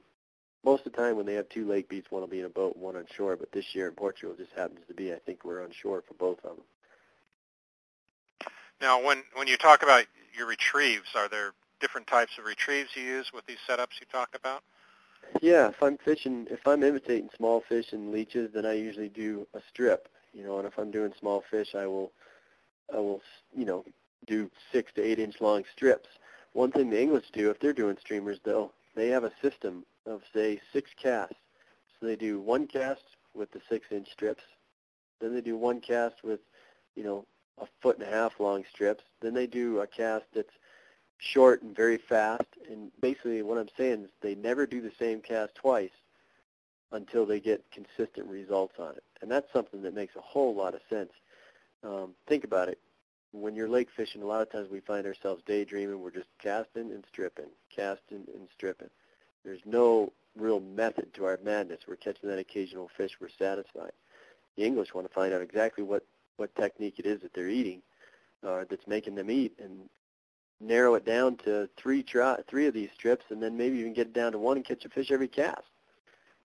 most 0.63 0.85
of 0.85 0.91
the 0.91 0.97
time 0.97 1.15
when 1.15 1.25
they 1.25 1.35
have 1.35 1.47
two 1.49 1.67
lake 1.67 1.87
beats, 1.87 2.11
one 2.11 2.21
will 2.21 2.27
be 2.27 2.39
in 2.39 2.45
a 2.45 2.49
boat, 2.49 2.75
one 2.75 2.95
on 2.95 3.05
shore. 3.15 3.35
But 3.35 3.51
this 3.51 3.73
year 3.73 3.87
in 3.87 3.95
Portugal, 3.95 4.33
it 4.33 4.39
just 4.43 4.57
happens 4.57 4.81
to 4.87 4.93
be 4.93 5.13
I 5.13 5.19
think 5.19 5.45
we're 5.45 5.63
on 5.63 5.71
shore 5.71 6.03
for 6.07 6.13
both 6.15 6.39
of 6.43 6.55
them. 6.55 6.65
Now, 8.81 9.03
when 9.03 9.23
when 9.35 9.47
you 9.47 9.57
talk 9.57 9.83
about 9.83 10.05
your 10.37 10.47
retrieves, 10.47 11.15
are 11.15 11.29
there 11.29 11.51
different 11.79 12.07
types 12.07 12.37
of 12.37 12.45
retrieves 12.45 12.89
you 12.95 13.03
use 13.03 13.31
with 13.33 13.45
these 13.45 13.57
setups 13.67 13.99
you 13.99 14.05
talk 14.11 14.29
about? 14.35 14.63
Yeah, 15.41 15.69
if 15.69 15.81
I'm 15.81 15.97
fishing, 15.97 16.47
if 16.49 16.67
I'm 16.67 16.83
imitating 16.83 17.29
small 17.35 17.61
fish 17.61 17.93
and 17.93 18.11
leeches, 18.11 18.51
then 18.53 18.65
I 18.65 18.73
usually 18.73 19.09
do 19.09 19.47
a 19.53 19.61
strip. 19.69 20.09
You 20.33 20.43
know, 20.43 20.59
and 20.59 20.67
if 20.67 20.77
I'm 20.77 20.91
doing 20.91 21.11
small 21.19 21.43
fish, 21.49 21.73
I 21.75 21.87
will, 21.87 22.11
I 22.93 22.97
will, 22.97 23.21
you 23.55 23.65
know, 23.65 23.83
do 24.25 24.49
six 24.71 24.91
to 24.93 25.01
eight 25.01 25.19
inch 25.19 25.41
long 25.41 25.63
strips. 25.75 26.09
One 26.53 26.71
thing 26.71 26.89
the 26.89 27.01
English 27.01 27.31
do, 27.31 27.49
if 27.49 27.59
they're 27.59 27.73
doing 27.73 27.97
streamers, 27.99 28.39
though, 28.43 28.71
they 28.95 29.09
have 29.09 29.23
a 29.23 29.31
system 29.41 29.85
of 30.05 30.21
say 30.33 30.59
six 30.73 30.91
casts. 31.01 31.35
So 31.99 32.05
they 32.05 32.15
do 32.15 32.39
one 32.39 32.67
cast 32.67 33.03
with 33.35 33.51
the 33.51 33.61
six 33.69 33.87
inch 33.91 34.11
strips, 34.11 34.43
then 35.19 35.33
they 35.33 35.41
do 35.41 35.57
one 35.57 35.81
cast 35.81 36.23
with, 36.23 36.39
you 36.95 37.03
know, 37.03 37.25
a 37.61 37.67
foot 37.81 37.97
and 37.97 38.07
a 38.07 38.11
half 38.11 38.39
long 38.39 38.63
strips. 38.71 39.03
Then 39.21 39.33
they 39.33 39.47
do 39.47 39.79
a 39.79 39.87
cast 39.87 40.25
that's 40.33 40.53
short 41.17 41.61
and 41.61 41.75
very 41.75 41.97
fast. 41.97 42.47
And 42.69 42.91
basically 43.01 43.41
what 43.41 43.57
I'm 43.57 43.69
saying 43.77 44.03
is 44.05 44.09
they 44.21 44.35
never 44.35 44.65
do 44.65 44.81
the 44.81 44.91
same 44.97 45.21
cast 45.21 45.55
twice 45.55 45.91
until 46.91 47.25
they 47.25 47.39
get 47.39 47.63
consistent 47.71 48.27
results 48.27 48.75
on 48.79 48.91
it. 48.91 49.03
And 49.21 49.29
that's 49.29 49.51
something 49.51 49.81
that 49.83 49.93
makes 49.93 50.15
a 50.15 50.21
whole 50.21 50.55
lot 50.55 50.73
of 50.73 50.81
sense. 50.89 51.11
Um, 51.83 52.15
think 52.27 52.43
about 52.43 52.69
it. 52.69 52.79
When 53.31 53.55
you're 53.55 53.69
lake 53.69 53.89
fishing, 53.95 54.23
a 54.23 54.25
lot 54.25 54.41
of 54.41 54.51
times 54.51 54.69
we 54.71 54.79
find 54.79 55.05
ourselves 55.05 55.43
daydreaming. 55.45 56.01
We're 56.01 56.11
just 56.11 56.29
casting 56.41 56.91
and 56.91 57.03
stripping, 57.11 57.49
casting 57.73 58.25
and 58.33 58.47
stripping. 58.55 58.89
There's 59.45 59.61
no 59.65 60.11
real 60.35 60.59
method 60.59 61.13
to 61.13 61.25
our 61.25 61.39
madness. 61.43 61.81
We're 61.87 61.95
catching 61.95 62.29
that 62.29 62.39
occasional 62.39 62.89
fish. 62.97 63.11
We're 63.21 63.29
satisfied. 63.37 63.91
The 64.57 64.65
English 64.65 64.93
want 64.93 65.07
to 65.07 65.13
find 65.13 65.33
out 65.33 65.41
exactly 65.41 65.83
what, 65.83 66.03
what 66.37 66.55
technique 66.55 66.95
it 66.97 67.05
is 67.05 67.21
that 67.21 67.33
they're 67.33 67.49
eating 67.49 67.81
uh, 68.45 68.65
that's 68.69 68.87
making 68.87 69.15
them 69.15 69.29
eat, 69.29 69.53
and 69.63 69.89
narrow 70.59 70.95
it 70.95 71.05
down 71.05 71.37
to 71.37 71.69
three 71.77 72.03
try, 72.03 72.37
three 72.49 72.67
of 72.67 72.73
these 72.73 72.89
strips, 72.95 73.25
and 73.29 73.41
then 73.41 73.57
maybe 73.57 73.77
even 73.77 73.93
get 73.93 74.07
it 74.07 74.13
down 74.13 74.31
to 74.31 74.39
one 74.39 74.57
and 74.57 74.65
catch 74.65 74.85
a 74.85 74.89
fish 74.89 75.11
every 75.11 75.27
cast. 75.27 75.63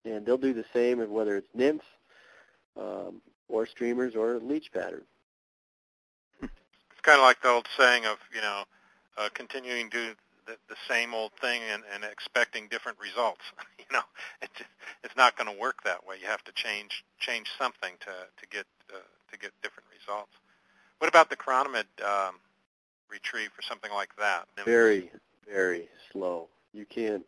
And 0.05 0.25
they'll 0.27 0.37
do 0.37 0.53
the 0.53 0.65
same 0.73 0.99
whether 1.11 1.37
it's 1.37 1.49
nymphs 1.55 1.87
um, 2.79 3.23
or 3.49 3.67
streamers 3.67 4.15
or 4.15 4.39
leech 4.39 4.71
pattern. 4.73 5.03
Kind 7.05 7.21
of 7.21 7.25
like 7.25 7.43
the 7.43 7.51
old 7.51 7.69
saying 7.79 8.07
of 8.07 8.19
you 8.35 8.41
know 8.41 8.65
uh, 9.19 9.29
continuing 9.35 9.91
to 9.91 10.15
the, 10.47 10.57
the 10.69 10.77
same 10.89 11.15
old 11.15 11.33
thing 11.41 11.61
and, 11.73 11.83
and 11.95 12.05
expecting 12.05 12.69
different 12.69 12.99
results. 12.99 13.41
you 13.79 13.85
know, 13.93 14.03
it's 14.43 14.61
it's 15.03 15.17
not 15.17 15.37
going 15.37 15.53
to 15.53 15.61
work 15.61 15.83
that 15.85 16.07
way. 16.07 16.17
You 16.21 16.27
have 16.27 16.45
to 16.45 16.53
change 16.53 17.05
change 17.19 17.49
something 17.59 17.93
to 18.01 18.07
to 18.07 18.47
get 18.51 18.67
uh, 18.93 18.99
to 19.33 19.39
get 19.39 19.53
different 19.63 19.89
results. 19.99 20.33
What 20.99 21.09
about 21.09 21.29
the 21.29 21.37
chironomid 21.37 21.85
um, 22.03 22.37
retrieve 23.11 23.51
for 23.55 23.63
something 23.63 23.93
like 23.93 24.11
that? 24.19 24.47
Very, 24.65 25.11
very 25.47 25.89
slow. 26.13 26.49
You 26.73 26.87
can't 26.87 27.25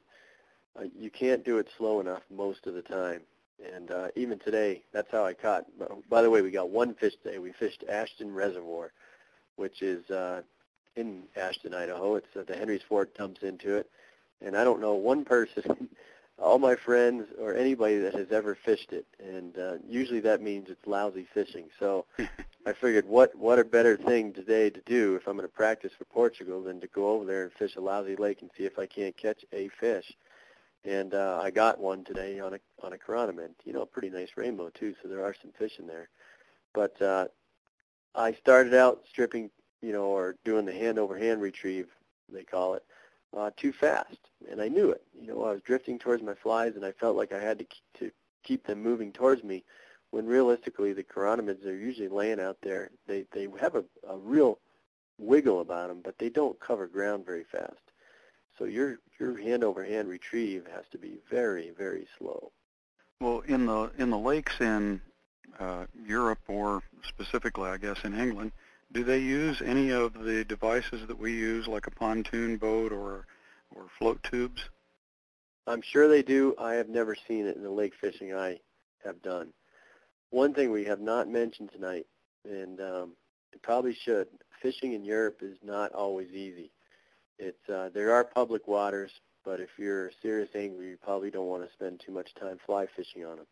uh, 0.78 0.84
you 0.98 1.10
can't 1.10 1.44
do 1.44 1.58
it 1.58 1.68
slow 1.76 2.00
enough 2.00 2.22
most 2.34 2.66
of 2.66 2.74
the 2.74 2.82
time. 2.82 3.20
And 3.74 3.90
uh, 3.90 4.08
even 4.16 4.38
today, 4.38 4.82
that's 4.92 5.10
how 5.10 5.24
I 5.24 5.32
caught. 5.32 5.64
By 6.10 6.20
the 6.20 6.28
way, 6.28 6.42
we 6.42 6.50
got 6.50 6.68
one 6.68 6.94
fish 6.94 7.14
today. 7.22 7.38
We 7.38 7.52
fished 7.52 7.84
Ashton 7.88 8.32
Reservoir, 8.34 8.92
which 9.56 9.82
is 9.82 10.08
uh, 10.10 10.42
in 10.94 11.24
Ashton, 11.36 11.74
Idaho. 11.74 12.16
It's 12.16 12.36
uh, 12.36 12.44
the 12.46 12.56
Henry's 12.56 12.82
Fork 12.88 13.16
dumps 13.16 13.42
into 13.42 13.76
it, 13.76 13.90
and 14.40 14.56
I 14.56 14.64
don't 14.64 14.80
know 14.80 14.94
one 14.94 15.24
person, 15.24 15.88
all 16.38 16.58
my 16.58 16.76
friends 16.76 17.26
or 17.40 17.54
anybody 17.54 17.98
that 17.98 18.14
has 18.14 18.30
ever 18.30 18.54
fished 18.54 18.92
it, 18.92 19.06
and 19.18 19.58
uh, 19.58 19.74
usually 19.88 20.20
that 20.20 20.42
means 20.42 20.68
it's 20.68 20.86
lousy 20.86 21.26
fishing. 21.34 21.66
So 21.78 22.06
I 22.66 22.72
figured 22.72 23.06
what 23.06 23.34
what 23.36 23.58
a 23.58 23.64
better 23.64 23.96
thing 23.96 24.32
today 24.32 24.70
to 24.70 24.80
do 24.86 25.16
if 25.16 25.26
I'm 25.26 25.36
going 25.36 25.48
to 25.48 25.54
practice 25.54 25.92
for 25.96 26.04
Portugal 26.06 26.62
than 26.62 26.80
to 26.80 26.86
go 26.88 27.10
over 27.10 27.24
there 27.24 27.44
and 27.44 27.52
fish 27.52 27.76
a 27.76 27.80
lousy 27.80 28.16
lake 28.16 28.42
and 28.42 28.50
see 28.56 28.64
if 28.64 28.78
I 28.78 28.86
can't 28.86 29.16
catch 29.16 29.44
a 29.52 29.68
fish. 29.80 30.12
And 30.84 31.14
uh, 31.14 31.40
I 31.42 31.50
got 31.50 31.80
one 31.80 32.04
today 32.04 32.38
on 32.40 32.54
a 32.54 32.58
on 32.82 32.92
a 32.92 32.96
chironomid. 32.96 33.50
You 33.64 33.72
know, 33.72 33.82
a 33.82 33.86
pretty 33.86 34.10
nice 34.10 34.30
rainbow 34.36 34.70
too, 34.70 34.94
so 35.02 35.08
there 35.08 35.24
are 35.24 35.34
some 35.40 35.52
fish 35.58 35.78
in 35.78 35.86
there. 35.86 36.08
But 36.74 37.00
uh, 37.00 37.26
I 38.16 38.32
started 38.32 38.74
out 38.74 39.04
stripping, 39.08 39.50
you 39.82 39.92
know, 39.92 40.06
or 40.06 40.36
doing 40.44 40.64
the 40.64 40.72
hand 40.72 40.98
over 40.98 41.18
hand 41.18 41.42
retrieve, 41.42 41.88
they 42.32 42.42
call 42.44 42.74
it, 42.74 42.84
uh, 43.36 43.50
too 43.56 43.72
fast, 43.72 44.30
and 44.50 44.60
I 44.60 44.68
knew 44.68 44.90
it. 44.90 45.02
You 45.14 45.28
know, 45.28 45.44
I 45.44 45.52
was 45.52 45.60
drifting 45.60 45.98
towards 45.98 46.22
my 46.22 46.34
flies, 46.34 46.74
and 46.76 46.84
I 46.84 46.92
felt 46.92 47.16
like 47.16 47.32
I 47.32 47.40
had 47.40 47.58
to 47.58 47.66
to 47.98 48.10
keep 48.42 48.66
them 48.66 48.82
moving 48.82 49.12
towards 49.12 49.42
me 49.44 49.64
when 50.10 50.26
realistically 50.26 50.92
the 50.92 51.02
chironomids 51.02 51.66
are 51.66 51.76
usually 51.76 52.08
laying 52.08 52.40
out 52.40 52.56
there. 52.62 52.90
They 53.06 53.26
they 53.32 53.48
have 53.60 53.74
a, 53.74 53.84
a 54.08 54.16
real 54.16 54.58
wiggle 55.18 55.60
about 55.60 55.88
them, 55.88 56.00
but 56.02 56.18
they 56.18 56.30
don't 56.30 56.58
cover 56.60 56.86
ground 56.86 57.26
very 57.26 57.44
fast. 57.44 57.92
So 58.58 58.64
your 58.64 58.98
your 59.20 59.38
hand 59.38 59.62
over 59.62 59.84
hand 59.84 60.08
retrieve 60.08 60.66
has 60.74 60.84
to 60.92 60.98
be 60.98 61.18
very 61.30 61.72
very 61.76 62.06
slow. 62.18 62.52
Well, 63.20 63.40
in 63.40 63.66
the 63.66 63.90
in 63.98 64.10
the 64.10 64.18
lakes 64.18 64.60
in 64.60 65.02
Europe 66.06 66.40
or 66.48 66.82
specifically, 67.06 67.68
I 67.68 67.76
guess, 67.76 67.98
in 68.04 68.18
England, 68.18 68.52
do 68.92 69.04
they 69.04 69.18
use 69.18 69.60
any 69.64 69.90
of 69.90 70.14
the 70.14 70.44
devices 70.44 71.06
that 71.06 71.18
we 71.18 71.32
use, 71.32 71.66
like 71.66 71.86
a 71.86 71.90
pontoon 71.90 72.56
boat 72.56 72.92
or 72.92 73.26
or 73.74 73.86
float 73.98 74.22
tubes? 74.22 74.62
I'm 75.66 75.82
sure 75.82 76.08
they 76.08 76.22
do. 76.22 76.54
I 76.58 76.74
have 76.74 76.88
never 76.88 77.16
seen 77.26 77.46
it 77.46 77.56
in 77.56 77.62
the 77.62 77.70
lake 77.70 77.94
fishing 78.00 78.32
I 78.32 78.60
have 79.04 79.20
done. 79.22 79.52
One 80.30 80.54
thing 80.54 80.70
we 80.70 80.84
have 80.84 81.00
not 81.00 81.28
mentioned 81.28 81.70
tonight, 81.72 82.06
and 82.44 82.80
um, 82.80 83.12
probably 83.62 83.94
should, 83.94 84.28
fishing 84.62 84.92
in 84.92 85.04
Europe 85.04 85.38
is 85.42 85.58
not 85.64 85.92
always 85.92 86.30
easy. 86.30 86.70
It's 87.38 87.68
uh, 87.68 87.90
there 87.92 88.12
are 88.12 88.24
public 88.24 88.66
waters, 88.68 89.10
but 89.44 89.60
if 89.60 89.70
you're 89.78 90.08
a 90.08 90.12
serious 90.22 90.50
angler, 90.54 90.84
you 90.84 90.96
probably 90.96 91.30
don't 91.30 91.48
want 91.48 91.66
to 91.66 91.72
spend 91.72 92.00
too 92.04 92.12
much 92.12 92.34
time 92.34 92.58
fly 92.64 92.86
fishing 92.96 93.24
on 93.24 93.36
them. 93.36 93.46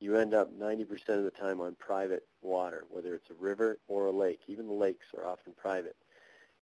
You 0.00 0.16
end 0.16 0.32
up 0.32 0.50
90% 0.58 0.90
of 1.10 1.24
the 1.24 1.30
time 1.30 1.60
on 1.60 1.76
private 1.78 2.26
water, 2.42 2.84
whether 2.88 3.14
it's 3.14 3.30
a 3.30 3.34
river 3.34 3.78
or 3.86 4.06
a 4.06 4.10
lake. 4.10 4.40
Even 4.48 4.66
the 4.66 4.72
lakes 4.72 5.06
are 5.16 5.26
often 5.26 5.52
private. 5.52 5.96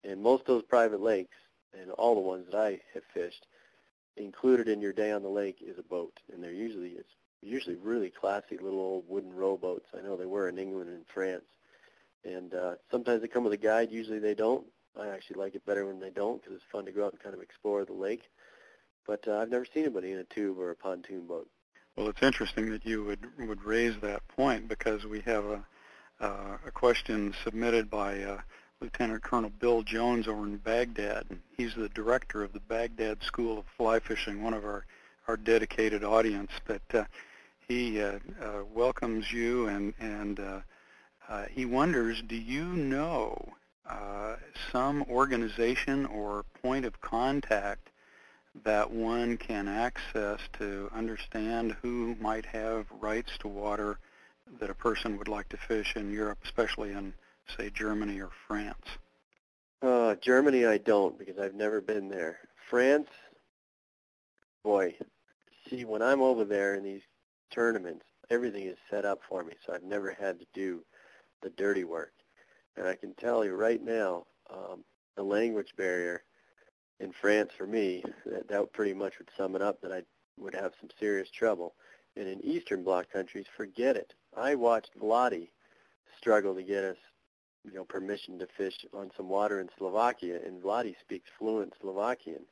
And 0.03 0.22
most 0.22 0.41
of 0.41 0.47
those 0.47 0.64
private 0.64 1.01
lakes, 1.01 1.38
and 1.80 1.91
all 1.91 2.15
the 2.15 2.22
ones 2.22 2.47
that 2.49 2.59
I 2.59 2.81
have 2.93 3.03
fished, 3.14 3.45
included 4.15 4.68
in 4.68 4.81
your 4.81 4.93
day 4.93 5.11
on 5.11 5.22
the 5.22 5.30
lake 5.30 5.57
is 5.61 5.77
a 5.77 5.84
boat, 5.84 6.19
and 6.34 6.43
they're 6.43 6.51
usually 6.51 6.89
it's 6.89 7.14
usually 7.41 7.76
really 7.76 8.09
classy 8.09 8.57
little 8.57 8.80
old 8.80 9.05
wooden 9.07 9.34
rowboats. 9.34 9.89
I 9.95 10.01
know 10.01 10.18
they 10.18 10.26
were 10.26 10.49
in 10.49 10.57
England 10.57 10.89
and 10.89 11.05
France. 11.14 11.45
And 12.26 12.53
uh, 12.55 12.76
sometimes 12.89 13.22
they 13.22 13.27
come 13.27 13.43
with 13.43 13.53
a 13.53 13.57
guide. 13.57 13.91
Usually 13.91 14.19
they 14.19 14.34
don't. 14.34 14.65
I 14.99 15.09
actually 15.09 15.39
like 15.39 15.53
it 15.53 15.65
better 15.65 15.85
when 15.85 15.99
they 15.99 16.09
don't 16.09 16.41
because 16.41 16.55
it's 16.55 16.72
fun 16.72 16.85
to 16.85 16.91
go 16.91 17.05
out 17.05 17.14
and 17.14 17.22
kind 17.22 17.35
of 17.35 17.41
explore 17.41 17.85
the 17.85 17.93
lake. 17.93 18.23
But 19.05 19.27
uh, 19.27 19.38
I've 19.38 19.49
never 19.49 19.65
seen 19.65 19.84
anybody 19.84 20.11
in 20.11 20.18
a 20.18 20.23
tube 20.23 20.57
or 20.57 20.72
a 20.72 20.76
pontoon 20.76 21.27
boat. 21.27 21.47
Well, 21.98 22.10
it's 22.10 22.22
interesting 22.22 22.69
that 22.69 22.86
you 22.86 23.03
would 23.06 23.26
would 23.40 23.64
raise 23.64 23.99
that 24.02 24.28
point 24.28 24.68
because 24.68 25.03
we 25.03 25.22
have 25.22 25.45
a 25.45 25.65
uh, 26.22 26.57
a 26.68 26.72
question 26.72 27.34
submitted 27.44 27.90
by 27.90 28.22
uh, 28.22 28.41
Lieutenant 28.80 29.24
Colonel 29.24 29.49
Bill 29.49 29.82
Jones 29.82 30.28
over 30.28 30.44
in 30.44 30.57
Baghdad. 30.57 31.26
And 31.32 31.41
he's 31.57 31.74
the 31.74 31.90
director 31.90 32.44
of 32.44 32.53
the 32.53 32.60
Baghdad 32.60 33.24
School 33.24 33.57
of 33.57 33.65
Fly 33.78 33.99
Fishing, 33.99 34.44
one 34.44 34.53
of 34.53 34.64
our 34.64 34.86
our 35.28 35.38
dedicated 35.38 36.03
audience. 36.03 36.52
But 36.68 36.84
uh, 36.94 37.06
he 37.68 37.99
uh, 37.99 38.19
uh, 38.40 38.64
welcomes 38.72 39.34
you, 39.34 39.65
and 39.68 39.95
and 39.99 40.40
uh, 40.40 41.45
he 41.49 41.65
wonders, 41.65 42.22
do 42.22 42.36
you 42.36 42.65
know 42.65 43.53
some 44.72 45.02
organization 45.10 46.06
or 46.06 46.45
point 46.61 46.86
of 46.86 47.02
contact 47.02 47.90
that 48.64 48.92
one 48.92 49.38
can 49.38 49.68
access 49.68 50.40
to 50.54 50.90
understand 50.94 51.76
who 51.82 52.16
might 52.20 52.46
have 52.46 52.86
rights 53.00 53.32
to 53.40 53.48
water 53.48 54.00
that 54.60 54.70
a 54.70 54.76
person 54.76 55.18
would 55.18 55.28
like 55.28 55.50
to 55.50 55.58
fish 55.58 55.96
in 55.96 56.12
Europe, 56.12 56.40
especially 56.44 56.92
in, 56.92 57.14
say, 57.58 57.70
Germany 57.70 58.20
or 58.22 58.30
France? 58.48 58.86
Uh, 59.82 60.16
Germany, 60.16 60.66
I 60.66 60.78
don't 60.78 61.18
because 61.20 61.38
I've 61.38 61.54
never 61.54 61.82
been 61.82 62.10
there. 62.10 62.40
France, 62.70 63.10
boy, 64.64 64.96
see, 65.70 65.86
when 65.86 66.02
I'm 66.02 66.22
over 66.22 66.44
there 66.44 66.76
in 66.76 66.84
these 66.84 67.04
tournaments, 67.52 68.06
everything 68.30 68.64
is 68.66 68.78
set 68.90 69.06
up 69.06 69.20
for 69.28 69.44
me, 69.44 69.54
so 69.66 69.74
I've 69.74 69.84
never 69.84 70.12
had 70.12 70.40
to 70.40 70.46
do 70.54 70.84
the 71.42 71.50
dirty 71.52 71.84
work. 71.84 72.14
And 72.76 72.88
I 72.88 72.96
can 72.96 73.14
tell 73.14 73.46
you 73.46 73.56
right 73.56 73.82
now, 73.82 74.26
um, 74.50 74.84
the 75.16 75.24
language 75.24 75.74
barrier 75.78 76.24
in 76.99 77.11
France 77.11 77.52
for 77.57 77.68
me, 77.68 78.03
that, 78.26 78.48
that 78.48 78.74
pretty 78.74 78.94
much 78.94 79.19
would 79.19 79.30
sum 79.38 79.56
it 79.56 79.61
up 79.61 79.82
that 79.82 79.91
I 79.91 80.03
would 80.38 80.56
have 80.56 80.74
some 80.80 80.90
serious 80.99 81.30
trouble. 81.30 81.76
And 82.15 82.28
in 82.28 82.44
Eastern 82.44 82.84
Bloc 82.84 83.11
countries, 83.11 83.45
forget 83.56 83.95
it. 83.95 84.14
I 84.36 84.56
watched 84.56 84.98
Vladi 84.99 85.49
struggle 86.18 86.56
to 86.56 86.64
get 86.64 86.84
us, 86.84 86.98
you 87.64 87.74
know, 87.74 87.84
permission 87.84 88.40
to 88.40 88.48
fish 88.57 88.86
on 88.94 89.11
some 89.15 89.30
water 89.30 89.60
in 89.60 89.69
Slovakia, 89.78 90.40
and 90.44 90.61
Vladi 90.61 90.95
speaks 90.99 91.30
fluent 91.38 91.74
Slovakian. 91.80 92.45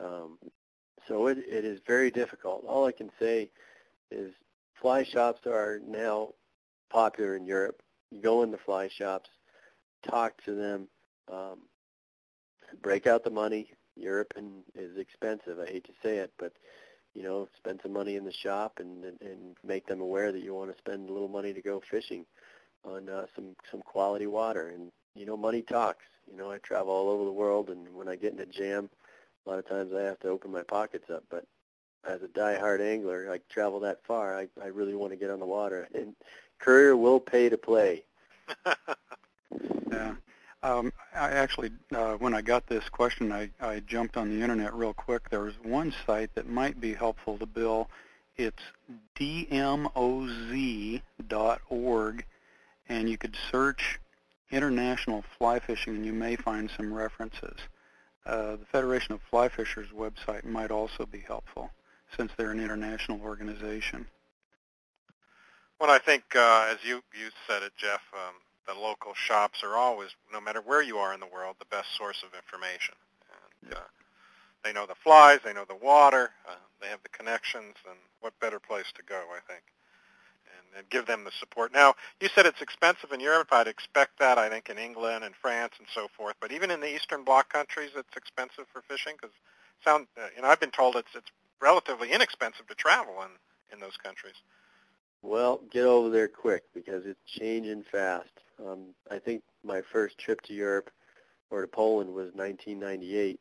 Um, 0.00 0.38
so 1.06 1.26
it, 1.26 1.38
it 1.38 1.64
is 1.64 1.80
very 1.86 2.10
difficult. 2.10 2.64
All 2.66 2.86
I 2.86 2.92
can 2.92 3.10
say 3.18 3.50
is 4.10 4.32
fly 4.80 5.04
shops 5.04 5.46
are 5.46 5.80
now 5.86 6.30
popular 6.90 7.36
in 7.36 7.44
Europe. 7.44 7.82
You 8.10 8.22
go 8.22 8.42
in 8.42 8.50
the 8.50 8.58
fly 8.58 8.88
shops, 8.88 9.28
talk 10.08 10.42
to 10.44 10.54
them, 10.54 10.88
um, 11.30 11.58
break 12.82 13.06
out 13.06 13.24
the 13.24 13.30
money. 13.30 13.70
Europe 13.96 14.32
and 14.36 14.62
is 14.74 14.96
expensive. 14.96 15.58
I 15.60 15.66
hate 15.66 15.84
to 15.84 15.92
say 16.02 16.16
it, 16.16 16.32
but 16.38 16.52
you 17.14 17.22
know, 17.22 17.48
spend 17.56 17.80
some 17.82 17.92
money 17.92 18.16
in 18.16 18.24
the 18.24 18.32
shop 18.32 18.78
and 18.80 19.04
and, 19.04 19.20
and 19.20 19.56
make 19.64 19.86
them 19.86 20.00
aware 20.00 20.32
that 20.32 20.42
you 20.42 20.54
want 20.54 20.72
to 20.72 20.78
spend 20.78 21.08
a 21.08 21.12
little 21.12 21.28
money 21.28 21.52
to 21.52 21.62
go 21.62 21.80
fishing 21.90 22.26
on 22.84 23.08
uh, 23.08 23.26
some 23.34 23.56
some 23.70 23.82
quality 23.82 24.26
water. 24.26 24.68
And 24.68 24.90
you 25.14 25.26
know, 25.26 25.36
money 25.36 25.62
talks. 25.62 26.04
You 26.30 26.36
know, 26.36 26.50
I 26.50 26.58
travel 26.58 26.92
all 26.92 27.10
over 27.10 27.24
the 27.24 27.32
world, 27.32 27.68
and 27.68 27.94
when 27.94 28.08
I 28.08 28.16
get 28.16 28.32
in 28.32 28.40
a 28.40 28.46
jam, 28.46 28.88
a 29.46 29.50
lot 29.50 29.58
of 29.58 29.68
times 29.68 29.92
I 29.94 30.02
have 30.02 30.18
to 30.20 30.28
open 30.28 30.50
my 30.50 30.62
pockets 30.62 31.10
up. 31.10 31.22
But 31.30 31.44
as 32.08 32.22
a 32.22 32.28
die-hard 32.28 32.80
angler, 32.80 33.28
I 33.30 33.40
travel 33.52 33.80
that 33.80 34.04
far. 34.04 34.36
I 34.36 34.48
I 34.62 34.66
really 34.66 34.94
want 34.94 35.12
to 35.12 35.18
get 35.18 35.30
on 35.30 35.38
the 35.40 35.46
water, 35.46 35.88
and 35.94 36.14
Currier 36.58 36.96
will 36.96 37.20
pay 37.20 37.48
to 37.48 37.58
play. 37.58 38.04
yeah. 39.90 40.14
Um, 40.64 40.92
I 41.14 41.30
actually, 41.30 41.70
uh, 41.94 42.14
when 42.14 42.32
I 42.32 42.40
got 42.40 42.66
this 42.66 42.88
question, 42.88 43.30
I, 43.30 43.50
I 43.60 43.80
jumped 43.80 44.16
on 44.16 44.30
the 44.30 44.40
internet 44.42 44.72
real 44.72 44.94
quick. 44.94 45.28
There 45.28 45.42
was 45.42 45.52
one 45.62 45.92
site 46.06 46.34
that 46.36 46.48
might 46.48 46.80
be 46.80 46.94
helpful 46.94 47.36
to 47.36 47.44
Bill. 47.44 47.90
It's 48.38 48.62
dmoz.org, 49.14 49.84
and 52.88 53.10
you 53.10 53.18
could 53.18 53.36
search 53.52 54.00
international 54.50 55.22
fly 55.36 55.58
fishing, 55.58 55.96
and 55.96 56.06
you 56.06 56.14
may 56.14 56.34
find 56.34 56.70
some 56.74 56.94
references. 56.94 57.58
Uh, 58.24 58.56
the 58.56 58.64
Federation 58.72 59.12
of 59.12 59.20
Fly 59.28 59.50
Fishers 59.50 59.88
website 59.94 60.46
might 60.46 60.70
also 60.70 61.04
be 61.04 61.18
helpful, 61.18 61.72
since 62.16 62.32
they're 62.38 62.52
an 62.52 62.60
international 62.60 63.20
organization. 63.20 64.06
Well, 65.78 65.90
I 65.90 65.98
think, 65.98 66.24
uh, 66.34 66.68
as 66.72 66.78
you, 66.82 67.02
you 67.12 67.28
said 67.46 67.62
it, 67.62 67.72
Jeff, 67.76 68.00
um, 68.14 68.36
the 68.66 68.74
local 68.74 69.14
shops 69.14 69.62
are 69.62 69.76
always, 69.76 70.10
no 70.32 70.40
matter 70.40 70.60
where 70.60 70.82
you 70.82 70.98
are 70.98 71.12
in 71.12 71.20
the 71.20 71.26
world, 71.26 71.56
the 71.58 71.66
best 71.66 71.88
source 71.96 72.22
of 72.22 72.34
information. 72.34 72.94
And, 73.62 73.72
uh, 73.74 73.80
they 74.64 74.72
know 74.72 74.86
the 74.86 74.94
flies, 74.94 75.40
they 75.44 75.52
know 75.52 75.66
the 75.66 75.74
water, 75.74 76.30
uh, 76.48 76.54
they 76.80 76.88
have 76.88 77.02
the 77.02 77.10
connections, 77.10 77.74
and 77.88 77.98
what 78.20 78.32
better 78.40 78.58
place 78.58 78.90
to 78.96 79.02
go, 79.02 79.22
I 79.30 79.40
think, 79.46 79.62
and, 80.56 80.78
and 80.78 80.90
give 80.90 81.06
them 81.06 81.24
the 81.24 81.30
support. 81.38 81.72
Now, 81.72 81.94
you 82.20 82.28
said 82.34 82.46
it's 82.46 82.62
expensive 82.62 83.12
in 83.12 83.20
Europe. 83.20 83.48
I'd 83.52 83.68
expect 83.68 84.18
that, 84.20 84.38
I 84.38 84.48
think, 84.48 84.70
in 84.70 84.78
England 84.78 85.24
and 85.24 85.34
France 85.36 85.74
and 85.78 85.86
so 85.94 86.08
forth. 86.16 86.36
But 86.40 86.50
even 86.50 86.70
in 86.70 86.80
the 86.80 86.94
Eastern 86.94 87.24
Bloc 87.24 87.52
countries, 87.52 87.90
it's 87.94 88.16
expensive 88.16 88.64
for 88.72 88.80
fishing 88.88 89.16
because 89.20 89.34
sound, 89.84 90.06
uh, 90.16 90.28
you 90.34 90.42
know, 90.42 90.48
I've 90.48 90.60
been 90.60 90.70
told 90.70 90.96
it's 90.96 91.14
it's 91.14 91.30
relatively 91.60 92.12
inexpensive 92.12 92.66
to 92.66 92.74
travel 92.74 93.22
in 93.22 93.30
in 93.72 93.80
those 93.80 93.96
countries. 93.96 94.36
Well, 95.26 95.62
get 95.70 95.86
over 95.86 96.10
there 96.10 96.28
quick 96.28 96.64
because 96.74 97.06
it's 97.06 97.18
changing 97.26 97.84
fast. 97.90 98.28
Um, 98.62 98.88
I 99.10 99.18
think 99.18 99.42
my 99.64 99.80
first 99.90 100.18
trip 100.18 100.42
to 100.42 100.52
Europe 100.52 100.90
or 101.50 101.62
to 101.62 101.66
Poland 101.66 102.10
was 102.10 102.30
1998, 102.34 103.40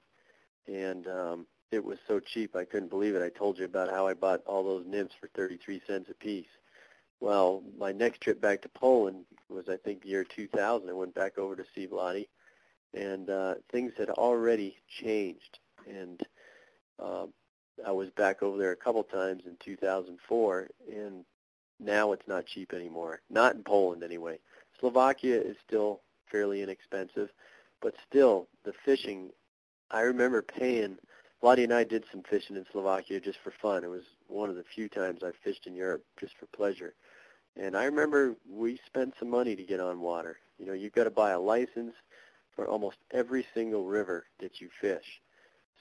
and 0.68 1.08
um, 1.10 1.46
it 1.72 1.84
was 1.84 1.98
so 2.08 2.22
cheap 2.22 2.56
I 2.56 2.64
couldn't 2.64 2.90
believe 2.90 3.16
it. 3.16 3.22
I 3.22 3.38
told 3.38 3.60
you 3.60 3.66
about 3.66 3.90
how 3.90 4.08
I 4.08 4.14
bought 4.14 4.46
all 4.46 4.64
those 4.64 4.86
nymphs 4.88 5.14
for 5.20 5.28
33 5.36 5.82
cents 5.86 6.10
a 6.10 6.14
piece. 6.14 6.48
Well, 7.20 7.62
my 7.78 7.92
next 7.92 8.22
trip 8.22 8.40
back 8.40 8.62
to 8.62 8.70
Poland 8.70 9.26
was 9.50 9.68
I 9.68 9.76
think 9.76 10.06
year 10.06 10.24
2000. 10.24 10.90
I 10.90 10.94
went 10.94 11.14
back 11.14 11.38
over 11.38 11.58
to 11.58 11.66
see 11.76 11.86
Vladi, 11.86 12.30
and 12.94 13.30
uh, 13.30 13.56
things 13.74 13.92
had 13.98 14.10
already 14.10 14.78
changed. 15.02 15.60
And 15.86 16.22
uh, 16.98 17.26
I 17.86 17.92
was 17.92 18.10
back 18.12 18.42
over 18.42 18.58
there 18.58 18.72
a 18.72 18.78
couple 18.78 19.04
times 19.04 19.44
in 19.46 19.58
2004, 19.60 20.70
and 20.90 21.26
now 21.80 22.12
it's 22.12 22.28
not 22.28 22.46
cheap 22.46 22.74
anymore. 22.74 23.22
Not 23.30 23.56
in 23.56 23.64
Poland 23.64 24.04
anyway. 24.04 24.40
Slovakia 24.80 25.40
is 25.40 25.56
still 25.66 26.02
fairly 26.32 26.62
inexpensive, 26.62 27.30
but 27.82 27.94
still 28.10 28.48
the 28.64 28.74
fishing. 28.86 29.30
I 29.92 30.02
remember 30.02 30.42
paying. 30.42 30.98
Vladi 31.42 31.66
and 31.66 31.74
I 31.74 31.84
did 31.84 32.06
some 32.10 32.24
fishing 32.24 32.56
in 32.56 32.66
Slovakia 32.72 33.20
just 33.20 33.40
for 33.44 33.52
fun. 33.62 33.84
It 33.84 33.90
was 33.90 34.04
one 34.28 34.50
of 34.50 34.56
the 34.56 34.64
few 34.64 34.88
times 34.88 35.24
I 35.24 35.32
fished 35.44 35.68
in 35.68 35.76
Europe 35.76 36.04
just 36.18 36.34
for 36.38 36.46
pleasure. 36.48 36.94
And 37.58 37.76
I 37.76 37.84
remember 37.84 38.36
we 38.50 38.80
spent 38.86 39.14
some 39.20 39.30
money 39.30 39.56
to 39.56 39.64
get 39.64 39.80
on 39.80 40.00
water. 40.00 40.38
You 40.58 40.66
know, 40.66 40.74
you've 40.74 40.94
got 40.94 41.04
to 41.04 41.12
buy 41.12 41.32
a 41.32 41.40
license 41.40 41.94
for 42.56 42.68
almost 42.68 42.98
every 43.12 43.46
single 43.54 43.86
river 43.86 44.26
that 44.40 44.62
you 44.62 44.70
fish. 44.80 45.22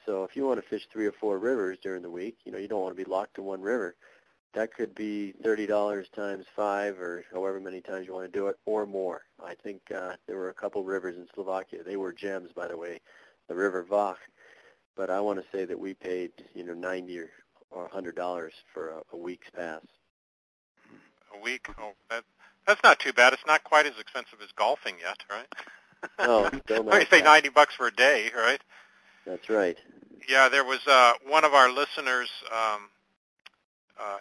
So 0.04 0.24
if 0.24 0.34
you 0.34 0.44
want 0.46 0.60
to 0.60 0.68
fish 0.68 0.86
three 0.92 1.06
or 1.06 1.12
four 1.12 1.38
rivers 1.38 1.78
during 1.80 2.02
the 2.02 2.10
week, 2.10 2.38
you 2.44 2.50
know, 2.50 2.58
you 2.58 2.66
don't 2.66 2.82
want 2.82 2.96
to 2.96 3.04
be 3.04 3.08
locked 3.08 3.34
to 3.36 3.42
one 3.42 3.60
river 3.60 3.94
that 4.54 4.74
could 4.74 4.94
be 4.94 5.32
thirty 5.42 5.66
dollars 5.66 6.08
times 6.14 6.44
five, 6.54 6.98
or 6.98 7.24
however 7.32 7.60
many 7.60 7.80
times 7.80 8.06
you 8.06 8.14
want 8.14 8.30
to 8.30 8.38
do 8.38 8.48
it, 8.48 8.58
or 8.66 8.86
more. 8.86 9.22
I 9.44 9.54
think 9.54 9.80
uh, 9.94 10.12
there 10.26 10.36
were 10.36 10.50
a 10.50 10.54
couple 10.54 10.84
rivers 10.84 11.16
in 11.16 11.26
Slovakia. 11.34 11.82
They 11.82 11.96
were 11.96 12.12
gems, 12.12 12.50
by 12.54 12.68
the 12.68 12.76
way, 12.76 13.00
the 13.48 13.54
River 13.54 13.84
Vach. 13.88 14.16
But 14.96 15.08
I 15.10 15.20
want 15.20 15.38
to 15.40 15.56
say 15.56 15.64
that 15.64 15.78
we 15.78 15.94
paid, 15.94 16.32
you 16.54 16.64
know, 16.64 16.74
ninety 16.74 17.18
or 17.18 17.30
or 17.70 17.88
hundred 17.88 18.14
dollars 18.14 18.52
for 18.72 18.90
a, 18.90 19.02
a 19.12 19.16
week's 19.16 19.48
pass. 19.50 19.82
A 21.34 21.40
week? 21.42 21.68
Oh, 21.80 21.92
that 22.10 22.24
that's 22.66 22.82
not 22.84 22.98
too 22.98 23.12
bad. 23.12 23.32
It's 23.32 23.46
not 23.46 23.64
quite 23.64 23.86
as 23.86 23.98
expensive 23.98 24.40
as 24.42 24.50
golfing 24.56 24.96
yet, 25.00 25.18
right? 25.30 25.46
No, 26.18 26.50
still 26.64 26.82
not. 26.82 27.00
you 27.00 27.06
say 27.08 27.22
ninety 27.22 27.48
bucks 27.48 27.76
for 27.76 27.86
a 27.86 27.94
day, 27.94 28.28
right? 28.36 28.60
That's 29.24 29.48
right. 29.48 29.78
Yeah, 30.28 30.48
there 30.48 30.64
was 30.64 30.80
uh, 30.86 31.12
one 31.28 31.44
of 31.44 31.54
our 31.54 31.70
listeners. 31.70 32.28
Um, 32.52 32.88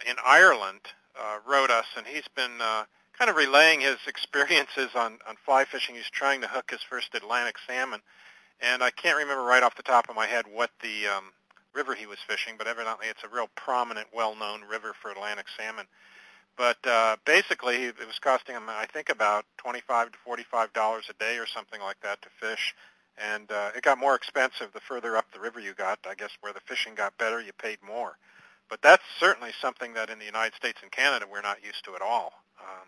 in 0.07 0.15
Ireland 0.25 0.81
uh, 1.19 1.37
wrote 1.47 1.69
us, 1.69 1.85
and 1.97 2.05
he's 2.05 2.27
been 2.35 2.61
uh, 2.61 2.83
kind 3.17 3.29
of 3.29 3.35
relaying 3.35 3.81
his 3.81 3.97
experiences 4.07 4.89
on, 4.95 5.19
on 5.27 5.35
fly 5.45 5.65
fishing. 5.65 5.95
He's 5.95 6.09
trying 6.09 6.41
to 6.41 6.47
hook 6.47 6.71
his 6.71 6.81
first 6.81 7.13
Atlantic 7.15 7.55
salmon, 7.67 8.01
and 8.59 8.83
I 8.83 8.91
can't 8.91 9.17
remember 9.17 9.43
right 9.43 9.63
off 9.63 9.75
the 9.75 9.83
top 9.83 10.09
of 10.09 10.15
my 10.15 10.27
head 10.27 10.45
what 10.51 10.71
the 10.81 11.07
um, 11.07 11.31
river 11.73 11.95
he 11.95 12.05
was 12.05 12.19
fishing, 12.27 12.55
but 12.57 12.67
evidently 12.67 13.07
it's 13.07 13.23
a 13.23 13.33
real 13.33 13.49
prominent, 13.55 14.07
well-known 14.13 14.61
river 14.69 14.93
for 14.99 15.11
Atlantic 15.11 15.47
salmon. 15.57 15.85
But 16.57 16.85
uh, 16.85 17.15
basically, 17.25 17.85
it 17.85 18.05
was 18.05 18.19
costing 18.19 18.55
him, 18.55 18.63
I 18.67 18.85
think, 18.85 19.09
about 19.09 19.45
twenty-five 19.57 20.11
to 20.11 20.17
forty-five 20.17 20.73
dollars 20.73 21.05
a 21.09 21.13
day 21.13 21.37
or 21.37 21.47
something 21.47 21.81
like 21.81 21.99
that 22.01 22.21
to 22.21 22.29
fish. 22.39 22.75
And 23.17 23.51
uh, 23.51 23.71
it 23.75 23.83
got 23.83 23.97
more 23.97 24.15
expensive 24.15 24.71
the 24.73 24.79
further 24.81 25.15
up 25.15 25.25
the 25.33 25.39
river 25.39 25.59
you 25.59 25.73
got. 25.73 25.99
I 26.09 26.15
guess 26.15 26.31
where 26.41 26.53
the 26.53 26.59
fishing 26.59 26.93
got 26.93 27.17
better, 27.17 27.41
you 27.41 27.51
paid 27.53 27.77
more. 27.85 28.17
But 28.71 28.81
that's 28.81 29.03
certainly 29.19 29.51
something 29.61 29.93
that 29.95 30.09
in 30.09 30.17
the 30.17 30.25
United 30.25 30.55
States 30.55 30.79
and 30.81 30.89
Canada 30.89 31.25
we're 31.29 31.41
not 31.41 31.57
used 31.61 31.83
to 31.83 31.93
at 31.93 32.01
all. 32.01 32.31
Um, 32.57 32.87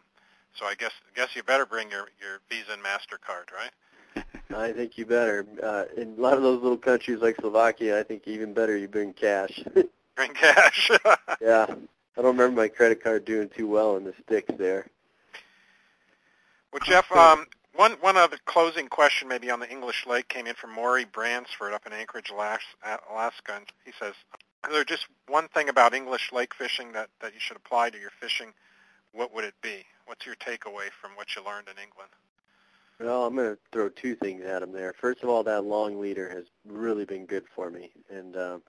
so 0.58 0.66
I 0.66 0.76
guess 0.76 0.92
I 1.06 1.20
guess 1.20 1.36
you 1.36 1.44
better 1.44 1.66
bring 1.66 1.92
your 1.92 2.08
your 2.22 2.40
Visa 2.50 2.72
and 2.72 2.82
Mastercard, 2.82 3.52
right? 3.54 4.26
I 4.56 4.72
think 4.72 4.98
you 4.98 5.06
better. 5.06 5.46
Uh, 5.62 5.84
in 5.98 6.16
a 6.18 6.22
lot 6.22 6.38
of 6.38 6.42
those 6.42 6.64
little 6.64 6.78
countries 6.78 7.20
like 7.20 7.36
Slovakia, 7.36 8.00
I 8.00 8.04
think 8.04 8.24
even 8.28 8.54
better 8.54 8.78
you 8.78 8.88
bring 8.88 9.12
cash. 9.12 9.62
bring 10.16 10.34
cash. 10.34 10.90
yeah, 11.42 11.66
I 11.68 12.22
don't 12.22 12.38
remember 12.38 12.62
my 12.62 12.70
credit 12.70 13.04
card 13.04 13.26
doing 13.26 13.50
too 13.50 13.68
well 13.68 13.98
in 13.98 14.06
the 14.06 14.14
sticks 14.26 14.54
there. 14.58 14.88
Well, 16.72 16.82
Jeff, 16.86 17.12
um, 17.12 17.46
one 17.76 17.94
one 18.00 18.16
other 18.16 18.38
closing 18.46 18.88
question 18.88 19.28
maybe 19.28 19.52
on 19.52 19.60
the 19.60 19.70
English 19.70 20.06
Lake 20.08 20.30
came 20.30 20.48
in 20.48 20.56
from 20.56 20.74
Maury 20.74 21.04
Bransford 21.04 21.74
up 21.74 21.86
in 21.86 21.92
Anchorage, 21.92 22.32
Alaska, 22.32 23.54
and 23.54 23.66
he 23.84 23.92
says, 24.00 24.14
there 24.72 24.86
just 24.86 25.08
one 25.28 25.48
thing 25.50 25.70
about 25.70 25.94
English 25.94 26.32
lake 26.32 26.54
fishing 26.54 26.94
that, 26.94 27.10
that 27.22 27.34
you 27.34 27.40
should 27.40 27.58
apply 27.58 27.90
to 27.90 28.00
your 28.00 28.12
fishing, 28.22 28.54
what 29.12 29.34
would 29.34 29.44
it 29.44 29.56
be? 29.62 29.86
What's 30.06 30.26
your 30.26 30.36
takeaway 30.36 30.90
from 31.02 31.12
what 31.16 31.36
you 31.36 31.44
learned 31.44 31.68
in 31.68 31.82
England? 31.82 32.12
Well, 33.00 33.26
I'm 33.26 33.36
going 33.36 33.56
to 33.56 33.60
throw 33.72 33.90
two 33.90 34.16
things 34.16 34.44
at 34.46 34.62
him 34.62 34.72
there. 34.72 34.94
First 34.94 35.24
of 35.24 35.30
all, 35.30 35.44
that 35.44 35.66
long 35.66 36.00
leader 36.00 36.30
has 36.30 36.46
really 36.66 37.06
been 37.06 37.26
good 37.26 37.46
for 37.56 37.70
me, 37.70 37.92
and 38.10 38.38
um, 38.38 38.64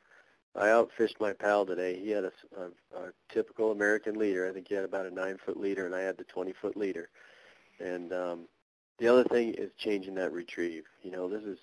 I 0.56 0.68
outfished 0.68 1.20
my 1.20 1.32
pal 1.32 1.66
today. 1.66 1.98
He 1.98 2.10
had 2.10 2.24
a, 2.24 2.32
a, 2.56 2.98
a 3.00 3.12
typical 3.32 3.72
American 3.72 4.14
leader. 4.14 4.48
I 4.48 4.52
think 4.52 4.68
he 4.68 4.74
had 4.74 4.84
about 4.84 5.06
a 5.06 5.10
nine 5.10 5.38
foot 5.44 5.58
leader, 5.58 5.84
and 5.86 5.94
I 5.94 6.00
had 6.00 6.16
the 6.16 6.24
20 6.24 6.52
foot 6.52 6.76
leader. 6.76 7.08
And 7.80 8.12
um, 8.12 8.48
the 8.98 9.08
other 9.08 9.24
thing 9.24 9.54
is 9.54 9.70
changing 9.76 10.14
that 10.14 10.32
retrieve. 10.32 10.84
You 11.02 11.10
know, 11.10 11.28
this 11.28 11.42
is, 11.42 11.58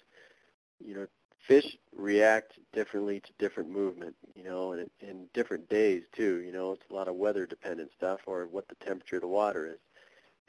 you 0.80 0.96
know, 0.96 1.08
fish 1.48 1.78
react 1.96 2.54
differently 2.74 3.20
to 3.20 3.30
different 3.40 3.70
movement. 3.70 4.16
You 4.36 4.44
know, 4.44 4.74
and 4.74 4.90
in 5.00 5.28
different 5.34 5.70
days 5.70 6.04
too. 6.16 6.42
You 6.42 6.52
know, 6.52 6.74
it's 6.74 6.90
a 6.90 6.94
lot 6.94 7.08
of 7.08 7.16
weather 7.16 7.46
dependent 7.46 7.92
stuff 7.96 8.22
or 8.26 8.48
what 8.48 8.68
the 8.68 8.76
temperature 8.76 9.18
of 9.18 9.22
the 9.22 9.28
water 9.28 9.68
is. 9.68 9.80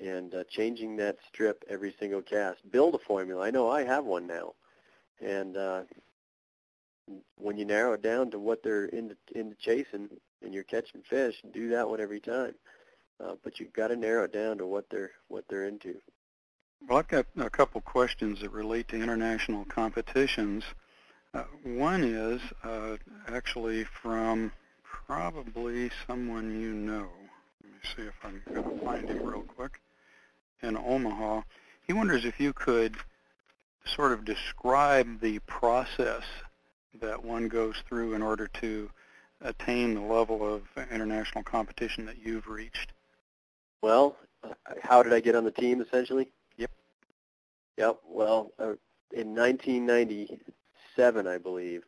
And 0.06 0.34
uh, 0.34 0.44
changing 0.50 0.96
that 0.96 1.18
strip 1.28 1.64
every 1.68 1.94
single 2.00 2.22
cast. 2.22 2.58
Build 2.70 2.94
a 2.94 2.98
formula. 2.98 3.44
I 3.44 3.50
know 3.50 3.70
I 3.70 3.84
have 3.84 4.04
one 4.04 4.26
now. 4.26 4.54
And 5.20 5.56
uh, 5.56 5.82
when 7.36 7.56
you 7.56 7.64
narrow 7.64 7.92
it 7.92 8.02
down 8.02 8.30
to 8.30 8.38
what 8.38 8.62
they're 8.62 8.86
into, 8.86 9.16
into 9.34 9.56
chasing 9.56 10.08
and 10.42 10.54
you're 10.54 10.64
catching 10.64 11.02
fish, 11.02 11.40
do 11.52 11.68
that 11.70 11.88
one 11.88 12.00
every 12.00 12.20
time. 12.20 12.54
Uh, 13.22 13.34
but 13.44 13.60
you've 13.60 13.72
got 13.72 13.88
to 13.88 13.96
narrow 13.96 14.24
it 14.24 14.32
down 14.32 14.58
to 14.58 14.66
what 14.66 14.86
they're 14.90 15.12
what 15.28 15.44
they're 15.48 15.66
into. 15.66 15.94
Well, 16.88 16.98
I've 16.98 17.08
got 17.08 17.26
a 17.36 17.50
couple 17.50 17.80
questions 17.80 18.40
that 18.40 18.50
relate 18.50 18.88
to 18.88 18.96
international 18.96 19.64
competitions. 19.66 20.64
Uh, 21.34 21.44
one 21.64 22.04
is 22.04 22.40
uh, 22.62 22.96
actually 23.28 23.84
from 23.84 24.52
probably 24.84 25.90
someone 26.06 26.60
you 26.60 26.72
know. 26.74 27.08
Let 27.62 27.72
me 27.72 27.78
see 27.96 28.02
if 28.02 28.14
I'm 28.22 28.42
going 28.52 28.78
to 28.78 28.84
find 28.84 29.08
him 29.08 29.24
real 29.24 29.42
quick. 29.42 29.80
In 30.62 30.76
Omaha, 30.76 31.42
he 31.86 31.92
wonders 31.92 32.24
if 32.24 32.38
you 32.38 32.52
could 32.52 32.96
sort 33.84 34.12
of 34.12 34.24
describe 34.24 35.20
the 35.20 35.38
process 35.40 36.22
that 37.00 37.24
one 37.24 37.48
goes 37.48 37.76
through 37.88 38.14
in 38.14 38.22
order 38.22 38.46
to 38.60 38.90
attain 39.40 39.94
the 39.94 40.00
level 40.00 40.54
of 40.54 40.62
international 40.90 41.42
competition 41.44 42.06
that 42.06 42.18
you've 42.24 42.46
reached? 42.46 42.92
Well, 43.80 44.16
uh, 44.44 44.54
how 44.82 45.02
did 45.02 45.12
I 45.12 45.20
get 45.20 45.34
on 45.34 45.44
the 45.44 45.50
team 45.50 45.80
essentially? 45.80 46.30
Yep. 46.56 46.70
Yep. 47.78 48.00
Well, 48.06 48.52
in 49.12 49.34
1990, 49.34 50.38
Seven, 50.96 51.26
I 51.26 51.38
believe, 51.38 51.84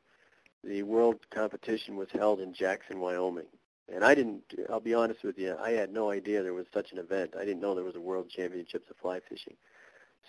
the 0.62 0.82
world 0.82 1.18
competition 1.30 1.96
was 1.96 2.08
held 2.10 2.40
in 2.40 2.54
Jackson, 2.54 3.00
Wyoming. 3.00 3.46
And 3.92 4.02
I 4.02 4.14
didn't, 4.14 4.42
I'll 4.70 4.80
be 4.80 4.94
honest 4.94 5.22
with 5.22 5.38
you, 5.38 5.56
I 5.62 5.72
had 5.72 5.92
no 5.92 6.10
idea 6.10 6.42
there 6.42 6.54
was 6.54 6.66
such 6.72 6.92
an 6.92 6.98
event. 6.98 7.34
I 7.38 7.44
didn't 7.44 7.60
know 7.60 7.74
there 7.74 7.84
was 7.84 7.96
a 7.96 8.00
world 8.00 8.30
championships 8.30 8.88
of 8.90 8.96
fly 8.96 9.20
fishing. 9.28 9.56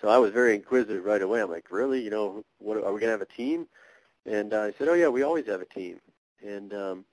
So 0.01 0.09
I 0.09 0.17
was 0.17 0.31
very 0.31 0.55
inquisitive 0.55 1.05
right 1.05 1.21
away. 1.21 1.41
I'm 1.41 1.49
like, 1.49 1.71
really? 1.71 2.01
You 2.01 2.09
know, 2.09 2.43
what 2.59 2.75
are 2.77 2.93
we 2.93 2.99
going 2.99 3.01
to 3.01 3.11
have 3.11 3.21
a 3.21 3.25
team? 3.25 3.67
And 4.25 4.53
uh, 4.53 4.61
I 4.61 4.73
said, 4.77 4.89
oh, 4.89 4.93
yeah, 4.93 5.07
we 5.07 5.23
always 5.23 5.45
have 5.47 5.61
a 5.61 5.65
team. 5.65 6.01
And 6.45 6.73
um, 6.73 7.05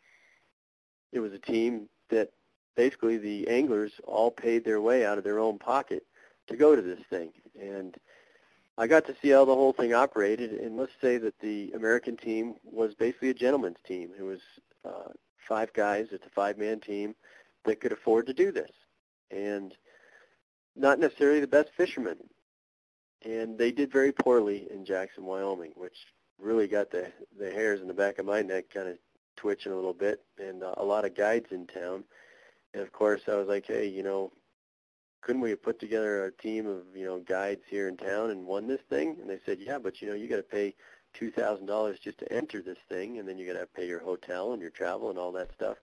it 1.13 1.21
was 1.21 1.33
a 1.33 1.39
team 1.39 1.89
that 2.09 2.31
basically 2.75 3.19
the 3.19 3.47
anglers 3.49 3.93
all 4.05 4.31
paid 4.31 4.65
their 4.65 4.81
way 4.81 5.07
out 5.07 5.19
of 5.19 5.25
their 5.25 5.39
own 5.39 5.59
pocket 5.59 6.05
to 6.49 6.57
go 6.57 6.75
to 6.75 6.83
this 6.83 7.01
thing. 7.09 7.31
And 7.61 7.97
I 8.83 8.89
got 8.89 9.07
to 9.07 9.15
see 9.23 9.29
how 9.29 9.45
the 9.45 9.55
whole 9.55 9.73
thing 9.73 9.95
operated. 9.95 10.51
And 10.55 10.77
let's 10.77 10.91
say 11.01 11.17
that 11.19 11.39
the 11.39 11.71
American 11.73 12.17
team 12.17 12.57
was 12.65 12.97
basically 12.97 13.31
a 13.31 13.35
gentleman's 13.35 13.79
team. 13.87 14.11
It 14.19 14.25
was 14.25 14.41
uh, 14.85 15.13
five 15.49 15.73
guys. 15.73 16.09
It's 16.11 16.27
a 16.27 16.31
five-man 16.31 16.81
team 16.81 17.15
that 17.65 17.81
could 17.81 17.93
afford 17.93 18.27
to 18.27 18.35
do 18.35 18.51
this. 18.51 18.73
And 19.31 19.73
not 20.75 20.99
necessarily 20.99 21.39
the 21.39 21.47
best 21.47 21.71
fishermen. 21.77 22.17
And 23.25 23.57
they 23.57 23.71
did 23.71 23.93
very 23.93 24.11
poorly 24.11 24.67
in 24.69 24.85
Jackson, 24.85 25.25
Wyoming, 25.25 25.75
which 25.77 25.99
really 26.41 26.67
got 26.67 26.91
the 26.91 27.13
the 27.39 27.53
hairs 27.53 27.81
in 27.83 27.87
the 27.87 27.95
back 27.95 28.19
of 28.19 28.27
my 28.27 28.43
neck 28.43 28.65
kind 28.75 28.89
of 28.89 28.99
twitching 29.37 29.71
a 29.71 29.77
little 29.77 29.93
bit, 29.93 30.25
and 30.39 30.65
uh, 30.65 30.75
a 30.77 30.85
lot 30.85 31.05
of 31.05 31.15
guides 31.15 31.53
in 31.53 31.69
town. 31.69 32.03
And 32.75 32.83
of 32.83 32.91
course, 32.91 33.23
I 33.29 33.37
was 33.37 33.47
like, 33.47 33.67
hey, 33.67 33.87
you 33.87 34.03
know, 34.03 34.33
couldn't 35.23 35.41
we 35.41 35.51
have 35.51 35.63
put 35.63 35.79
together 35.81 36.27
a 36.27 36.33
team 36.33 36.67
of 36.67 36.83
you 36.95 37.07
know 37.07 37.21
guides 37.21 37.63
here 37.69 37.89
in 37.89 37.97
town 37.97 38.31
and 38.31 38.45
won 38.45 38.67
this 38.67 38.81
thing? 38.91 39.17
And 39.21 39.31
they 39.31 39.39
said, 39.47 39.59
yeah, 39.61 39.79
but 39.79 40.03
you 40.03 40.09
know, 40.09 40.15
you 40.15 40.29
got 40.29 40.37
to 40.37 40.43
pay 40.43 40.75
two 41.15 41.31
thousand 41.31 41.67
dollars 41.67 41.99
just 41.99 42.19
to 42.19 42.33
enter 42.33 42.61
this 42.61 42.79
thing, 42.89 43.19
and 43.19 43.29
then 43.29 43.39
you 43.39 43.47
got 43.51 43.59
to 43.59 43.67
pay 43.67 43.87
your 43.87 44.01
hotel 44.01 44.53
and 44.53 44.61
your 44.61 44.71
travel 44.71 45.11
and 45.11 45.19
all 45.19 45.33
that 45.33 45.55
stuff. 45.55 45.79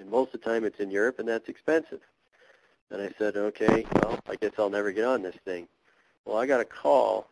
And 0.00 0.10
most 0.10 0.34
of 0.34 0.40
the 0.40 0.50
time, 0.50 0.64
it's 0.64 0.80
in 0.80 0.90
Europe, 0.90 1.18
and 1.18 1.28
that's 1.28 1.48
expensive. 1.48 2.00
And 2.90 3.02
I 3.02 3.12
said, 3.18 3.36
okay, 3.36 3.84
well, 3.96 4.18
I 4.28 4.36
guess 4.36 4.52
I'll 4.58 4.70
never 4.70 4.92
get 4.92 5.04
on 5.04 5.22
this 5.22 5.36
thing. 5.44 5.68
Well, 6.24 6.38
I 6.38 6.46
got 6.46 6.60
a 6.60 6.64
call 6.64 7.28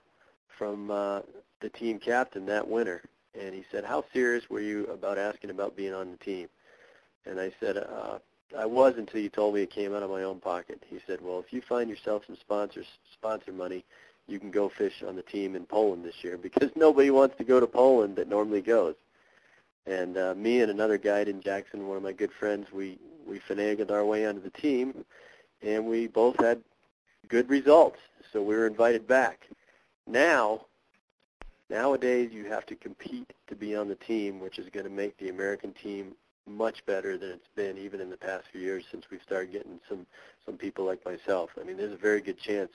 from 0.49 0.91
uh, 0.91 1.21
the 1.61 1.71
team 1.71 1.99
captain 1.99 2.47
that 2.47 2.69
winter, 2.69 3.03
and 3.39 3.55
he 3.55 3.65
said, 3.71 3.85
"How 3.85 4.05
serious 4.13 4.51
were 4.51 4.61
you 4.61 4.87
about 4.87 5.17
asking 5.19 5.51
about 5.51 5.77
being 5.77 5.95
on 5.95 6.11
the 6.11 6.19
team?" 6.19 6.49
And 7.25 7.41
I 7.41 7.53
said, 7.61 7.77
uh, 7.77 8.19
"I 8.57 8.67
was 8.67 8.97
until 8.97 9.21
you 9.21 9.29
told 9.29 9.55
me 9.55 9.63
it 9.63 9.71
came 9.71 9.95
out 9.95 10.03
of 10.03 10.11
my 10.11 10.23
own 10.23 10.41
pocket." 10.41 10.83
He 10.89 11.01
said, 11.07 11.21
"Well, 11.21 11.39
if 11.41 11.53
you 11.53 11.61
find 11.61 11.89
yourself 11.89 12.27
some 12.27 12.37
sponsors 12.37 12.87
sponsor 13.13 13.53
money, 13.53 13.85
you 14.27 14.39
can 14.39 14.51
go 14.51 14.69
fish 14.69 15.03
on 15.03 15.17
the 15.17 15.23
team 15.23 15.57
in 15.57 15.67
Poland 15.67 16.05
this 16.05 16.23
year 16.23 16.37
because 16.37 16.71
nobody 16.77 17.11
wants 17.11 17.37
to 17.39 17.45
go 17.45 17.61
to 17.61 17.67
Poland 17.67 18.17
that 18.17 18.29
normally 18.29 18.63
goes." 18.63 18.95
And 19.87 20.17
uh, 20.19 20.35
me 20.35 20.61
and 20.61 20.71
another 20.71 20.99
guide 20.99 21.29
in 21.29 21.41
Jackson, 21.41 21.89
one 21.89 21.97
of 21.97 22.03
my 22.03 22.13
good 22.13 22.33
friends, 22.33 22.73
we 22.73 22.99
we 23.27 23.41
finagled 23.41 23.91
our 23.91 24.05
way 24.05 24.27
onto 24.27 24.41
the 24.41 24.51
team, 24.51 25.05
and 25.63 25.87
we 25.87 26.07
both 26.07 26.39
had 26.39 26.63
good 27.29 27.49
results. 27.49 27.99
So 28.33 28.43
we 28.43 28.55
were 28.55 28.67
invited 28.67 29.07
back. 29.07 29.49
Now 30.07 30.67
Nowadays, 31.69 32.31
you 32.33 32.45
have 32.45 32.65
to 32.67 32.77
compete 32.77 33.33
to 33.49 33.57
be 33.57 33.75
on 33.75 33.89
the 33.89 33.97
team, 33.97 34.39
which 34.39 34.59
is 34.59 34.69
going 34.69 34.85
to 34.85 34.91
make 34.91 35.17
the 35.17 35.31
American 35.31 35.73
team 35.73 36.15
much 36.47 36.85
better 36.87 37.19
than 37.19 37.31
it's 37.31 37.49
been 37.55 37.79
even 37.79 38.01
in 38.01 38.11
the 38.11 38.17
past 38.17 38.45
few 38.53 38.61
years 38.61 38.85
since 38.91 39.05
we've 39.11 39.23
started 39.23 39.53
getting 39.53 39.81
some 39.89 40.07
some 40.45 40.57
people 40.57 40.85
like 40.85 41.05
myself. 41.05 41.51
I 41.61 41.65
mean, 41.65 41.77
there's 41.77 41.93
a 41.93 41.97
very 41.97 42.21
good 42.21 42.39
chance 42.39 42.71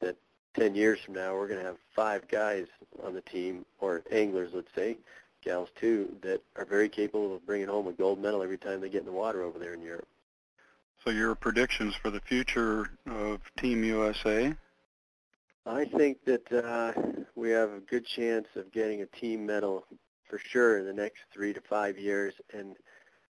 that 0.00 0.16
10 0.54 0.74
years 0.74 1.00
from 1.04 1.14
now 1.14 1.34
we're 1.34 1.48
going 1.48 1.60
to 1.60 1.66
have 1.66 1.76
five 1.94 2.26
guys 2.28 2.66
on 3.04 3.14
the 3.14 3.20
team, 3.20 3.64
or 3.80 4.02
anglers, 4.10 4.50
let's 4.54 4.72
say, 4.74 4.96
gals 5.42 5.68
too, 5.78 6.16
that 6.22 6.40
are 6.56 6.64
very 6.64 6.88
capable 6.88 7.34
of 7.34 7.44
bringing 7.44 7.68
home 7.68 7.88
a 7.88 7.92
gold 7.92 8.18
medal 8.18 8.42
every 8.42 8.58
time 8.58 8.80
they 8.80 8.88
get 8.88 9.00
in 9.00 9.06
the 9.06 9.12
water 9.12 9.42
over 9.42 9.58
there 9.58 9.74
in 9.74 9.82
Europe. 9.82 10.08
So 11.04 11.10
your 11.10 11.34
predictions 11.34 11.94
for 12.00 12.10
the 12.10 12.20
future 12.20 12.90
of 13.06 13.40
Team 13.58 13.84
USA? 13.84 14.54
I 15.66 15.84
think 15.84 16.24
that 16.24 16.50
uh, 16.52 16.92
we 17.34 17.50
have 17.50 17.70
a 17.72 17.80
good 17.80 18.06
chance 18.06 18.46
of 18.54 18.72
getting 18.72 19.02
a 19.02 19.06
team 19.06 19.44
medal 19.44 19.84
for 20.28 20.38
sure 20.38 20.78
in 20.78 20.86
the 20.86 20.92
next 20.92 21.20
three 21.32 21.52
to 21.52 21.60
five 21.60 21.98
years. 21.98 22.34
And 22.52 22.76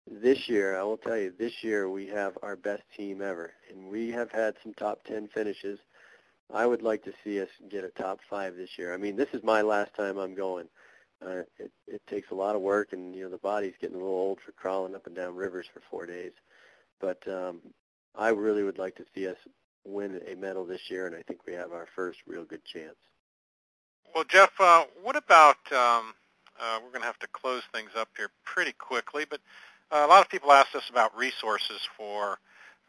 this 0.06 0.48
year, 0.48 0.78
I 0.78 0.82
will 0.82 0.96
tell 0.96 1.16
you, 1.16 1.32
this 1.38 1.62
year 1.62 1.88
we 1.88 2.06
have 2.08 2.36
our 2.42 2.56
best 2.56 2.82
team 2.96 3.22
ever. 3.22 3.52
And 3.70 3.88
we 3.88 4.10
have 4.10 4.30
had 4.30 4.54
some 4.62 4.74
top 4.74 5.04
10 5.04 5.28
finishes. 5.28 5.78
I 6.52 6.66
would 6.66 6.82
like 6.82 7.02
to 7.04 7.12
see 7.22 7.40
us 7.40 7.48
get 7.70 7.84
a 7.84 7.88
top 7.90 8.20
five 8.28 8.56
this 8.56 8.78
year. 8.78 8.92
I 8.92 8.96
mean, 8.96 9.16
this 9.16 9.28
is 9.32 9.42
my 9.42 9.62
last 9.62 9.94
time 9.94 10.18
I'm 10.18 10.34
going. 10.34 10.68
Uh, 11.24 11.42
it, 11.58 11.72
it 11.86 12.02
takes 12.06 12.30
a 12.30 12.34
lot 12.34 12.54
of 12.54 12.60
work, 12.60 12.92
and 12.92 13.14
you 13.14 13.22
know 13.22 13.30
the 13.30 13.38
body's 13.38 13.72
getting 13.80 13.96
a 13.96 13.98
little 13.98 14.12
old 14.12 14.40
for 14.44 14.52
crawling 14.52 14.94
up 14.94 15.06
and 15.06 15.16
down 15.16 15.34
rivers 15.34 15.66
for 15.72 15.80
four 15.90 16.04
days. 16.04 16.32
But 17.00 17.26
um, 17.26 17.60
I 18.14 18.28
really 18.28 18.62
would 18.62 18.78
like 18.78 18.94
to 18.96 19.04
see 19.14 19.26
us 19.26 19.36
win 19.84 20.20
a 20.30 20.34
medal 20.34 20.66
this 20.66 20.90
year, 20.90 21.06
and 21.06 21.16
I 21.16 21.22
think 21.22 21.46
we 21.46 21.54
have 21.54 21.72
our 21.72 21.86
first 21.94 22.18
real 22.26 22.44
good 22.44 22.64
chance. 22.64 22.96
Well, 24.14 24.24
Jeff, 24.24 24.50
uh, 24.60 24.84
what 25.02 25.16
about, 25.16 25.56
um, 25.72 26.14
uh, 26.60 26.78
we're 26.82 26.90
going 26.90 27.00
to 27.00 27.06
have 27.06 27.18
to 27.20 27.26
close 27.28 27.62
things 27.72 27.90
up 27.96 28.08
here 28.16 28.28
pretty 28.44 28.72
quickly, 28.72 29.24
but 29.28 29.40
a 30.02 30.06
lot 30.06 30.22
of 30.22 30.28
people 30.28 30.50
ask 30.52 30.74
us 30.74 30.90
about 30.90 31.16
resources 31.16 31.80
for 31.96 32.38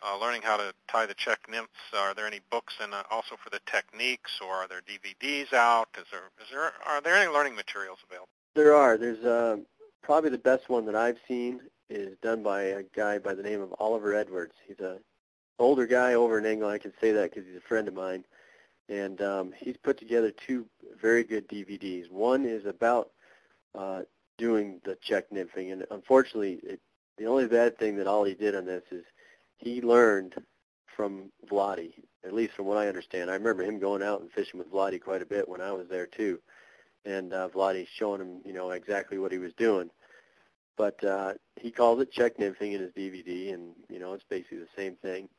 uh, 0.01 0.19
learning 0.19 0.41
how 0.41 0.57
to 0.57 0.73
tie 0.87 1.05
the 1.05 1.13
Czech 1.13 1.39
nymphs. 1.49 1.69
Are 1.95 2.13
there 2.13 2.25
any 2.25 2.41
books 2.49 2.73
and 2.81 2.93
uh, 2.93 3.03
also 3.11 3.35
for 3.41 3.49
the 3.51 3.59
techniques, 3.65 4.39
or 4.41 4.53
are 4.53 4.67
there 4.67 4.81
DVDs 4.81 5.53
out? 5.53 5.87
Is 5.97 6.05
there, 6.11 6.31
is 6.41 6.49
there, 6.51 6.73
are 6.85 7.01
there 7.01 7.15
any 7.15 7.31
learning 7.31 7.55
materials 7.55 7.99
available? 8.07 8.29
There 8.55 8.73
are. 8.73 8.97
There's 8.97 9.23
uh, 9.23 9.57
probably 10.01 10.31
the 10.31 10.37
best 10.37 10.67
one 10.69 10.85
that 10.85 10.95
I've 10.95 11.19
seen 11.27 11.61
is 11.89 12.17
done 12.23 12.41
by 12.41 12.63
a 12.63 12.83
guy 12.95 13.19
by 13.19 13.35
the 13.35 13.43
name 13.43 13.61
of 13.61 13.73
Oliver 13.79 14.15
Edwards. 14.15 14.53
He's 14.67 14.79
a 14.79 14.97
older 15.59 15.85
guy 15.85 16.15
over 16.15 16.39
in 16.39 16.45
England. 16.45 16.73
I 16.73 16.79
can 16.79 16.93
say 16.99 17.11
that 17.11 17.31
because 17.31 17.47
he's 17.47 17.57
a 17.57 17.67
friend 17.67 17.87
of 17.87 17.93
mine, 17.93 18.25
and 18.89 19.21
um, 19.21 19.53
he's 19.55 19.77
put 19.77 19.99
together 19.99 20.31
two 20.31 20.65
very 20.99 21.23
good 21.23 21.47
DVDs. 21.47 22.09
One 22.09 22.45
is 22.45 22.65
about 22.65 23.11
uh, 23.75 24.01
doing 24.37 24.81
the 24.83 24.97
Czech 25.01 25.29
nymphing, 25.29 25.71
and 25.71 25.85
unfortunately, 25.91 26.59
it, 26.63 26.79
the 27.17 27.25
only 27.25 27.47
bad 27.47 27.77
thing 27.77 27.97
that 27.97 28.07
Ollie 28.07 28.35
did 28.35 28.55
on 28.55 28.65
this 28.65 28.83
is 28.91 29.05
he 29.57 29.81
learned 29.81 30.35
from 30.95 31.31
Vladi, 31.49 31.93
at 32.23 32.33
least 32.33 32.53
from 32.53 32.65
what 32.65 32.77
I 32.77 32.87
understand. 32.87 33.29
I 33.29 33.35
remember 33.35 33.63
him 33.63 33.79
going 33.79 34.03
out 34.03 34.21
and 34.21 34.31
fishing 34.31 34.59
with 34.59 34.71
Vladi 34.71 35.01
quite 35.01 35.21
a 35.21 35.25
bit 35.25 35.47
when 35.47 35.61
I 35.61 35.71
was 35.71 35.87
there 35.89 36.07
too, 36.07 36.39
and 37.05 37.33
uh, 37.33 37.49
Vladi 37.49 37.87
showing 37.97 38.21
him, 38.21 38.41
you 38.45 38.53
know, 38.53 38.71
exactly 38.71 39.17
what 39.17 39.31
he 39.31 39.37
was 39.37 39.53
doing. 39.53 39.89
But 40.77 41.01
uh, 41.03 41.33
he 41.55 41.71
calls 41.71 42.01
it 42.01 42.11
Czech 42.11 42.37
nymphing 42.37 42.73
in 42.73 42.81
his 42.81 42.91
DVD, 42.91 43.53
and 43.53 43.73
you 43.89 43.99
know 43.99 44.13
it's 44.13 44.25
basically 44.29 44.59
the 44.59 44.67
same 44.75 44.95
thing. 44.97 45.29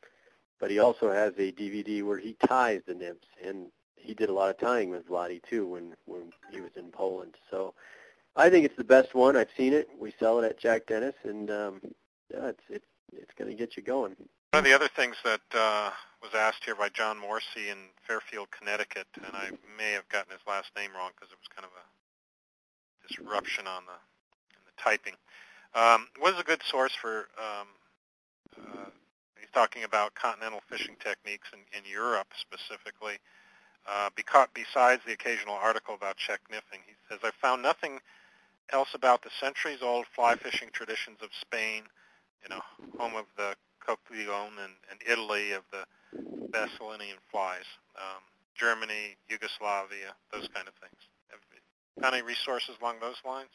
But 0.59 0.71
he 0.71 0.79
also 0.79 1.11
has 1.11 1.33
a 1.37 1.51
DVD 1.51 2.03
where 2.03 2.17
he 2.17 2.35
ties 2.47 2.81
the 2.87 2.95
nymphs, 2.95 3.27
and 3.45 3.67
he 3.95 4.15
did 4.15 4.29
a 4.29 4.33
lot 4.33 4.49
of 4.49 4.57
tying 4.57 4.89
with 4.89 5.07
Vladi 5.07 5.41
too 5.47 5.67
when 5.67 5.95
when 6.05 6.31
he 6.51 6.59
was 6.59 6.71
in 6.75 6.89
Poland. 6.91 7.35
So 7.51 7.75
I 8.37 8.51
think 8.51 8.65
it's 8.65 8.77
the 8.77 8.83
best 8.83 9.15
one. 9.15 9.35
I've 9.35 9.49
seen 9.57 9.73
it. 9.73 9.89
We 9.99 10.13
sell 10.19 10.39
it 10.39 10.45
at 10.45 10.59
Jack 10.59 10.85
Dennis, 10.85 11.15
and 11.23 11.49
um, 11.49 11.81
yeah, 12.31 12.47
it's 12.49 12.63
it's 12.69 12.85
it's 13.11 13.33
going 13.33 13.49
to 13.49 13.57
get 13.57 13.75
you 13.75 13.83
going. 13.83 14.15
One 14.51 14.59
of 14.59 14.63
the 14.63 14.73
other 14.73 14.87
things 14.87 15.15
that 15.23 15.41
uh, 15.53 15.89
was 16.21 16.31
asked 16.35 16.63
here 16.63 16.75
by 16.75 16.89
John 16.89 17.19
Morsey 17.19 17.69
in 17.69 17.77
Fairfield, 18.07 18.49
Connecticut, 18.51 19.07
and 19.15 19.33
I 19.33 19.49
may 19.77 19.91
have 19.91 20.07
gotten 20.09 20.31
his 20.31 20.41
last 20.47 20.69
name 20.77 20.91
wrong 20.95 21.11
because 21.15 21.31
it 21.31 21.37
was 21.37 21.49
kind 21.53 21.65
of 21.65 21.71
a 21.73 23.07
disruption 23.07 23.65
on 23.67 23.83
the, 23.85 23.97
the 24.65 24.81
typing. 24.81 25.13
Um, 25.75 26.07
what 26.19 26.33
is 26.33 26.39
a 26.39 26.43
good 26.43 26.61
source 26.63 26.93
for, 26.93 27.27
um, 27.37 27.67
uh, 28.57 28.89
he's 29.39 29.49
talking 29.53 29.83
about 29.83 30.15
continental 30.15 30.61
fishing 30.69 30.95
techniques 31.03 31.49
in, 31.53 31.59
in 31.77 31.89
Europe 31.89 32.27
specifically, 32.39 33.19
uh, 33.87 34.09
because, 34.15 34.47
besides 34.53 35.01
the 35.05 35.13
occasional 35.13 35.55
article 35.55 35.93
about 35.93 36.17
Czech 36.17 36.39
nymphing. 36.51 36.81
He 36.85 36.93
says, 37.09 37.19
I 37.23 37.31
found 37.41 37.61
nothing 37.61 37.99
else 38.71 38.89
about 38.93 39.23
the 39.23 39.29
centuries-old 39.39 40.05
fly 40.15 40.35
fishing 40.35 40.69
traditions 40.73 41.17
of 41.21 41.29
Spain, 41.39 41.83
you 42.43 42.49
know, 42.49 42.61
home 42.97 43.15
of 43.15 43.25
the 43.37 43.55
Coquillon 43.85 44.51
and, 44.63 44.73
and 44.91 44.99
Italy 45.09 45.51
of 45.51 45.63
the 45.71 45.85
Basilinian 46.51 47.19
flies, 47.31 47.65
um, 47.97 48.21
Germany, 48.55 49.15
Yugoslavia, 49.29 50.13
those 50.31 50.47
kind 50.53 50.67
of 50.67 50.73
things. 50.75 51.01
Found 52.01 52.13
any 52.13 52.23
resources 52.23 52.75
along 52.79 52.97
those 53.01 53.15
lines? 53.25 53.49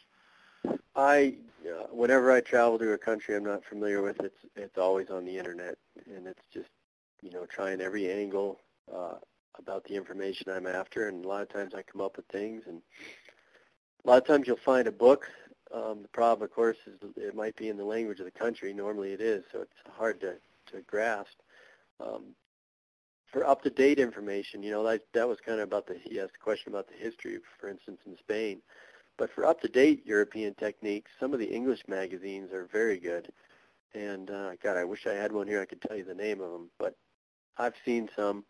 I, 0.97 1.34
uh, 1.64 1.86
whenever 1.93 2.32
I 2.32 2.40
travel 2.40 2.78
to 2.78 2.93
a 2.93 2.98
country 2.98 3.36
I'm 3.36 3.44
not 3.44 3.64
familiar 3.64 4.02
with, 4.02 4.20
it's 4.20 4.39
it's 4.56 4.78
always 4.78 5.10
on 5.10 5.24
the 5.24 5.39
internet, 5.39 5.78
and 6.12 6.26
it's 6.26 6.43
just, 6.52 6.68
you 7.22 7.30
know, 7.30 7.47
trying 7.47 7.80
every 7.80 8.10
angle 8.10 8.59
uh, 8.93 9.14
about 9.59 9.84
the 9.84 9.94
information 9.94 10.51
I'm 10.51 10.66
after, 10.66 11.09
and 11.09 11.24
a 11.24 11.28
lot 11.28 11.43
of 11.43 11.51
times 11.51 11.72
I 11.72 11.82
come 11.82 12.01
up 12.01 12.16
with 12.16 12.26
things, 12.26 12.64
and 12.66 12.82
a 14.04 14.08
lot 14.08 14.18
of 14.18 14.26
times 14.26 14.46
you'll 14.46 14.56
find 14.56 14.86
a 14.86 14.92
book. 14.92 15.30
Um, 15.72 16.02
the 16.02 16.08
problem, 16.08 16.44
of 16.44 16.54
course, 16.54 16.76
is 16.86 16.98
it 17.16 17.34
might 17.34 17.56
be 17.56 17.68
in 17.68 17.76
the 17.76 17.84
language 17.84 18.18
of 18.18 18.26
the 18.26 18.30
country. 18.30 18.72
Normally 18.72 19.12
it 19.12 19.20
is, 19.20 19.44
so 19.50 19.62
it's 19.62 19.96
hard 19.96 20.20
to 20.20 20.34
to 20.66 20.80
grasp. 20.82 21.38
Um, 22.00 22.34
for 23.26 23.46
up-to-date 23.46 23.98
information, 23.98 24.62
you 24.62 24.70
know, 24.70 24.82
that 24.84 25.02
that 25.14 25.26
was 25.26 25.40
kind 25.40 25.60
of 25.60 25.64
about 25.64 25.86
the 25.86 25.98
he 26.04 26.20
asked 26.20 26.36
a 26.36 26.44
question 26.44 26.72
about 26.72 26.88
the 26.88 26.94
history, 26.94 27.38
for 27.58 27.68
instance, 27.68 28.00
in 28.06 28.16
Spain. 28.18 28.60
But 29.16 29.30
for 29.30 29.46
up-to-date 29.46 30.06
European 30.06 30.54
techniques, 30.54 31.10
some 31.18 31.32
of 31.32 31.38
the 31.38 31.46
English 31.46 31.82
magazines 31.86 32.52
are 32.52 32.66
very 32.66 32.98
good. 32.98 33.32
And 33.94 34.30
uh, 34.30 34.52
God, 34.62 34.76
I 34.76 34.84
wish 34.84 35.06
I 35.06 35.14
had 35.14 35.32
one 35.32 35.46
here. 35.46 35.60
I 35.60 35.66
could 35.66 35.82
tell 35.82 35.96
you 35.96 36.04
the 36.04 36.14
name 36.14 36.40
of 36.40 36.50
them. 36.50 36.70
But 36.78 36.96
I've 37.58 37.74
seen 37.84 38.08
some, 38.16 38.44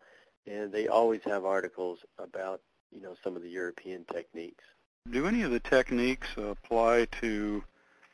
and 0.47 0.71
they 0.71 0.87
always 0.87 1.21
have 1.25 1.45
articles 1.45 1.99
about 2.17 2.61
you 2.91 3.01
know 3.01 3.15
some 3.23 3.35
of 3.35 3.41
the 3.41 3.49
European 3.49 4.05
techniques. 4.11 4.63
Do 5.11 5.27
any 5.27 5.43
of 5.43 5.51
the 5.51 5.59
techniques 5.59 6.29
apply 6.37 7.05
to 7.19 7.63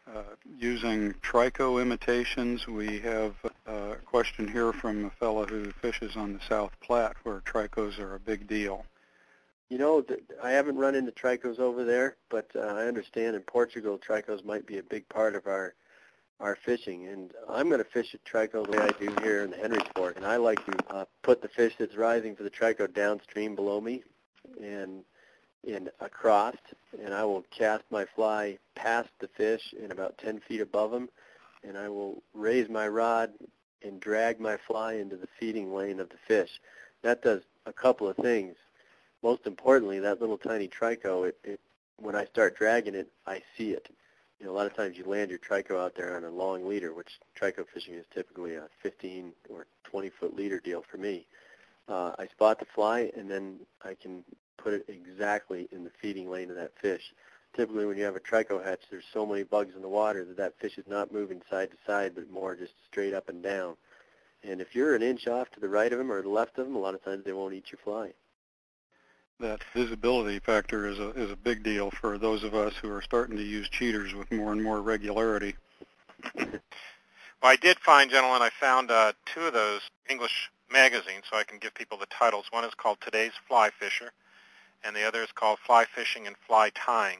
uh, 0.08 0.24
using 0.58 1.14
trico 1.22 1.82
imitations? 1.82 2.68
We 2.68 3.00
have 3.00 3.36
a 3.68 3.96
question 4.06 4.48
here 4.48 4.74
from 4.74 5.06
a 5.06 5.10
fellow 5.12 5.46
who 5.46 5.72
fishes 5.72 6.18
on 6.18 6.34
the 6.34 6.42
South 6.50 6.72
Platte, 6.82 7.16
where 7.24 7.42
tricos 7.42 8.00
are 8.00 8.16
a 8.16 8.20
big 8.20 8.48
deal. 8.48 8.86
You 9.70 9.78
know, 9.78 10.04
I 10.44 10.50
haven't 10.50 10.78
run 10.78 10.96
into 10.96 11.12
tricos 11.12 11.60
over 11.60 11.86
there, 11.86 12.18
but 12.28 12.50
uh, 12.56 12.60
I 12.60 12.88
understand 12.88 13.36
in 13.36 13.44
Portugal 13.44 14.00
tricos 14.00 14.44
might 14.44 14.66
be 14.66 14.80
a 14.80 14.84
big 14.84 15.08
part 15.10 15.36
of 15.36 15.46
our 15.48 15.76
our 16.40 16.56
fishing. 16.56 17.06
And 17.08 17.32
I'm 17.48 17.70
going 17.70 17.84
to 17.84 17.90
fish 17.90 18.16
a 18.16 18.18
trico 18.30 18.66
the 18.66 18.72
way 18.72 18.80
I 18.80 18.92
do 19.00 19.16
here 19.22 19.44
in 19.44 19.52
the 19.52 19.58
Henry's 19.58 19.88
Fork, 19.96 20.18
and 20.18 20.26
I 20.26 20.38
like 20.38 20.66
to 20.66 20.94
uh, 20.94 21.06
put 21.22 21.42
the 21.42 21.50
fish 21.50 21.76
that's 21.78 21.96
rising 21.96 22.36
for 22.36 22.44
the 22.44 22.50
trico 22.50 22.92
downstream 22.92 23.56
below 23.56 23.80
me, 23.80 24.04
and 24.62 25.04
in 25.64 25.90
across, 26.00 26.56
and 27.04 27.14
I 27.14 27.24
will 27.26 27.44
cast 27.52 27.84
my 27.92 28.06
fly 28.16 28.58
past 28.76 29.10
the 29.20 29.28
fish 29.28 29.74
and 29.82 29.92
about 29.92 30.18
10 30.18 30.40
feet 30.42 30.62
above 30.62 30.92
them, 30.92 31.10
and 31.64 31.78
I 31.78 31.90
will 31.90 32.24
raise 32.34 32.70
my 32.70 32.88
rod 32.88 33.34
and 33.84 34.00
drag 34.00 34.40
my 34.40 34.58
fly 34.68 34.94
into 34.94 35.16
the 35.16 35.28
feeding 35.40 35.74
lane 35.74 36.00
of 36.00 36.10
the 36.10 36.18
fish. 36.28 36.60
That 37.02 37.22
does 37.22 37.42
a 37.66 37.74
couple 37.74 38.08
of 38.08 38.18
things 38.18 38.56
most 39.22 39.46
importantly, 39.46 40.00
that 40.00 40.22
little 40.22 40.38
tiny 40.38 40.68
trico, 40.68 41.28
it, 41.28 41.38
it, 41.44 41.60
when 41.98 42.16
I 42.16 42.26
start 42.26 42.58
dragging 42.58 42.96
it, 42.96 43.10
I 43.28 43.42
see 43.58 43.72
it. 43.72 43.90
You 44.40 44.46
know, 44.46 44.54
a 44.54 44.56
lot 44.56 44.68
of 44.68 44.76
times 44.76 44.98
you 44.98 45.04
land 45.04 45.30
your 45.30 45.40
trico 45.40 45.78
out 45.78 45.96
there 45.96 46.16
on 46.16 46.24
a 46.24 46.30
long 46.30 46.68
leader, 46.68 46.94
which 46.94 47.20
trico 47.40 47.66
fishing 47.74 47.96
is 47.96 48.06
typically 48.14 48.56
a 48.56 48.68
15 48.82 49.34
or 49.50 49.66
20 49.84 50.10
foot 50.10 50.36
leader 50.36 50.60
deal 50.60 50.84
for 50.90 50.98
me. 50.98 51.26
Uh, 51.90 52.14
I 52.18 52.28
spot 52.28 52.60
the 52.60 52.66
fly, 52.74 53.12
and 53.18 53.30
then 53.30 53.60
I 53.84 53.96
can 53.96 54.24
put 54.62 54.74
it 54.74 54.86
exactly 54.88 55.68
in 55.72 55.84
the 55.84 55.92
feeding 56.02 56.30
lane 56.30 56.50
of 56.50 56.56
that 56.56 56.78
fish. 56.80 57.14
Typically, 57.56 57.86
when 57.86 57.98
you 57.98 58.04
have 58.04 58.16
a 58.16 58.20
trico 58.20 58.64
hatch, 58.64 58.82
there's 58.90 59.06
so 59.12 59.26
many 59.26 59.44
bugs 59.44 59.76
in 59.76 59.82
the 59.82 59.90
water 59.90 60.24
that 60.24 60.38
that 60.38 60.60
fish 60.60 60.78
is 60.78 60.88
not 60.88 61.12
moving 61.12 61.42
side 61.50 61.72
to 61.72 61.78
side, 61.86 62.14
but 62.14 62.30
more 62.30 62.56
just 62.56 62.74
straight 62.90 63.14
up 63.14 63.30
and 63.30 63.42
down. 63.42 63.76
And 64.44 64.62
if 64.62 64.76
you're 64.76 64.96
an 64.96 65.02
inch 65.02 65.28
off 65.28 65.50
to 65.52 65.60
the 65.60 65.68
right 65.68 65.92
of 65.92 65.98
them 65.98 66.12
or 66.12 66.22
the 66.22 66.30
left 66.30 66.58
of 66.58 66.66
them, 66.66 66.76
a 66.76 66.80
lot 66.80 66.94
of 66.94 67.04
times 67.04 67.26
they 67.26 67.34
won't 67.34 67.54
eat 67.54 67.72
your 67.72 67.80
fly 67.84 68.14
that 69.40 69.64
visibility 69.74 70.38
factor 70.40 70.86
is 70.86 71.00
a 71.00 71.12
is 71.12 71.32
a 71.32 71.36
big 71.36 71.64
deal 71.64 71.90
for 71.92 72.18
those 72.18 72.44
of 72.44 72.54
us 72.54 72.74
who 72.76 72.92
are 72.92 73.02
starting 73.02 73.38
to 73.38 73.42
use 73.42 73.70
cheaters 73.70 74.14
with 74.14 74.30
more 74.34 74.52
and 74.52 74.62
more 74.62 74.82
regularity. 74.82 75.56
Well, 77.42 77.54
I 77.54 77.56
did 77.56 77.80
find, 77.80 78.12
gentlemen, 78.12 78.42
I 78.42 78.50
found 78.50 78.92
uh, 78.92 79.14
two 79.26 79.40
of 79.46 79.54
those 79.54 79.80
English 80.10 80.52
magazines, 80.70 81.24
so 81.30 81.38
I 81.38 81.46
can 81.46 81.58
give 81.58 81.74
people 81.74 81.98
the 81.98 82.06
titles. 82.08 82.48
One 82.52 82.66
is 82.66 82.74
called 82.74 82.98
Today's 83.00 83.32
Fly 83.48 83.70
Fisher, 83.70 84.12
and 84.84 84.96
the 84.96 85.08
other 85.08 85.24
is 85.24 85.32
called 85.34 85.60
Fly 85.60 85.86
Fishing 85.86 86.28
and 86.28 86.36
Fly 86.38 86.72
Tying. 86.76 87.20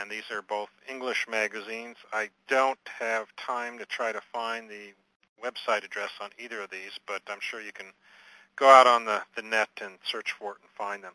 And 0.00 0.10
these 0.10 0.30
are 0.30 0.42
both 0.42 0.68
English 0.88 1.26
magazines. 1.30 1.96
I 2.12 2.28
don't 2.46 2.78
have 2.98 3.34
time 3.36 3.78
to 3.78 3.86
try 3.86 4.12
to 4.12 4.20
find 4.32 4.68
the 4.68 4.92
website 5.42 5.84
address 5.84 6.10
on 6.20 6.30
either 6.38 6.60
of 6.60 6.70
these, 6.70 6.98
but 7.06 7.22
I'm 7.28 7.40
sure 7.40 7.60
you 7.60 7.72
can 7.72 7.92
go 8.56 8.68
out 8.68 8.86
on 8.86 9.04
the, 9.04 9.22
the 9.36 9.42
net 9.42 9.70
and 9.80 9.94
search 10.04 10.32
for 10.32 10.52
it 10.52 10.58
and 10.60 10.70
find 10.70 11.02
them 11.02 11.14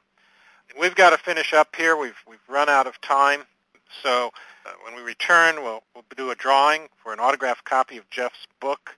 we've 0.79 0.95
got 0.95 1.11
to 1.11 1.17
finish 1.17 1.53
up 1.53 1.75
here. 1.75 1.95
We've 1.95 2.17
we've 2.27 2.39
run 2.47 2.69
out 2.69 2.87
of 2.87 2.99
time. 3.01 3.43
So 4.01 4.31
uh, 4.65 4.71
when 4.83 4.95
we 4.95 5.01
return, 5.01 5.63
we'll 5.63 5.83
we'll 5.93 6.05
do 6.15 6.31
a 6.31 6.35
drawing 6.35 6.87
for 7.01 7.13
an 7.13 7.19
autographed 7.19 7.65
copy 7.65 7.97
of 7.97 8.09
Jeff's 8.09 8.47
book, 8.59 8.95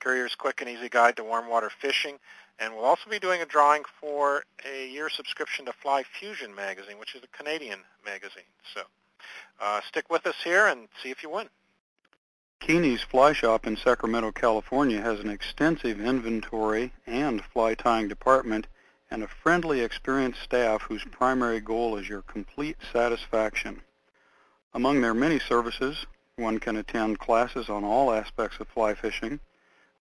Currier's 0.00 0.34
Quick 0.34 0.60
and 0.60 0.70
Easy 0.70 0.88
Guide 0.88 1.16
to 1.16 1.24
Warm 1.24 1.48
Water 1.48 1.70
Fishing, 1.80 2.18
and 2.58 2.74
we'll 2.74 2.84
also 2.84 3.10
be 3.10 3.18
doing 3.18 3.42
a 3.42 3.46
drawing 3.46 3.82
for 4.00 4.44
a 4.64 4.88
year 4.88 5.08
subscription 5.08 5.66
to 5.66 5.72
Fly 5.72 6.02
Fusion 6.18 6.54
magazine, 6.54 6.98
which 6.98 7.14
is 7.14 7.22
a 7.22 7.36
Canadian 7.36 7.80
magazine. 8.04 8.44
So 8.74 8.82
uh, 9.60 9.80
stick 9.88 10.10
with 10.10 10.26
us 10.26 10.36
here 10.42 10.66
and 10.66 10.88
see 11.02 11.10
if 11.10 11.22
you 11.22 11.30
win. 11.30 11.48
Kiene's 12.60 13.02
Fly 13.02 13.32
Shop 13.32 13.66
in 13.66 13.76
Sacramento, 13.76 14.32
California 14.32 15.00
has 15.00 15.20
an 15.20 15.28
extensive 15.28 16.00
inventory 16.00 16.92
and 17.06 17.44
fly 17.44 17.74
tying 17.74 18.08
department 18.08 18.66
and 19.10 19.22
a 19.22 19.28
friendly, 19.28 19.82
experienced 19.82 20.42
staff 20.42 20.82
whose 20.82 21.04
primary 21.04 21.60
goal 21.60 21.96
is 21.96 22.08
your 22.08 22.22
complete 22.22 22.76
satisfaction. 22.92 23.82
Among 24.74 25.00
their 25.00 25.14
many 25.14 25.38
services, 25.38 26.06
one 26.36 26.58
can 26.58 26.76
attend 26.76 27.18
classes 27.18 27.68
on 27.68 27.84
all 27.84 28.12
aspects 28.12 28.58
of 28.58 28.68
fly 28.68 28.94
fishing, 28.94 29.38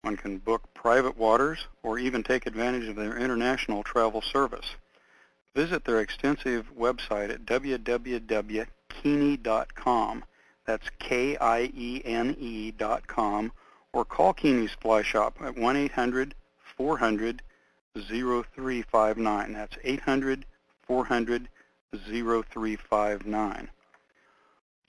one 0.05 0.17
can 0.17 0.39
book 0.39 0.63
private 0.75 1.17
waters, 1.17 1.67
or 1.83 1.99
even 1.99 2.23
take 2.23 2.47
advantage 2.47 2.89
of 2.89 2.97
their 2.97 3.17
international 3.17 3.83
travel 3.83 4.21
service. 4.21 4.77
Visit 5.55 5.85
their 5.85 6.01
extensive 6.01 6.71
website 6.77 7.31
at 7.31 7.47
www.kiene.com. 7.47 8.65
That's 10.67 10.91
K-I-E-N-E 10.99 12.71
dot 12.73 13.07
com, 13.07 13.53
or 13.93 14.05
call 14.05 14.33
Kiene's 14.35 14.73
Fly 14.73 15.03
Shop 15.03 15.37
at 15.41 15.55
1-800-400 15.55 17.41
0359. 17.97 19.53
That's 19.53 19.77
800 19.85 20.45
400 20.83 21.49
0359. 21.93 23.69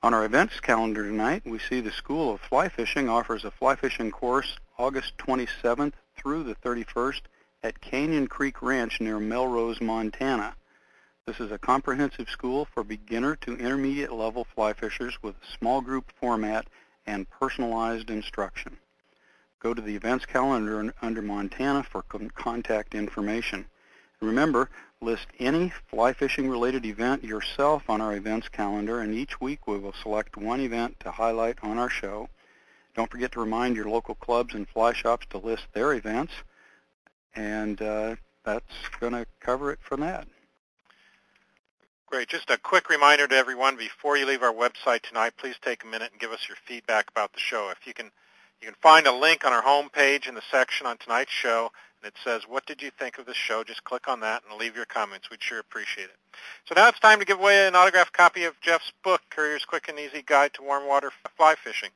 On 0.04 0.14
our 0.14 0.26
events 0.26 0.60
calendar 0.60 1.04
tonight, 1.04 1.44
we 1.46 1.60
see 1.60 1.80
the 1.82 1.92
School 1.92 2.34
of 2.34 2.42
Fly 2.42 2.70
Fishing 2.70 3.10
offers 3.10 3.46
a 3.46 3.52
fly 3.52 3.76
fishing 3.76 4.12
course 4.12 4.58
August 4.78 5.18
27th 5.18 5.94
through 6.16 6.44
the 6.44 6.56
31st 6.56 7.22
at 7.64 7.82
Canyon 7.82 8.28
Creek 8.28 8.62
Ranch 8.62 9.02
near 9.02 9.20
Melrose, 9.20 9.82
Montana. 9.82 10.56
This 11.26 11.40
is 11.40 11.52
a 11.52 11.58
comprehensive 11.58 12.30
school 12.30 12.66
for 12.66 12.84
beginner 12.84 13.36
to 13.38 13.58
intermediate 13.58 14.12
level 14.12 14.44
fly 14.44 14.74
fishers 14.74 15.18
with 15.22 15.36
a 15.36 15.58
small 15.58 15.82
group 15.82 16.12
format 16.20 16.68
and 17.06 17.30
personalized 17.30 18.10
instruction 18.10 18.78
go 19.66 19.74
to 19.74 19.82
the 19.82 19.96
events 19.96 20.28
calendar 20.28 20.94
under 21.02 21.24
Montana 21.24 21.82
for 21.82 22.04
contact 22.36 22.94
information. 22.94 23.66
Remember, 24.22 24.70
list 25.02 25.26
any 25.40 25.72
fly 25.90 26.14
fishing 26.14 26.48
related 26.48 26.86
event 26.86 27.24
yourself 27.24 27.90
on 27.90 28.00
our 28.00 28.14
events 28.14 28.48
calendar, 28.48 29.00
and 29.00 29.16
each 29.16 29.42
week 29.42 29.66
we 29.66 29.80
will 29.80 29.96
select 30.04 30.38
one 30.38 30.60
event 30.60 31.00
to 31.00 31.10
highlight 31.10 31.58
on 31.64 31.80
our 31.80 31.90
show. 31.90 32.30
Don't 32.96 33.12
forget 33.12 33.34
to 33.34 33.40
remind 33.40 33.76
your 33.76 33.90
local 33.90 34.16
clubs 34.16 34.54
and 34.54 34.68
fly 34.68 34.94
shops 34.94 35.26
to 35.32 35.38
list 35.38 35.64
their 35.74 35.94
events, 35.94 36.34
and 37.36 37.82
uh, 37.82 38.16
that's 38.44 38.74
going 39.00 39.14
to 39.14 39.26
cover 39.42 39.72
it 39.72 39.80
for 39.82 39.98
that. 39.98 40.28
Great. 42.08 42.30
Just 42.30 42.50
a 42.50 42.58
quick 42.58 42.90
reminder 42.90 43.28
to 43.28 43.36
everyone 43.36 43.76
before 43.76 44.16
you 44.16 44.26
leave 44.26 44.44
our 44.44 44.54
website 44.54 45.02
tonight, 45.02 45.34
please 45.38 45.56
take 45.62 45.84
a 45.84 45.88
minute 45.88 46.12
and 46.12 46.22
give 46.22 46.32
us 46.32 46.48
your 46.48 46.56
feedback 46.66 47.10
about 47.10 47.34
the 47.34 47.40
show. 47.40 47.70
If 47.72 47.86
you 47.86 47.94
can, 47.94 48.12
you 48.62 48.68
can 48.68 48.76
find 48.82 49.08
a 49.08 49.12
link 49.12 49.44
on 49.44 49.52
our 49.52 49.64
homepage 49.64 50.30
in 50.30 50.36
the 50.36 50.44
section 50.50 50.88
on 50.88 50.98
tonight's 50.98 51.34
show, 51.34 51.72
and 52.02 52.08
it 52.08 52.14
says, 52.24 52.44
what 52.48 52.66
did 52.66 52.82
you 52.82 52.92
think 52.98 53.18
of 53.18 53.26
the 53.26 53.34
show? 53.34 53.64
Just 53.64 53.84
click 53.84 54.08
on 54.08 54.22
that 54.22 54.44
and 54.48 54.58
leave 54.58 54.76
your 54.76 54.86
comments. 54.86 55.30
We'd 55.30 55.44
sure 55.44 55.60
appreciate 55.60 56.06
it. 56.06 56.18
So 56.66 56.76
now 56.76 56.88
it's 56.88 57.00
time 57.00 57.20
to 57.20 57.26
give 57.26 57.40
away 57.40 57.68
an 57.68 57.76
autographed 57.76 58.14
copy 58.14 58.46
of 58.46 58.62
Jeff's 58.62 58.94
book, 59.04 59.22
Currier's 59.30 59.66
Quick 59.66 59.90
and 59.90 60.00
Easy 60.00 60.24
Guide 60.26 60.54
to 60.54 60.62
Warm 60.62 60.88
Water 60.88 61.12
Fly 61.36 61.56
Fishing. 61.56 61.90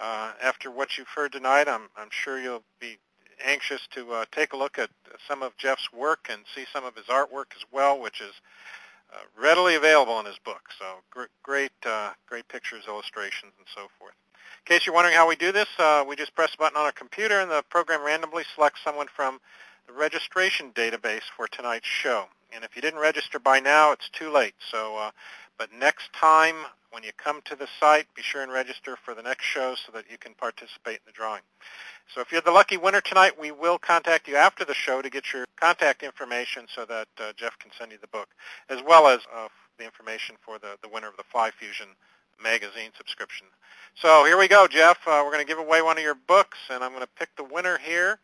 Uh, 0.00 0.32
after 0.42 0.70
what 0.70 0.98
you've 0.98 1.08
heard 1.08 1.32
tonight, 1.32 1.68
I'm, 1.68 1.88
I'm 1.96 2.10
sure 2.10 2.38
you'll 2.38 2.64
be 2.80 2.98
anxious 3.44 3.86
to 3.92 4.12
uh, 4.12 4.24
take 4.32 4.52
a 4.52 4.56
look 4.56 4.78
at 4.78 4.90
some 5.26 5.42
of 5.42 5.56
Jeff's 5.56 5.92
work 5.92 6.28
and 6.30 6.42
see 6.54 6.64
some 6.72 6.84
of 6.84 6.94
his 6.94 7.06
artwork 7.06 7.54
as 7.54 7.64
well, 7.72 7.98
which 7.98 8.20
is 8.20 8.32
uh, 9.12 9.18
readily 9.40 9.74
available 9.74 10.18
in 10.20 10.26
his 10.26 10.38
book. 10.38 10.68
So 10.78 10.84
gr- 11.10 11.24
great, 11.42 11.72
uh, 11.84 12.10
great 12.26 12.46
pictures, 12.48 12.84
illustrations, 12.88 13.52
and 13.58 13.66
so 13.74 13.88
forth. 13.98 14.14
In 14.66 14.74
case 14.74 14.84
you're 14.84 14.94
wondering 14.94 15.16
how 15.16 15.28
we 15.28 15.36
do 15.36 15.52
this, 15.52 15.68
uh, 15.78 16.04
we 16.06 16.16
just 16.16 16.34
press 16.34 16.54
a 16.54 16.58
button 16.58 16.76
on 16.76 16.84
our 16.84 16.92
computer 16.92 17.40
and 17.40 17.50
the 17.50 17.62
program 17.70 18.04
randomly 18.04 18.44
selects 18.54 18.80
someone 18.82 19.06
from 19.14 19.40
the 19.86 19.92
registration 19.92 20.72
database 20.72 21.22
for 21.36 21.46
tonight's 21.46 21.86
show. 21.86 22.24
And 22.52 22.64
if 22.64 22.74
you 22.74 22.82
didn't 22.82 23.00
register 23.00 23.38
by 23.38 23.60
now, 23.60 23.92
it's 23.92 24.08
too 24.08 24.30
late. 24.30 24.54
So, 24.70 25.10
but 25.58 25.72
next 25.72 26.12
time 26.12 26.56
when 26.96 27.04
you 27.04 27.12
come 27.18 27.42
to 27.44 27.54
the 27.54 27.68
site, 27.78 28.06
be 28.14 28.22
sure 28.22 28.40
and 28.40 28.50
register 28.50 28.96
for 29.04 29.14
the 29.14 29.22
next 29.22 29.44
show 29.44 29.74
so 29.74 29.92
that 29.92 30.10
you 30.10 30.16
can 30.16 30.32
participate 30.32 30.94
in 30.94 31.02
the 31.04 31.12
drawing. 31.12 31.42
So 32.08 32.22
if 32.22 32.32
you're 32.32 32.40
the 32.40 32.50
lucky 32.50 32.78
winner 32.78 33.02
tonight, 33.02 33.38
we 33.38 33.50
will 33.50 33.76
contact 33.76 34.26
you 34.26 34.36
after 34.36 34.64
the 34.64 34.72
show 34.72 35.02
to 35.02 35.10
get 35.10 35.30
your 35.30 35.44
contact 35.60 36.02
information 36.02 36.64
so 36.74 36.86
that 36.86 37.08
uh, 37.20 37.34
Jeff 37.36 37.58
can 37.58 37.70
send 37.78 37.92
you 37.92 37.98
the 38.00 38.06
book, 38.06 38.30
as 38.70 38.78
well 38.82 39.08
as 39.08 39.20
uh, 39.36 39.48
the 39.76 39.84
information 39.84 40.36
for 40.40 40.58
the, 40.58 40.78
the 40.80 40.88
winner 40.88 41.06
of 41.06 41.18
the 41.18 41.22
Fly 41.30 41.50
Fusion 41.50 41.88
magazine 42.42 42.92
subscription. 42.96 43.46
So 43.94 44.24
here 44.24 44.38
we 44.38 44.48
go, 44.48 44.66
Jeff. 44.66 44.96
Uh, 45.06 45.20
we're 45.22 45.32
going 45.32 45.46
to 45.46 45.52
give 45.52 45.58
away 45.58 45.82
one 45.82 45.98
of 45.98 46.02
your 46.02 46.14
books, 46.14 46.56
and 46.70 46.82
I'm 46.82 46.92
going 46.92 47.02
to 47.02 47.08
pick 47.18 47.28
the 47.36 47.44
winner 47.44 47.76
here. 47.76 48.20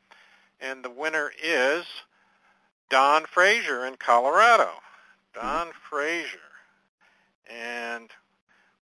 And 0.63 0.83
the 0.83 0.89
winner 0.89 1.31
is 1.45 1.85
Don 2.89 3.27
Frazier 3.27 3.85
in 3.85 3.97
Colorado. 3.97 4.71
Don 5.35 5.67
mm-hmm. 5.67 5.79
Frazier. 5.91 6.39
And 7.51 8.09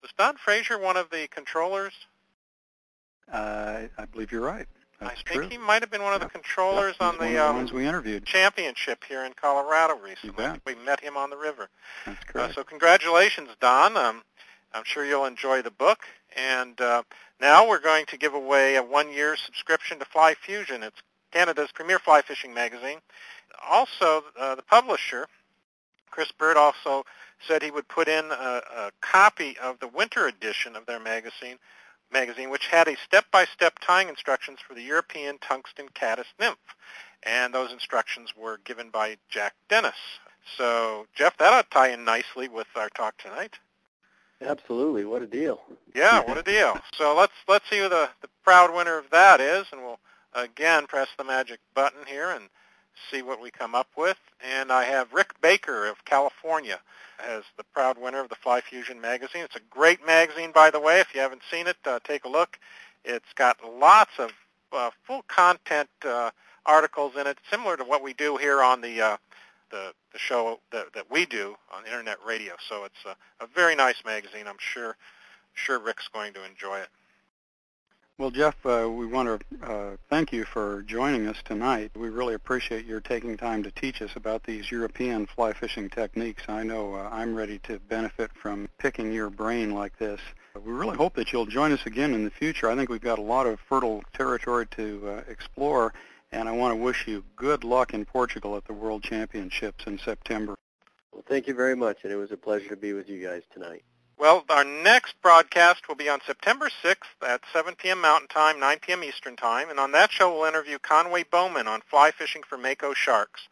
was 0.01 0.11
Don 0.17 0.35
Frazier 0.37 0.79
one 0.79 0.97
of 0.97 1.09
the 1.09 1.27
controllers? 1.29 1.93
Uh, 3.31 3.83
I 3.97 4.05
believe 4.05 4.31
you're 4.31 4.41
right. 4.41 4.67
That's 4.99 5.11
I 5.11 5.29
think 5.29 5.41
true. 5.41 5.49
he 5.49 5.57
might 5.57 5.83
have 5.83 5.91
been 5.91 6.01
one 6.01 6.13
of 6.13 6.21
the 6.21 6.29
controllers 6.29 6.95
on 6.99 7.17
the, 7.19 7.37
um, 7.37 7.67
we 7.71 7.85
interviewed. 7.85 8.25
championship 8.25 9.03
here 9.07 9.25
in 9.25 9.33
Colorado 9.33 9.95
recently. 9.95 10.45
We 10.65 10.73
met 10.73 10.99
him 10.99 11.15
on 11.15 11.29
the 11.29 11.37
river. 11.37 11.69
That's 12.05 12.23
correct. 12.23 12.51
Uh, 12.51 12.53
so 12.55 12.63
congratulations, 12.63 13.49
Don. 13.59 13.95
Um, 13.95 14.23
I'm 14.73 14.83
sure 14.85 15.05
you'll 15.05 15.25
enjoy 15.25 15.61
the 15.61 15.71
book. 15.71 15.99
And 16.35 16.79
uh, 16.81 17.03
now 17.39 17.67
we're 17.67 17.79
going 17.79 18.05
to 18.07 18.17
give 18.17 18.33
away 18.33 18.75
a 18.75 18.83
one-year 18.83 19.35
subscription 19.37 19.99
to 19.99 20.05
Fly 20.05 20.33
Fusion. 20.33 20.81
It's 20.81 21.01
Canada's 21.31 21.71
premier 21.73 21.99
fly 21.99 22.21
fishing 22.21 22.53
magazine. 22.53 22.99
Also, 23.69 24.23
uh, 24.39 24.55
the 24.55 24.63
publisher, 24.63 25.27
Chris 26.09 26.31
Bird, 26.31 26.57
also 26.57 27.03
said 27.45 27.61
he 27.61 27.71
would 27.71 27.87
put 27.87 28.07
in 28.07 28.25
a, 28.31 28.61
a 28.75 28.91
copy 29.01 29.57
of 29.61 29.79
the 29.79 29.87
winter 29.87 30.27
edition 30.27 30.75
of 30.75 30.85
their 30.85 30.99
magazine, 30.99 31.57
magazine, 32.11 32.49
which 32.49 32.67
had 32.67 32.87
a 32.87 32.97
step-by-step 32.97 33.79
tying 33.79 34.09
instructions 34.09 34.59
for 34.65 34.73
the 34.73 34.81
European 34.81 35.37
tungsten 35.39 35.87
caddis 35.93 36.27
nymph. 36.39 36.57
And 37.23 37.53
those 37.53 37.71
instructions 37.71 38.33
were 38.35 38.59
given 38.63 38.89
by 38.89 39.17
Jack 39.29 39.53
Dennis. 39.69 39.95
So, 40.57 41.07
Jeff, 41.13 41.37
that 41.37 41.51
ought 41.51 41.63
to 41.63 41.69
tie 41.69 41.89
in 41.89 42.05
nicely 42.05 42.47
with 42.47 42.67
our 42.75 42.89
talk 42.89 43.17
tonight. 43.17 43.55
Absolutely. 44.39 45.03
What 45.03 45.23
a 45.23 45.27
deal. 45.27 45.59
Yeah, 45.95 46.21
what 46.21 46.37
a 46.37 46.43
deal. 46.43 46.79
So 46.93 47.15
let's 47.15 47.33
let's 47.47 47.67
see 47.69 47.79
who 47.79 47.89
the, 47.89 48.09
the 48.21 48.29
proud 48.43 48.73
winner 48.73 48.97
of 48.97 49.09
that 49.09 49.41
is, 49.41 49.65
and 49.71 49.81
we'll 49.81 49.99
again 50.33 50.85
press 50.85 51.07
the 51.17 51.23
magic 51.23 51.59
button 51.73 52.01
here 52.05 52.29
and 52.29 52.49
see 53.11 53.21
what 53.21 53.41
we 53.41 53.51
come 53.51 53.75
up 53.75 53.87
with. 53.95 54.17
And 54.41 54.71
I 54.71 54.83
have 54.85 55.13
Rick 55.13 55.33
Baker 55.41 55.87
of 55.87 56.03
California 56.05 56.79
as 57.19 57.43
the 57.57 57.63
proud 57.63 57.97
winner 57.97 58.19
of 58.19 58.29
the 58.29 58.35
Fly 58.35 58.61
Fusion 58.61 58.99
magazine. 59.01 59.43
It's 59.43 59.55
a 59.55 59.61
great 59.69 60.05
magazine, 60.05 60.51
by 60.51 60.69
the 60.69 60.79
way. 60.79 60.99
If 60.99 61.13
you 61.13 61.21
haven't 61.21 61.41
seen 61.49 61.67
it, 61.67 61.77
uh, 61.85 61.99
take 62.03 62.25
a 62.25 62.29
look. 62.29 62.59
It's 63.03 63.33
got 63.35 63.57
lots 63.63 64.11
of 64.19 64.31
uh, 64.71 64.91
full 65.05 65.23
content 65.27 65.89
uh, 66.05 66.31
articles 66.65 67.15
in 67.15 67.25
it, 67.27 67.37
similar 67.49 67.77
to 67.77 67.83
what 67.83 68.03
we 68.03 68.13
do 68.13 68.37
here 68.37 68.61
on 68.61 68.81
the 68.81 69.01
uh, 69.01 69.17
the, 69.69 69.91
the 70.13 70.19
show 70.19 70.59
that, 70.71 70.93
that 70.93 71.11
we 71.11 71.25
do 71.25 71.55
on 71.73 71.85
internet 71.85 72.17
radio. 72.25 72.53
So 72.69 72.85
it's 72.85 73.05
a, 73.05 73.43
a 73.43 73.47
very 73.47 73.75
nice 73.75 74.03
magazine. 74.05 74.47
I'm 74.47 74.59
sure 74.59 74.95
sure 75.53 75.79
Rick's 75.79 76.07
going 76.07 76.33
to 76.33 76.45
enjoy 76.45 76.79
it. 76.79 76.89
Well, 78.19 78.31
Jeff, 78.31 78.55
uh, 78.65 78.89
we 78.89 79.05
want 79.05 79.27
to 79.29 79.71
uh, 79.71 79.95
thank 80.09 80.33
you 80.33 80.43
for 80.43 80.81
joining 80.87 81.27
us 81.27 81.37
tonight. 81.45 81.91
We 81.95 82.09
really 82.09 82.33
appreciate 82.33 82.83
your 82.83 82.99
taking 82.99 83.37
time 83.37 83.61
to 83.61 83.69
teach 83.69 84.01
us 84.01 84.09
about 84.15 84.41
these 84.41 84.71
European 84.71 85.27
fly 85.27 85.53
fishing 85.53 85.87
techniques. 85.87 86.41
I 86.49 86.63
know 86.63 86.95
uh, 86.95 87.09
I'm 87.11 87.35
ready 87.35 87.59
to 87.59 87.77
benefit 87.77 88.31
from 88.33 88.69
picking 88.79 89.11
your 89.11 89.29
brain 89.29 89.75
like 89.75 89.99
this. 89.99 90.19
We 90.55 90.71
really 90.71 90.97
hope 90.97 91.13
that 91.13 91.31
you'll 91.31 91.45
join 91.45 91.71
us 91.71 91.85
again 91.85 92.15
in 92.15 92.23
the 92.23 92.31
future. 92.31 92.71
I 92.71 92.75
think 92.75 92.89
we've 92.89 92.99
got 92.99 93.19
a 93.19 93.21
lot 93.21 93.45
of 93.45 93.59
fertile 93.59 94.03
territory 94.13 94.65
to 94.71 95.09
uh, 95.09 95.31
explore, 95.31 95.93
and 96.31 96.49
I 96.49 96.53
want 96.53 96.71
to 96.71 96.75
wish 96.75 97.07
you 97.07 97.23
good 97.35 97.63
luck 97.63 97.93
in 97.93 98.03
Portugal 98.03 98.57
at 98.57 98.65
the 98.65 98.73
World 98.73 99.03
Championships 99.03 99.85
in 99.85 99.99
September. 99.99 100.55
Well, 101.11 101.23
thank 101.29 101.45
you 101.45 101.53
very 101.53 101.75
much, 101.75 101.99
and 102.01 102.11
it 102.11 102.15
was 102.15 102.31
a 102.31 102.37
pleasure 102.37 102.69
to 102.69 102.77
be 102.77 102.93
with 102.93 103.09
you 103.09 103.23
guys 103.23 103.43
tonight. 103.53 103.83
Well, 104.19 104.43
our 104.49 104.63
next 104.63 105.13
broadcast 105.21 105.87
will 105.87 105.95
be 105.95 106.09
on 106.09 106.21
September 106.25 106.71
6th 106.83 106.95
at 107.21 107.41
7 107.53 107.75
p.m. 107.75 108.01
Mountain 108.01 108.29
Time, 108.29 108.59
9 108.59 108.79
p.m. 108.79 109.03
Eastern 109.03 109.35
Time, 109.35 109.69
and 109.69 109.79
on 109.79 109.91
that 109.91 110.11
show 110.11 110.33
we'll 110.33 110.47
interview 110.47 110.79
Conway 110.79 111.23
Bowman 111.23 111.67
on 111.67 111.81
fly 111.81 112.09
fishing 112.09 112.41
for 112.41 112.57
Mako 112.57 112.95
sharks. 112.95 113.47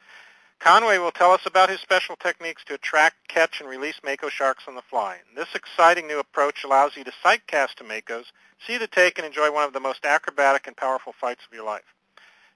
Conway 0.60 0.98
will 0.98 1.12
tell 1.12 1.32
us 1.34 1.46
about 1.46 1.70
his 1.70 1.82
special 1.82 2.16
techniques 2.16 2.64
to 2.66 2.74
attract, 2.74 3.28
catch, 3.28 3.62
and 3.62 3.70
release 3.70 4.00
Mako 4.04 4.30
sharks 4.30 4.64
on 4.68 4.74
the 4.74 4.82
fly. 4.82 5.18
And 5.28 5.38
this 5.38 5.54
exciting 5.54 6.08
new 6.08 6.18
approach 6.18 6.64
allows 6.64 6.98
you 6.98 7.04
to 7.04 7.12
sight 7.22 7.46
cast 7.46 7.78
to 7.78 7.84
Makos, 7.84 8.26
see 8.66 8.80
the 8.80 8.88
take, 8.88 9.20
and 9.20 9.28
enjoy 9.28 9.52
one 9.52 9.66
of 9.66 9.74
the 9.74 9.80
most 9.80 10.04
acrobatic 10.04 10.66
and 10.66 10.76
powerful 10.76 11.14
fights 11.14 11.46
of 11.48 11.54
your 11.54 11.66
life. 11.66 11.94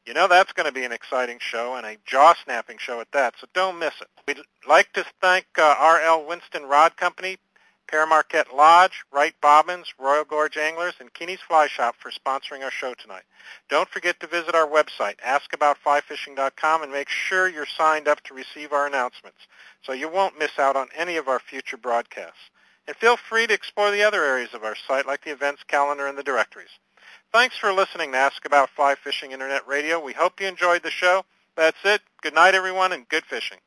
You 0.07 0.15
know 0.15 0.27
that's 0.27 0.53
going 0.53 0.65
to 0.65 0.73
be 0.73 0.85
an 0.85 0.91
exciting 0.91 1.37
show 1.39 1.75
and 1.75 1.85
a 1.85 1.97
jaw-snapping 2.07 2.77
show 2.79 2.99
at 3.01 3.11
that, 3.11 3.35
so 3.39 3.45
don't 3.53 3.77
miss 3.77 3.93
it. 4.01 4.07
We'd 4.27 4.43
like 4.67 4.91
to 4.93 5.05
thank 5.21 5.45
uh, 5.59 5.75
R.L. 5.77 6.25
Winston 6.25 6.63
Rod 6.63 6.97
Company, 6.97 7.37
Pere 7.89 8.05
Marquette 8.05 8.55
Lodge, 8.55 9.03
Rite 9.11 9.41
Bobbins, 9.41 9.95
Royal 9.97 10.23
Gorge 10.23 10.57
Anglers, 10.57 10.93
and 10.99 11.11
Kiene's 11.11 11.39
Fly 11.41 11.65
Shop 11.65 11.95
for 11.97 12.11
sponsoring 12.11 12.63
our 12.63 12.69
show 12.69 12.93
tonight. 12.93 13.23
Don't 13.67 13.89
forget 13.89 14.19
to 14.19 14.27
visit 14.27 14.53
our 14.53 14.67
website, 14.67 15.15
askaboutflyfishing.com, 15.25 16.83
and 16.83 16.91
make 16.91 17.09
sure 17.09 17.49
you're 17.49 17.65
signed 17.65 18.07
up 18.07 18.21
to 18.25 18.35
receive 18.35 18.73
our 18.73 18.85
announcements 18.85 19.39
so 19.81 19.93
you 19.93 20.07
won't 20.07 20.37
miss 20.37 20.59
out 20.59 20.75
on 20.75 20.87
any 20.95 21.17
of 21.17 21.27
our 21.27 21.39
future 21.39 21.77
broadcasts. 21.77 22.51
And 22.87 22.95
feel 22.95 23.17
free 23.17 23.47
to 23.47 23.55
explore 23.55 23.89
the 23.89 24.03
other 24.03 24.23
areas 24.23 24.53
of 24.53 24.63
our 24.63 24.75
site 24.75 25.07
like 25.07 25.23
the 25.23 25.31
events 25.31 25.63
calendar 25.67 26.05
and 26.05 26.17
the 26.17 26.21
directories. 26.21 26.77
Thanks 27.33 27.57
for 27.57 27.73
listening 27.73 28.11
to 28.11 28.19
Ask 28.19 28.45
About 28.45 28.69
Fly 28.69 28.93
Fishing 29.03 29.31
Internet 29.31 29.67
Radio. 29.67 29.99
We 29.99 30.13
hope 30.13 30.39
you 30.39 30.45
enjoyed 30.45 30.83
the 30.83 30.91
show. 30.91 31.25
That's 31.55 31.77
it. 31.83 32.01
Good 32.21 32.35
night, 32.35 32.53
everyone, 32.53 32.91
and 32.91 33.09
good 33.09 33.25
fishing. 33.25 33.57